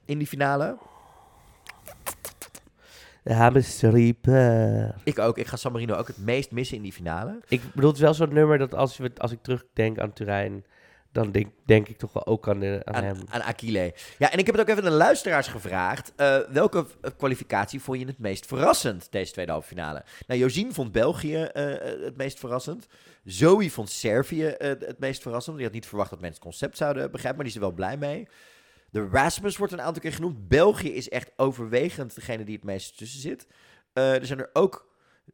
in 0.05 0.19
die 0.19 0.27
finale? 0.27 0.77
Hammerstreeper. 3.25 4.95
Ik 5.05 5.19
ook. 5.19 5.39
Ik 5.39 5.47
ga 5.47 5.57
San 5.57 5.73
Marino 5.73 5.95
ook 5.95 6.07
het 6.07 6.19
meest 6.19 6.51
missen 6.51 6.77
in 6.77 6.83
die 6.83 6.93
finale. 6.93 7.41
Ik 7.49 7.61
bedoel, 7.75 7.89
het 7.91 7.99
is 7.99 8.05
wel 8.05 8.15
zo'n 8.15 8.33
nummer 8.35 8.59
dat 8.59 8.75
als, 8.75 8.97
we, 8.97 9.11
als 9.17 9.33
ik 9.33 9.43
terugdenk 9.43 9.99
aan 9.99 10.13
Turijn, 10.13 10.65
dan 11.13 11.31
denk, 11.33 11.47
denk 11.65 11.89
ik 11.89 11.99
toch 11.99 12.13
wel 12.13 12.27
ook 12.27 12.49
aan, 12.49 12.61
de, 12.61 12.81
aan, 12.85 13.05
hem. 13.05 13.17
Aan, 13.29 13.43
Akile. 13.43 13.95
Ja, 14.19 14.31
en 14.33 14.39
ik 14.39 14.47
heb 14.47 14.55
het 14.55 14.65
ook 14.65 14.71
even 14.71 14.85
aan 14.85 14.91
de 14.91 14.97
luisteraars 14.97 15.47
gevraagd. 15.47 16.13
eh, 16.17 16.39
welke 16.51 16.85
v- 16.87 17.09
kwalificatie 17.17 17.81
vond 17.81 17.99
je 18.01 18.07
het 18.07 18.19
meest 18.19 18.47
verrassend, 18.47 19.07
deze 19.13 19.33
tweede 19.33 19.53
halve 19.53 19.69
finale? 19.69 20.05
Nou, 20.27 20.41
Josien 20.41 20.73
vond 20.75 20.93
België 20.93 21.37
eh, 21.43 21.65
het 22.05 22.17
meest 22.17 22.39
verrassend. 22.39 22.87
Zoe 23.25 23.71
vond 23.71 23.91
Servië 23.91 24.47
eh, 24.47 24.69
het 24.69 24.99
meest 24.99 25.23
verrassend. 25.23 25.57
Die 25.57 25.65
had 25.65 25.75
niet 25.75 25.87
verwacht 25.87 26.11
dat 26.11 26.21
mensen 26.21 26.41
het 26.43 26.49
concept 26.51 26.77
zouden 26.77 27.11
begrijpen, 27.11 27.35
maar 27.43 27.45
die 27.51 27.55
is 27.55 27.61
er 27.61 27.67
wel 27.67 27.77
blij 27.77 27.97
mee. 27.97 28.29
De 28.91 29.09
Rasmus 29.09 29.57
wordt 29.57 29.73
een 29.73 29.81
aantal 29.81 30.03
keer 30.03 30.13
genoemd. 30.13 30.49
België 30.49 30.95
is 30.95 31.09
echt 31.09 31.31
overwegend 31.37 32.15
degene 32.15 32.45
die 32.45 32.55
het 32.55 32.65
meest 32.65 32.97
tussen 32.97 33.21
zit. 33.21 33.47
Eh, 33.93 34.15
er 34.15 34.27
zijn 34.27 34.39
er 34.39 34.51
ook 34.53 34.89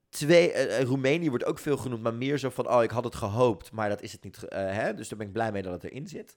twee. 0.09 0.53
eh, 0.53 0.79
eh, 0.81 0.87
Roemenië 0.87 1.29
wordt 1.29 1.45
ook 1.45 1.59
veel 1.59 1.77
genoemd, 1.77 2.03
maar 2.03 2.15
meer 2.15 2.39
zo 2.39 2.51
van: 2.51 2.71
oh, 2.71 2.83
ik 2.83 2.91
had 2.91 3.05
het 3.05 3.15
gehoopt, 3.15 3.73
maar 3.73 3.89
dat 3.89 4.03
is 4.03 4.13
het 4.13 4.23
niet. 4.23 4.45
hè? 4.49 4.95
Dus 4.95 5.09
daar 5.09 5.19
ben 5.19 5.27
ik 5.27 5.33
blij 5.33 5.53
mee 5.53 5.63
dat 5.63 5.73
het 5.73 5.85
erin 5.85 6.09
zit. 6.09 6.35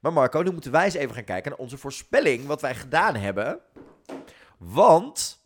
Maar 0.00 0.12
Marco, 0.12 0.42
nu 0.42 0.52
moeten 0.52 0.72
wij 0.72 0.84
eens 0.84 0.94
even 0.94 1.14
gaan 1.14 1.24
kijken 1.24 1.50
naar 1.50 1.60
onze 1.60 1.78
voorspelling, 1.78 2.46
wat 2.46 2.60
wij 2.60 2.74
gedaan 2.74 3.14
hebben. 3.16 3.60
Want 4.58 5.40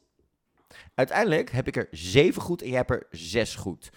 uiteindelijk 0.95 1.51
heb 1.51 1.67
ik 1.67 1.77
er 1.77 1.89
zeven 1.91 2.43
goed 2.43 2.63
en 2.63 2.69
jij 2.69 2.77
hebt 2.77 2.91
er 2.91 3.07
zes 3.11 3.55
goed. 3.55 3.91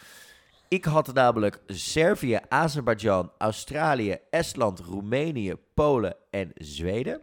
Ik 0.70 0.86
had 0.86 1.14
namelijk 1.14 1.62
Servië, 1.68 2.40
Azerbeidzjan, 2.50 3.32
Australië, 3.38 4.18
Estland, 4.30 4.80
Roemenië, 4.80 5.56
Polen 5.74 6.16
en 6.30 6.52
Zweden. 6.56 7.22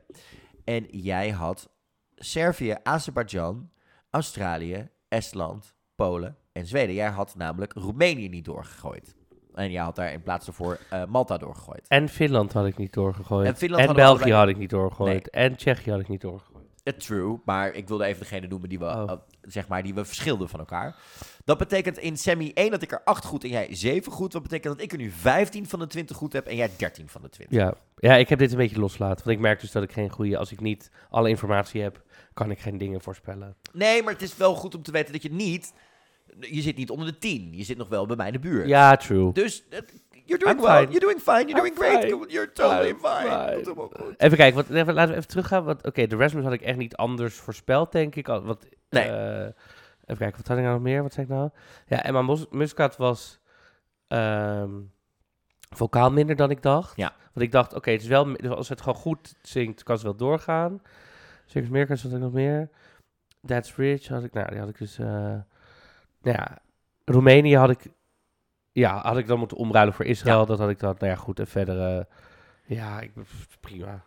En 0.64 0.86
jij 0.90 1.30
had 1.30 1.68
Servië, 2.14 2.76
Azerbeidzjan, 2.82 3.70
Australië, 4.10 4.88
Estland, 5.08 5.74
Polen 5.94 6.36
en 6.52 6.66
Zweden. 6.66 6.94
Jij 6.94 7.10
had 7.10 7.34
namelijk 7.36 7.72
Roemenië 7.72 8.28
niet 8.28 8.44
doorgegooid. 8.44 9.14
En 9.54 9.70
jij 9.70 9.82
had 9.82 9.96
daar 9.96 10.12
in 10.12 10.22
plaats 10.22 10.46
daarvoor 10.46 10.78
eh, 10.90 11.04
Malta 11.04 11.36
doorgegooid. 11.36 11.88
En 11.88 12.08
Finland 12.08 12.52
had 12.52 12.66
ik 12.66 12.76
niet 12.76 12.92
doorgegooid. 12.92 13.46
En 13.46 13.56
Finland 13.56 13.86
België 13.86 14.00
allebei- 14.10 14.32
had 14.32 14.48
ik 14.48 14.56
niet 14.56 14.70
doorgegooid. 14.70 15.30
En 15.30 15.56
Tsjechië 15.56 15.90
had 15.90 16.00
ik 16.00 16.08
niet 16.08 16.20
doorgegooid. 16.20 16.53
Eh, 16.84 16.92
true, 16.94 17.38
maar 17.44 17.74
ik 17.74 17.88
wilde 17.88 18.04
even 18.04 18.20
degene 18.20 18.46
noemen 18.46 18.68
die 18.68 18.78
we, 18.78 18.84
Oh. 18.84 19.10
eh, 19.10 19.16
zeg 19.42 19.68
maar, 19.68 19.82
die 19.82 19.94
we 19.94 20.04
verschilden 20.04 20.48
van 20.48 20.58
elkaar. 20.60 20.96
Dat 21.44 21.58
betekent 21.58 21.98
in 21.98 22.16
semi 22.16 22.50
1 22.54 22.70
dat 22.70 22.82
ik 22.82 22.92
er 22.92 23.00
8 23.04 23.24
goed 23.24 23.44
en 23.44 23.50
jij 23.50 23.68
7 23.74 24.12
goed. 24.12 24.32
Wat 24.32 24.42
betekent 24.42 24.74
dat 24.74 24.82
ik 24.82 24.92
er 24.92 24.98
nu 24.98 25.10
15 25.10 25.68
van 25.68 25.78
de 25.78 25.86
20 25.86 26.16
goed 26.16 26.32
heb 26.32 26.46
en 26.46 26.56
jij 26.56 26.70
13 26.76 27.08
van 27.08 27.22
de 27.22 27.28
20. 27.28 27.58
Ja. 27.58 27.74
ja, 27.96 28.14
ik 28.14 28.28
heb 28.28 28.38
dit 28.38 28.50
een 28.52 28.56
beetje 28.56 28.78
loslaten. 28.78 29.24
Want 29.24 29.36
ik 29.36 29.42
merk 29.42 29.60
dus 29.60 29.72
dat 29.72 29.82
ik 29.82 29.92
geen 29.92 30.10
goede... 30.10 30.38
Als 30.38 30.52
ik 30.52 30.60
niet 30.60 30.90
alle 31.10 31.28
informatie 31.28 31.82
heb, 31.82 32.02
kan 32.34 32.50
ik 32.50 32.58
geen 32.60 32.78
dingen 32.78 33.00
voorspellen. 33.00 33.56
Nee, 33.72 34.02
maar 34.02 34.12
het 34.12 34.22
is 34.22 34.36
wel 34.36 34.54
goed 34.54 34.74
om 34.74 34.82
te 34.82 34.92
weten 34.92 35.12
dat 35.12 35.22
je 35.22 35.32
niet 35.32 35.72
je 36.40 36.60
zit 36.62 36.76
niet 36.76 36.90
onder 36.90 37.06
de 37.06 37.18
10. 37.18 37.48
Je 37.52 37.64
zit 37.64 37.76
nog 37.76 37.88
wel 37.88 38.06
bij 38.06 38.16
mij 38.16 38.26
in 38.26 38.32
de 38.32 38.38
buurt. 38.38 38.68
Ja, 38.68 38.96
true. 38.96 39.32
Dus 39.32 39.64
eh, 39.70 39.78
you're 40.24 40.44
doing 40.44 40.58
I'm 40.58 40.64
well. 40.66 40.76
fine. 40.78 40.92
You're 40.92 41.00
doing 41.00 41.20
fine. 41.20 41.44
You're 41.46 41.50
I'm 41.68 41.74
doing 41.74 41.76
great. 41.76 42.02
fine. 42.04 42.26
You're 42.32 42.52
totally 42.52 42.94
fine. 43.02 44.14
Even 44.16 44.36
kijken, 44.36 44.54
wat, 44.54 44.70
even, 44.70 44.94
laten 44.94 45.10
we 45.10 45.16
even 45.16 45.28
teruggaan. 45.28 45.68
Oké, 45.68 46.06
de 46.06 46.16
Rasmus 46.16 46.44
had 46.44 46.52
ik 46.52 46.62
echt 46.62 46.78
niet 46.78 46.96
anders 46.96 47.34
voorspeld, 47.34 47.92
denk 47.92 48.14
ik. 48.14 48.26
Wat, 48.26 48.66
Nee. 48.90 49.04
eh, 49.08 49.40
even 50.04 50.16
kijken, 50.16 50.36
wat 50.36 50.48
had 50.48 50.56
ik 50.56 50.62
nou 50.62 50.74
nog 50.74 50.82
meer? 50.82 51.02
Wat 51.02 51.12
zei 51.12 51.26
ik 51.26 51.32
nou? 51.32 51.50
Ja, 51.86 52.02
Emma 52.02 52.22
Mus- 52.22 52.46
Muscat 52.50 52.96
was 52.96 53.38
ehm 54.08 54.70
vocaal 55.76 56.10
minder 56.10 56.36
dan 56.36 56.50
ik 56.50 56.62
dacht. 56.62 56.96
Ja. 56.96 57.14
Want 57.32 57.46
ik 57.46 57.52
dacht, 57.52 57.74
oké, 57.74 57.90
het 57.90 58.02
is 58.02 58.06
wel, 58.08 58.24
dus 58.36 58.50
als 58.50 58.68
het 58.68 58.80
gewoon 58.80 58.98
goed 58.98 59.34
zingt, 59.42 59.82
kan 59.82 59.98
ze 59.98 60.04
wel 60.04 60.16
doorgaan. 60.16 60.82
Circus 61.46 61.70
Mirkers 61.70 62.02
had 62.02 62.12
ik 62.12 62.18
nog 62.18 62.32
meer. 62.32 62.70
That's 63.46 63.76
Rich 63.76 64.08
had 64.08 64.24
ik, 64.24 64.32
nou, 64.32 64.48
die 64.50 64.58
had 64.58 64.68
ik 64.68 64.78
dus, 64.78 64.98
eh, 64.98 65.34
nou 66.24 66.36
ja, 66.38 66.58
Roemenië 67.04 67.56
had 67.56 67.70
ik, 67.70 67.86
ja, 68.72 69.02
had 69.02 69.16
ik 69.16 69.26
dan 69.26 69.38
moeten 69.38 69.56
omruilen 69.56 69.94
voor 69.94 70.04
Israël. 70.04 70.40
Ja. 70.40 70.44
Dat 70.44 70.58
had 70.58 70.70
ik 70.70 70.78
dan, 70.78 70.94
nou 70.98 71.10
ja, 71.12 71.16
goed, 71.16 71.38
en 71.38 71.46
verder, 71.46 71.98
eh, 71.98 72.04
ja, 72.64 73.00
ik, 73.00 73.10
prima. 73.60 74.04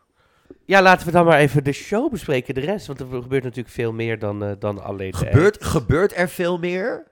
Ja, 0.65 0.82
laten 0.82 1.05
we 1.05 1.11
dan 1.11 1.26
maar 1.26 1.39
even 1.39 1.63
de 1.63 1.72
show 1.72 2.11
bespreken, 2.11 2.53
de 2.53 2.59
rest. 2.59 2.88
Want 2.88 2.99
er 2.99 3.07
gebeurt 3.07 3.43
natuurlijk 3.43 3.76
veel 3.76 3.93
meer 3.93 4.20
dan, 4.20 4.43
eh, 4.43 4.51
dan 4.59 4.84
alleen 4.84 5.11
de 5.11 5.18
Gebeurt, 5.18 5.63
gebeurt 5.63 6.15
er 6.15 6.30
veel 6.30 6.57
meer? 6.57 7.07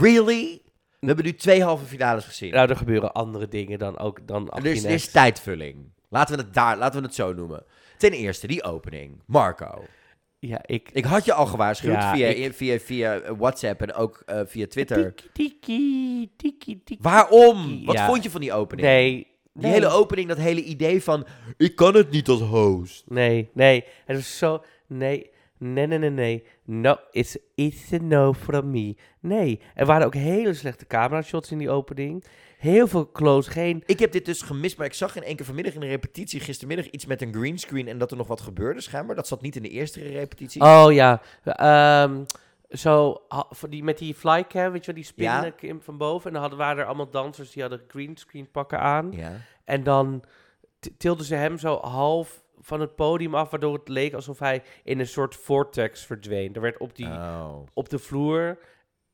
Really? 0.00 0.62
We 1.00 1.06
hebben 1.06 1.24
nu 1.24 1.34
twee 1.34 1.62
halve 1.62 1.84
finales 1.84 2.24
gezien. 2.24 2.52
Nou, 2.52 2.68
er 2.68 2.76
gebeuren 2.76 3.12
andere 3.12 3.48
dingen 3.48 3.78
dan 3.78 3.98
ook 3.98 4.26
dan 4.26 4.50
er, 4.50 4.66
is, 4.66 4.84
er 4.84 4.90
is 4.90 5.06
18 5.06 5.12
tijdvulling. 5.12 5.92
Laten 6.08 6.36
we, 6.36 6.42
het 6.42 6.54
daar, 6.54 6.76
laten 6.76 7.00
we 7.00 7.06
het 7.06 7.14
zo 7.14 7.32
noemen. 7.32 7.64
Ten 7.96 8.12
eerste, 8.12 8.46
die 8.46 8.62
opening. 8.62 9.22
Marco. 9.26 9.84
Ja, 10.40 10.60
ik... 10.66 10.90
Ik 10.92 11.04
had 11.04 11.24
je 11.24 11.32
al 11.32 11.46
gewaarschuwd 11.46 11.92
Ja, 11.92 12.14
via, 12.14 12.26
ik- 12.26 12.52
via, 12.54 12.78
via 12.78 13.34
WhatsApp 13.36 13.80
en 13.82 13.92
ook 13.94 14.22
eh, 14.26 14.40
via 14.46 14.66
Twitter. 14.66 15.14
Tiki, 15.14 15.30
tiki, 15.32 16.30
tiki, 16.36 16.82
tiki. 16.84 17.02
Waarom? 17.02 17.84
Wat 17.84 17.94
Ja. 17.94 18.06
vond 18.06 18.22
je 18.22 18.30
van 18.30 18.40
die 18.40 18.52
opening? 18.52 18.86
Nee. 18.88 19.26
Die 19.52 19.70
hele 19.70 19.88
opening, 19.88 20.28
dat 20.28 20.38
hele 20.38 20.62
idee 20.62 21.02
van... 21.02 21.26
Ik 21.56 21.76
kan 21.76 21.94
het 21.94 22.10
niet 22.10 22.28
als 22.28 22.40
host. 22.40 23.04
Nee, 23.08 23.48
nee. 23.52 23.84
Het 24.04 24.16
was 24.16 24.38
zo... 24.38 24.62
Nee, 24.86 25.30
nee, 25.58 25.86
nee, 25.86 25.98
nee, 25.98 26.10
nee. 26.10 26.44
No, 26.64 26.96
it's, 27.10 27.36
it's 27.54 27.92
a 27.92 27.96
no 28.00 28.32
from 28.32 28.70
me. 28.70 28.96
Nee. 29.20 29.60
Er 29.74 29.86
waren 29.86 30.06
ook 30.06 30.14
hele 30.14 30.54
slechte 30.54 30.86
camera 30.86 31.22
shots 31.22 31.50
in 31.50 31.58
die 31.58 31.70
opening. 31.70 32.24
Heel 32.58 32.86
veel 32.86 33.10
close, 33.12 33.50
geen... 33.50 33.82
Ik 33.86 33.98
heb 33.98 34.12
dit 34.12 34.24
dus 34.24 34.42
gemist, 34.42 34.76
maar 34.76 34.86
ik 34.86 34.92
zag 34.94 35.16
in 35.16 35.22
één 35.22 35.36
keer 35.36 35.44
vanmiddag 35.46 35.74
in 35.74 35.80
de 35.80 35.86
repetitie 35.86 36.40
gistermiddag 36.40 36.86
iets 36.90 37.06
met 37.06 37.22
een 37.22 37.34
greenscreen 37.34 37.88
en 37.88 37.98
dat 37.98 38.10
er 38.10 38.16
nog 38.16 38.26
wat 38.26 38.40
gebeurde 38.40 38.80
schijnbaar. 38.80 39.16
Dat 39.16 39.26
zat 39.28 39.42
niet 39.42 39.56
in 39.56 39.62
de 39.62 39.68
eerste 39.68 40.00
repetitie. 40.02 40.62
Oh 40.62 40.92
ja. 40.92 41.20
Ehm, 41.44 42.24
zo, 42.70 43.16
die, 43.68 43.84
met 43.84 43.98
die 43.98 44.14
flycam, 44.14 44.72
weet 44.72 44.80
je 44.80 44.86
wel, 44.86 44.94
die 44.94 45.04
spinnen 45.04 45.44
Ja. 45.44 45.50
Kim 45.50 45.82
van 45.82 45.96
boven. 45.96 46.26
En 46.26 46.32
dan 46.32 46.40
hadden, 46.40 46.58
waren 46.58 46.78
er 46.78 46.84
allemaal 46.86 47.10
dansers 47.10 47.50
die 47.50 47.62
hadden 47.62 47.82
greenscreen 47.88 48.50
pakken 48.50 48.80
aan. 48.80 49.12
Ja. 49.12 49.32
En 49.64 49.82
dan 49.82 50.24
tilden 50.98 51.24
ze 51.24 51.34
hem 51.34 51.58
zo 51.58 51.76
half 51.76 52.42
van 52.60 52.80
het 52.80 52.94
podium 52.96 53.34
af, 53.34 53.50
waardoor 53.50 53.74
het 53.74 53.88
leek 53.88 54.14
alsof 54.14 54.38
hij 54.38 54.62
in 54.84 54.98
een 54.98 55.06
soort 55.06 55.36
vortex 55.36 56.04
verdween. 56.06 56.54
Er 56.54 56.60
werd 56.60 56.78
op, 56.78 56.96
die, 56.96 57.06
Oh. 57.06 57.56
op 57.74 57.88
de 57.88 57.98
vloer, 57.98 58.58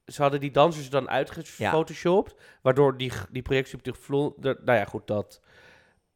ze 0.07 0.23
hadden 0.23 0.41
die 0.41 0.51
dansers 0.51 0.91
dan 0.91 1.09
uitgefotoshopt, 1.11 2.35
waardoor 2.63 2.97
die, 2.97 3.13
die 3.31 3.43
projectie 3.43 3.79
op 3.79 3.85
de 3.85 3.95
vloer, 3.95 4.33
de- 4.37 4.61
nou 4.65 4.79
ja, 4.79 4.85
goed, 4.85 5.07
dat. 5.07 5.41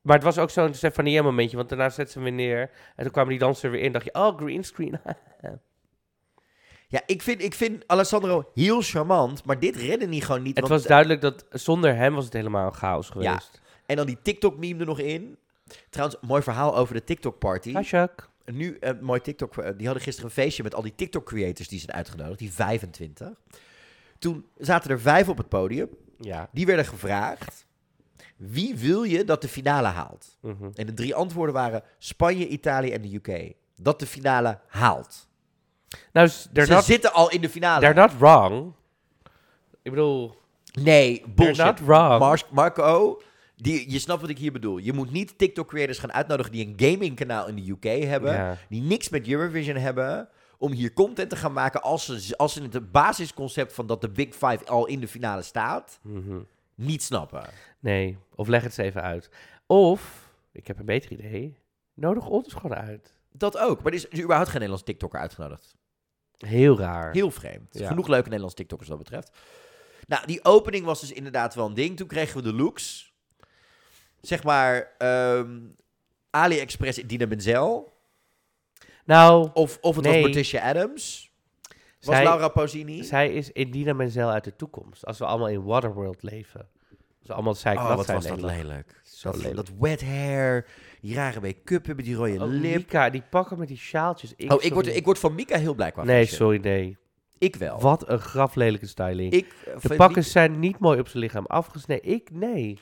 Maar 0.01 0.15
het 0.17 0.25
was 0.25 0.39
ook 0.39 0.51
zo'n 0.51 0.75
Stefania 0.75 1.23
momentje, 1.23 1.57
want 1.57 1.69
daarna 1.69 1.89
zetten 1.89 2.13
ze 2.13 2.19
hem 2.27 2.37
weer 2.37 2.47
neer. 2.47 2.71
En 2.97 3.03
toen 3.03 3.13
kwamen 3.13 3.31
die 3.31 3.39
dansers 3.39 3.65
er 3.65 3.71
weer 3.71 3.81
in, 3.83 3.93
dacht 3.93 4.05
je, 4.05 4.15
oh, 4.15 4.37
greenscreen. 4.39 5.01
Ja, 6.91 7.01
ik 7.07 7.23
vind, 7.23 7.43
ik 7.43 7.55
vind 7.55 7.85
Alessandro 7.87 8.51
heel 8.55 8.81
charmant, 8.83 9.45
maar 9.45 9.59
dit 9.59 9.77
redde 9.77 10.07
niet 10.07 10.25
gewoon 10.25 10.43
niet. 10.43 10.57
het 10.57 10.69
want- 10.69 10.81
was 10.81 10.89
duidelijk 10.89 11.21
dat 11.21 11.47
zonder 11.51 11.95
hem 11.97 12.15
was 12.15 12.25
het 12.25 12.33
helemaal 12.33 12.71
chaos 12.71 13.09
geweest. 13.11 13.61
En 13.87 13.97
dan 13.97 14.07
die 14.07 14.19
TikTok-meme 14.23 14.81
er 14.81 14.87
nog 14.87 14.99
in. 14.99 15.39
Trouwens, 15.91 16.21
mooi 16.21 16.43
verhaal 16.43 16.77
over 16.77 16.95
de 16.95 17.05
TikTok-party. 17.05 17.69
Ja. 17.71 17.83
Nu, 18.45 18.77
een 18.81 19.05
mooi 19.05 19.21
TikTok. 19.21 19.57
eh, 19.57 19.71
die 19.77 19.85
hadden 19.87 20.05
gisteren 20.05 20.31
een 20.31 20.37
feestje 20.43 20.63
met 20.63 20.75
al 20.75 20.83
die 20.83 20.95
TikTok-creators 20.95 21.69
die 21.69 21.79
zijn 21.81 21.93
uitgenodigd. 21.97 22.39
Die 22.39 22.53
25. 22.53 23.29
Toen 24.19 24.47
zaten 24.59 24.91
er 24.91 25.01
vijf 25.01 25.29
op 25.29 25.37
het 25.39 25.49
podium. 25.49 25.89
Ja. 26.19 26.49
Die 26.53 26.67
werden 26.67 26.85
gevraagd. 26.85 27.67
Wie 28.37 28.77
wil 28.77 29.03
je 29.03 29.25
dat 29.25 29.43
de 29.43 29.49
finale 29.49 29.89
haalt? 29.89 30.39
mhm. 30.41 30.69
En 30.75 30.87
de 30.87 30.95
drie 30.95 31.15
antwoorden 31.15 31.55
waren 31.55 31.83
Spanje, 31.99 32.49
Italië 32.49 32.91
en 32.93 33.03
de 33.03 33.15
UK. 33.15 33.53
Dat 33.77 34.01
de 34.01 34.07
finale 34.07 34.59
haalt. 34.69 35.29
Nou, 36.13 36.29
Ze 36.29 36.49
not, 36.69 36.85
zitten 36.85 37.13
al 37.13 37.31
in 37.31 37.41
de 37.41 37.49
finale. 37.49 37.81
they're 37.81 38.01
not 38.01 38.19
wrong. 38.19 38.73
Ik 39.83 39.91
bedoel, 39.91 40.37
Nee, 40.73 41.23
bullshit. 41.35 41.57
They're 41.57 41.71
not 41.71 41.81
wrong. 42.19 42.43
Marco, 42.51 43.21
die, 43.57 43.91
je 43.91 43.99
snapt 43.99 44.21
wat 44.21 44.31
ik 44.31 44.39
hier 44.39 44.53
bedoel. 44.53 44.79
Je 44.79 44.93
moet 44.93 45.11
niet 45.11 45.39
TikTok-creators 45.39 45.99
gaan 45.99 46.13
uitnodigen 46.13 46.53
die 46.53 46.67
een 46.67 46.75
gamingkanaal 46.77 47.49
in 47.49 47.55
de 47.55 47.71
UK 47.71 48.05
hebben. 48.09 48.33
Ja. 48.33 48.57
Die 48.69 48.83
niks 48.83 49.09
met 49.09 49.29
Eurovision 49.29 49.77
hebben. 49.77 50.29
Om 50.59 50.73
hier 50.73 50.93
content 50.93 51.31
te 51.31 51.37
gaan 51.37 51.53
maken 51.53 51.83
als 51.83 52.05
ze, 52.05 52.37
als 52.37 52.53
ze 52.53 52.63
het 52.63 52.93
basisconcept 52.93 53.73
van 53.73 53.87
dat 53.87 54.01
de 54.01 54.09
Big 54.09 54.35
Five 54.35 54.67
al 54.67 54.87
in 54.87 55.01
de 55.01 55.09
finale 55.09 55.43
staat. 55.43 55.99
mhm. 56.03 56.39
Niet 56.75 57.03
snappen. 57.03 57.45
nee, 57.79 58.19
of 58.35 58.49
leg 58.49 58.63
het 58.63 58.79
eens 58.79 58.87
even 58.89 59.03
uit. 59.03 59.31
Of, 59.67 60.33
ik 60.53 60.67
heb 60.67 60.79
een 60.79 60.85
beter 60.85 61.13
idee, 61.13 61.59
nodig 61.95 62.27
ons 62.27 62.53
gewoon 62.53 62.77
uit. 62.77 63.13
Dat 63.33 63.59
ook. 63.59 63.83
Maar 63.83 63.93
er 63.93 63.99
is 63.99 64.07
überhaupt 64.07 64.49
geen 64.49 64.53
Nederlands 64.53 64.85
TikToker 64.85 65.21
uitgenodigd. 65.21 65.77
Heel 66.39 66.79
raar. 66.79 67.13
Heel 67.13 67.31
vreemd. 67.31 67.79
Ja. 67.79 67.89
Genoeg 67.89 68.09
leuke 68.09 68.25
Nederlandse 68.25 68.57
TikTokkers 68.57 68.89
wat 68.91 68.99
dat 68.99 69.09
betreft. 69.09 69.39
Nou, 70.07 70.27
die 70.27 70.45
opening 70.45 70.85
was 70.85 71.01
dus 71.01 71.13
inderdaad 71.13 71.55
wel 71.55 71.67
een 71.67 71.75
ding. 71.75 71.97
Toen 71.97 72.07
kregen 72.07 72.37
we 72.37 72.43
de 72.43 72.53
looks. 72.53 73.13
Zeg 74.21 74.45
maar, 74.45 74.95
ehm, 74.99 75.59
AliExpress 76.31 76.99
Dina 77.07 77.27
Menzel. 77.27 77.98
Nou, 79.09 79.49
Of, 79.55 79.79
of 79.81 79.97
het 79.97 80.05
Nee. 80.05 80.13
was 80.15 80.23
Morticia 80.23 80.61
Adams. 80.69 81.33
Was 82.01 82.15
Zij- 82.15 82.25
Laura 82.25 82.49
Pausini. 82.49 83.03
zij 83.05 83.33
is 83.33 83.53
Indina 83.53 83.93
Menzel 83.93 84.31
uit 84.31 84.45
de 84.45 84.57
toekomst. 84.57 85.07
Als 85.07 85.19
we 85.19 85.25
allemaal 85.25 85.49
in 85.49 85.65
Waterworld 85.65 86.23
leven. 86.23 86.61
Als 87.19 87.29
we 87.29 87.33
allemaal 87.33 87.55
zeik 87.55 87.79
oh, 87.79 87.95
wat 87.97 88.05
zijn. 88.05 88.17
was 88.17 88.27
dat 88.27 88.41
lelijk. 88.41 89.01
Zo 89.05 89.31
Dat, 89.31 89.37
lelijk. 89.41 89.57
dat 89.57 89.71
wet 89.79 90.01
hair, 90.05 90.67
die 91.01 91.15
rare 91.15 91.41
make-up 91.41 91.87
hebben, 91.87 92.05
die 92.05 92.15
rode 92.15 92.33
Oh, 92.45 92.49
lip. 92.51 92.75
Mika, 92.77 93.11
die 93.11 93.23
pakken 93.31 93.59
met 93.59 93.69
die 93.69 93.77
sjaaltjes. 93.77 94.33
Ik, 94.37 94.53
oh, 94.53 94.63
ik 94.65 94.73
word, 94.73 94.87
ik 94.87 95.05
word 95.05 95.19
van 95.19 95.35
Mika 95.35 95.59
heel 95.59 95.75
blij 95.75 95.91
qua 95.93 96.05
Nee, 96.05 96.21
fashion. 96.27 96.37
sorry, 96.39 96.61
nee. 96.61 96.97
Ik 97.39 97.57
wel. 97.57 97.81
Wat 97.81 98.09
een 98.09 98.19
graflelijke 98.21 98.87
styling. 98.87 99.33
Ik, 99.33 99.55
eh, 99.65 99.81
de 99.81 99.97
pakken 99.97 100.25
zijn 100.25 100.59
niet 100.59 100.79
mooi 100.79 101.01
op 101.01 101.09
zijn 101.09 101.23
lichaam 101.23 101.47
afgesneden. 101.47 102.11
Ik, 102.11 102.31
nee. 102.33 102.79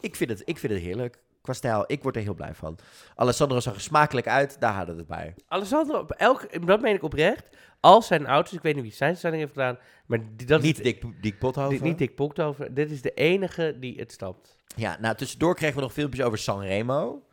ik, 0.00 0.16
vind 0.16 0.30
het, 0.30 0.42
ik 0.44 0.58
vind 0.58 0.72
het 0.72 0.82
heerlijk. 0.82 1.22
Qua 1.44 1.52
stijl, 1.52 1.84
ik 1.86 2.02
word 2.02 2.16
er 2.16 2.22
heel 2.22 2.34
blij 2.34 2.54
van. 2.54 2.78
Alessandro 3.14 3.60
zag 3.60 3.74
er 3.74 3.80
smakelijk 3.80 4.28
uit, 4.28 4.60
daar 4.60 4.74
hadden 4.74 4.94
we 4.94 5.00
het 5.00 5.10
bij. 5.10 5.34
Alessandro, 5.48 5.98
op 5.98 6.10
elk, 6.10 6.66
dat 6.66 6.80
meen 6.80 6.94
ik 6.94 7.02
oprecht. 7.02 7.56
Al 7.80 8.02
zijn 8.02 8.26
auto's, 8.26 8.52
ik 8.52 8.62
weet 8.62 8.74
niet 8.74 8.82
wie 8.82 8.92
zijn 8.92 9.16
styling 9.16 9.40
heeft 9.40 9.52
gedaan, 9.52 9.78
maar 10.06 10.18
die, 10.36 10.46
dat 10.46 10.62
niet 10.62 10.78
is 10.78 10.84
Dick, 10.84 11.22
Dick 11.22 11.38
Pothoven. 11.38 11.70
Dit, 11.70 11.82
niet 11.82 11.98
Dick 11.98 12.14
Poktover. 12.14 12.74
Dit 12.74 12.90
is 12.90 13.02
de 13.02 13.14
enige 13.14 13.76
die 13.80 13.98
het 13.98 14.12
stapt. 14.12 14.58
Ja, 14.76 14.96
nou, 15.00 15.16
tussendoor 15.16 15.54
kregen 15.54 15.76
we 15.76 15.82
nog 15.82 15.92
filmpjes 15.92 16.24
over 16.24 16.38
Sanremo. 16.38 17.26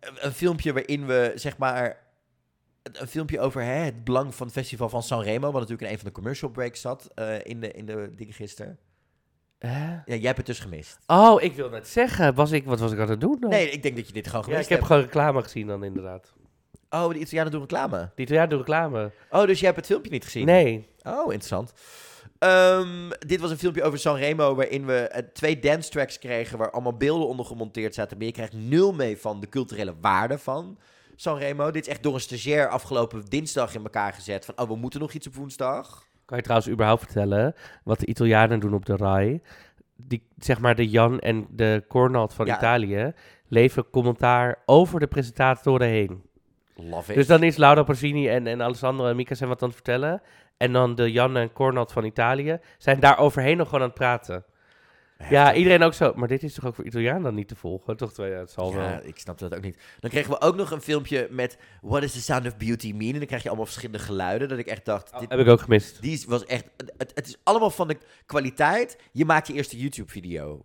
Een, 0.00 0.16
een 0.20 0.32
filmpje 0.32 0.72
waarin 0.72 1.06
we, 1.06 1.32
zeg 1.34 1.58
maar... 1.58 2.00
Een, 2.82 3.00
een 3.00 3.08
filmpje 3.08 3.40
over 3.40 3.62
hè, 3.62 3.72
het 3.74 4.04
belang 4.04 4.34
van 4.34 4.46
het 4.46 4.56
festival 4.56 4.88
van 4.88 5.02
Sanremo... 5.02 5.50
wat 5.50 5.60
natuurlijk 5.60 5.82
in 5.82 5.88
een 5.88 5.98
van 5.98 6.08
de 6.08 6.14
commercial 6.14 6.50
breaks 6.50 6.80
zat 6.80 7.10
eh, 7.14 7.44
in, 7.44 7.60
de, 7.60 7.72
in 7.72 7.86
de 7.86 8.10
dingen 8.16 8.34
gisteren. 8.34 8.78
Ja, 9.62 10.02
jij 10.04 10.20
hebt 10.20 10.36
het 10.36 10.46
dus 10.46 10.58
gemist. 10.58 10.98
Oh, 11.06 11.42
ik 11.42 11.54
wil 11.54 11.68
net 11.68 11.88
zeggen. 11.88 12.34
Was 12.34 12.50
ik, 12.52 12.64
wat 12.64 12.80
was 12.80 12.92
ik 12.92 12.98
aan 12.98 13.10
het 13.10 13.20
doen 13.20 13.36
dan? 13.40 13.50
Nee, 13.50 13.70
ik 13.70 13.82
denk 13.82 13.96
dat 13.96 14.06
je 14.06 14.12
dit 14.12 14.26
gewoon 14.26 14.40
ja, 14.40 14.46
gemist 14.46 14.64
ik 14.64 14.68
heb 14.68 14.78
hebt. 14.78 14.90
gewoon 14.92 15.02
reclame 15.02 15.42
gezien 15.42 15.66
dan 15.66 15.84
inderdaad. 15.84 16.32
Oh, 16.90 17.08
de 17.08 17.18
Italianen 17.18 17.52
doen 17.52 17.60
reclame. 17.60 18.10
Die 18.14 18.24
Italiaan 18.24 18.48
doet 18.48 18.58
reclame. 18.58 19.10
Oh, 19.30 19.46
dus 19.46 19.58
jij 19.58 19.66
hebt 19.66 19.76
het 19.76 19.86
filmpje 19.86 20.10
niet 20.10 20.24
gezien? 20.24 20.46
Nee. 20.46 20.88
Oh, 21.02 21.22
interessant. 21.22 21.72
Ehm, 22.38 23.10
dit 23.26 23.40
was 23.40 23.50
een 23.50 23.58
filmpje 23.58 23.82
over 23.82 23.98
Sanremo 23.98 24.54
waarin 24.54 24.86
we 24.86 24.98
eh, 24.98 25.22
twee 25.32 25.58
dance 25.58 25.90
tracks 25.90 26.18
kregen 26.18 26.58
waar 26.58 26.70
allemaal 26.70 26.96
beelden 26.96 27.28
onder 27.28 27.46
gemonteerd 27.46 27.94
zaten. 27.94 28.16
Maar 28.16 28.26
je 28.26 28.32
krijgt 28.32 28.52
nul 28.52 28.92
mee 28.92 29.18
van 29.18 29.40
de 29.40 29.48
culturele 29.48 29.94
waarde 30.00 30.38
van 30.38 30.78
Sanremo. 31.16 31.70
Dit 31.70 31.86
is 31.86 31.92
echt 31.92 32.02
door 32.02 32.14
een 32.14 32.20
stagiair 32.20 32.68
afgelopen 32.68 33.24
dinsdag 33.28 33.74
in 33.74 33.82
elkaar 33.82 34.12
gezet. 34.12 34.44
Van, 34.44 34.58
oh, 34.58 34.68
we 34.68 34.76
moeten 34.76 35.00
nog 35.00 35.12
iets 35.12 35.26
op 35.26 35.34
woensdag. 35.34 36.06
Kan 36.32 36.40
je 36.40 36.46
trouwens 36.46 36.72
überhaupt 36.72 37.02
vertellen 37.02 37.54
wat 37.84 38.00
de 38.00 38.06
Italianen 38.06 38.60
doen 38.60 38.74
op 38.74 38.86
de 38.86 38.96
RAI? 38.96 39.40
Die, 39.96 40.28
zeg 40.38 40.60
maar 40.60 40.74
de 40.74 40.88
Jan 40.88 41.18
en 41.18 41.46
de 41.50 41.84
Cornald 41.88 42.34
van 42.34 42.46
Ja. 42.46 42.56
Italië 42.56 43.12
leveren 43.48 43.90
commentaar 43.90 44.58
over 44.66 45.00
de 45.00 45.06
presentatoren 45.06 45.88
heen. 45.88 46.22
Love 46.74 47.10
it. 47.10 47.16
Dus 47.16 47.26
dan 47.26 47.42
is 47.42 47.56
Laura 47.56 47.82
Pausini 47.82 48.28
en, 48.28 48.46
en 48.46 48.62
Alessandro 48.62 49.06
en 49.06 49.16
Mika 49.16 49.34
zijn 49.34 49.48
wat 49.48 49.62
aan 49.62 49.68
het 49.68 49.76
vertellen. 49.76 50.22
En 50.56 50.72
dan 50.72 50.94
de 50.94 51.12
Jan 51.12 51.36
en 51.36 51.52
Cornald 51.52 51.92
van 51.92 52.04
Italië 52.04 52.58
zijn 52.78 53.00
daar 53.00 53.18
overheen 53.18 53.56
nog 53.56 53.66
gewoon 53.68 53.82
aan 53.82 53.88
het 53.88 53.98
praten. 53.98 54.44
Ja, 55.30 55.54
iedereen 55.54 55.82
ook 55.82 55.94
zo. 55.94 56.12
Maar 56.16 56.28
dit 56.28 56.42
is 56.42 56.54
toch 56.54 56.66
ook 56.66 56.74
voor 56.74 56.84
Italiaan 56.84 57.22
dan 57.22 57.34
niet 57.34 57.48
te 57.48 57.56
volgen? 57.56 57.96
Toch, 57.96 58.16
ja, 58.16 58.24
het 58.24 58.50
zal 58.50 58.70
Ja, 58.72 58.76
wel. 58.76 59.00
ik 59.04 59.18
snapte 59.18 59.48
dat 59.48 59.58
ook 59.58 59.64
niet. 59.64 59.78
Dan 60.00 60.10
kregen 60.10 60.30
we 60.30 60.40
ook 60.40 60.56
nog 60.56 60.70
een 60.70 60.80
filmpje 60.80 61.28
met 61.30 61.58
What 61.82 62.02
is 62.02 62.12
the 62.12 62.20
sound 62.20 62.46
of 62.46 62.56
beauty 62.56 62.92
mean? 62.92 63.12
En 63.12 63.18
dan 63.18 63.26
krijg 63.26 63.42
je 63.42 63.48
allemaal 63.48 63.66
verschillende 63.66 64.04
geluiden. 64.04 64.48
Dat 64.48 64.58
ik 64.58 64.66
echt 64.66 64.84
dacht, 64.84 65.18
dit, 65.20 65.30
Heb 65.30 65.38
ik 65.38 65.48
ook 65.48 65.60
gemist. 65.60 66.02
die 66.02 66.24
was 66.26 66.44
echt... 66.44 66.64
Het, 66.98 67.12
het 67.14 67.26
is 67.26 67.36
allemaal 67.42 67.70
van 67.70 67.88
de 67.88 67.96
kwaliteit. 68.26 68.98
Je 69.12 69.24
maakt 69.24 69.46
je 69.46 69.52
eerste 69.54 69.78
YouTube-video. 69.78 70.64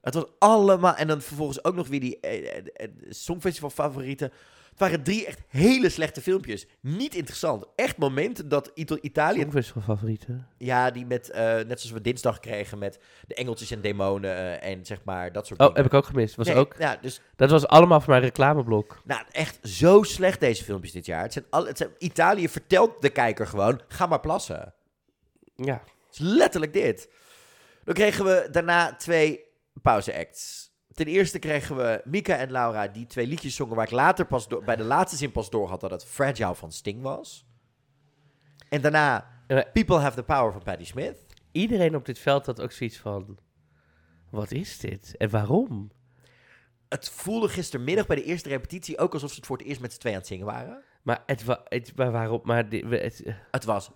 Het 0.00 0.14
was 0.14 0.24
allemaal... 0.38 0.94
En 0.94 1.06
dan 1.06 1.20
vervolgens 1.20 1.64
ook 1.64 1.74
nog 1.74 1.88
weer 1.88 2.00
die 2.00 2.20
eh, 2.20 2.56
eh, 2.56 2.64
eh, 2.72 2.88
Songfestival 3.08 3.70
favorieten. 3.70 4.26
Het 4.26 4.36
waren 4.78 5.02
drie 5.02 5.26
echt 5.26 5.40
hele 5.48 5.88
slechte 5.88 6.20
filmpjes. 6.20 6.66
Niet 6.80 7.14
interessant. 7.14 7.64
Echt 7.74 7.96
momenten 7.96 8.48
dat 8.48 8.70
Ito- 8.74 8.98
Italië... 9.00 9.40
Songfestival 9.40 9.82
favorieten. 9.82 10.46
Ja, 10.58 10.90
die 10.90 11.06
met... 11.06 11.30
eh, 11.30 11.42
net 11.42 11.80
zoals 11.80 11.90
we 11.90 12.00
dinsdag 12.00 12.40
kregen 12.40 12.78
met 12.78 12.98
de 13.26 13.34
engeltjes 13.34 13.70
en 13.70 13.80
demonen 13.80 14.62
en 14.62 14.86
zeg 14.86 14.98
maar 15.04 15.32
dat 15.32 15.46
soort 15.46 15.60
Oh, 15.60 15.66
dingen. 15.66 15.82
heb 15.82 15.92
ik 15.92 15.98
ook 15.98 16.06
gemist. 16.06 16.34
Was 16.36 16.46
Nee, 16.46 16.56
ook, 16.56 16.74
Ja, 16.78 16.96
dus 17.00 17.20
dat 17.36 17.50
was 17.50 17.66
allemaal 17.66 18.00
voor 18.00 18.10
mijn 18.10 18.22
reclameblok. 18.22 19.00
nou, 19.04 19.22
echt 19.30 19.58
zo 19.62 20.02
slecht 20.02 20.40
deze 20.40 20.64
filmpjes 20.64 20.92
dit 20.92 21.06
jaar. 21.06 21.22
Het 21.22 21.32
zijn 21.32 21.44
al, 21.50 21.66
het 21.66 21.76
zijn, 21.78 21.90
Italië 21.98 22.48
vertelt 22.48 23.02
de 23.02 23.10
kijker 23.10 23.46
gewoon, 23.46 23.80
ga 23.88 24.06
maar 24.06 24.20
plassen. 24.20 24.74
Ja. 25.56 25.82
Het 26.06 26.12
is 26.12 26.18
letterlijk 26.18 26.72
dit. 26.72 27.08
Dan 27.84 27.94
kregen 27.94 28.24
we 28.24 28.48
daarna 28.50 28.96
twee 28.96 29.44
pauze-acts. 29.82 30.67
Ten 30.98 31.06
eerste 31.06 31.38
kregen 31.38 31.76
we 31.76 32.00
Mika 32.04 32.36
en 32.36 32.50
Laura 32.50 32.88
die 32.88 33.06
twee 33.06 33.26
liedjes 33.26 33.54
zongen 33.54 33.76
waar 33.76 33.84
ik 33.84 33.90
later 33.90 34.26
pas 34.26 34.48
door, 34.48 34.64
bij 34.64 34.76
de 34.76 34.82
laatste 34.84 35.16
zin 35.16 35.32
pas 35.32 35.50
door 35.50 35.68
had 35.68 35.80
dat 35.80 35.90
het 35.90 36.04
Fragile 36.04 36.54
van 36.54 36.72
Sting 36.72 37.02
was. 37.02 37.46
En 38.68 38.80
daarna 38.80 39.30
People 39.72 39.98
Have 39.98 40.16
the 40.16 40.22
Power 40.22 40.52
van 40.52 40.62
Patti 40.62 40.84
Smith. 40.84 41.16
Iedereen 41.52 41.96
op 41.96 42.04
dit 42.04 42.18
veld 42.18 42.46
had 42.46 42.60
ook 42.60 42.72
zoiets 42.72 42.98
van... 42.98 43.38
Wat 44.30 44.50
is 44.50 44.78
dit? 44.78 45.16
En 45.16 45.30
waarom? 45.30 45.90
Het 46.88 47.10
voelde 47.10 47.48
gistermiddag 47.48 48.06
bij 48.06 48.16
de 48.16 48.24
eerste 48.24 48.48
repetitie 48.48 48.98
ook 48.98 49.12
alsof 49.12 49.30
ze 49.30 49.36
het 49.36 49.46
voor 49.46 49.56
het 49.58 49.66
eerst 49.66 49.80
met 49.80 49.92
z'n 49.92 49.98
twee 49.98 50.12
aan 50.12 50.18
het 50.18 50.28
zingen 50.28 50.46
waren. 50.46 50.82
Maar, 51.02 51.22
het, 51.26 51.44
wa- 51.44 51.64
het, 51.64 51.96
maar 52.42 52.68
we- 52.68 52.98
het, 52.98 53.24
Het 53.50 53.64
was 53.64 53.90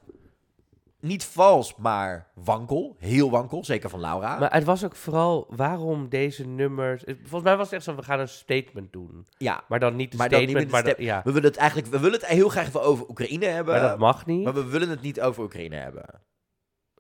niet 1.02 1.24
vals, 1.24 1.76
maar 1.76 2.30
wankel. 2.34 2.96
Heel 2.98 3.30
wankel, 3.30 3.64
zeker 3.64 3.90
van 3.90 4.00
Laura. 4.00 4.38
maar 4.38 4.52
het 4.52 4.64
was 4.64 4.84
ook 4.84 4.96
vooral 4.96 5.46
waarom 5.50 6.08
deze 6.08 6.46
nummers... 6.46 7.02
Volgens 7.06 7.42
mij 7.42 7.56
was 7.56 7.64
het 7.66 7.74
echt 7.74 7.84
zo, 7.84 7.94
we 7.94 8.02
gaan 8.02 8.20
een 8.20 8.28
statement 8.28 8.92
doen. 8.92 9.26
ja, 9.38 9.64
Maar 9.68 9.80
dan 9.80 9.96
niet 9.96 10.12
een 10.12 10.18
Maar 10.18 10.28
niet 10.28 10.38
statement, 10.50 10.70
maar, 10.70 11.02
ja. 11.02 11.20
we 11.24 11.32
willen 11.32 11.48
het 11.48 11.58
eigenlijk 11.58 11.90
we 11.90 11.98
willen 11.98 12.18
het 12.20 12.28
heel 12.28 12.48
graag 12.48 12.66
even 12.66 12.82
over 12.82 13.08
Oekraïne 13.08 13.46
hebben. 13.46 13.74
maar 13.74 13.88
dat 13.88 13.98
mag 13.98 14.26
niet. 14.26 14.44
maar 14.44 14.54
we 14.54 14.64
willen 14.64 14.88
het 14.88 15.00
niet 15.00 15.20
over 15.20 15.42
Oekraïne 15.42 15.76
hebben. 15.76 16.04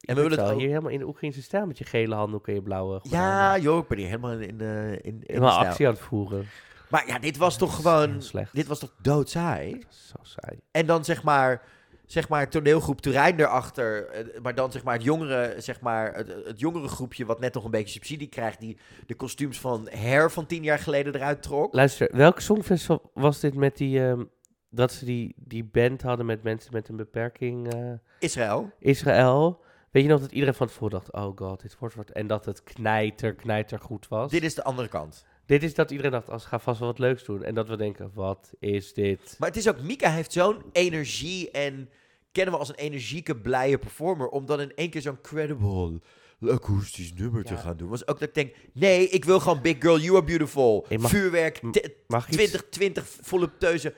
en 0.00 0.14
we 0.16 0.22
willen 0.22 0.38
het 0.38 0.50
ook- 0.50 0.58
hier 0.58 0.68
helemaal 0.68 0.90
in 0.90 0.98
de 0.98 1.06
Oekraïnse 1.06 1.42
stijl 1.42 1.66
met 1.66 1.78
je 1.78 1.84
gele 1.84 2.14
handdoek 2.14 2.48
en 2.48 2.54
je 2.54 2.62
blauwe 2.62 3.00
Ja, 3.02 3.58
joh, 3.58 3.78
ik 3.78 3.88
ben 3.88 3.98
hier 3.98 4.06
helemaal 4.06 4.32
in 4.32 4.58
de, 4.58 4.98
in, 5.02 5.12
in 5.12 5.18
de 5.20 5.24
Helemaal 5.32 5.58
actie 5.58 5.86
aan 5.86 5.92
het 5.92 6.02
voeren. 6.02 6.46
Maar 6.88 7.06
ja, 7.06 7.18
dit 7.18 7.36
was 7.36 7.58
toch 7.58 7.74
gewoon... 7.74 8.22
slecht. 8.22 8.54
Dit 8.54 8.66
was 8.66 8.78
toch 8.78 8.92
doodsaai? 9.02 9.84
Zo 9.88 10.14
saai. 10.22 10.58
En 10.70 10.86
dan 10.86 11.04
zeg 11.04 11.22
maar... 11.22 11.62
Zeg 12.06 12.28
maar 12.28 12.48
toneelgroep 12.50 13.00
Turijn 13.00 13.40
erachter. 13.40 14.06
eh, 14.08 14.40
Maar 14.40 14.54
dan 14.54 14.72
zeg 14.72 14.84
maar 14.84 14.94
het 14.94 15.02
jongere, 15.02 15.54
zeg 15.58 15.80
maar 15.80 16.14
het, 16.14 16.28
het 16.44 16.60
jongere 16.60 16.88
groepje 16.88 17.26
wat 17.26 17.40
net 17.40 17.54
nog 17.54 17.64
een 17.64 17.70
beetje 17.70 17.92
subsidie 17.92 18.28
krijgt. 18.28 18.60
Die 18.60 18.76
de 19.06 19.14
kostuums 19.14 19.60
van 19.60 19.88
Hair 19.94 20.30
van 20.30 20.46
tien 20.46 20.62
jaar 20.62 20.78
geleden 20.78 21.14
eruit 21.14 21.42
trok. 21.42 21.74
Luister, 21.74 22.08
welk 22.12 22.40
songfestival 22.40 23.10
was 23.14 23.40
dit 23.40 23.54
met 23.54 23.76
die... 23.76 24.00
ehm, 24.06 24.24
dat 24.70 24.92
ze 24.92 25.04
die, 25.04 25.34
die 25.36 25.64
band 25.64 26.02
hadden 26.02 26.26
met 26.26 26.42
mensen 26.42 26.72
met 26.72 26.88
een 26.88 26.96
beperking... 26.96 27.72
eh, 27.74 27.92
Israël. 28.18 28.70
Israël. 28.78 29.60
Weet 29.90 30.02
je 30.02 30.08
nog 30.08 30.20
dat 30.20 30.32
iedereen 30.32 30.54
van 30.54 30.66
tevoren 30.66 30.90
dacht... 30.90 31.12
Oh 31.12 31.32
god, 31.36 31.62
dit 31.62 31.76
wordt 31.78 31.94
wat... 31.94 32.10
En 32.10 32.26
dat 32.26 32.44
het 32.44 32.62
knijter, 32.62 33.34
knijter 33.34 33.78
goed 33.80 34.08
was. 34.08 34.30
Dit 34.30 34.42
is 34.42 34.54
de 34.54 34.64
andere 34.64 34.88
kant. 34.88 35.26
Dit 35.46 35.62
is 35.62 35.74
dat 35.74 35.90
iedereen 35.90 36.12
dacht... 36.12 36.28
Als 36.30 36.44
ga 36.44 36.58
vast 36.58 36.78
wel 36.78 36.88
wat 36.88 36.98
leuks 36.98 37.24
doen. 37.24 37.42
En 37.42 37.54
dat 37.54 37.68
we 37.68 37.76
denken... 37.76 38.10
Wat 38.14 38.52
is 38.58 38.94
dit? 38.94 39.36
Maar 39.38 39.48
het 39.48 39.58
is 39.58 39.68
ook, 39.68 39.80
Mika 39.80 40.10
heeft 40.10 40.32
zo'n 40.32 40.62
energie 40.72 41.50
en 41.50 41.88
kennen 42.32 42.52
we 42.54 42.60
als 42.60 42.68
een 42.68 42.74
energieke, 42.74 43.36
blije 43.36 43.78
performer. 43.78 44.28
Om 44.28 44.46
dan 44.46 44.60
in 44.60 44.72
één 44.74 44.90
keer 44.90 45.00
zo'n 45.00 45.20
credible, 45.20 46.00
akoestisch 46.48 47.12
nummer 47.14 47.44
te 47.44 47.56
gaan 47.56 47.76
doen. 47.76 47.88
Was 47.88 48.06
ook 48.06 48.18
dat 48.18 48.28
ik 48.28 48.34
denk, 48.34 48.54
nee, 48.72 49.08
ik 49.08 49.24
wil 49.24 49.40
gewoon 49.40 49.60
Big 49.62 49.76
Girl, 49.78 49.98
You 49.98 50.16
Are 50.16 50.24
Beautiful. 50.24 50.84
Hey, 50.88 50.98
mag- 50.98 51.10
Vuurwerk, 51.10 51.62
m- 51.62 51.70
t- 51.70 51.90
Mag 52.06 52.28
ik 52.28 52.32
iets? 52.40 52.50
20, 52.50 52.68
20 52.68 53.06
voluptueuze 53.20 53.94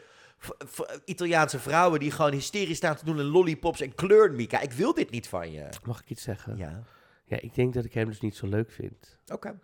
Italiaanse 1.05 1.59
vrouwen 1.59 2.01
die 2.01 2.11
gewoon 2.11 2.33
hysterisch 2.33 2.77
staan 2.77 2.97
te 2.97 3.05
doen 3.05 3.19
en 3.19 3.25
lollipops 3.25 3.81
en 3.81 3.95
kleuren, 3.95 4.37
Mika. 4.37 4.61
Ik 4.61 4.73
wil 4.73 4.95
dit 4.95 5.11
niet 5.11 5.29
van 5.29 5.53
je. 5.53 5.69
Mag 5.85 6.01
ik 6.03 6.11
iets 6.11 6.23
zeggen? 6.23 6.57
Ja. 6.57 6.83
Ja, 7.25 7.41
ik 7.41 7.55
denk 7.55 7.75
dat 7.75 7.85
ik 7.85 7.95
hem 7.95 8.07
dus 8.07 8.21
niet 8.21 8.37
zo 8.37 8.47
leuk 8.47 8.71
vind. 8.71 9.19
oké. 9.33 9.59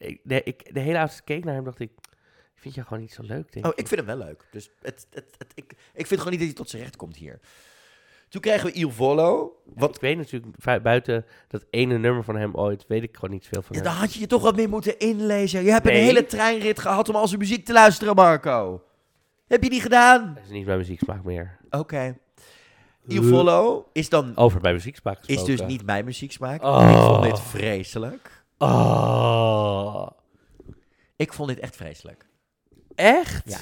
Ik, 0.00 0.74
de 0.74 0.80
hele 0.80 0.98
avond 0.98 1.24
keek 1.24 1.44
naar 1.44 1.54
hem 1.54 1.64
dacht 1.64 1.80
ik... 1.80 1.90
Ik 2.54 2.66
vind 2.66 2.74
jou 2.74 2.86
gewoon 2.86 3.02
niet 3.02 3.12
zo 3.12 3.22
leuk, 3.22 3.52
denk 3.52 3.66
Oh, 3.66 3.72
ik 3.74 3.88
vind 3.88 4.06
hem 4.06 4.18
wel 4.18 4.26
leuk. 4.26 4.44
Dus 4.50 4.70
het, 4.82 5.06
het, 5.10 5.34
het, 5.38 5.52
ik, 5.54 5.72
ik 5.94 6.06
vind 6.06 6.20
gewoon 6.20 6.30
niet 6.30 6.38
dat 6.38 6.48
hij 6.48 6.52
tot 6.56 6.70
zijn 6.70 6.82
recht 6.82 6.96
komt 6.96 7.16
hier. 7.16 7.40
Toen 8.28 8.40
kregen 8.40 8.66
we 8.66 8.72
Il 8.72 8.90
Volo. 8.90 9.56
Wat 9.74 9.94
Ik 9.94 10.00
weet 10.00 10.16
natuurlijk, 10.16 10.82
buiten 10.82 11.24
dat 11.48 11.64
ene 11.70 11.98
nummer 11.98 12.24
van 12.24 12.36
hem 12.36 12.54
ooit, 12.54 12.84
weet 12.88 13.02
ik 13.02 13.14
gewoon 13.14 13.30
niet 13.30 13.46
veel 13.46 13.62
van 13.62 13.76
Ja, 13.76 13.82
hem. 13.82 13.90
daar 13.90 14.00
had 14.00 14.14
je 14.14 14.20
je 14.20 14.26
toch 14.26 14.42
wat 14.42 14.56
meer 14.56 14.68
moeten 14.68 14.98
inlezen. 14.98 15.64
Je 15.64 15.70
hebt 15.70 15.86
een 15.86 15.92
hele 15.92 16.26
treinrit 16.26 16.78
gehad 16.78 17.08
om 17.08 17.14
al 17.14 17.28
zijn 17.28 17.40
muziek 17.40 17.64
te 17.64 17.72
luisteren, 17.72 18.14
Marco. 18.14 18.82
Heb 19.46 19.62
je 19.62 19.70
die 19.70 19.80
gedaan? 19.80 20.34
Dat 20.34 20.44
is 20.44 20.50
niet 20.50 20.66
mijn 20.66 20.78
muzieksmaak 20.78 21.24
meer. 21.24 21.58
Oké. 21.70 22.18
Il 23.06 23.22
Follow 23.22 23.86
is 23.92 24.08
dan 24.08 24.36
Over 24.36 24.60
mijn 24.60 24.74
muzieksmaak 24.74 25.18
is 25.26 25.44
dus 25.44 25.62
niet 25.62 25.84
mijn 25.84 26.04
muzieksmaak. 26.04 26.62
Oh. 26.62 26.88
Ik 26.90 26.96
vond 26.96 27.22
dit 27.22 27.40
vreselijk. 27.40 28.39
Oh. 28.62 30.06
Ik 31.16 31.32
vond 31.32 31.48
dit 31.48 31.58
echt 31.58 31.76
vreselijk. 31.76 32.26
Echt? 32.94 33.42
Ja. 33.50 33.58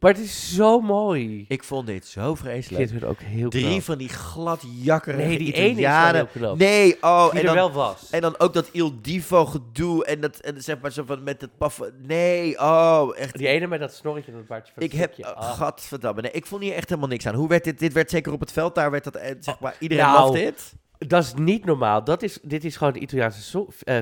Maar 0.00 0.12
het 0.12 0.20
is 0.20 0.54
zo 0.54 0.80
mooi. 0.80 1.44
Ik 1.48 1.64
vond 1.64 1.86
dit 1.86 2.06
zo 2.06 2.30
Ik 2.32 2.36
vreselijk. 2.36 2.88
vind 2.88 3.00
het 3.00 3.10
ook 3.10 3.20
heel 3.20 3.50
Drie 3.50 3.66
knap. 3.70 3.82
van 3.82 3.98
die 3.98 4.08
gladjakkerige 4.08 5.26
Nee, 5.28 5.38
die 5.38 5.52
ene 5.52 6.26
knap. 6.32 6.58
Nee, 6.58 6.96
oh, 7.02 7.30
Die 7.30 7.40
en 7.40 7.46
dan, 7.46 7.54
wel 7.54 7.72
was. 7.72 8.10
en 8.10 8.20
dan 8.20 8.38
ook 8.38 8.52
dat 8.52 8.68
Il 8.72 9.00
Divo 9.02 9.44
gedoe 9.46 10.04
en 10.04 10.20
dat 10.20 10.36
en 10.38 10.62
zeg 10.62 10.80
maar 10.80 10.92
zo 10.92 11.04
van 11.06 11.22
met 11.22 11.40
het 11.40 11.56
paf. 11.58 11.80
Nee, 11.98 12.58
oh, 12.60 13.08
echt. 13.16 13.38
Die 13.38 13.48
ene 13.48 13.66
met 13.66 13.80
dat 13.80 13.94
snorretje 13.94 14.30
en 14.32 14.36
dat 14.38 14.46
baardje 14.46 14.72
van 14.74 14.82
Ik 14.82 14.92
het 14.92 15.00
heb, 15.00 15.18
uh, 15.18 15.26
Ah. 15.26 15.52
gadverdamme, 15.56 16.20
nee, 16.22 16.30
ik 16.30 16.46
vond 16.46 16.62
hier 16.62 16.74
echt 16.74 16.88
helemaal 16.88 17.10
niks 17.10 17.26
aan. 17.26 17.34
Hoe 17.34 17.48
werd 17.48 17.64
dit, 17.64 17.78
dit 17.78 17.92
werd 17.92 18.10
zeker 18.10 18.32
op 18.32 18.40
het 18.40 18.52
veld, 18.52 18.74
daar 18.74 18.90
werd 18.90 19.04
dat, 19.04 19.16
eh, 19.16 19.34
zeg 19.40 19.60
maar, 19.60 19.76
iedereen 19.78 20.04
nou, 20.04 20.18
loved 20.26 20.42
dit. 20.42 20.74
Dat 21.06 21.22
is 21.22 21.34
niet 21.34 21.64
normaal. 21.64 22.04
Dat 22.04 22.22
is, 22.22 22.38
dit 22.42 22.64
is 22.64 22.76
gewoon 22.76 22.92
het 22.92 23.02
Italiaanse, 23.02 23.42
so- 23.42 23.68
eh, 23.84 23.94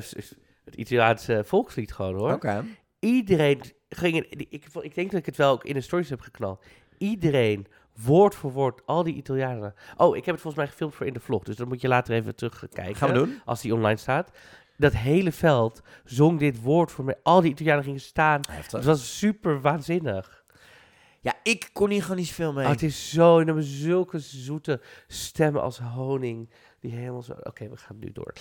het 0.64 0.74
Italiaanse 0.74 1.42
volkslied 1.44 1.92
gewoon 1.92 2.14
hoor. 2.14 2.32
Oké. 2.32 2.64
Iedereen 2.98 3.60
ging... 3.88 4.16
in- 4.16 4.46
Ik, 4.50 4.64
ik 4.80 4.94
denk 4.94 5.10
dat 5.10 5.20
ik 5.20 5.26
het 5.26 5.36
wel 5.36 5.52
ook 5.52 5.64
in 5.64 5.74
de 5.74 5.80
stories 5.80 6.08
heb 6.10 6.20
geknald. 6.20 6.64
Iedereen, 6.98 7.66
woord 8.04 8.34
voor 8.34 8.52
woord, 8.52 8.80
al 8.86 9.02
die 9.02 9.14
Italianen. 9.14 9.74
Oh, 9.96 10.16
ik 10.16 10.24
heb 10.24 10.34
het 10.34 10.42
volgens 10.42 10.62
mij 10.62 10.66
gefilmd 10.72 10.94
voor 10.94 11.06
in 11.06 11.12
de 11.12 11.20
vlog. 11.20 11.42
Dus 11.42 11.56
dan 11.56 11.68
moet 11.68 11.80
je 11.80 11.88
later 11.88 12.14
even 12.14 12.34
terugkijken. 12.36 12.96
Gaan 12.96 13.08
we 13.08 13.14
doen? 13.14 13.40
Als 13.44 13.60
die 13.60 13.74
online 13.74 13.98
staat. 13.98 14.30
Dat 14.76 14.92
hele 14.92 15.32
veld 15.32 15.82
zong 16.04 16.38
dit 16.38 16.62
woord 16.62 16.92
voor 16.92 17.04
mij. 17.04 17.14
Al 17.22 17.40
die 17.40 17.50
Italianen 17.50 17.84
gingen 17.84 18.00
staan. 18.00 18.40
Het 18.50 18.84
was 18.84 19.18
super 19.18 19.60
waanzinnig. 19.60 20.39
Ja, 21.20 21.34
ik 21.42 21.70
kon 21.72 21.90
hier 21.90 22.02
gewoon 22.02 22.16
niet 22.16 22.26
zoveel 22.26 22.52
mee. 22.52 22.64
Oh, 22.64 22.70
het 22.70 22.82
is 22.82 23.10
zo, 23.10 23.38
en 23.38 23.46
hebben 23.46 23.64
zulke 23.64 24.18
zoete 24.18 24.80
stemmen 25.06 25.62
als 25.62 25.78
honing. 25.78 26.50
Die 26.80 26.92
helemaal 26.92 27.22
zo... 27.22 27.32
Oké, 27.42 27.68
we 27.68 27.76
gaan 27.76 27.98
nu 27.98 28.12
door 28.12 28.32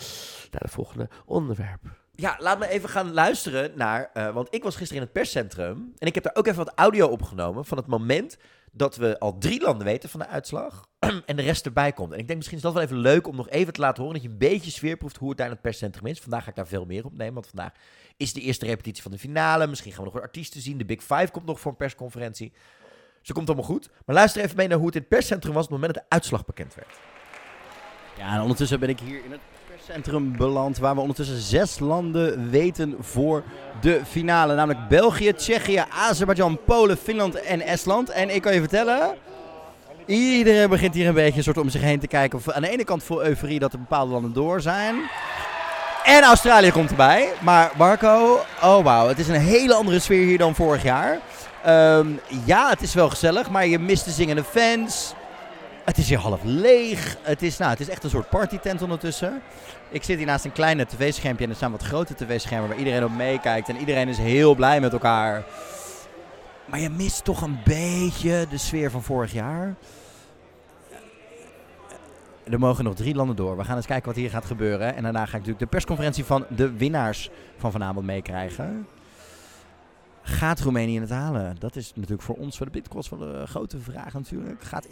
naar 0.51 0.61
de 0.61 0.67
volgende 0.67 1.09
onderwerp. 1.25 1.81
Ja, 2.15 2.35
laat 2.39 2.59
me 2.59 2.67
even 2.67 2.89
gaan 2.89 3.13
luisteren 3.13 3.71
naar, 3.75 4.09
eh, 4.13 4.33
want 4.33 4.47
ik 4.53 4.63
was 4.63 4.75
gisteren 4.75 5.01
in 5.01 5.09
het 5.09 5.17
perscentrum 5.17 5.93
en 5.97 6.07
ik 6.07 6.13
heb 6.13 6.23
daar 6.23 6.35
ook 6.35 6.47
even 6.47 6.65
wat 6.65 6.73
audio 6.75 7.07
opgenomen 7.07 7.65
van 7.65 7.77
het 7.77 7.87
moment 7.87 8.37
dat 8.71 8.95
we 8.95 9.19
al 9.19 9.37
drie 9.37 9.61
landen 9.61 9.85
weten 9.85 10.09
van 10.09 10.19
de 10.19 10.27
uitslag 10.27 10.85
en 11.25 11.35
de 11.35 11.41
rest 11.41 11.65
erbij 11.65 11.91
komt. 11.91 12.13
En 12.13 12.19
ik 12.19 12.25
denk 12.25 12.37
misschien 12.37 12.57
is 12.57 12.63
dat 12.63 12.73
wel 12.73 12.83
even 12.83 12.97
leuk 12.97 13.27
om 13.27 13.35
nog 13.35 13.49
even 13.49 13.73
te 13.73 13.81
laten 13.81 14.03
horen 14.03 14.13
dat 14.13 14.23
je 14.23 14.31
een 14.31 14.37
beetje 14.37 14.71
sfeer 14.71 14.97
proeft 14.97 15.17
hoe 15.17 15.29
het 15.29 15.37
daar 15.37 15.47
in 15.47 15.53
het 15.53 15.61
perscentrum 15.61 16.05
is. 16.05 16.19
Vandaag 16.19 16.43
ga 16.43 16.49
ik 16.49 16.55
daar 16.55 16.67
veel 16.67 16.85
meer 16.85 17.05
op 17.05 17.13
nemen, 17.17 17.33
want 17.33 17.47
vandaag 17.47 17.71
is 18.17 18.33
de 18.33 18.41
eerste 18.41 18.65
repetitie 18.65 19.03
van 19.03 19.11
de 19.11 19.19
finale. 19.19 19.67
Misschien 19.67 19.91
gaan 19.91 19.99
we 19.99 20.05
nog 20.05 20.13
wat 20.13 20.23
artiesten 20.23 20.61
zien. 20.61 20.77
De 20.77 20.85
Big 20.85 21.01
Five 21.01 21.31
komt 21.31 21.45
nog 21.45 21.59
voor 21.59 21.71
een 21.71 21.77
persconferentie. 21.77 22.53
Dat 23.23 23.35
komt 23.35 23.47
allemaal 23.47 23.65
goed. 23.65 23.89
Maar 24.05 24.15
luister 24.15 24.43
even 24.43 24.55
mee 24.55 24.67
naar 24.67 24.77
hoe 24.77 24.85
het 24.85 24.95
in 24.95 25.01
het 25.01 25.09
perscentrum 25.09 25.53
was 25.53 25.65
op 25.65 25.71
het 25.71 25.79
moment 25.79 25.97
dat 25.97 26.03
de 26.09 26.15
uitslag 26.15 26.45
bekend 26.45 26.75
werd. 26.75 26.99
Ja, 28.17 28.35
en 28.35 28.41
ondertussen 28.41 28.79
ben 28.79 28.89
ik 28.89 28.99
hier 28.99 29.25
in 29.25 29.31
het 29.31 29.41
perscentrum 29.89 30.37
beland, 30.37 30.77
waar 30.77 30.95
we 30.95 31.01
ondertussen 31.01 31.37
zes 31.37 31.79
landen 31.79 32.49
weten 32.49 32.95
voor 32.99 33.43
de 33.81 34.01
finale. 34.09 34.55
Namelijk 34.55 34.87
België, 34.87 35.33
Tsjechië, 35.33 35.83
Azerbeidzjan, 35.89 36.59
Polen, 36.65 36.97
Finland 36.97 37.41
en 37.41 37.61
Estland. 37.61 38.09
En 38.09 38.35
ik 38.35 38.41
kan 38.41 38.53
je 38.53 38.59
vertellen, 38.59 39.15
iedereen 40.05 40.69
begint 40.69 40.93
hier 40.93 41.07
een 41.07 41.13
beetje 41.13 41.37
een 41.37 41.43
soort 41.43 41.57
om 41.57 41.69
zich 41.69 41.81
heen 41.81 41.99
te 41.99 42.07
kijken. 42.07 42.39
Aan 42.45 42.61
de 42.61 42.69
ene 42.69 42.83
kant 42.83 43.03
vol 43.03 43.23
euforie 43.23 43.59
dat 43.59 43.73
er 43.73 43.79
bepaalde 43.79 44.11
landen 44.11 44.33
door 44.33 44.61
zijn. 44.61 44.95
En 46.03 46.23
Australië 46.23 46.71
komt 46.71 46.89
erbij. 46.89 47.29
Maar 47.41 47.71
Marco, 47.77 48.39
oh 48.63 48.83
wauw, 48.83 49.07
het 49.07 49.19
is 49.19 49.27
een 49.27 49.35
hele 49.35 49.73
andere 49.73 49.99
sfeer 49.99 50.25
hier 50.25 50.37
dan 50.37 50.55
vorig 50.55 50.83
jaar. 50.83 51.19
Ehm, 51.63 52.07
ja, 52.45 52.69
het 52.69 52.81
is 52.81 52.93
wel 52.93 53.09
gezellig, 53.09 53.49
maar 53.49 53.67
je 53.67 53.79
mist 53.79 54.05
de 54.05 54.11
zingende 54.11 54.43
fans. 54.43 55.13
Het 55.89 55.97
is 55.97 56.09
hier 56.09 56.17
half 56.17 56.43
leeg. 56.43 57.17
Het 57.21 57.41
is, 57.41 57.57
nou, 57.57 57.71
het 57.71 57.79
is 57.79 57.89
echt 57.89 58.03
een 58.03 58.09
soort 58.09 58.29
partytent 58.29 58.81
ondertussen. 58.81 59.41
Ik 59.89 60.03
zit 60.03 60.17
hier 60.17 60.25
naast 60.25 60.45
een 60.45 60.51
kleine 60.51 60.85
tv-schermpje 60.85 61.43
en 61.43 61.49
er 61.49 61.55
staan 61.55 61.71
wat 61.71 61.83
grote 61.83 62.15
tv-schermen 62.15 62.69
waar 62.69 62.77
iedereen 62.77 63.03
op 63.03 63.11
meekijkt. 63.11 63.69
En 63.69 63.77
iedereen 63.77 64.07
is 64.07 64.17
heel 64.17 64.55
blij 64.55 64.79
met 64.79 64.93
elkaar. 64.93 65.45
Maar 66.65 66.79
je 66.79 66.89
mist 66.89 67.23
toch 67.23 67.41
een 67.41 67.59
beetje 67.63 68.45
de 68.49 68.57
sfeer 68.57 68.91
van 68.91 69.03
vorig 69.03 69.33
jaar. 69.33 69.75
Er 72.43 72.59
mogen 72.59 72.83
nog 72.83 72.95
drie 72.95 73.15
landen 73.15 73.35
door. 73.35 73.57
We 73.57 73.63
gaan 73.63 73.75
eens 73.75 73.85
kijken 73.85 74.07
wat 74.07 74.15
hier 74.15 74.29
gaat 74.29 74.45
gebeuren. 74.45 74.95
En 74.95 75.03
daarna 75.03 75.19
ga 75.19 75.25
ik 75.25 75.31
natuurlijk 75.31 75.59
de 75.59 75.65
persconferentie 75.67 76.25
van 76.25 76.45
de 76.49 76.71
winnaars 76.71 77.29
van 77.57 77.71
vanavond 77.71 78.05
meekrijgen. 78.05 78.87
Gaat 80.21 80.59
Roemenië 80.59 80.99
het 80.99 81.09
halen? 81.09 81.55
Dat 81.59 81.75
is 81.75 81.91
natuurlijk 81.95 82.21
voor 82.21 82.35
ons, 82.35 82.57
voor 82.57 82.65
de 82.65 82.71
Bitcoins, 82.71 83.09
wel 83.09 83.21
een 83.21 83.47
grote 83.47 83.79
vraag 83.79 84.13
natuurlijk. 84.13 84.63
Gaat... 84.63 84.87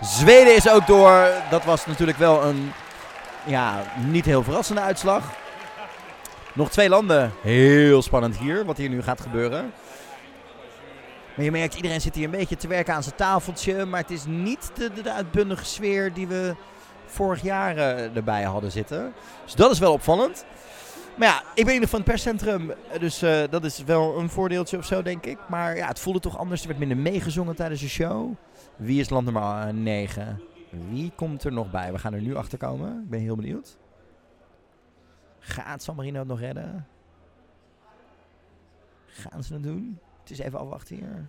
Zweden 0.00 0.54
is 0.54 0.68
ook 0.68 0.86
door. 0.86 1.26
Dat 1.50 1.64
was 1.64 1.86
natuurlijk 1.86 2.18
wel 2.18 2.44
een 2.44 2.72
ja, 3.46 3.82
niet 4.06 4.24
heel 4.24 4.42
verrassende 4.42 4.80
uitslag. 4.80 5.32
Nog 6.52 6.70
twee 6.70 6.88
landen. 6.88 7.32
Heel 7.42 8.02
spannend 8.02 8.36
hier, 8.36 8.64
wat 8.64 8.76
hier 8.76 8.88
nu 8.88 9.02
gaat 9.02 9.20
gebeuren. 9.20 9.72
Maar 11.34 11.44
je 11.44 11.50
merkt, 11.50 11.74
iedereen 11.74 12.00
zit 12.00 12.14
hier 12.14 12.24
een 12.24 12.30
beetje 12.30 12.56
te 12.56 12.68
werken 12.68 12.94
aan 12.94 13.02
zijn 13.02 13.16
tafeltje. 13.16 13.84
Maar 13.84 14.00
het 14.00 14.10
is 14.10 14.24
niet 14.26 14.70
de, 14.74 15.12
uitbundige 15.12 15.64
sfeer 15.64 16.12
die 16.12 16.26
we 16.26 16.54
vorig 17.06 17.42
jaar 17.42 17.76
uh, 17.76 18.16
erbij 18.16 18.42
hadden 18.42 18.70
zitten. 18.70 19.12
Dus 19.44 19.54
dat 19.54 19.70
is 19.70 19.78
wel 19.78 19.92
opvallend. 19.92 20.44
Maar 21.14 21.28
ja, 21.28 21.38
ik 21.38 21.64
ben 21.64 21.66
in 21.66 21.72
ieder 21.72 21.88
geval 21.88 21.98
het 21.98 22.08
perscentrum. 22.08 22.72
Dus 22.98 23.22
uh, 23.22 23.42
dat 23.50 23.64
is 23.64 23.82
wel 23.86 24.18
een 24.18 24.30
voordeeltje 24.30 24.78
of 24.78 24.84
zo, 24.84 25.02
denk 25.02 25.26
ik. 25.26 25.38
Maar 25.48 25.76
ja, 25.76 25.86
het 25.86 26.00
voelde 26.00 26.20
toch 26.20 26.38
anders. 26.38 26.60
Er 26.60 26.66
werd 26.66 26.78
minder 26.78 26.96
meegezongen 26.96 27.54
tijdens 27.54 27.80
de 27.80 27.88
show. 27.88 28.32
Wie 28.76 29.00
is 29.00 29.10
land 29.10 29.24
nummer 29.24 29.74
9? 29.74 30.40
Wie 30.70 31.12
komt 31.16 31.44
er 31.44 31.52
nog 31.52 31.70
bij? 31.70 31.92
We 31.92 31.98
gaan 31.98 32.14
er 32.14 32.20
nu 32.20 32.36
achter 32.36 32.58
komen. 32.58 33.02
Ik 33.02 33.10
ben 33.10 33.20
heel 33.20 33.36
benieuwd. 33.36 33.76
Gaat 35.38 35.82
San 35.82 35.96
Marino 35.96 36.18
het 36.18 36.28
nog 36.28 36.40
redden? 36.40 36.86
Gaan 39.06 39.42
ze 39.42 39.52
het 39.52 39.62
doen? 39.62 39.98
Het 40.20 40.30
is 40.30 40.38
even 40.38 40.58
afwachten 40.58 40.96
hier. 40.96 41.28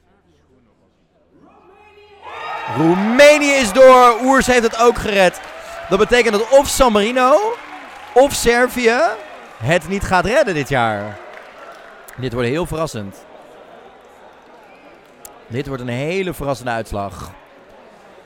Roemenië 2.76 3.52
is 3.52 3.74
door. 3.74 4.20
Oers 4.24 4.46
heeft 4.46 4.64
het 4.64 4.80
ook 4.80 4.98
gered. 4.98 5.42
Dat 5.90 6.00
betekent 6.00 6.34
dat 6.34 6.60
of 6.60 6.68
San 6.68 6.92
Marino 6.92 7.54
of 8.14 8.34
Servië 8.34 9.00
het 9.58 9.88
niet 9.88 10.04
gaat 10.04 10.26
redden 10.26 10.54
dit 10.54 10.70
jaar. 10.70 11.20
Dit 12.18 12.34
wordt 12.34 12.48
heel 12.48 12.66
verrassend. 12.66 13.25
Dit 15.48 15.68
wordt 15.68 15.82
een 15.82 15.88
hele 15.88 16.34
verrassende 16.34 16.72
uitslag. 16.72 17.32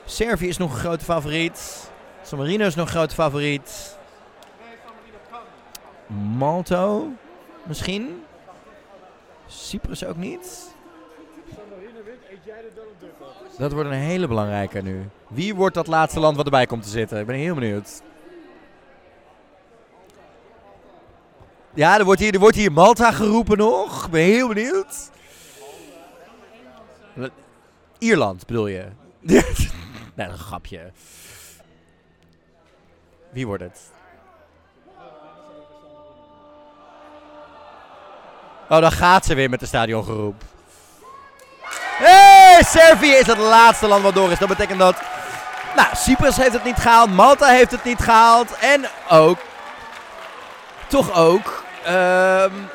Servië 0.04 0.48
is 0.48 0.56
nog 0.56 0.72
een 0.72 0.78
grote 0.78 1.04
favoriet. 1.04 1.90
San 2.22 2.38
Marino 2.38 2.66
is 2.66 2.74
nog 2.74 2.86
een 2.86 2.92
grote 2.92 3.14
favoriet. 3.14 3.96
Malto 6.36 7.08
misschien. 7.62 8.22
Cyprus 9.46 10.04
ook 10.04 10.16
niet. 10.16 10.74
Dat 13.58 13.72
wordt 13.72 13.90
een 13.90 13.96
hele 13.96 14.26
belangrijke 14.26 14.82
nu. 14.82 15.08
Wie 15.28 15.54
wordt 15.54 15.74
dat 15.74 15.86
laatste 15.86 16.20
land 16.20 16.36
wat 16.36 16.44
erbij 16.44 16.66
komt 16.66 16.82
te 16.82 16.88
zitten? 16.88 17.18
Ik 17.18 17.26
ben 17.26 17.36
heel 17.36 17.54
benieuwd. 17.54 18.02
Ja, 21.74 21.98
er 21.98 22.04
wordt 22.04 22.20
hier, 22.20 22.34
er 22.34 22.40
wordt 22.40 22.56
hier 22.56 22.72
Malta 22.72 23.12
geroepen 23.12 23.58
nog. 23.58 24.04
Ik 24.04 24.10
ben 24.10 24.22
heel 24.22 24.48
benieuwd. 24.48 25.10
Ierland 27.98 28.46
bedoel 28.46 28.66
je? 28.66 28.86
nee, 29.20 29.44
een 30.16 30.38
grapje. 30.38 30.92
Wie 33.30 33.46
wordt 33.46 33.62
het? 33.62 33.80
Oh, 38.68 38.80
dan 38.80 38.92
gaat 38.92 39.24
ze 39.24 39.34
weer 39.34 39.50
met 39.50 39.60
de 39.60 39.66
stadiongeroep. 39.66 40.42
Hey, 41.98 42.62
Servië 42.62 43.10
is 43.10 43.26
het 43.26 43.38
laatste 43.38 43.86
land 43.86 44.02
wat 44.02 44.14
door 44.14 44.30
is. 44.30 44.38
Dat 44.38 44.48
betekent 44.48 44.78
dat... 44.78 44.96
Nou, 45.76 45.88
Cyprus 45.92 46.36
heeft 46.36 46.52
het 46.52 46.64
niet 46.64 46.78
gehaald. 46.78 47.10
Malta 47.10 47.46
heeft 47.46 47.70
het 47.70 47.84
niet 47.84 48.00
gehaald. 48.00 48.56
En 48.60 48.84
ook... 49.08 49.38
Toch 50.88 51.14
ook... 51.14 51.64
Um, 51.88 52.68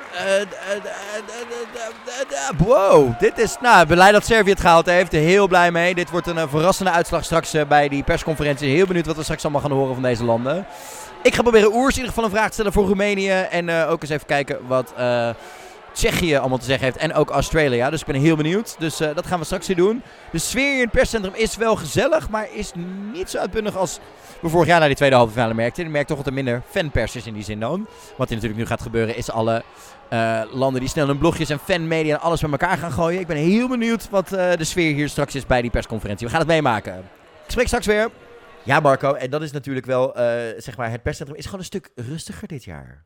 wow, 2.58 3.20
dit 3.20 3.38
is... 3.38 3.58
Nou, 3.62 3.86
blij 3.86 4.12
dat 4.12 4.26
Servië 4.26 4.50
het 4.50 4.60
gehaald 4.60 4.86
heeft. 4.86 5.12
Heel 5.12 5.48
blij 5.48 5.72
mee. 5.72 5.96
Dit 5.96 6.10
wordt 6.10 6.28
een 6.28 6.36
uh, 6.36 6.44
verrassende 6.50 6.92
uitslag 6.92 7.24
straks 7.24 7.56
uh, 7.56 7.66
bij 7.66 7.90
die 7.90 8.04
persconferentie. 8.04 8.70
Heel 8.70 8.86
benieuwd 8.86 9.06
wat 9.06 9.16
we 9.16 9.24
straks 9.24 9.44
allemaal 9.44 9.62
gaan 9.62 9.72
horen 9.72 9.94
van 9.94 10.04
deze 10.04 10.24
landen. 10.24 10.66
Ik 11.22 11.36
ga 11.36 11.42
proberen 11.42 11.74
Oers 11.74 11.94
in 11.94 12.02
ieder 12.02 12.14
geval 12.14 12.24
een 12.24 12.36
vraag 12.36 12.48
te 12.48 12.54
stellen 12.54 12.74
voor 12.74 12.86
Roemenië. 12.86 13.30
En 13.30 13.68
uh, 13.68 13.92
ook 13.92 14.02
eens 14.02 14.12
even 14.12 14.28
kijken 14.28 14.68
wat... 14.68 14.94
Tsjechië 15.92 16.36
allemaal 16.36 16.58
te 16.58 16.66
zeggen 16.66 16.86
heeft. 16.86 16.98
En 16.98 17.14
ook 17.14 17.30
Australië. 17.30 17.88
Dus 17.90 18.00
ik 18.00 18.06
ben 18.06 18.16
heel 18.16 18.36
benieuwd. 18.36 18.76
Dus 18.80 18.98
dat 18.98 19.28
gaan 19.28 19.40
we 19.40 19.46
straks 19.46 19.68
weer 19.68 19.76
doen. 19.76 20.02
De 20.32 20.38
sfeer 20.38 20.74
in 20.74 20.82
het 20.82 20.92
perscentrum 20.92 21.34
is 21.36 21.56
wel 21.56 21.76
gezellig. 21.76 22.30
Maar 22.30 22.48
is 22.54 22.72
niet 23.14 23.30
zo 23.30 23.38
uitbundig 23.38 23.78
als 23.78 24.00
we 24.40 24.50
vorig 24.50 24.68
jaar 24.68 24.80
naar 24.80 24.88
die 24.88 24.98
tweede 24.98 25.16
halve 25.16 25.32
finale 25.32 25.54
merkten. 25.54 25.84
Je 25.84 25.90
merkt 25.90 26.08
toch 26.08 26.18
dat 26.18 26.28
er 26.28 26.34
minder 26.34 26.62
fanpers 26.70 27.16
is 27.16 27.26
in 27.26 27.34
die 27.34 27.44
zin 27.44 27.60
dan. 27.60 27.88
Wat 28.16 28.28
er 28.28 28.34
natuurlijk 28.34 28.62
nu 28.62 28.66
gaat 28.66 28.82
gebeuren 28.82 29.16
is 29.16 29.32
alle 29.32 29.64
uh, 30.10 30.42
landen 30.52 30.80
die 30.80 30.90
snel 30.90 31.08
hun 31.08 31.18
blogjes 31.18 31.50
en 31.50 31.60
fanmedia 31.60 32.16
en 32.16 32.22
alles 32.22 32.42
bij 32.42 32.52
elkaar 32.52 32.78
gaan 32.78 32.92
gooien. 32.92 33.20
Ik 33.20 33.28
ben 33.28 33.38
heel 33.38 33.68
benieuwd 33.68 34.10
wat 34.10 34.34
uh, 34.34 34.54
de 34.54 34.64
sfeer 34.64 34.94
hier 34.94 35.10
straks 35.10 35.36
is 35.36 35.46
bij 35.46 35.62
die 35.62 35.72
persconferentie. 35.72 36.26
We 36.26 36.32
gaan 36.32 36.42
het 36.42 36.50
meemaken. 36.50 36.98
Ik 37.44 37.52
spreek 37.52 37.68
straks 37.68 37.86
weer. 37.86 38.10
Ja, 38.64 38.80
Marco. 38.80 39.14
En 39.14 39.30
dat 39.30 39.42
is 39.42 39.52
natuurlijk 39.52 39.86
wel, 39.86 40.12
zeg 40.58 40.78
maar, 40.78 40.92
het 40.92 41.04
perscentrum 41.04 41.38
is 41.38 41.46
gewoon 41.46 41.60
een 41.60 41.66
stuk 41.66 41.92
rustiger 41.96 42.48
dit 42.48 42.64
jaar. 42.64 43.06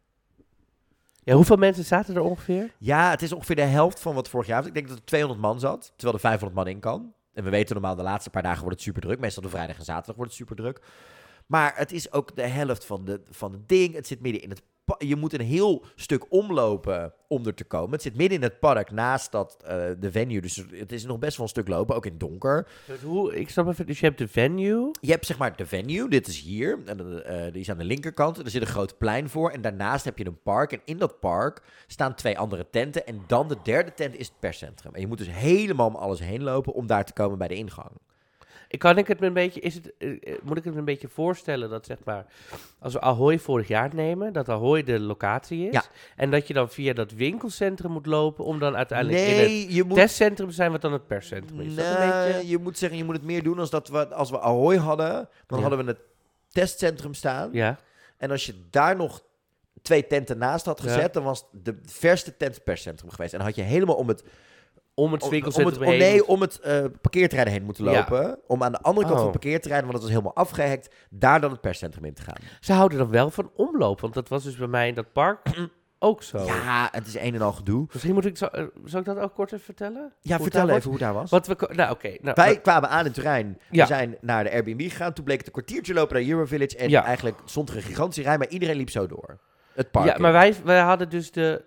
Ja, 1.23 1.35
hoeveel 1.35 1.55
mensen 1.55 1.83
zaten 1.83 2.15
er 2.15 2.21
ongeveer? 2.21 2.73
Ja, 2.77 3.09
het 3.09 3.21
is 3.21 3.33
ongeveer 3.33 3.55
de 3.55 3.61
helft 3.61 3.99
van 3.99 4.13
wat 4.13 4.29
vorig 4.29 4.47
jaar 4.47 4.57
was. 4.57 4.67
Ik 4.67 4.73
denk 4.73 4.87
dat 4.87 4.97
er 4.97 5.05
200 5.05 5.41
man 5.41 5.59
zat, 5.59 5.91
terwijl 5.95 6.13
er 6.13 6.19
500 6.19 6.53
man 6.53 6.67
in 6.67 6.79
kan. 6.79 7.13
En 7.33 7.43
we 7.43 7.49
weten 7.49 7.73
normaal, 7.73 7.95
de 7.95 8.03
laatste 8.03 8.29
paar 8.29 8.43
dagen 8.43 8.61
wordt 8.61 8.75
het 8.75 8.85
super 8.85 9.01
druk. 9.01 9.19
Meestal 9.19 9.43
de 9.43 9.49
vrijdag 9.49 9.77
en 9.77 9.83
zaterdag 9.83 10.15
wordt 10.15 10.31
het 10.31 10.39
super 10.39 10.55
druk. 10.55 10.81
Maar 11.45 11.73
het 11.75 11.91
is 11.91 12.11
ook 12.11 12.35
de 12.35 12.47
helft 12.47 12.85
van, 12.85 13.05
de, 13.05 13.21
van 13.29 13.51
het 13.51 13.69
ding. 13.69 13.93
Het 13.93 14.07
zit 14.07 14.21
midden 14.21 14.41
in 14.41 14.49
het 14.49 14.61
je 14.97 15.15
moet 15.15 15.33
een 15.33 15.45
heel 15.45 15.85
stuk 15.95 16.25
omlopen 16.29 17.13
om 17.27 17.45
er 17.45 17.53
te 17.53 17.63
komen. 17.63 17.91
Het 17.91 18.01
zit 18.01 18.15
midden 18.15 18.37
in 18.37 18.43
het 18.43 18.59
park 18.59 18.91
naast 18.91 19.31
dat, 19.31 19.57
uh, 19.63 19.69
de 19.99 20.11
venue. 20.11 20.41
Dus 20.41 20.63
het 20.71 20.91
is 20.91 21.05
nog 21.05 21.19
best 21.19 21.37
wel 21.37 21.45
een 21.45 21.51
stuk 21.51 21.67
lopen, 21.67 21.95
ook 21.95 22.05
in 22.05 22.11
het 22.11 22.19
donker. 22.19 22.67
Dus 22.85 23.01
hoe, 23.01 23.35
ik 23.35 23.49
snap 23.49 23.67
even, 23.67 23.85
dus 23.85 23.99
je 23.99 24.05
hebt 24.05 24.17
de 24.17 24.27
venue? 24.27 24.91
Je 25.01 25.11
hebt 25.11 25.25
zeg 25.25 25.37
maar 25.37 25.55
de 25.55 25.65
venue, 25.65 26.09
dit 26.09 26.27
is 26.27 26.39
hier. 26.39 26.79
En, 26.85 26.99
uh, 26.99 27.51
die 27.51 27.61
is 27.61 27.69
aan 27.69 27.77
de 27.77 27.83
linkerkant. 27.83 28.37
Er 28.37 28.49
zit 28.49 28.61
een 28.61 28.67
groot 28.67 28.97
plein 28.97 29.29
voor. 29.29 29.49
En 29.49 29.61
daarnaast 29.61 30.05
heb 30.05 30.17
je 30.17 30.25
een 30.25 30.41
park. 30.41 30.71
En 30.71 30.81
in 30.85 30.97
dat 30.97 31.19
park 31.19 31.61
staan 31.87 32.15
twee 32.15 32.37
andere 32.37 32.69
tenten. 32.69 33.07
En 33.07 33.23
dan 33.27 33.47
de 33.47 33.57
derde 33.63 33.93
tent 33.93 34.15
is 34.15 34.27
het 34.27 34.39
perscentrum. 34.39 34.93
En 34.93 35.01
je 35.01 35.07
moet 35.07 35.17
dus 35.17 35.31
helemaal 35.31 35.87
om 35.87 35.95
alles 35.95 36.19
heen 36.19 36.43
lopen 36.43 36.73
om 36.73 36.87
daar 36.87 37.05
te 37.05 37.13
komen 37.13 37.37
bij 37.37 37.47
de 37.47 37.55
ingang. 37.55 37.91
Ik 38.71 38.79
kan 38.79 38.97
ik 38.97 39.07
het 39.07 39.19
me 39.19 39.27
een 39.27 39.33
beetje, 39.33 39.59
is 39.59 39.75
het, 39.75 39.93
uh, 39.97 40.19
moet 40.43 40.57
ik 40.57 40.63
het 40.63 40.73
me 40.73 40.79
een 40.79 40.85
beetje 40.85 41.07
voorstellen 41.07 41.69
dat 41.69 41.85
zeg 41.85 41.97
maar, 42.03 42.25
als 42.79 42.93
we 42.93 43.01
Ahoy 43.01 43.39
vorig 43.39 43.67
jaar 43.67 43.95
nemen, 43.95 44.33
dat 44.33 44.49
Ahoy 44.49 44.83
de 44.83 44.99
locatie 44.99 45.67
is. 45.67 45.73
Ja. 45.73 45.83
En 46.15 46.31
dat 46.31 46.47
je 46.47 46.53
dan 46.53 46.69
via 46.69 46.93
dat 46.93 47.11
winkelcentrum 47.11 47.91
moet 47.91 48.05
lopen 48.05 48.45
om 48.45 48.59
dan 48.59 48.75
uiteindelijk 48.75 49.17
nee, 49.19 49.35
in 49.35 49.65
het 49.65 49.75
je 49.75 49.83
moet, 49.83 49.97
testcentrum 49.97 50.47
te 50.47 50.53
zijn, 50.53 50.71
wat 50.71 50.81
dan 50.81 50.93
het 50.93 51.07
perscentrum 51.07 51.59
is. 51.59 51.65
Nee, 51.65 51.75
dat 51.75 51.85
een 51.85 52.09
beetje... 52.31 52.47
je 52.47 52.57
moet 52.57 52.77
zeggen, 52.77 52.97
je 52.97 53.03
moet 53.03 53.15
het 53.15 53.23
meer 53.25 53.43
doen 53.43 53.59
als 53.59 53.69
dat 53.69 53.87
we, 53.87 54.07
als 54.07 54.29
we 54.29 54.39
Ahoy 54.39 54.75
hadden, 54.77 55.29
dan 55.45 55.57
Ja. 55.59 55.67
hadden 55.67 55.85
we 55.85 55.91
het 55.91 55.99
testcentrum 56.51 57.13
staan. 57.13 57.49
Ja, 57.51 57.79
En 58.17 58.31
als 58.31 58.45
je 58.45 58.53
daar 58.69 58.95
nog 58.95 59.21
twee 59.81 60.07
tenten 60.07 60.37
naast 60.37 60.65
had 60.65 60.81
Ja. 60.81 60.87
gezet, 60.91 61.13
dan 61.13 61.23
was 61.23 61.45
de 61.51 61.77
verste 61.85 62.37
tent 62.37 62.55
het 62.55 62.63
perscentrum 62.63 63.09
geweest. 63.09 63.31
En 63.31 63.37
dan 63.37 63.47
had 63.47 63.55
je 63.55 63.61
helemaal 63.61 63.95
om 63.95 64.07
het 64.07 64.23
om 64.99 65.11
het 65.11 65.29
winkelcentrum 65.29 65.73
het, 65.73 65.83
om, 65.85 65.89
heen. 65.89 65.99
nee, 65.99 66.27
om 66.27 66.41
het 66.41 66.59
eh, 66.59 66.83
parkeerterrein 67.01 67.47
heen 67.49 67.63
moeten 67.63 67.83
Ja. 67.83 67.91
lopen. 67.91 68.39
Om 68.47 68.63
aan 68.63 68.71
de 68.71 68.81
andere 68.81 69.07
kant 69.07 69.17
Oh. 69.19 69.23
van 69.23 69.31
het 69.31 69.41
parkeerterrein, 69.41 69.81
want 69.81 69.93
dat 69.93 70.01
was 70.01 70.11
helemaal 70.11 70.35
afgehekt, 70.35 70.95
daar 71.09 71.41
dan 71.41 71.51
het 71.51 71.61
perscentrum 71.61 72.05
in 72.05 72.13
te 72.13 72.21
gaan. 72.21 72.37
Ze 72.59 72.73
houden 72.73 72.97
dan 72.97 73.09
wel 73.09 73.29
van 73.29 73.51
omloop, 73.55 74.01
want 74.01 74.13
dat 74.13 74.29
was 74.29 74.43
dus 74.43 74.55
bij 74.55 74.67
mij 74.67 74.87
in 74.87 74.95
dat 74.95 75.11
park 75.13 75.39
ook 75.99 76.23
zo. 76.23 76.37
Ja, 76.45 76.87
het 76.91 77.07
is 77.07 77.15
een 77.15 77.33
en 77.35 77.41
al 77.41 77.51
gedoe. 77.51 77.85
Misschien 77.91 78.13
moet 78.13 78.25
ik, 78.25 78.37
zo, 78.37 78.45
eh, 78.45 78.63
zal 78.85 78.99
ik 78.99 79.05
dat 79.05 79.17
ook 79.17 79.33
kort 79.35 79.51
even 79.51 79.65
vertellen? 79.65 80.13
Ja, 80.21 80.35
Hoe 80.37 80.45
het 80.45 80.53
vertel 80.55 80.75
even 80.75 80.89
hoe 80.89 80.99
daar 80.99 81.13
was. 81.13 81.29
Wat 81.29 81.47
we, 81.47 81.69
nou 81.75 81.91
oké. 81.91 82.15
nou, 82.21 82.35
Wij 82.35 82.59
kwamen 82.61 82.89
aan 82.89 83.05
in 83.05 83.11
Turijn. 83.11 83.59
Ja. 83.69 83.81
We 83.81 83.87
zijn 83.87 84.17
naar 84.21 84.43
de 84.43 84.51
Airbnb 84.51 84.81
gegaan. 84.81 85.13
Toen 85.13 85.23
bleek 85.25 85.37
het 85.37 85.45
een 85.47 85.53
kwartiertje 85.53 85.93
lopen 85.93 86.15
naar 86.15 86.29
Eurovillage. 86.29 86.77
En 86.77 86.89
Ja. 86.89 87.03
eigenlijk 87.03 87.37
stond 87.45 87.69
er 87.69 87.75
een 87.75 87.81
gigantische 87.81 88.23
rij, 88.23 88.37
maar 88.37 88.47
iedereen 88.49 88.75
liep 88.75 88.89
zo 88.89 89.07
door. 89.07 89.39
Het 89.73 89.91
park. 89.91 90.05
ja, 90.05 90.17
maar 90.17 90.31
wij, 90.31 90.55
wij 90.63 90.79
hadden 90.79 91.09
dus 91.09 91.31
de, 91.31 91.61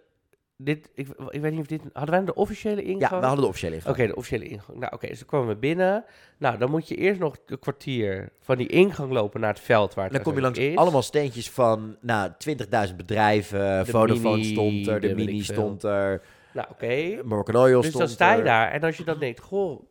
dit, 0.65 0.91
ik, 0.95 1.09
ik 1.29 1.41
weet 1.41 1.51
niet 1.53 1.61
of 1.61 1.67
dit, 1.67 1.83
hadden 1.93 2.15
wij 2.15 2.25
de 2.25 2.35
officiële 2.35 2.83
ingang? 2.83 3.01
Ja, 3.13 3.19
we 3.21 3.27
hadden 3.27 3.41
de 3.45 3.47
officiële 3.49 3.75
ingang. 3.75 3.95
Oké, 3.97 4.07
de 4.07 4.15
officiële 4.17 4.45
ingang. 4.45 4.79
Nou, 4.79 4.93
oké, 4.95 5.07
dus 5.07 5.19
dan 5.19 5.27
kwamen 5.29 5.49
we 5.49 5.57
binnen. 5.57 6.05
Nou, 6.39 6.59
dan 6.59 6.71
moet 6.71 6.89
je 6.89 6.97
eerst 6.97 7.21
nog 7.21 7.37
een 7.47 7.59
kwartier 7.59 8.33
van 8.41 8.57
die 8.57 8.67
ingang 8.67 9.13
lopen 9.13 9.41
naar 9.41 9.53
het 9.53 9.61
veld 9.63 9.95
waar 9.95 10.05
het 10.05 10.13
Dan 10.15 10.23
kom 10.23 10.35
je 10.35 10.41
langs 10.41 10.59
is. 10.59 10.77
allemaal 10.77 11.03
steentjes 11.03 11.51
van 11.51 11.97
nou, 12.01 12.31
20.000 12.89 12.97
bedrijven. 12.97 13.85
De 13.85 13.91
Vodafone 13.91 14.37
Mini, 14.37 14.45
stond 14.53 14.87
er, 14.87 15.01
de, 15.01 15.15
Mini 15.15 15.43
stond 15.43 15.83
er, 15.83 16.23
Nou, 16.53 16.67
oké. 16.71 17.21
Moroccan 17.25 17.57
Oil 17.57 17.81
Dus 17.81 17.89
stond 17.91 18.05
dan 18.05 18.13
sta 18.13 18.33
je 18.33 18.39
er. 18.39 18.45
daar 18.45 18.71
en 18.71 18.81
als 18.83 18.97
je 18.97 19.05
dan 19.05 19.19
denkt, 19.19 19.41
goh, 19.41 19.83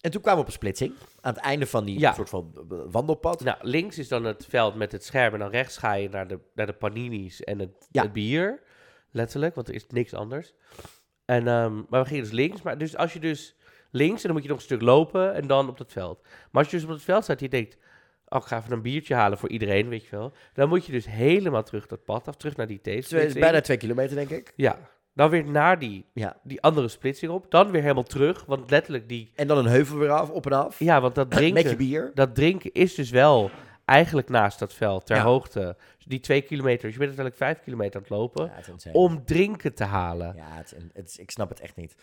En 0.00 0.10
toen 0.10 0.20
kwamen 0.20 0.40
we 0.40 0.46
op 0.46 0.46
een 0.46 0.58
splitsing. 0.58 0.92
Aan 1.20 1.34
het 1.34 1.42
einde 1.42 1.66
van 1.66 1.84
die 1.84 1.98
Ja. 1.98 2.12
soort 2.12 2.28
van 2.28 2.52
eh, 2.70 2.78
wandelpad. 2.90 3.44
Nou, 3.44 3.56
links 3.60 3.98
is 3.98 4.08
dan 4.08 4.24
het 4.24 4.46
veld 4.48 4.74
met 4.74 4.92
het 4.92 5.04
scherm. 5.04 5.32
En 5.32 5.38
dan 5.38 5.50
rechts 5.50 5.76
ga 5.78 5.92
je 5.94 6.08
naar 6.08 6.28
de, 6.28 6.38
naar 6.54 6.66
de 6.66 6.72
paninis 6.72 7.44
en 7.44 7.58
het, 7.58 7.88
Ja. 7.90 8.02
het 8.02 8.12
bier. 8.12 8.60
Letterlijk, 9.10 9.54
want 9.54 9.68
er 9.68 9.74
is 9.74 9.86
niks 9.88 10.14
anders. 10.14 10.52
En, 11.24 11.48
ehm, 11.48 11.74
maar 11.88 12.02
we 12.02 12.08
gingen 12.08 12.22
dus 12.22 12.32
links. 12.32 12.62
Maar 12.62 12.78
dus 12.78 12.96
als 12.96 13.12
je 13.12 13.20
dus 13.20 13.56
links, 13.90 14.20
en 14.20 14.22
dan 14.26 14.32
moet 14.32 14.42
je 14.42 14.48
nog 14.48 14.58
een 14.58 14.64
stuk 14.64 14.82
lopen 14.82 15.34
en 15.34 15.46
dan 15.46 15.68
op 15.68 15.78
dat 15.78 15.92
veld. 15.92 16.22
Maar 16.22 16.62
als 16.62 16.70
je 16.70 16.76
dus 16.76 16.86
op 16.86 16.92
het 16.92 17.02
veld 17.02 17.24
staat, 17.24 17.40
je 17.40 17.48
denkt... 17.48 17.76
Oh, 18.30 18.38
ik 18.38 18.46
ga 18.46 18.58
even 18.58 18.72
een 18.72 18.82
biertje 18.82 19.14
halen 19.14 19.38
voor 19.38 19.48
iedereen, 19.48 19.88
weet 19.88 20.04
je 20.04 20.16
wel. 20.16 20.32
Dan 20.52 20.68
moet 20.68 20.86
je 20.86 20.92
dus 20.92 21.06
helemaal 21.06 21.62
terug 21.62 21.86
dat 21.86 22.04
pad 22.04 22.28
af, 22.28 22.36
terug 22.36 22.56
naar 22.56 22.66
die 22.66 22.80
Twee- 22.80 23.00
T-splitsing. 23.00 23.40
bijna 23.44 23.60
twee 23.60 23.76
kilometer, 23.76 24.16
denk 24.16 24.30
ik. 24.30 24.52
Ja, 24.56 24.78
dan 25.14 25.30
weer 25.30 25.44
naar 25.44 25.78
die, 25.78 26.06
Ja. 26.14 26.36
die 26.42 26.62
andere 26.62 26.88
splitsing 26.88 27.32
op. 27.32 27.50
Dan 27.50 27.70
weer 27.70 27.82
helemaal 27.82 28.02
terug, 28.02 28.44
want 28.44 28.70
letterlijk 28.70 29.08
die... 29.08 29.32
En 29.36 29.46
dan 29.46 29.58
een 29.58 29.66
heuvel 29.66 29.98
weer 29.98 30.10
af, 30.10 30.30
op 30.30 30.46
en 30.46 30.52
af. 30.52 30.78
Ja, 30.78 31.00
want 31.00 31.14
dat 31.14 31.28
Met 31.28 31.38
je 31.38 31.52
drinken, 31.52 31.76
bier. 31.76 32.10
dat 32.14 32.34
drinken 32.34 32.72
is 32.72 32.94
dus 32.94 33.10
wel 33.10 33.50
eigenlijk 33.88 34.28
naast 34.28 34.58
dat 34.58 34.74
veld, 34.74 35.06
ter 35.06 35.16
Ja. 35.16 35.22
hoogte. 35.22 35.76
Dus 35.96 36.06
die 36.06 36.20
twee 36.20 36.40
kilometer, 36.42 36.82
dus 36.82 36.92
je 36.92 36.98
bent 36.98 37.18
uiteindelijk 37.18 37.36
vijf 37.36 37.64
kilometer 37.64 37.94
aan 37.96 38.00
het 38.00 38.10
lopen 38.10 38.50
Ja, 38.84 38.90
om 38.92 39.24
drinken 39.24 39.74
te 39.74 39.84
halen. 39.84 40.32
Ja, 40.36 40.62
het, 40.92 41.16
ik 41.20 41.30
snap 41.30 41.48
het 41.48 41.60
echt 41.60 41.76
niet. 41.76 41.94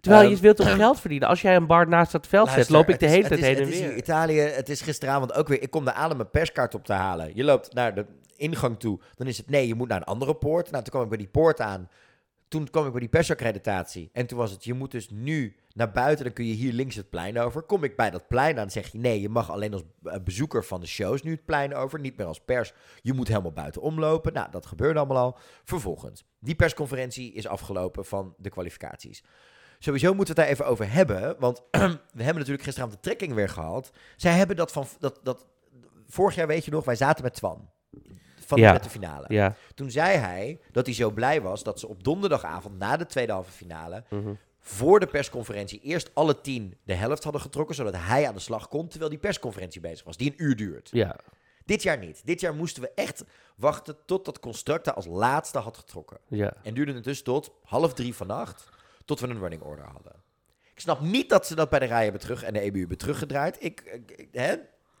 Terwijl 0.00 0.22
Ehm, 0.24 0.34
je 0.34 0.40
wilt 0.40 0.56
toch 0.56 0.74
geld 0.74 1.00
verdienen? 1.00 1.28
Als 1.28 1.42
jij 1.42 1.56
een 1.56 1.66
bar 1.66 1.88
naast 1.88 2.12
dat 2.12 2.26
veld 2.26 2.48
zet, 2.50 2.68
loop 2.68 2.88
ik 2.88 2.98
de 2.98 3.06
hele 3.06 3.28
tijd 3.28 3.40
heen 3.40 3.56
en 3.56 3.62
het 3.62 3.72
is 3.72 3.80
weer. 3.80 3.96
Italië, 3.96 4.38
het 4.40 4.68
is 4.68 4.80
gisteravond 4.80 5.34
ook 5.34 5.48
weer. 5.48 5.62
Ik 5.62 5.70
kom 5.70 5.84
daar 5.84 5.94
aan 5.94 6.10
om 6.10 6.16
mijn 6.16 6.30
perskaart 6.30 6.74
op 6.74 6.84
te 6.84 6.92
halen. 6.92 7.30
Je 7.34 7.44
loopt 7.44 7.74
naar 7.74 7.94
de 7.94 8.06
ingang 8.36 8.78
toe. 8.78 9.00
Dan 9.16 9.26
is 9.26 9.36
het 9.36 9.50
nee, 9.50 9.66
je 9.66 9.74
moet 9.74 9.88
naar 9.88 9.96
een 9.98 10.04
andere 10.04 10.34
poort. 10.34 10.70
Nou, 10.70 10.82
toen 10.82 10.92
kwam 10.92 11.02
ik 11.02 11.08
bij 11.08 11.18
die 11.18 11.28
poort 11.28 11.60
aan. 11.60 11.88
Toen 12.52 12.70
kwam 12.70 12.84
ik 12.86 12.90
bij 12.90 13.00
die 13.00 13.08
persaccreditatie. 13.08 14.10
En 14.12 14.26
toen 14.26 14.38
was 14.38 14.50
het, 14.50 14.64
je 14.64 14.74
moet 14.74 14.90
dus 14.90 15.10
nu 15.10 15.56
naar 15.74 15.90
buiten. 15.90 16.24
Dan 16.24 16.34
kun 16.34 16.46
je 16.46 16.52
hier 16.52 16.72
links 16.72 16.94
het 16.94 17.10
plein 17.10 17.38
over. 17.38 17.62
Kom 17.62 17.84
ik 17.84 17.96
bij 17.96 18.10
dat 18.10 18.28
plein 18.28 18.58
aan, 18.58 18.70
zeg 18.70 18.92
je 18.92 18.98
nee, 18.98 19.20
je 19.20 19.28
mag 19.28 19.50
alleen 19.50 19.72
als 19.72 19.82
eh, 20.04 20.16
bezoeker 20.24 20.64
van 20.64 20.80
de 20.80 20.86
shows 20.86 21.22
nu 21.22 21.30
het 21.30 21.44
plein 21.44 21.74
over. 21.74 22.00
Niet 22.00 22.16
meer 22.16 22.26
als 22.26 22.40
pers. 22.40 22.72
Je 23.02 23.12
moet 23.12 23.28
helemaal 23.28 23.52
buiten 23.52 23.82
omlopen. 23.82 24.32
Nou, 24.32 24.50
dat 24.50 24.66
gebeurde 24.66 24.98
allemaal 24.98 25.16
al. 25.16 25.38
Vervolgens, 25.64 26.24
die 26.38 26.54
persconferentie 26.54 27.32
is 27.32 27.46
afgelopen 27.46 28.04
van 28.04 28.34
de 28.38 28.50
kwalificaties. 28.50 29.24
Sowieso 29.78 30.14
moeten 30.14 30.34
we 30.34 30.40
het 30.40 30.50
daar 30.50 30.58
even 30.58 30.72
over 30.72 30.92
hebben. 30.92 31.36
Want 31.38 31.62
we 31.70 32.22
hebben 32.22 32.36
natuurlijk 32.36 32.62
gisteravond 32.62 32.96
de 32.96 33.08
trekking 33.08 33.34
weer 33.34 33.48
gehad. 33.48 33.90
Zij 34.16 34.32
hebben 34.32 34.56
dat 34.56 34.72
van... 34.72 34.86
Dat, 34.98 35.20
dat, 35.22 35.46
vorig 36.06 36.34
jaar, 36.34 36.46
weet 36.46 36.64
je 36.64 36.70
nog, 36.70 36.84
wij 36.84 36.96
zaten 36.96 37.24
met 37.24 37.34
Twan. 37.34 37.70
Van 38.52 38.60
Ja. 38.60 38.72
met 38.72 38.82
de 38.84 38.90
finale. 38.90 39.24
Ja. 39.28 39.54
Toen 39.74 39.90
zei 39.90 40.16
hij 40.16 40.60
dat 40.72 40.86
hij 40.86 40.94
zo 40.94 41.10
blij 41.10 41.40
was 41.42 41.62
dat 41.62 41.80
ze 41.80 41.88
op 41.88 42.04
donderdagavond 42.04 42.78
na 42.78 42.96
de 42.96 43.06
tweede 43.06 43.32
halve 43.32 43.50
finale... 43.50 44.04
mhm. 44.10 44.32
voor 44.60 45.00
de 45.00 45.06
persconferentie 45.06 45.80
eerst 45.80 46.10
alle 46.14 46.40
tien 46.40 46.76
de 46.84 46.94
helft 46.94 47.22
hadden 47.24 47.40
getrokken... 47.42 47.74
zodat 47.74 47.94
hij 47.96 48.26
aan 48.28 48.34
de 48.34 48.40
slag 48.40 48.68
kon, 48.68 48.88
terwijl 48.88 49.10
die 49.10 49.18
persconferentie 49.18 49.80
bezig 49.80 50.04
was. 50.04 50.16
Die 50.16 50.30
een 50.30 50.42
uur 50.44 50.56
duurt. 50.56 50.88
ja. 50.92 51.16
Dit 51.64 51.82
jaar 51.82 51.98
niet. 51.98 52.20
Dit 52.24 52.40
jaar 52.40 52.54
moesten 52.54 52.82
we 52.82 52.90
echt 52.94 53.24
wachten 53.56 53.96
tot 54.06 54.24
dat 54.24 54.38
Constructa 54.40 54.90
als 54.90 55.06
laatste 55.06 55.58
had 55.58 55.76
getrokken. 55.76 56.18
Ja. 56.28 56.52
En 56.62 56.74
duurde 56.74 56.92
het 56.94 57.04
dus 57.04 57.22
tot 57.22 57.52
half 57.64 57.94
drie 57.94 58.14
vannacht, 58.14 58.68
tot 59.04 59.20
we 59.20 59.26
een 59.28 59.38
running 59.38 59.62
order 59.62 59.84
hadden. 59.84 60.12
Ik 60.74 60.80
snap 60.80 61.00
niet 61.00 61.28
dat 61.28 61.46
ze 61.46 61.54
dat 61.54 61.70
bij 61.70 61.78
de 61.78 61.84
rij 61.84 62.02
hebben 62.02 62.20
terug 62.20 62.42
en 62.42 62.52
de 62.52 62.60
EBU 62.60 62.78
hebben 62.78 62.98
teruggedraaid. 62.98 63.56
Ik, 63.60 63.80
ik- 63.80 64.10
ik- 64.16 64.28
hè? 64.32 64.54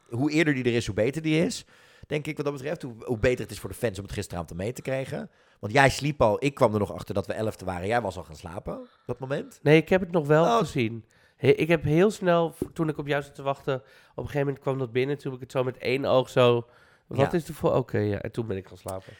Hoe 0.08 0.30
eerder 0.30 0.54
die 0.54 0.64
er 0.64 0.74
is, 0.74 0.86
hoe 0.86 0.94
beter 0.94 1.22
die 1.22 1.44
is. 1.44 1.64
Denk 2.06 2.26
ik 2.26 2.36
wat 2.36 2.44
dat 2.44 2.54
betreft. 2.54 2.82
Hoe, 2.82 2.94
hoe 3.04 3.18
beter 3.18 3.40
het 3.42 3.50
is 3.50 3.58
voor 3.60 3.68
de 3.70 3.76
fans 3.76 3.98
om 3.98 4.04
het 4.04 4.12
gisteravond 4.12 4.54
mee 4.58 4.72
te 4.72 4.82
krijgen. 4.82 5.30
Want 5.60 5.72
jij 5.72 5.90
sliep 5.90 6.20
al. 6.22 6.44
Ik 6.44 6.54
kwam 6.54 6.72
er 6.72 6.78
nog 6.78 6.92
achter 6.92 7.14
dat 7.14 7.26
we 7.26 7.32
elfde 7.32 7.64
waren. 7.64 7.86
Jij 7.86 8.00
was 8.00 8.16
al 8.16 8.24
gaan 8.24 8.36
slapen 8.36 8.78
op 8.78 8.88
dat 9.06 9.18
moment. 9.18 9.58
Nee, 9.62 9.76
ik 9.76 9.88
heb 9.88 10.00
het 10.00 10.10
nog 10.10 10.26
wel 10.26 10.44
Oh. 10.44 10.58
gezien. 10.58 11.04
He- 11.36 11.48
ik 11.48 11.68
heb 11.68 11.82
heel 11.84 12.10
snel, 12.10 12.54
toen 12.72 12.88
ik 12.88 12.98
op 12.98 13.06
jou 13.06 13.22
zat 13.22 13.34
te 13.34 13.42
wachten, 13.42 13.74
op 13.74 13.82
een 14.16 14.22
gegeven 14.24 14.40
moment 14.46 14.58
kwam 14.58 14.78
dat 14.78 14.92
binnen. 14.92 15.18
Toen 15.18 15.32
heb 15.32 15.40
ik 15.40 15.46
het 15.48 15.56
zo 15.58 15.64
met 15.64 15.78
één 15.78 16.04
oog 16.04 16.28
zo... 16.30 16.66
Wat 17.06 17.18
Ja. 17.18 17.32
is 17.32 17.48
er 17.48 17.54
voor... 17.54 17.72
Oké, 17.74 17.98
ja. 17.98 18.18
En 18.20 18.32
toen 18.32 18.46
ben 18.46 18.56
ik 18.56 18.66
gaan 18.68 18.76
slapen. 18.76 19.12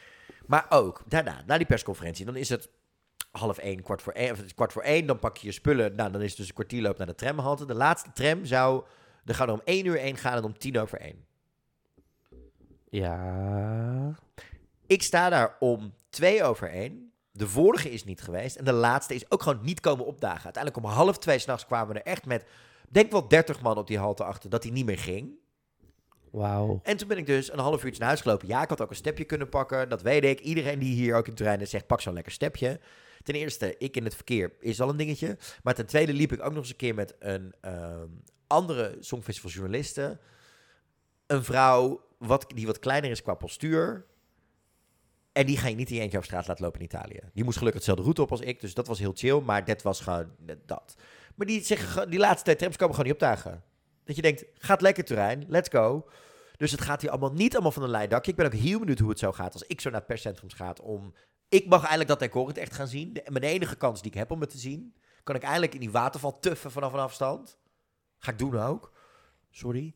Maar 0.47 0.67
ook 0.69 1.03
daarna, 1.09 1.43
na 1.47 1.57
die 1.57 1.67
persconferentie, 1.67 2.25
dan 2.25 2.37
is 2.37 2.49
het 2.49 2.71
half 3.31 3.59
één, 3.59 3.83
kwart 3.83 4.03
voor 4.03 4.13
één, 4.13 4.37
kwart 4.55 4.73
voor 4.73 4.83
één. 4.83 5.07
Dan 5.07 5.19
pak 5.19 5.37
je 5.37 5.47
je 5.47 5.53
spullen. 5.53 5.95
Nou, 5.95 6.13
dan 6.13 6.21
is 6.21 6.29
het 6.29 6.37
dus 6.39 6.49
een 6.49 6.55
kwartierloop 6.55 6.99
naar 6.99 7.07
de 7.07 7.15
tramhalte. 7.15 7.67
De 7.67 7.75
laatste 7.75 8.13
tram 8.13 8.45
zou, 8.45 8.85
er 9.25 9.35
gaan 9.35 9.49
er 9.49 9.55
om 9.55 9.61
één 9.65 9.87
uur 9.87 9.99
één 9.99 10.17
gaan 10.17 10.37
en 10.37 10.45
om 10.45 10.59
tien 10.59 10.79
over 10.79 10.99
één. 11.01 11.25
Ja... 12.93 14.15
Ik 14.87 15.03
sta 15.03 15.29
daar 15.29 15.57
om 15.59 15.95
twee 16.11 16.45
over 16.45 16.71
één. 16.71 17.13
De 17.31 17.49
vorige 17.49 17.91
is 17.91 18.05
niet 18.05 18.23
geweest. 18.23 18.57
En 18.57 18.65
de 18.65 18.73
laatste 18.73 19.15
is 19.15 19.31
ook 19.31 19.43
gewoon 19.43 19.65
niet 19.65 19.81
komen 19.81 20.07
opdagen. 20.07 20.45
Uiteindelijk 20.45 20.85
om 20.85 20.93
half 20.93 21.19
twee 21.19 21.39
s'nachts 21.39 21.67
kwamen 21.67 21.95
we 21.95 22.01
er 22.01 22.07
echt 22.07 22.27
met, 22.27 22.45
denk 22.89 23.11
wel 23.11 23.29
30 23.29 23.61
man 23.61 23.79
op 23.79 23.87
die 23.87 23.99
halte 23.99 24.25
achter, 24.25 24.51
dat 24.51 24.63
hij 24.63 24.73
niet 24.73 24.85
meer 24.85 24.99
ging. 24.99 25.35
Wauw. 26.31 26.81
En 26.83 26.97
toen 26.97 27.09
ben 27.09 27.17
ik 27.17 27.27
dus 27.27 27.53
een 27.53 27.59
half 27.59 27.85
uurtje 27.85 27.99
naar 27.99 28.09
huis 28.09 28.21
gelopen. 28.21 28.49
Ja, 28.49 28.63
ik 28.63 28.69
had 28.69 28.81
ook 28.81 28.91
een 28.91 28.97
stepje 28.97 29.25
kunnen 29.25 29.49
pakken. 29.49 29.89
Dat 29.89 30.03
weet 30.03 30.25
ik. 30.25 30.41
Iedereen 30.41 30.79
die 30.79 30.95
hier 30.95 31.17
ook 31.17 31.29
in 31.29 31.35
Turijn 31.35 31.61
is, 31.61 31.71
zegt, 31.71 31.87
pak 31.87 32.01
zo'n 32.01 32.15
lekker 32.15 32.33
stepje. 32.33 32.81
Ten 33.23 33.35
eerste, 33.35 33.75
ik 33.79 33.97
in 33.97 34.05
het 34.05 34.15
verkeer 34.15 34.53
is 34.61 34.81
al 34.81 34.89
een 34.89 34.97
dingetje. 34.97 35.39
Maar 35.63 35.75
ten 35.75 35.87
tweede 35.87 36.13
liep 36.13 36.33
ik 36.33 36.43
ook 36.43 36.53
nog 36.53 36.59
eens 36.59 36.71
een 36.71 36.77
keer 36.77 36.95
met 36.95 37.15
een 37.19 37.55
ehm, 37.61 38.09
andere 38.47 38.97
Songfestivaljournaliste. 39.01 40.19
Een 41.27 41.45
vrouw 41.45 42.01
wat, 42.27 42.45
die 42.55 42.67
wat 42.67 42.79
kleiner 42.79 43.11
is 43.11 43.23
qua 43.23 43.35
postuur. 43.35 44.07
En 45.33 45.47
die 45.47 45.57
ga 45.59 45.69
je 45.69 45.75
niet 45.75 45.89
in 45.91 45.95
je 45.95 46.01
eentje 46.01 46.19
op 46.19 46.25
straat 46.25 46.47
laten 46.47 46.65
lopen 46.65 46.81
in 46.81 46.87
Italië. 46.87 47.21
Die 47.33 47.45
moest 47.45 47.59
gelukkig 47.59 47.81
hetzelfde 47.81 48.03
route 48.03 48.23
op 48.23 48.31
als 48.31 48.41
ik, 48.41 48.61
dus 48.61 48.75
dat 48.75 48.87
was 48.87 48.99
heel 48.99 49.13
chill. 49.15 49.41
Maar 49.41 49.65
dat 49.65 49.83
was 49.83 50.01
gewoon 50.01 50.31
dat. 50.67 50.95
Maar 51.35 51.47
die, 51.47 51.77
die 52.09 52.19
laatste 52.19 52.45
twee 52.45 52.57
trams 52.57 52.77
komen 52.77 52.95
gewoon 52.95 53.11
niet 53.11 53.21
opdagen. 53.23 53.63
Dat 54.05 54.17
je 54.17 54.23
denkt, 54.23 54.45
gaat 54.55 54.81
lekker 54.81 55.05
terrein, 55.05 55.45
let's 55.49 55.69
go. 55.69 56.09
Dus 56.57 56.71
het 56.71 56.81
gaat 56.81 57.01
hier 57.01 57.11
allemaal 57.11 57.33
niet 57.33 57.53
allemaal 57.53 57.73
van 57.73 57.83
een 57.83 57.91
leidakje. 57.91 58.31
Ik 58.31 58.37
ben 58.37 58.47
ook 58.47 58.53
heel 58.53 58.79
benieuwd 58.79 58.99
hoe 58.99 59.09
het 59.09 59.19
zo 59.19 59.33
gaat 59.33 59.53
als 59.53 59.63
ik 59.63 59.81
zo 59.81 59.91
naar 59.91 59.99
het 59.99 60.09
perscentrum 60.09 60.51
ga. 60.51 60.75
Om, 60.83 61.15
ik 61.49 61.67
mag 61.67 61.79
eigenlijk 61.79 62.09
dat 62.09 62.21
decor 62.21 62.49
het 62.49 62.59
echt 62.59 62.75
gaan 62.75 62.89
zien. 62.89 63.13
De, 63.13 63.23
mijn 63.27 63.45
enige 63.45 63.77
kans 63.77 64.03
die 64.03 64.11
ik 64.11 64.19
heb 64.19 64.31
om 64.31 64.41
het 64.41 64.51
te 64.51 64.59
zien, 64.59 64.95
kan 65.23 65.35
ik 65.35 65.43
eigenlijk 65.43 65.75
in 65.75 65.81
die 65.81 65.91
waterval 65.91 66.39
tuffen 66.39 66.71
vanaf 66.71 66.93
een 66.93 66.99
afstand. 66.99 67.59
Ga 68.19 68.31
ik 68.31 68.39
doen 68.39 68.59
ook. 68.59 68.93
Sorry. 69.51 69.95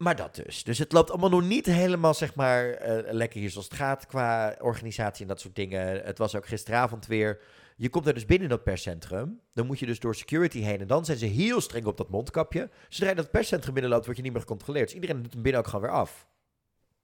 Maar 0.00 0.16
dat 0.16 0.34
dus. 0.34 0.64
Dus 0.64 0.78
het 0.78 0.92
loopt 0.92 1.10
allemaal 1.10 1.30
nog 1.30 1.42
niet 1.42 1.66
helemaal, 1.66 2.14
zeg 2.14 2.34
maar, 2.34 2.70
eh, 2.70 3.12
lekker 3.12 3.40
hier 3.40 3.50
zoals 3.50 3.66
het 3.66 3.76
gaat 3.76 4.06
qua 4.06 4.56
organisatie 4.60 5.22
en 5.22 5.28
dat 5.28 5.40
soort 5.40 5.54
dingen. 5.54 6.04
Het 6.04 6.18
was 6.18 6.36
ook 6.36 6.46
gisteravond 6.46 7.06
weer. 7.06 7.40
Je 7.76 7.88
komt 7.88 8.06
er 8.06 8.14
dus 8.14 8.26
binnen 8.26 8.48
in 8.48 8.54
dat 8.54 8.64
perscentrum. 8.64 9.40
Dan 9.52 9.66
moet 9.66 9.78
je 9.78 9.86
dus 9.86 10.00
door 10.00 10.14
security 10.14 10.60
heen. 10.60 10.80
En 10.80 10.86
dan 10.86 11.04
zijn 11.04 11.18
ze 11.18 11.26
heel 11.26 11.60
streng 11.60 11.86
op 11.86 11.96
dat 11.96 12.10
mondkapje. 12.10 12.70
Zodra 12.88 13.08
je 13.08 13.14
dat 13.14 13.30
perscentrum 13.30 13.74
binnenloopt, 13.74 14.04
word 14.04 14.16
je 14.16 14.22
niet 14.22 14.32
meer 14.32 14.40
gecontroleerd. 14.40 14.86
Dus 14.86 14.94
iedereen 14.94 15.22
doet 15.22 15.32
hem 15.32 15.42
binnen 15.42 15.60
ook 15.60 15.66
gewoon 15.66 15.82
weer 15.82 15.94
af. 15.94 16.28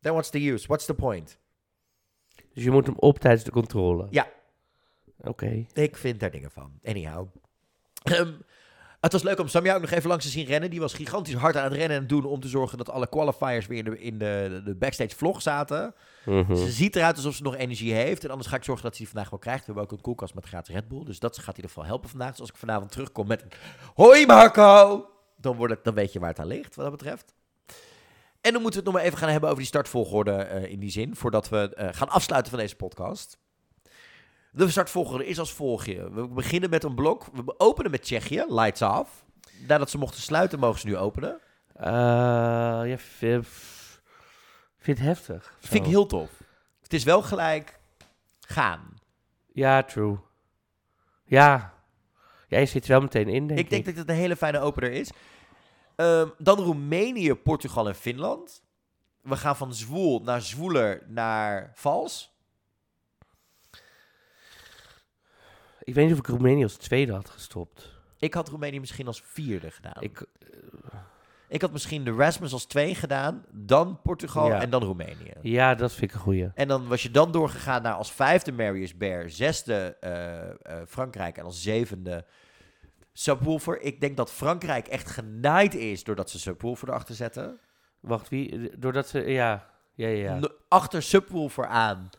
Then 0.00 0.12
what's 0.12 0.30
the 0.30 0.48
use? 0.48 0.66
What's 0.66 0.86
the 0.86 0.94
point? 0.94 1.38
Dus 2.52 2.64
je 2.64 2.70
moet 2.70 2.86
hem 2.86 2.96
op 2.98 3.18
tijdens 3.18 3.44
de 3.44 3.50
controle? 3.50 4.06
Ja. 4.10 4.30
Oké. 5.16 5.66
Ik 5.72 5.96
vind 5.96 6.20
daar 6.20 6.30
dingen 6.30 6.50
van. 6.50 6.78
Anyhow. 6.84 7.28
Ehm, 8.02 8.32
het 9.12 9.22
was 9.22 9.30
leuk 9.30 9.40
om 9.40 9.48
Samia 9.48 9.74
ook 9.74 9.80
nog 9.80 9.90
even 9.90 10.08
langs 10.08 10.24
te 10.24 10.30
zien 10.30 10.46
rennen. 10.46 10.70
Die 10.70 10.80
was 10.80 10.94
gigantisch 10.94 11.34
hard 11.34 11.56
aan 11.56 11.64
het 11.64 11.72
rennen 11.72 11.96
en 11.96 12.06
doen 12.06 12.24
om 12.24 12.40
te 12.40 12.48
zorgen 12.48 12.78
dat 12.78 12.90
alle 12.90 13.08
qualifiers 13.08 13.66
weer 13.66 13.78
in 13.78 13.84
de, 13.84 14.00
in 14.00 14.18
de, 14.18 14.62
de 14.64 14.74
backstage 14.74 15.16
vlog 15.16 15.42
zaten. 15.42 15.94
Mhm. 16.24 16.56
Ze 16.56 16.70
ziet 16.70 16.96
eruit 16.96 17.16
alsof 17.16 17.34
ze 17.34 17.42
nog 17.42 17.56
energie 17.56 17.92
heeft. 17.92 18.24
En 18.24 18.30
anders 18.30 18.48
ga 18.48 18.56
ik 18.56 18.64
zorgen 18.64 18.84
dat 18.84 18.92
ze 18.92 19.02
die 19.02 19.10
vandaag 19.10 19.30
wel 19.30 19.38
krijgt. 19.38 19.60
We 19.60 19.66
hebben 19.66 19.84
ook 19.84 19.92
een 19.92 20.00
koelkast 20.00 20.34
met 20.34 20.46
gratis 20.46 20.74
Red 20.74 20.88
Bull. 20.88 21.04
Dus 21.04 21.18
dat 21.18 21.38
gaat 21.38 21.48
in 21.48 21.54
ieder 21.54 21.70
geval 21.70 21.84
helpen 21.84 22.08
vandaag. 22.08 22.30
Dus 22.30 22.40
als 22.40 22.48
ik 22.48 22.56
vanavond 22.56 22.90
terugkom 22.90 23.26
met 23.26 23.42
een... 23.42 23.50
Hoi 23.94 24.26
Marco! 24.26 25.06
Dan, 25.36 25.94
weet 25.94 26.12
je 26.12 26.18
waar 26.18 26.28
het 26.28 26.38
aan 26.38 26.46
ligt, 26.46 26.74
wat 26.74 26.84
dat 26.84 26.96
betreft. 26.96 27.34
En 28.40 28.52
dan 28.52 28.62
moeten 28.62 28.70
we 28.70 28.76
het 28.76 28.84
nog 28.84 28.94
maar 28.94 29.02
even 29.02 29.18
gaan 29.18 29.28
hebben 29.28 29.48
over 29.48 29.60
die 29.60 29.68
startvolgorde 29.68 30.32
eh, 30.32 30.70
in 30.70 30.80
die 30.80 30.90
zin. 30.90 31.16
Voordat 31.16 31.48
we 31.48 31.74
eh, 31.74 31.88
gaan 31.90 32.08
afsluiten 32.08 32.50
van 32.50 32.60
deze 32.60 32.76
podcast. 32.76 33.38
De 34.56 34.70
startvolgorde 34.70 35.26
is 35.26 35.38
als 35.38 35.52
volgt. 35.52 35.86
We 35.86 36.28
beginnen 36.28 36.70
met 36.70 36.84
een 36.84 36.94
blok. 36.94 37.26
We 37.32 37.58
openen 37.58 37.90
met 37.90 38.02
Tsjechië, 38.02 38.44
lights 38.48 38.82
off. 38.82 39.24
Nadat 39.68 39.90
ze 39.90 39.98
mochten 39.98 40.20
sluiten, 40.20 40.58
mogen 40.58 40.80
ze 40.80 40.86
nu 40.86 40.96
openen. 40.96 41.40
Eh, 41.74 41.86
ja, 42.84 42.98
vind, 42.98 43.46
vind 44.78 44.98
het 44.98 45.06
heftig. 45.06 45.56
Vind 45.58 45.84
ik 45.84 45.90
heel 45.90 46.06
tof. 46.06 46.30
Het 46.82 46.92
is 46.92 47.04
wel 47.04 47.22
gelijk 47.22 47.80
gaan. 48.40 48.94
Ja, 49.52 49.82
true. 49.82 50.18
Ja. 51.24 51.74
Ja, 52.48 52.58
je 52.58 52.66
zit 52.66 52.84
er 52.84 52.90
wel 52.90 53.00
meteen 53.00 53.28
in, 53.28 53.46
denk 53.46 53.58
ik. 53.58 53.64
Ik 53.64 53.70
denk 53.70 53.84
dat 53.84 53.96
het 53.96 54.08
een 54.08 54.14
hele 54.14 54.36
fijne 54.36 54.58
opener 54.58 54.92
is. 54.92 55.10
Ehm, 55.96 56.28
dan 56.38 56.58
Roemenië, 56.58 57.34
Portugal 57.34 57.88
en 57.88 57.94
Finland. 57.94 58.62
We 59.22 59.36
gaan 59.36 59.56
van 59.56 59.74
zwoel 59.74 60.20
naar 60.20 60.40
zwoeler 60.40 61.02
naar 61.08 61.72
vals. 61.74 62.35
Ik 65.86 65.94
weet 65.94 66.04
niet 66.04 66.12
of 66.12 66.18
ik 66.18 66.26
Roemenië 66.26 66.62
als 66.62 66.76
tweede 66.76 67.12
had 67.12 67.28
gestopt. 67.30 67.94
Ik 68.18 68.34
had 68.34 68.48
Roemenië 68.48 68.80
misschien 68.80 69.06
als 69.06 69.22
vierde 69.24 69.70
gedaan. 69.70 70.02
Ik, 70.02 70.26
Ik, 71.48 71.60
had 71.60 71.72
misschien 71.72 72.04
de 72.04 72.12
Rasmus 72.12 72.52
als 72.52 72.64
twee 72.64 72.94
gedaan. 72.94 73.44
Dan 73.52 74.00
Portugal 74.02 74.48
Ja. 74.48 74.60
en 74.60 74.70
dan 74.70 74.82
Roemenië. 74.82 75.32
ja, 75.42 75.74
dat 75.74 75.92
vind 75.92 76.10
ik 76.10 76.16
een 76.16 76.22
goeie. 76.22 76.50
En 76.54 76.68
dan 76.68 76.86
was 76.88 77.02
je 77.02 77.10
dan 77.10 77.32
doorgegaan 77.32 77.82
naar 77.82 77.92
als 77.94 78.12
vijfde 78.12 78.52
Marius 78.52 78.96
Bear, 78.96 79.30
zesde 79.30 79.96
eh, 80.00 80.48
eh, 80.50 80.54
Frankrijk 80.88 81.38
en 81.38 81.44
als 81.44 81.62
zevende 81.62 82.24
Subwoofer. 83.12 83.80
Ik 83.80 84.00
denk 84.00 84.16
dat 84.16 84.32
Frankrijk 84.32 84.86
echt 84.88 85.10
genaaid 85.10 85.74
is 85.74 86.04
doordat 86.04 86.30
ze 86.30 86.38
Subwoofer 86.38 86.88
erachter 86.88 87.14
zetten. 87.14 87.58
Wacht, 88.00 88.28
wie? 88.28 88.70
Doordat 88.78 89.08
ze, 89.08 89.20
ja, 89.30 89.66
ja, 89.94 90.08
ja. 90.08 90.34
ja. 90.34 90.48
Achter 90.68 91.02
Subwoofer 91.02 91.66
aan. 91.66 92.10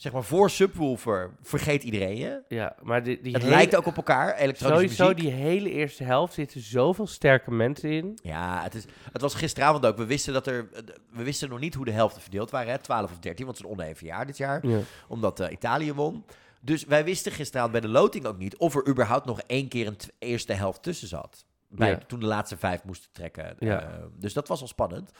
Zeg 0.00 0.12
maar 0.12 0.22
voor 0.24 0.50
Subwoofer 0.50 1.30
vergeet 1.42 1.82
iedereen 1.82 2.16
je. 2.16 2.42
Ja, 2.48 2.74
maar 2.82 3.02
die, 3.02 3.20
die 3.22 3.32
Het 3.32 3.42
hele- 3.42 3.54
lijkt 3.54 3.76
ook 3.76 3.86
op 3.86 3.96
elkaar, 3.96 4.34
elektronische 4.36 4.94
Sowieso, 4.96 5.08
muziek. 5.08 5.20
die 5.20 5.30
hele 5.48 5.70
eerste 5.70 6.04
helft 6.04 6.34
zitten 6.34 6.60
zoveel 6.60 7.06
sterke 7.06 7.50
mensen 7.50 7.90
in. 7.90 8.18
Ja, 8.22 8.62
het, 8.62 8.74
is, 8.74 8.84
het 9.12 9.20
was 9.22 9.34
gisteravond 9.34 9.86
ook. 9.86 9.96
We 9.96 10.04
wisten, 10.06 10.32
dat 10.32 10.46
er, 10.46 10.68
we 11.12 11.22
wisten 11.22 11.48
nog 11.48 11.58
niet 11.60 11.74
hoe 11.74 11.84
de 11.84 11.90
helften 11.90 12.22
verdeeld 12.22 12.50
waren. 12.50 12.72
Hè? 12.72 12.78
12 12.78 13.10
of 13.10 13.18
13, 13.18 13.44
want 13.46 13.58
het 13.58 13.66
is 13.66 13.72
een 13.72 13.78
oneven 13.80 14.06
jaar 14.06 14.26
dit 14.26 14.36
jaar. 14.36 14.66
Ja. 14.66 14.78
Omdat 15.08 15.40
eh, 15.40 15.50
Italië 15.52 15.92
won. 15.92 16.24
Dus 16.60 16.84
wij 16.84 17.04
wisten 17.04 17.32
gisteravond 17.32 17.72
bij 17.72 17.80
de 17.82 17.88
loting 17.88 18.24
ook 18.26 18.38
niet 18.38 18.56
of 18.56 18.74
er 18.74 18.88
überhaupt 18.88 19.26
nog 19.26 19.40
één 19.46 19.68
keer 19.68 19.86
een 19.86 19.96
eerste 20.18 20.52
helft 20.52 20.82
tussen 20.82 21.08
zat. 21.08 21.44
Bij, 21.68 21.90
Ja. 21.90 21.98
Toen 22.06 22.20
de 22.20 22.26
laatste 22.26 22.56
vijf 22.56 22.84
moesten 22.84 23.10
trekken. 23.12 23.56
Ja. 23.58 23.80
Eh, 23.82 23.88
dus 24.18 24.32
dat 24.32 24.48
was 24.48 24.60
al 24.60 24.66
spannend. 24.68 25.10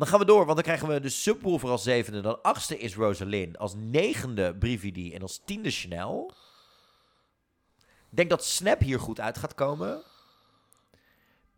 Dan 0.00 0.08
gaan 0.08 0.18
we 0.18 0.24
door, 0.24 0.44
want 0.44 0.54
dan 0.54 0.62
krijgen 0.64 0.88
we 0.88 1.00
de 1.00 1.08
Subwoofer 1.08 1.68
als 1.68 1.82
zevende. 1.82 2.20
Dan 2.20 2.42
achtste 2.42 2.78
is 2.78 2.94
Rosalind. 2.96 3.58
Als 3.58 3.74
negende 3.74 4.54
Brividi 4.56 5.14
en 5.14 5.22
als 5.22 5.42
tiende 5.44 5.70
Chanel. 5.70 6.32
Ik 8.10 8.16
denk 8.16 8.30
dat 8.30 8.44
Snap 8.44 8.80
hier 8.80 9.00
goed 9.00 9.20
uit 9.20 9.38
gaat 9.38 9.54
komen. 9.54 10.02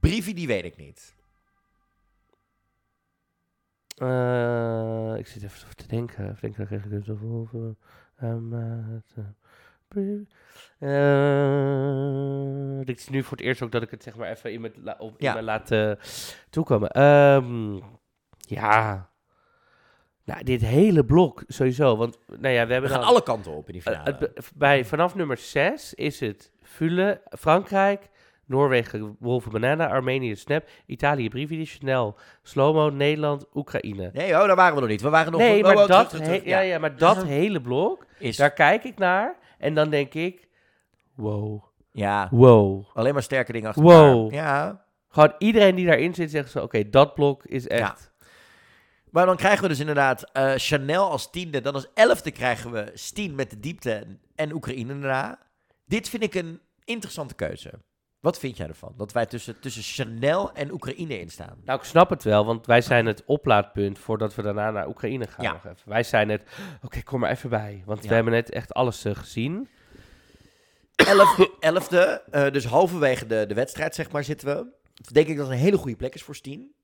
Brividi 0.01 0.47
weet 0.47 0.65
ik 0.65 0.77
niet. 0.77 1.15
Eh, 3.97 5.15
ik 5.19 5.27
zit 5.27 5.43
even 5.43 5.77
te 5.77 5.87
denken. 5.87 6.25
Even 6.25 6.41
denken, 6.41 6.59
dan 6.59 6.67
krijg 6.67 6.85
ik 6.85 6.91
het 6.91 7.05
pre- 9.89 10.25
Eh, 10.79 12.81
dit 12.87 12.99
is 12.99 13.09
nu 13.09 13.23
voor 13.23 13.37
het 13.37 13.47
eerst 13.47 13.63
ook 13.63 13.73
dat 13.73 13.83
ik 13.83 13.91
het 13.91 14.03
zeg 14.03 14.17
maar 14.17 14.31
even 14.31 14.53
in 14.53 14.61
me, 14.61 14.73
la- 14.77 14.97
op, 14.99 15.19
in 15.19 15.27
Ja. 15.27 15.43
laat 15.43 15.71
toekomen. 16.51 16.91
Ehm, 16.91 17.79
ja. 18.55 19.11
Nou, 20.25 20.45
dit 20.45 20.61
hele 20.61 21.05
blok 21.05 21.43
sowieso. 21.47 21.97
Want 21.97 22.19
nou 22.27 22.55
ja, 22.55 22.61
we 22.61 22.67
We 22.67 22.73
hebben 22.73 22.91
gaan 22.91 23.01
dan- 23.01 23.09
alle 23.09 23.23
kanten 23.23 23.53
op 23.53 23.67
in 23.67 23.73
die 23.73 23.83
eh, 23.85 23.91
finale. 23.93 24.11
het 24.11 24.19
be- 24.19 24.43
bij, 24.55 24.85
vanaf 24.85 25.15
nummer 25.15 25.37
6 25.37 25.95
is 25.95 26.21
het 26.21 26.53
Fule, 26.63 27.21
Frankrijk, 27.39 28.11
Noorwegen, 28.47 29.17
Wolven 29.19 29.51
Banana, 29.53 29.89
Armenië, 29.89 30.37
Snap, 30.37 30.65
Italië, 30.87 31.29
Brividi, 31.29 31.65
Chanel, 31.67 32.17
Slomo, 32.43 32.91
Nederland, 32.91 33.47
Oekraïne. 33.55 34.11
Nee, 34.13 34.33
oh, 34.41 34.47
daar 34.47 34.57
waren 34.57 34.75
we 34.75 34.81
nog 34.81 34.89
niet. 34.89 35.01
We 35.01 35.09
waren 35.09 35.33
nog... 35.33 35.41
nee, 35.41 35.63
maar 35.63 35.77
oh, 35.77 35.87
dat, 35.87 35.89
terug, 35.89 36.09
terug, 36.09 36.27
he- 36.27 36.33
terug. 36.39 36.45
ja. 36.45 36.61
Ja, 36.61 36.79
maar 36.79 36.97
dat 36.97 37.23
hele 37.25 37.61
blok, 37.61 38.07
Is, 38.19 38.37
daar 38.37 38.53
kijk 38.53 38.85
ik 38.85 38.99
naar 38.99 39.37
en 39.59 39.75
dan 39.75 39.91
denk 39.91 40.15
ik, 40.15 40.49
wow, 41.15 41.63
ja, 41.93 42.29
wow. 42.31 42.85
alleen 42.95 43.13
maar 43.13 43.23
sterke 43.23 43.53
dingen 43.53 43.69
achter 43.69 43.83
Wow. 43.83 44.23
elkaar. 44.23 44.33
Ja, 44.39 44.85
Gewoon 45.09 45.35
iedereen 45.39 45.75
die 45.75 45.87
daarin 45.87 46.15
zit 46.15 46.31
zegt 46.31 46.51
zo, 46.51 46.63
oké, 46.63 46.89
dat 46.91 47.15
blok 47.15 47.45
is 47.45 47.69
echt... 47.69 48.12
maar 49.13 49.27
dan 49.27 49.37
krijgen 49.37 49.63
we 49.63 49.69
dus 49.69 49.81
inderdaad 49.81 50.31
eh, 50.33 50.53
Chanel 50.57 51.11
als 51.11 51.31
tiende. 51.31 51.61
Dan 51.61 51.75
als 51.75 51.87
elfde 51.95 52.31
krijgen 52.31 52.71
we 52.71 52.91
Steen 52.95 53.35
met 53.35 53.51
de 53.51 53.61
diepte 53.61 54.07
en 54.35 54.53
Oekraïne 54.53 54.99
daarna. 55.01 55.39
Dit 55.85 56.09
vind 56.09 56.23
ik 56.23 56.35
een 56.35 56.61
interessante 56.85 57.35
keuze. 57.35 57.71
Wat 58.21 58.39
vind 58.39 58.57
jij 58.57 58.67
ervan? 58.69 58.95
Dat 58.97 59.13
wij 59.13 59.27
tussen, 59.27 59.61
tussen 59.61 59.83
Chanel 59.83 60.53
en 60.53 60.73
Oekraïne 60.73 61.21
in 61.21 61.31
staan. 61.31 61.61
Nou, 61.65 61.79
ik 61.79 61.85
snap 61.85 62.11
het 62.11 62.23
wel, 62.23 62.45
want 62.45 62.67
wij 62.67 62.81
zijn 62.81 63.07
het 63.07 63.23
oplaadpunt 63.27 63.99
voordat 63.99 64.35
we 64.35 64.43
daarna 64.43 64.71
naar 64.71 64.89
Oekraïne 64.89 65.27
gaan. 65.27 65.45
Ja. 65.45 65.53
Nog 65.53 65.65
even. 65.65 65.89
Wij 65.89 66.03
zijn 66.03 66.29
het, 66.29 66.43
oké, 66.83 67.03
kom 67.03 67.21
maar 67.21 67.31
even 67.31 67.51
bij, 67.51 67.83
want 67.87 68.03
Ja. 68.03 68.09
we 68.09 68.15
hebben 68.15 68.33
net 68.33 68.51
echt 68.51 68.73
alles 68.75 69.05
eh, 69.05 69.15
gezien. 69.15 69.69
Elf, 70.95 71.39
elfde, 71.61 72.23
eh, 72.31 72.51
dus 72.51 72.65
halverwege 72.65 73.27
de, 73.27 73.45
de 73.49 73.55
wedstrijd 73.55 73.95
zeg 73.95 74.11
maar 74.11 74.25
zitten 74.25 74.49
we. 74.49 74.67
Denk 75.13 75.29
ik 75.29 75.37
dat 75.37 75.47
het 75.47 75.55
een 75.55 75.63
hele 75.63 75.77
goede 75.77 75.97
plek 75.97 76.15
is 76.15 76.23
voor 76.23 76.35
Steen. 76.37 76.75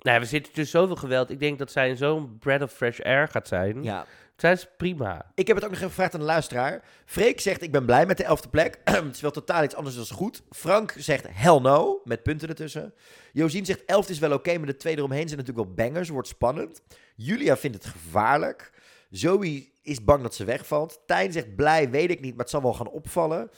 Nou, 0.00 0.20
we 0.20 0.26
zitten 0.26 0.52
tussen 0.52 0.80
zoveel 0.80 0.96
geweld. 0.96 1.30
Ik 1.30 1.40
denk 1.40 1.58
dat 1.58 1.70
zij 1.70 1.96
zo'n 1.96 2.38
breath 2.38 2.62
of 2.62 2.72
fresh 2.72 3.00
air 3.00 3.28
gaat 3.28 3.48
zijn. 3.48 3.82
Ja, 3.82 4.06
Zij 4.36 4.52
is 4.52 4.66
prima. 4.76 5.30
Ik 5.34 5.46
heb 5.46 5.56
het 5.56 5.64
ook 5.64 5.70
nog 5.70 5.78
even 5.78 5.90
gevraagd 5.90 6.14
aan 6.14 6.20
de 6.20 6.26
luisteraar. 6.26 6.82
Freek 7.04 7.40
zegt, 7.40 7.62
ik 7.62 7.72
ben 7.72 7.84
blij 7.84 8.06
met 8.06 8.16
de 8.16 8.24
elfde 8.24 8.48
plek. 8.48 8.78
het 8.84 9.14
is 9.14 9.20
wel 9.20 9.30
totaal 9.30 9.62
iets 9.62 9.74
anders 9.74 9.96
dan 9.96 10.16
goed. 10.16 10.42
Frank 10.50 10.94
zegt, 10.98 11.26
hell 11.30 11.58
no, 11.58 12.00
met 12.04 12.22
punten 12.22 12.48
ertussen. 12.48 12.94
Josien 13.32 13.64
zegt, 13.64 13.84
elfde 13.84 14.12
is 14.12 14.18
wel 14.18 14.32
oké, 14.32 14.56
maar 14.58 14.66
de 14.66 14.76
twee 14.76 14.96
eromheen 14.96 15.28
zijn 15.28 15.38
natuurlijk 15.38 15.66
wel 15.66 15.86
bangers. 15.86 16.08
Wordt 16.08 16.28
spannend. 16.28 16.82
Julia 17.16 17.56
vindt 17.56 17.76
het 17.76 17.86
gevaarlijk. 17.86 18.72
Zoe 19.10 19.68
is 19.82 20.04
bang 20.04 20.22
dat 20.22 20.34
ze 20.34 20.44
wegvalt. 20.44 21.00
Tijn 21.06 21.32
zegt, 21.32 21.56
blij, 21.56 21.90
weet 21.90 22.10
ik 22.10 22.20
niet, 22.20 22.30
maar 22.30 22.40
het 22.40 22.50
zal 22.50 22.62
wel 22.62 22.74
gaan 22.74 22.90
opvallen. 22.90 23.50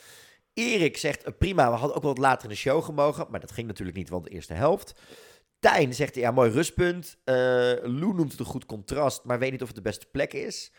Erik 0.53 0.97
zegt, 0.97 1.23
eh, 1.23 1.33
prima, 1.37 1.71
we 1.71 1.77
hadden 1.77 1.95
ook 1.95 2.03
wel 2.03 2.13
wat 2.13 2.23
later 2.23 2.43
in 2.43 2.49
de 2.49 2.55
show 2.55 2.83
gemogen. 2.83 3.27
Maar 3.29 3.39
dat 3.39 3.51
ging 3.51 3.67
natuurlijk 3.67 3.97
niet, 3.97 4.09
want 4.09 4.23
de 4.23 4.29
eerste 4.29 4.53
helft. 4.53 4.93
Tijn 5.63 5.93
zegt, 5.93 6.15
ja, 6.15 6.31
mooi 6.31 6.51
rustpunt. 6.51 7.17
Eh 7.23 7.33
Lou 7.81 8.13
noemt 8.13 8.31
het 8.31 8.39
een 8.39 8.45
goed 8.45 8.65
contrast, 8.65 9.23
maar 9.23 9.39
weet 9.39 9.51
niet 9.51 9.61
of 9.61 9.67
het 9.67 9.75
de 9.75 9.81
beste 9.81 10.05
plek 10.11 10.33
is. 10.33 10.71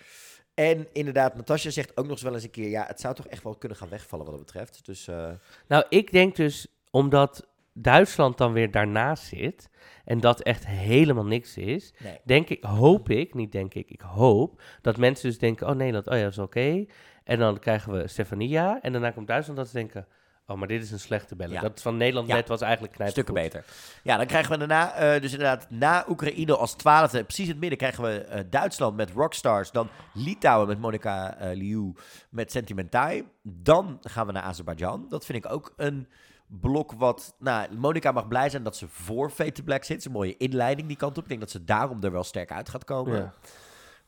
En 0.55 0.87
inderdaad, 0.93 1.35
Natasja 1.35 1.71
zegt 1.71 1.97
ook 1.97 2.05
nog 2.05 2.13
eens 2.13 2.23
wel 2.23 2.35
eens 2.35 2.43
een 2.43 2.51
keer... 2.51 2.69
ja, 2.69 2.85
het 2.87 3.01
zou 3.01 3.15
toch 3.15 3.27
echt 3.27 3.43
wel 3.43 3.55
kunnen 3.55 3.79
gaan 3.79 3.89
wegvallen 3.89 4.25
wat 4.27 4.35
dat 4.35 4.45
betreft. 4.45 4.87
Dus 4.87 5.09
eh, 5.09 5.31
Nou, 5.69 5.85
ik 5.89 6.13
denk 6.13 6.37
dus, 6.37 6.67
omdat 6.91 7.47
Duitsland 7.73 8.39
dan 8.39 8.53
weer 8.53 8.71
daarnaast 8.71 9.25
zit 9.25 9.69
en 10.05 10.21
dat 10.21 10.43
echt 10.43 10.67
helemaal 10.67 11.25
niks 11.25 11.57
is, 11.57 11.93
nee. 11.99 12.19
denk 12.25 12.49
ik, 12.49 12.65
hoop 12.65 13.11
ik, 13.11 13.35
niet 13.35 13.53
denk 13.53 13.75
ik, 13.75 13.91
ik 13.91 14.01
hoop 14.01 14.63
dat 14.81 14.97
mensen 14.97 15.29
dus 15.29 15.39
denken, 15.39 15.69
oh 15.69 15.75
Nederland, 15.75 16.09
oh 16.09 16.17
ja, 16.17 16.23
dat 16.23 16.33
is 16.33 16.39
oké. 16.39 16.85
En 17.25 17.39
dan 17.39 17.59
krijgen 17.59 17.93
we 17.93 18.09
Stefania 18.09 18.81
en 18.83 18.93
daarna 18.93 19.11
komt 19.11 19.27
Duitsland 19.27 19.59
dat 19.59 19.69
ze 19.69 19.75
denken, 19.75 20.07
oh, 20.47 20.57
maar 20.57 20.69
dit 20.69 20.83
is 20.83 20.91
een 20.91 20.99
slechte 21.01 21.37
bellen. 21.37 21.55
Ja. 21.55 21.61
Dat 21.61 21.83
van 21.83 21.97
Nederland 21.97 22.29
Ja. 22.29 22.35
net 22.35 22.49
was 22.49 22.61
eigenlijk 22.61 22.93
knijp. 22.93 23.11
Stukken 23.11 23.35
beter. 23.35 23.65
Ja, 24.03 24.17
dan 24.17 24.27
krijgen 24.27 24.51
we 24.53 24.59
daarna, 24.59 24.95
eh, 24.95 25.21
dus 25.21 25.33
inderdaad, 25.33 25.71
na 25.71 26.05
Oekraïne 26.09 26.57
als 26.57 26.75
twaalfde, 26.75 27.25
precies 27.25 27.45
in 27.45 27.51
het 27.51 27.61
midden 27.61 27.79
krijgen 27.79 28.05
we 28.05 28.19
eh, 28.19 28.45
Duitsland 28.51 28.97
met 28.97 29.11
Rockstars. 29.11 29.71
Dan 29.71 29.89
Litouwen 30.13 30.69
met 30.69 30.79
Monica 30.79 31.37
eh 31.37 31.57
Liu 31.57 31.93
met 32.31 32.51
Sentimentai. 32.53 33.29
Dan 33.43 33.99
gaan 34.03 34.27
we 34.27 34.33
naar 34.33 34.43
Azerbeidzjan. 34.43 35.07
Dat 35.09 35.25
vind 35.25 35.45
ik 35.45 35.53
ook 35.53 35.73
een 35.77 36.09
blok 36.47 36.93
wat, 36.93 37.35
nou, 37.39 37.75
Monica 37.75 38.13
mag 38.13 38.29
blij 38.29 38.51
zijn 38.51 38.63
dat 38.63 38.77
ze 38.77 38.89
voor 38.89 39.31
Fate 39.31 39.53
to 39.53 39.63
Black 39.63 39.85
zit. 39.85 39.99
Is 39.99 40.05
een 40.05 40.13
mooie 40.13 40.37
inleiding 40.37 40.89
die 40.89 40.97
kant 40.97 41.17
op. 41.17 41.23
Ik 41.23 41.29
denk 41.29 41.41
dat 41.41 41.51
ze 41.51 41.65
daarom 41.65 42.03
er 42.03 42.13
wel 42.13 42.25
sterk 42.25 42.53
uit 42.53 42.69
gaat 42.69 42.85
komen. 42.85 43.17
Ja. 43.17 43.33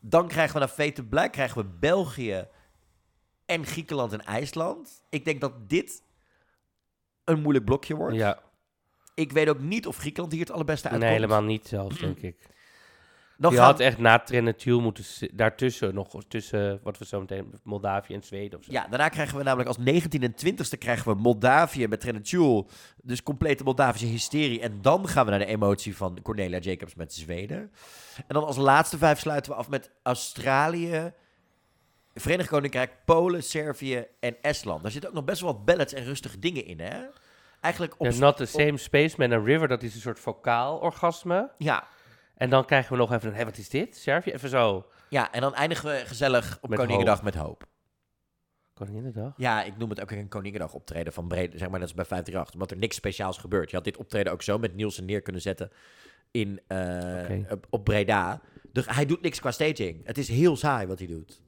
Dan 0.00 0.28
krijgen 0.28 0.52
we 0.52 0.58
naar 0.58 0.68
Fate 0.68 0.92
to 0.92 1.02
Black, 1.02 1.32
krijgen 1.32 1.62
we 1.62 1.68
België 1.80 2.46
en 3.46 3.66
Griekenland 3.66 4.12
en 4.12 4.24
IJsland. 4.24 5.02
Ik 5.08 5.24
denk 5.24 5.40
dat 5.40 5.68
dit 5.68 6.02
een 7.26 7.40
moeilijk 7.40 7.64
blokje 7.64 7.94
wordt. 7.96 8.16
Ja, 8.16 8.38
Ik 9.14 9.32
weet 9.32 9.48
ook 9.48 9.60
niet 9.60 9.86
of 9.86 9.96
Griekenland 9.96 10.32
hier 10.32 10.42
het 10.42 10.50
allerbeste 10.52 10.88
uitkomt. 10.88 11.10
nee, 11.10 11.20
helemaal 11.20 11.42
niet 11.42 11.66
zelfs, 11.66 11.98
denk 11.98 12.18
ik. 12.18 12.36
Dan 13.38 13.50
Je 13.50 13.56
gaan- 13.56 13.66
had 13.66 13.80
echt 13.80 13.98
na 13.98 14.18
Trenetiel 14.18 14.80
moeten 14.80 15.04
daartussen 15.34 15.94
nog, 15.94 16.24
tussen 16.28 16.80
wat 16.82 16.98
we 16.98 17.04
zo 17.06 17.20
meteen, 17.20 17.52
Moldavië 17.62 18.14
en 18.14 18.22
Zweden 18.22 18.58
of 18.58 18.64
zo. 18.64 18.72
Ja, 18.72 18.86
daarna 18.88 19.08
krijgen 19.08 19.36
we 19.38 19.42
namelijk 19.42 19.68
als 19.68 19.78
19 19.78 20.22
en 20.22 20.34
20ste 20.34 20.78
krijgen 20.78 21.12
we 21.12 21.20
Moldavië 21.20 21.86
met 21.88 22.00
Trenetjul. 22.00 22.68
Dus 23.02 23.22
complete 23.22 23.64
Moldavische 23.64 24.06
hysterie. 24.06 24.60
En 24.60 24.78
dan 24.82 25.08
gaan 25.08 25.24
we 25.24 25.30
naar 25.30 25.38
de 25.40 25.46
emotie 25.46 25.96
van 25.96 26.18
Cornelia 26.22 26.58
Jacobs 26.58 26.94
met 26.94 27.14
Zweden. 27.14 27.58
En 28.16 28.24
dan 28.34 28.44
als 28.44 28.56
laatste 28.56 28.98
vijf 28.98 29.18
sluiten 29.18 29.52
we 29.52 29.58
af 29.58 29.68
met 29.68 29.90
Australië, 30.02 31.12
Verenigd 32.20 32.48
Koninkrijk, 32.48 32.92
Polen, 33.04 33.42
Servië 33.42 34.06
en 34.20 34.36
Estland. 34.42 34.82
Daar 34.82 34.90
zitten 34.90 35.10
ook 35.10 35.16
nog 35.16 35.24
best 35.24 35.40
wel 35.40 35.52
wat 35.52 35.64
ballads 35.64 35.92
en 35.92 36.04
rustige 36.04 36.38
dingen 36.38 36.64
in, 36.64 36.80
hè? 36.80 37.04
Eigenlijk 37.60 37.94
op... 37.98 38.06
Ja, 38.06 38.18
not 38.18 38.36
the 38.36 38.46
same 38.46 38.76
space 38.76 39.14
met 39.18 39.30
een 39.30 39.44
river, 39.44 39.68
dat 39.68 39.82
is 39.82 39.94
een 39.94 40.00
soort 40.00 40.18
vocaal 40.18 40.78
orgasme. 40.78 41.50
Ja, 41.58 41.88
En 42.34 42.50
dan 42.50 42.64
krijgen 42.64 42.92
we 42.92 42.98
nog 42.98 43.12
even, 43.12 43.34
hé, 43.34 43.44
wat 43.44 43.58
is 43.58 43.68
dit? 43.68 43.96
Servië? 43.96 44.32
Even 44.32 44.48
zo. 44.48 44.86
ja, 45.08 45.32
en 45.32 45.40
dan 45.40 45.54
eindigen 45.54 45.90
we 45.90 46.02
gezellig 46.06 46.58
op 46.60 46.68
Met 46.68 46.78
Koningendag 46.78 47.22
met 47.22 47.34
hoop. 47.34 47.66
Koninginnedag? 48.74 49.32
Ja, 49.36 49.62
ik 49.62 49.76
noem 49.76 49.90
het 49.90 50.00
ook 50.00 50.10
een 50.10 50.28
Koningendag 50.28 50.72
optreden 50.72 51.12
van 51.12 51.28
Brede, 51.28 51.58
zeg 51.58 51.68
maar 51.68 51.78
net 51.78 51.88
als 51.88 51.94
bij 51.94 52.04
538. 52.04 52.54
Omdat 52.54 52.70
er 52.70 52.76
niks 52.76 52.96
speciaals 52.96 53.38
gebeurt. 53.38 53.70
Je 53.70 53.76
had 53.76 53.84
dit 53.84 53.96
optreden 53.96 54.32
ook 54.32 54.42
zo 54.42 54.58
met 54.58 54.74
Nielsen 54.74 55.04
neer 55.04 55.22
kunnen 55.22 55.42
zetten 55.42 55.70
in, 56.30 56.60
eh, 56.66 57.50
op, 57.50 57.66
op 57.70 57.84
Breda. 57.84 58.40
Dus 58.72 58.86
hij 58.88 59.06
doet 59.06 59.22
niks 59.22 59.40
qua 59.40 59.50
staging. 59.50 60.06
Het 60.06 60.18
is 60.18 60.28
heel 60.28 60.56
saai 60.56 60.86
wat 60.86 60.98
hij 60.98 61.08
doet. 61.08 61.40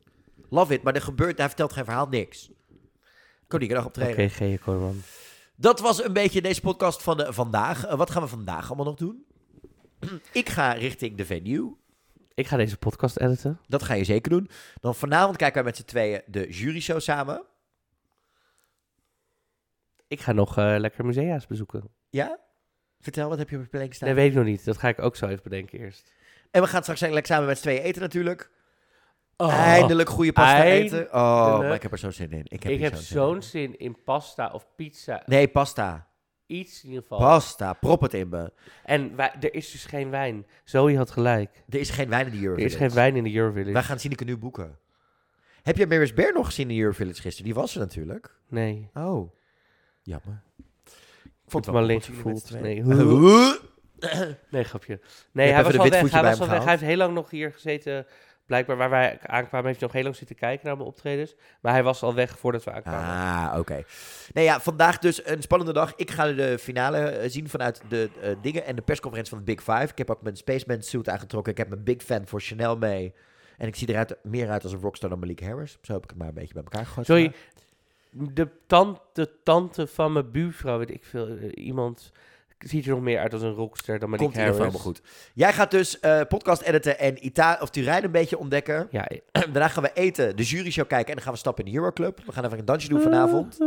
Love 0.49 0.74
it, 0.74 0.82
maar 0.82 0.94
er 0.94 1.03
gebeurt, 1.03 1.38
hij 1.38 1.46
vertelt 1.46 1.72
geen 1.72 1.84
verhaal, 1.84 2.09
niks. 2.09 2.51
Koningendag 3.46 3.86
optreden. 3.86 4.24
Oké, 4.24 4.57
G. 4.57 4.61
Korman. 4.61 5.03
Dat 5.57 5.80
was 5.80 6.05
een 6.05 6.12
beetje 6.12 6.42
deze 6.42 6.61
podcast 6.61 7.03
van 7.03 7.16
de, 7.16 7.32
vandaag. 7.32 7.86
Eh, 7.86 7.96
wat 7.96 8.11
gaan 8.11 8.22
we 8.22 8.28
vandaag 8.28 8.66
allemaal 8.66 8.86
nog 8.86 8.94
doen? 8.94 9.24
ik 10.32 10.49
ga 10.49 10.72
richting 10.72 11.16
de 11.16 11.24
venue. 11.24 11.76
Ik 12.34 12.46
ga 12.46 12.57
deze 12.57 12.76
podcast 12.76 13.16
editen. 13.16 13.61
Dat 13.66 13.82
ga 13.82 13.94
je 13.94 14.05
zeker 14.05 14.30
doen. 14.30 14.51
Dan 14.80 14.94
vanavond 14.94 15.36
kijken 15.36 15.57
wij 15.57 15.64
met 15.64 15.76
z'n 15.76 15.84
tweeën 15.84 16.22
de 16.26 16.49
jury-show 16.51 17.01
samen. 17.01 17.42
Ik 20.09 20.20
ga 20.20 20.32
nog 20.32 20.59
eh, 20.59 20.74
lekker 20.78 21.07
musea's 21.07 21.46
bezoeken. 21.46 21.90
Ja? 22.11 22.38
Vertel, 23.01 23.28
wat 23.28 23.38
heb 23.38 23.51
je 23.51 23.57
op 23.57 23.62
je 23.62 23.68
planning 23.68 23.94
staan? 23.94 24.09
Nee, 24.09 24.16
weet 24.16 24.30
ik 24.30 24.36
nog 24.36 24.44
niet. 24.44 24.64
Dat 24.64 24.78
ga 24.78 24.88
ik 24.88 24.99
ook 24.99 25.16
zo 25.16 25.26
even 25.26 25.42
bedenken 25.42 25.78
eerst. 25.78 26.14
En 26.51 26.62
we 26.62 26.68
gaan 26.68 26.82
straks 26.82 27.01
lekker 27.01 27.26
samen 27.26 27.46
met 27.46 27.57
z'n 27.57 27.62
tweeën 27.62 27.82
eten 27.82 28.03
natuurlijk. 28.03 28.51
Eindelijk 29.47 30.09
goede 30.09 30.32
pasta 30.32 30.55
eindelijk. 30.62 31.07
eten. 31.07 31.14
Oh, 31.14 31.59
maar 31.59 31.74
ik 31.74 31.82
heb 31.82 31.93
er 31.93 31.99
zo 31.99 32.11
zin 32.11 32.30
in. 32.30 32.45
Ik 32.45 32.62
heb, 32.62 32.72
ik 32.72 32.78
hier 32.78 32.91
heb 32.91 32.95
zo'n 32.95 33.03
zin 33.03 33.20
in. 33.20 33.24
zo'n 33.32 33.43
zin 33.43 33.78
in 33.78 33.97
pasta 34.05 34.51
of 34.53 34.66
pizza. 34.76 35.22
Nee, 35.26 35.49
pasta. 35.49 36.07
Iets 36.47 36.82
in 36.82 36.89
ieder 36.89 37.03
geval. 37.03 37.18
Pasta. 37.18 37.72
Prop 37.72 38.01
het 38.01 38.14
in 38.14 38.28
me. 38.28 38.53
En 38.84 39.16
wij, 39.16 39.32
er 39.41 39.55
is 39.55 39.70
dus 39.70 39.84
geen 39.84 40.11
wijn. 40.11 40.47
Zoe 40.64 40.97
had 40.97 41.11
gelijk. 41.11 41.62
Er 41.68 41.78
is 41.78 41.91
geen 41.91 42.09
wijn 42.09 42.26
in 42.26 42.30
de 42.32 42.36
Er 42.36 42.43
Eurovillage. 42.43 42.74
is 42.74 42.80
geen 42.80 42.95
wijn 42.95 43.16
in 43.16 43.24
de 43.24 43.34
Eurovillage. 43.34 43.72
Wij 43.72 43.82
gaan 43.82 43.99
Sineke 43.99 44.24
nu 44.24 44.36
boeken. 44.36 44.78
Heb 45.62 45.76
jij 45.76 45.86
Maris 45.86 46.14
Bear 46.14 46.32
nog 46.32 46.47
gezien 46.47 46.68
in 46.68 46.74
de 46.76 46.80
Eurovillage 46.80 47.20
gisteren? 47.20 47.45
Die 47.45 47.55
was 47.55 47.74
er 47.74 47.80
natuurlijk. 47.80 48.34
Nee. 48.49 48.91
Oh. 48.95 49.32
Jammer. 50.03 50.43
Ik 51.24 51.55
vond 51.55 51.64
hem 51.64 51.74
wel 51.74 51.82
alleen 51.82 52.03
gevoeld. 52.03 52.61
Nee. 52.61 52.82
Nee, 54.51 54.64
grapje. 54.64 54.93
Je 54.93 55.01
Nee, 55.32 55.51
hij 55.53 55.64
was 55.64 55.76
weg. 55.76 56.11
Hij 56.11 56.22
was 56.22 56.39
weg. 56.39 56.49
Hij 56.49 56.70
heeft 56.70 56.82
heel 56.82 56.97
lang 56.97 57.14
nog 57.14 57.30
hier 57.30 57.53
gezeten. 57.53 58.07
Blijkbaar 58.49 58.76
waar 58.76 58.90
wij 58.90 59.18
aankwamen 59.22 59.66
heeft 59.66 59.78
hij 59.78 59.86
nog 59.86 59.92
heel 59.92 60.03
lang 60.03 60.16
zitten 60.16 60.36
kijken 60.36 60.66
naar 60.66 60.76
mijn 60.76 60.88
optredens. 60.88 61.34
Maar 61.61 61.72
hij 61.72 61.82
was 61.82 62.03
al 62.03 62.14
weg 62.14 62.38
voordat 62.38 62.64
we 62.64 62.72
aankwamen. 62.72 63.51
Ah, 63.51 63.59
oké. 63.59 63.82
Nee, 64.32 64.44
ja, 64.44 64.61
vandaag 64.61 64.99
dus 64.99 65.26
een 65.26 65.42
spannende 65.42 65.72
dag. 65.72 65.92
Ik 65.96 66.11
ga 66.11 66.32
de 66.32 66.59
finale 66.59 66.99
eh, 66.99 67.30
zien 67.30 67.49
vanuit 67.49 67.82
de 67.88 68.11
eh, 68.22 68.30
dingen 68.42 68.64
en 68.64 68.76
de 68.76 68.82
persconferentie 68.82 69.36
van 69.36 69.44
de 69.44 69.55
Big 69.55 69.62
Five. 69.62 69.90
Ik 69.90 69.99
heb 69.99 70.11
ook 70.11 70.22
mijn 70.22 70.36
Spaceman 70.36 70.82
suit 70.82 71.09
aangetrokken. 71.09 71.53
Ik 71.53 71.59
heb 71.59 71.68
mijn 71.68 71.84
Big 71.84 72.03
Fan 72.03 72.26
voor 72.26 72.40
Chanel 72.40 72.76
mee. 72.76 73.14
En 73.59 73.66
ik 73.66 73.76
zie 73.76 73.88
eruit 73.88 74.16
meer 74.22 74.51
uit 74.51 74.62
als 74.62 74.72
een 74.72 74.80
rockstar 74.80 75.11
dan 75.11 75.18
Malik 75.18 75.40
Harris. 75.40 75.78
Zo 75.82 75.92
heb 75.92 76.03
ik 76.03 76.11
het 76.11 76.18
maar 76.18 76.28
een 76.28 76.34
beetje 76.34 76.55
bij 76.55 76.62
elkaar 76.62 76.86
gegooid. 76.86 77.07
Sorry, 77.07 77.32
de 78.11 78.49
tante, 78.66 79.01
de 79.12 79.30
tante 79.42 79.86
van 79.86 80.12
mijn 80.12 80.30
buurvrouw, 80.30 80.78
weet 80.78 80.90
ik 80.90 81.05
veel, 81.05 81.26
eh, 81.26 81.64
iemand 81.64 82.12
ziet 82.59 82.84
er 82.84 82.90
nog 82.90 83.00
meer 83.00 83.18
uit 83.18 83.32
als 83.32 83.42
een 83.42 83.52
rockster 83.52 83.98
dan 83.98 84.11
Malik 84.11 84.24
Komt 84.24 84.36
in 84.36 84.40
ieder 84.44 84.54
geval 84.56 84.70
Harris. 84.70 84.84
helemaal 84.92 85.12
goed. 85.12 85.32
Jij 85.34 85.52
gaat 85.52 85.70
dus 85.70 86.00
eh, 86.00 86.20
podcast 86.28 86.62
editen 86.62 86.98
en 86.98 87.26
Ita 87.26 87.59
of 87.61 87.70
Turijn 87.70 88.04
een 88.04 88.11
beetje 88.11 88.38
ontdekken. 88.38 88.88
Ja, 88.90 89.09
Daarna 89.32 89.68
gaan 89.68 89.82
we 89.82 89.90
eten, 89.94 90.36
de 90.36 90.42
jury 90.42 90.70
show 90.70 90.86
kijken 90.88 91.09
en 91.09 91.14
dan 91.14 91.22
gaan 91.22 91.32
we 91.32 91.38
stappen 91.38 91.64
in 91.64 91.70
de 91.72 91.76
Euroclub. 91.78 92.20
We 92.26 92.32
gaan 92.32 92.44
even 92.44 92.59
een 92.59 92.64
dansje 92.64 92.88
doen 92.88 93.00
vanavond. 93.00 93.59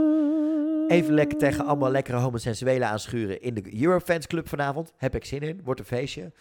Even 0.88 1.14
lekker 1.14 1.38
tegen 1.38 1.66
allemaal 1.66 1.92
lekkere 1.92 2.18
homosensuelen 2.18 2.88
aanschuren 2.88 3.42
in 3.42 3.54
de 3.54 3.82
Eurofans 3.84 4.28
Club 4.28 4.48
vanavond. 4.48 4.94
Heb 4.98 5.16
ik 5.16 5.26
zin 5.26 5.42
in, 5.42 5.62
wordt 5.64 5.80
een 5.80 5.86
feestje. 5.86 6.32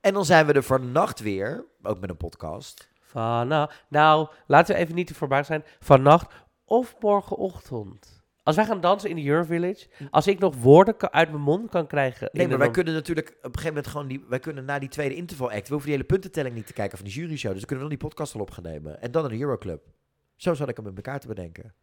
En 0.00 0.14
dan 0.14 0.24
zijn 0.24 0.46
we 0.46 0.52
er 0.52 0.62
vannacht 0.62 1.20
weer, 1.20 1.64
ook 1.82 2.00
met 2.00 2.10
een 2.10 2.16
podcast. 2.16 2.88
Vanna 3.00 3.70
nou, 3.88 4.28
laten 4.46 4.74
we 4.74 4.80
even 4.80 4.94
niet 4.94 5.06
te 5.06 5.14
voorbaar 5.14 5.44
zijn. 5.44 5.64
Vannacht 5.80 6.32
of 6.64 6.96
morgenochtend. 7.00 8.21
Als 8.42 8.56
wij 8.56 8.64
gaan 8.64 8.80
dansen 8.80 9.10
in 9.10 9.16
de 9.16 9.24
Eurovillage, 9.24 9.86
als 10.10 10.26
ik 10.26 10.38
nog 10.38 10.56
woorden 10.56 10.96
kan- 10.96 11.12
uit 11.12 11.30
mijn 11.30 11.42
mond 11.42 11.70
kan 11.70 11.86
krijgen. 11.86 12.28
Nee, 12.32 12.48
maar 12.48 12.58
wij 12.58 12.70
kunnen 12.70 12.94
natuurlijk 12.94 13.28
op 13.28 13.34
een 13.44 13.50
gegeven 13.50 13.68
moment 13.68 13.86
gewoon 13.86 14.06
die... 14.06 14.24
Wij 14.28 14.38
kunnen 14.38 14.64
na 14.64 14.78
die 14.78 14.88
tweede 14.88 15.14
interval 15.14 15.50
act, 15.50 15.62
we 15.68 15.72
hoeven 15.72 15.84
die 15.90 15.92
hele 15.92 16.06
puntentelling 16.08 16.54
niet 16.54 16.66
te 16.66 16.72
kijken 16.72 16.98
van 16.98 17.06
die 17.06 17.14
jury 17.14 17.36
show. 17.36 17.50
Dus 17.50 17.58
dan 17.60 17.68
kunnen 17.68 17.84
we 17.84 17.90
dan 17.90 17.98
die 17.98 18.08
podcast 18.08 18.34
al 18.34 18.40
op 18.40 18.50
gaan 18.50 18.62
nemen. 18.62 19.02
En 19.02 19.10
dan 19.10 19.22
naar 19.22 19.30
de 19.30 19.38
Euroclub. 19.38 19.82
Zo 20.36 20.54
zat 20.54 20.68
ik 20.68 20.76
hem 20.76 20.86
in 20.86 20.96
elkaar 20.96 21.20
te 21.20 21.26
bedenken. 21.26 21.74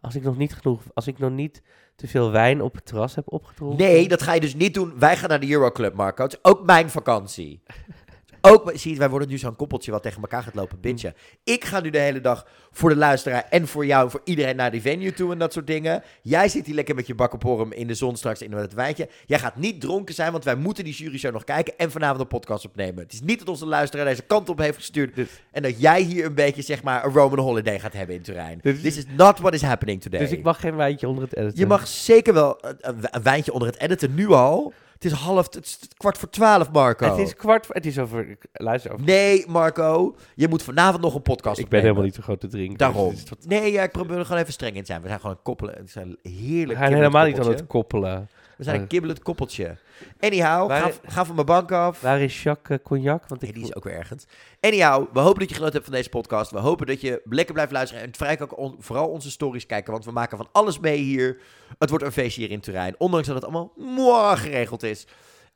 Als 0.00 0.14
ik 0.14 0.22
nog 0.22 0.36
niet 0.36 0.54
genoeg, 0.54 0.82
als 0.94 1.06
ik 1.06 1.18
nog 1.18 1.30
niet 1.30 1.62
te 1.96 2.08
veel 2.08 2.30
wijn 2.30 2.60
op 2.60 2.74
het 2.74 2.86
terras 2.86 3.14
heb 3.14 3.32
opgedronken. 3.32 3.78
Nee, 3.78 4.08
dat 4.08 4.22
ga 4.22 4.32
je 4.34 4.40
dus 4.40 4.54
niet 4.54 4.74
doen. 4.74 4.98
Wij 4.98 5.16
gaan 5.16 5.28
naar 5.28 5.40
de 5.40 5.50
Euroclub, 5.50 5.94
Marco. 5.94 6.22
Het 6.22 6.32
is 6.32 6.38
ook 6.42 6.64
mijn 6.64 6.90
vakantie. 6.90 7.62
Ook, 8.40 8.70
zie 8.74 8.92
je, 8.92 8.98
wij 8.98 9.08
worden 9.10 9.28
nu 9.28 9.38
zo'n 9.38 9.56
koppeltje 9.56 9.90
wat 9.90 10.02
tegen 10.02 10.20
elkaar 10.20 10.42
gaat 10.42 10.54
lopen 10.54 10.80
bintje. 10.80 11.14
Ik 11.44 11.64
ga 11.64 11.80
nu 11.80 11.90
de 11.90 11.98
hele 11.98 12.20
dag 12.20 12.46
voor 12.70 12.88
de 12.90 12.96
luisteraar 12.96 13.46
en 13.50 13.68
voor 13.68 13.86
jou 13.86 14.04
en 14.04 14.10
voor 14.10 14.20
iedereen 14.24 14.56
naar 14.56 14.70
die 14.70 14.80
venue 14.80 15.12
toe 15.12 15.32
en 15.32 15.38
dat 15.38 15.52
soort 15.52 15.66
dingen. 15.66 16.02
Jij 16.22 16.48
zit 16.48 16.66
hier 16.66 16.74
lekker 16.74 16.94
met 16.94 17.06
je 17.06 17.14
bakkenporm 17.14 17.72
in 17.72 17.86
de 17.86 17.94
zon 17.94 18.16
straks 18.16 18.42
in 18.42 18.52
het 18.52 18.74
wijntje. 18.74 19.08
Jij 19.26 19.38
gaat 19.38 19.56
niet 19.56 19.80
dronken 19.80 20.14
zijn, 20.14 20.32
want 20.32 20.44
wij 20.44 20.54
moeten 20.54 20.84
die 20.84 20.92
jury 20.94 21.18
show 21.18 21.32
nog 21.32 21.44
kijken 21.44 21.74
en 21.76 21.90
vanavond 21.90 22.20
een 22.20 22.26
podcast 22.28 22.64
opnemen. 22.64 23.02
Het 23.02 23.12
is 23.12 23.20
niet 23.20 23.38
dat 23.38 23.48
onze 23.48 23.66
luisteraar 23.66 24.04
deze 24.04 24.22
kant 24.22 24.48
op 24.48 24.58
heeft 24.58 24.76
gestuurd 24.76 25.14
Dus, 25.14 25.28
en 25.52 25.62
dat 25.62 25.80
jij 25.80 26.02
hier 26.02 26.24
een 26.24 26.34
beetje, 26.34 26.62
zeg 26.62 26.82
maar, 26.82 27.04
een 27.04 27.12
Roman 27.12 27.38
holiday 27.38 27.78
gaat 27.80 27.92
hebben 27.92 28.14
in 28.16 28.22
Turijn. 28.22 28.60
This 28.60 28.96
is 28.96 29.04
not 29.16 29.38
what 29.38 29.54
is 29.54 29.62
happening 29.62 30.02
today. 30.02 30.20
dus 30.20 30.30
ik 30.30 30.42
mag 30.42 30.60
geen 30.60 30.76
wijntje 30.76 31.08
onder 31.08 31.24
het 31.24 31.36
editen. 31.36 31.58
Je 31.58 31.66
mag 31.66 31.86
zeker 31.88 32.34
wel 32.34 32.58
een- 32.60 32.96
een 33.10 33.22
wijntje 33.22 33.52
onder 33.52 33.68
het 33.68 33.78
editen 33.80 34.14
nu 34.14 34.28
al. 34.28 34.72
Het 35.00 35.12
is 35.12 35.18
half, 35.18 35.54
het 35.54 35.64
is 35.64 35.78
kwart 35.96 36.18
voor 36.18 36.30
twaalf, 36.30 36.70
Marco. 36.72 37.04
Het 37.06 37.18
is 37.18 37.34
kwart 37.34 37.66
voor, 37.66 37.74
het 37.74 37.86
is 37.86 37.98
over, 37.98 38.38
luister 38.52 38.92
over. 38.92 39.04
Nee, 39.06 39.44
Marco, 39.48 40.14
je 40.34 40.48
moet 40.48 40.62
vanavond 40.62 41.02
nog 41.02 41.14
een 41.14 41.22
podcast 41.22 41.58
ik 41.58 41.68
ben 41.68 41.80
helemaal 41.80 42.02
niet 42.02 42.14
zo 42.14 42.22
groot 42.22 42.40
te 42.40 42.46
drinken. 42.48 42.78
Daarom. 42.78 43.10
dus 43.10 43.28
wat- 43.28 43.46
Nee, 43.46 43.72
ja, 43.72 43.82
ik 43.82 43.92
probeer 43.92 44.18
er 44.18 44.24
gewoon 44.24 44.40
even 44.40 44.52
streng 44.52 44.74
in 44.74 44.80
te 44.80 44.86
zijn. 44.86 45.00
We 45.02 45.08
zijn 45.08 45.20
gewoon 45.20 45.42
koppelen. 45.42 45.74
Het 45.76 45.86
is 45.88 45.94
een 45.94 46.18
we 46.22 46.28
heerlijk 46.30 46.78
gaan 46.78 46.92
helemaal 46.92 47.26
niet 47.26 47.38
aan 47.40 47.48
het 47.48 47.66
koppelen. 47.66 48.28
We 48.60 48.66
zijn 48.66 48.78
een 48.78 48.82
Eh. 48.84 48.88
kibbelend 48.88 49.22
koppeltje. 49.22 49.76
Anyhow, 50.20 50.68
Waar- 50.68 50.82
ga, 50.82 50.90
ga 51.02 51.24
van 51.24 51.34
mijn 51.34 51.46
bank 51.46 51.72
af. 51.72 52.00
Waar 52.00 52.20
is 52.20 52.42
Jacques 52.42 52.78
eh, 52.78 52.84
Cognac? 52.84 53.28
Want 53.28 53.42
ik 53.42 53.54
die 53.54 53.62
is 53.62 53.74
ook 53.74 53.84
weer 53.84 53.94
ergens. 53.94 54.24
Anyhow, 54.60 55.06
we 55.12 55.20
hopen 55.20 55.38
dat 55.40 55.48
je 55.48 55.54
genoten 55.54 55.74
hebt 55.74 55.84
van 55.86 55.94
deze 55.94 56.08
podcast. 56.08 56.50
We 56.50 56.58
hopen 56.58 56.86
dat 56.86 57.00
je 57.00 57.20
lekker 57.24 57.54
blijft 57.54 57.72
luisteren. 57.72 58.02
En 58.04 58.14
vrij 58.14 58.40
ook 58.40 58.58
on- 58.58 58.76
vooral 58.78 59.08
onze 59.08 59.30
stories 59.30 59.66
kijken. 59.66 59.92
Want 59.92 60.04
we 60.04 60.10
maken 60.12 60.36
van 60.36 60.48
alles 60.52 60.78
mee 60.78 60.98
hier. 60.98 61.40
Het 61.78 61.90
wordt 61.90 62.04
een 62.04 62.12
feestje 62.12 62.40
hier 62.40 62.50
in 62.50 62.60
Turijn. 62.60 62.94
Ondanks 62.98 63.26
dat 63.26 63.34
het 63.36 63.44
allemaal 63.44 63.72
mooi 63.76 64.36
geregeld 64.36 64.82
is. 64.82 65.06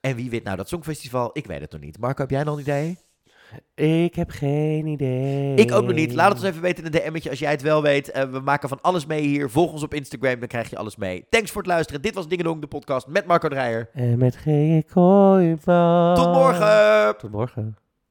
En 0.00 0.16
wie 0.16 0.30
wint 0.30 0.44
nou 0.44 0.56
dat 0.56 0.68
Songfestival? 0.68 1.30
Ik 1.32 1.46
weet 1.46 1.60
het 1.60 1.72
nog 1.72 1.80
niet. 1.80 1.98
Marco, 1.98 2.20
heb 2.22 2.30
jij 2.30 2.42
nog 2.42 2.54
een 2.54 2.60
idee? 2.60 2.98
Ik 3.74 4.14
heb 4.14 4.30
geen 4.30 4.86
idee. 4.86 5.54
Ik 5.54 5.72
ook 5.72 5.84
nog 5.84 5.94
niet. 5.94 6.14
Laat 6.14 6.28
het 6.28 6.38
ons 6.38 6.46
even 6.48 6.62
weten 6.62 6.84
in 6.84 6.94
een 6.94 7.12
DM'tje 7.12 7.30
als 7.30 7.38
jij 7.38 7.50
het 7.50 7.62
wel 7.62 7.82
weet. 7.82 8.10
Eh, 8.10 8.22
we 8.22 8.40
maken 8.40 8.68
van 8.68 8.78
alles 8.80 9.06
mee 9.06 9.22
hier. 9.22 9.50
Volg 9.50 9.72
ons 9.72 9.82
op 9.82 9.94
Instagram, 9.94 10.38
dan 10.38 10.48
krijg 10.48 10.70
je 10.70 10.76
alles 10.76 10.96
mee. 10.96 11.26
Thanks 11.28 11.50
voor 11.50 11.62
het 11.62 11.70
luisteren. 11.70 12.02
Dit 12.02 12.14
was 12.14 12.28
Dingedong, 12.28 12.60
de 12.60 12.66
podcast 12.66 13.06
met 13.06 13.26
Marco 13.26 13.48
Dreyer. 13.48 13.88
En 13.92 14.18
met 14.18 14.36
geen 14.36 14.84
kooiman. 14.92 16.14
Tot 16.14 16.32
morgen! 16.32 17.16
Tot 17.18 17.30
morgen. 17.30 17.83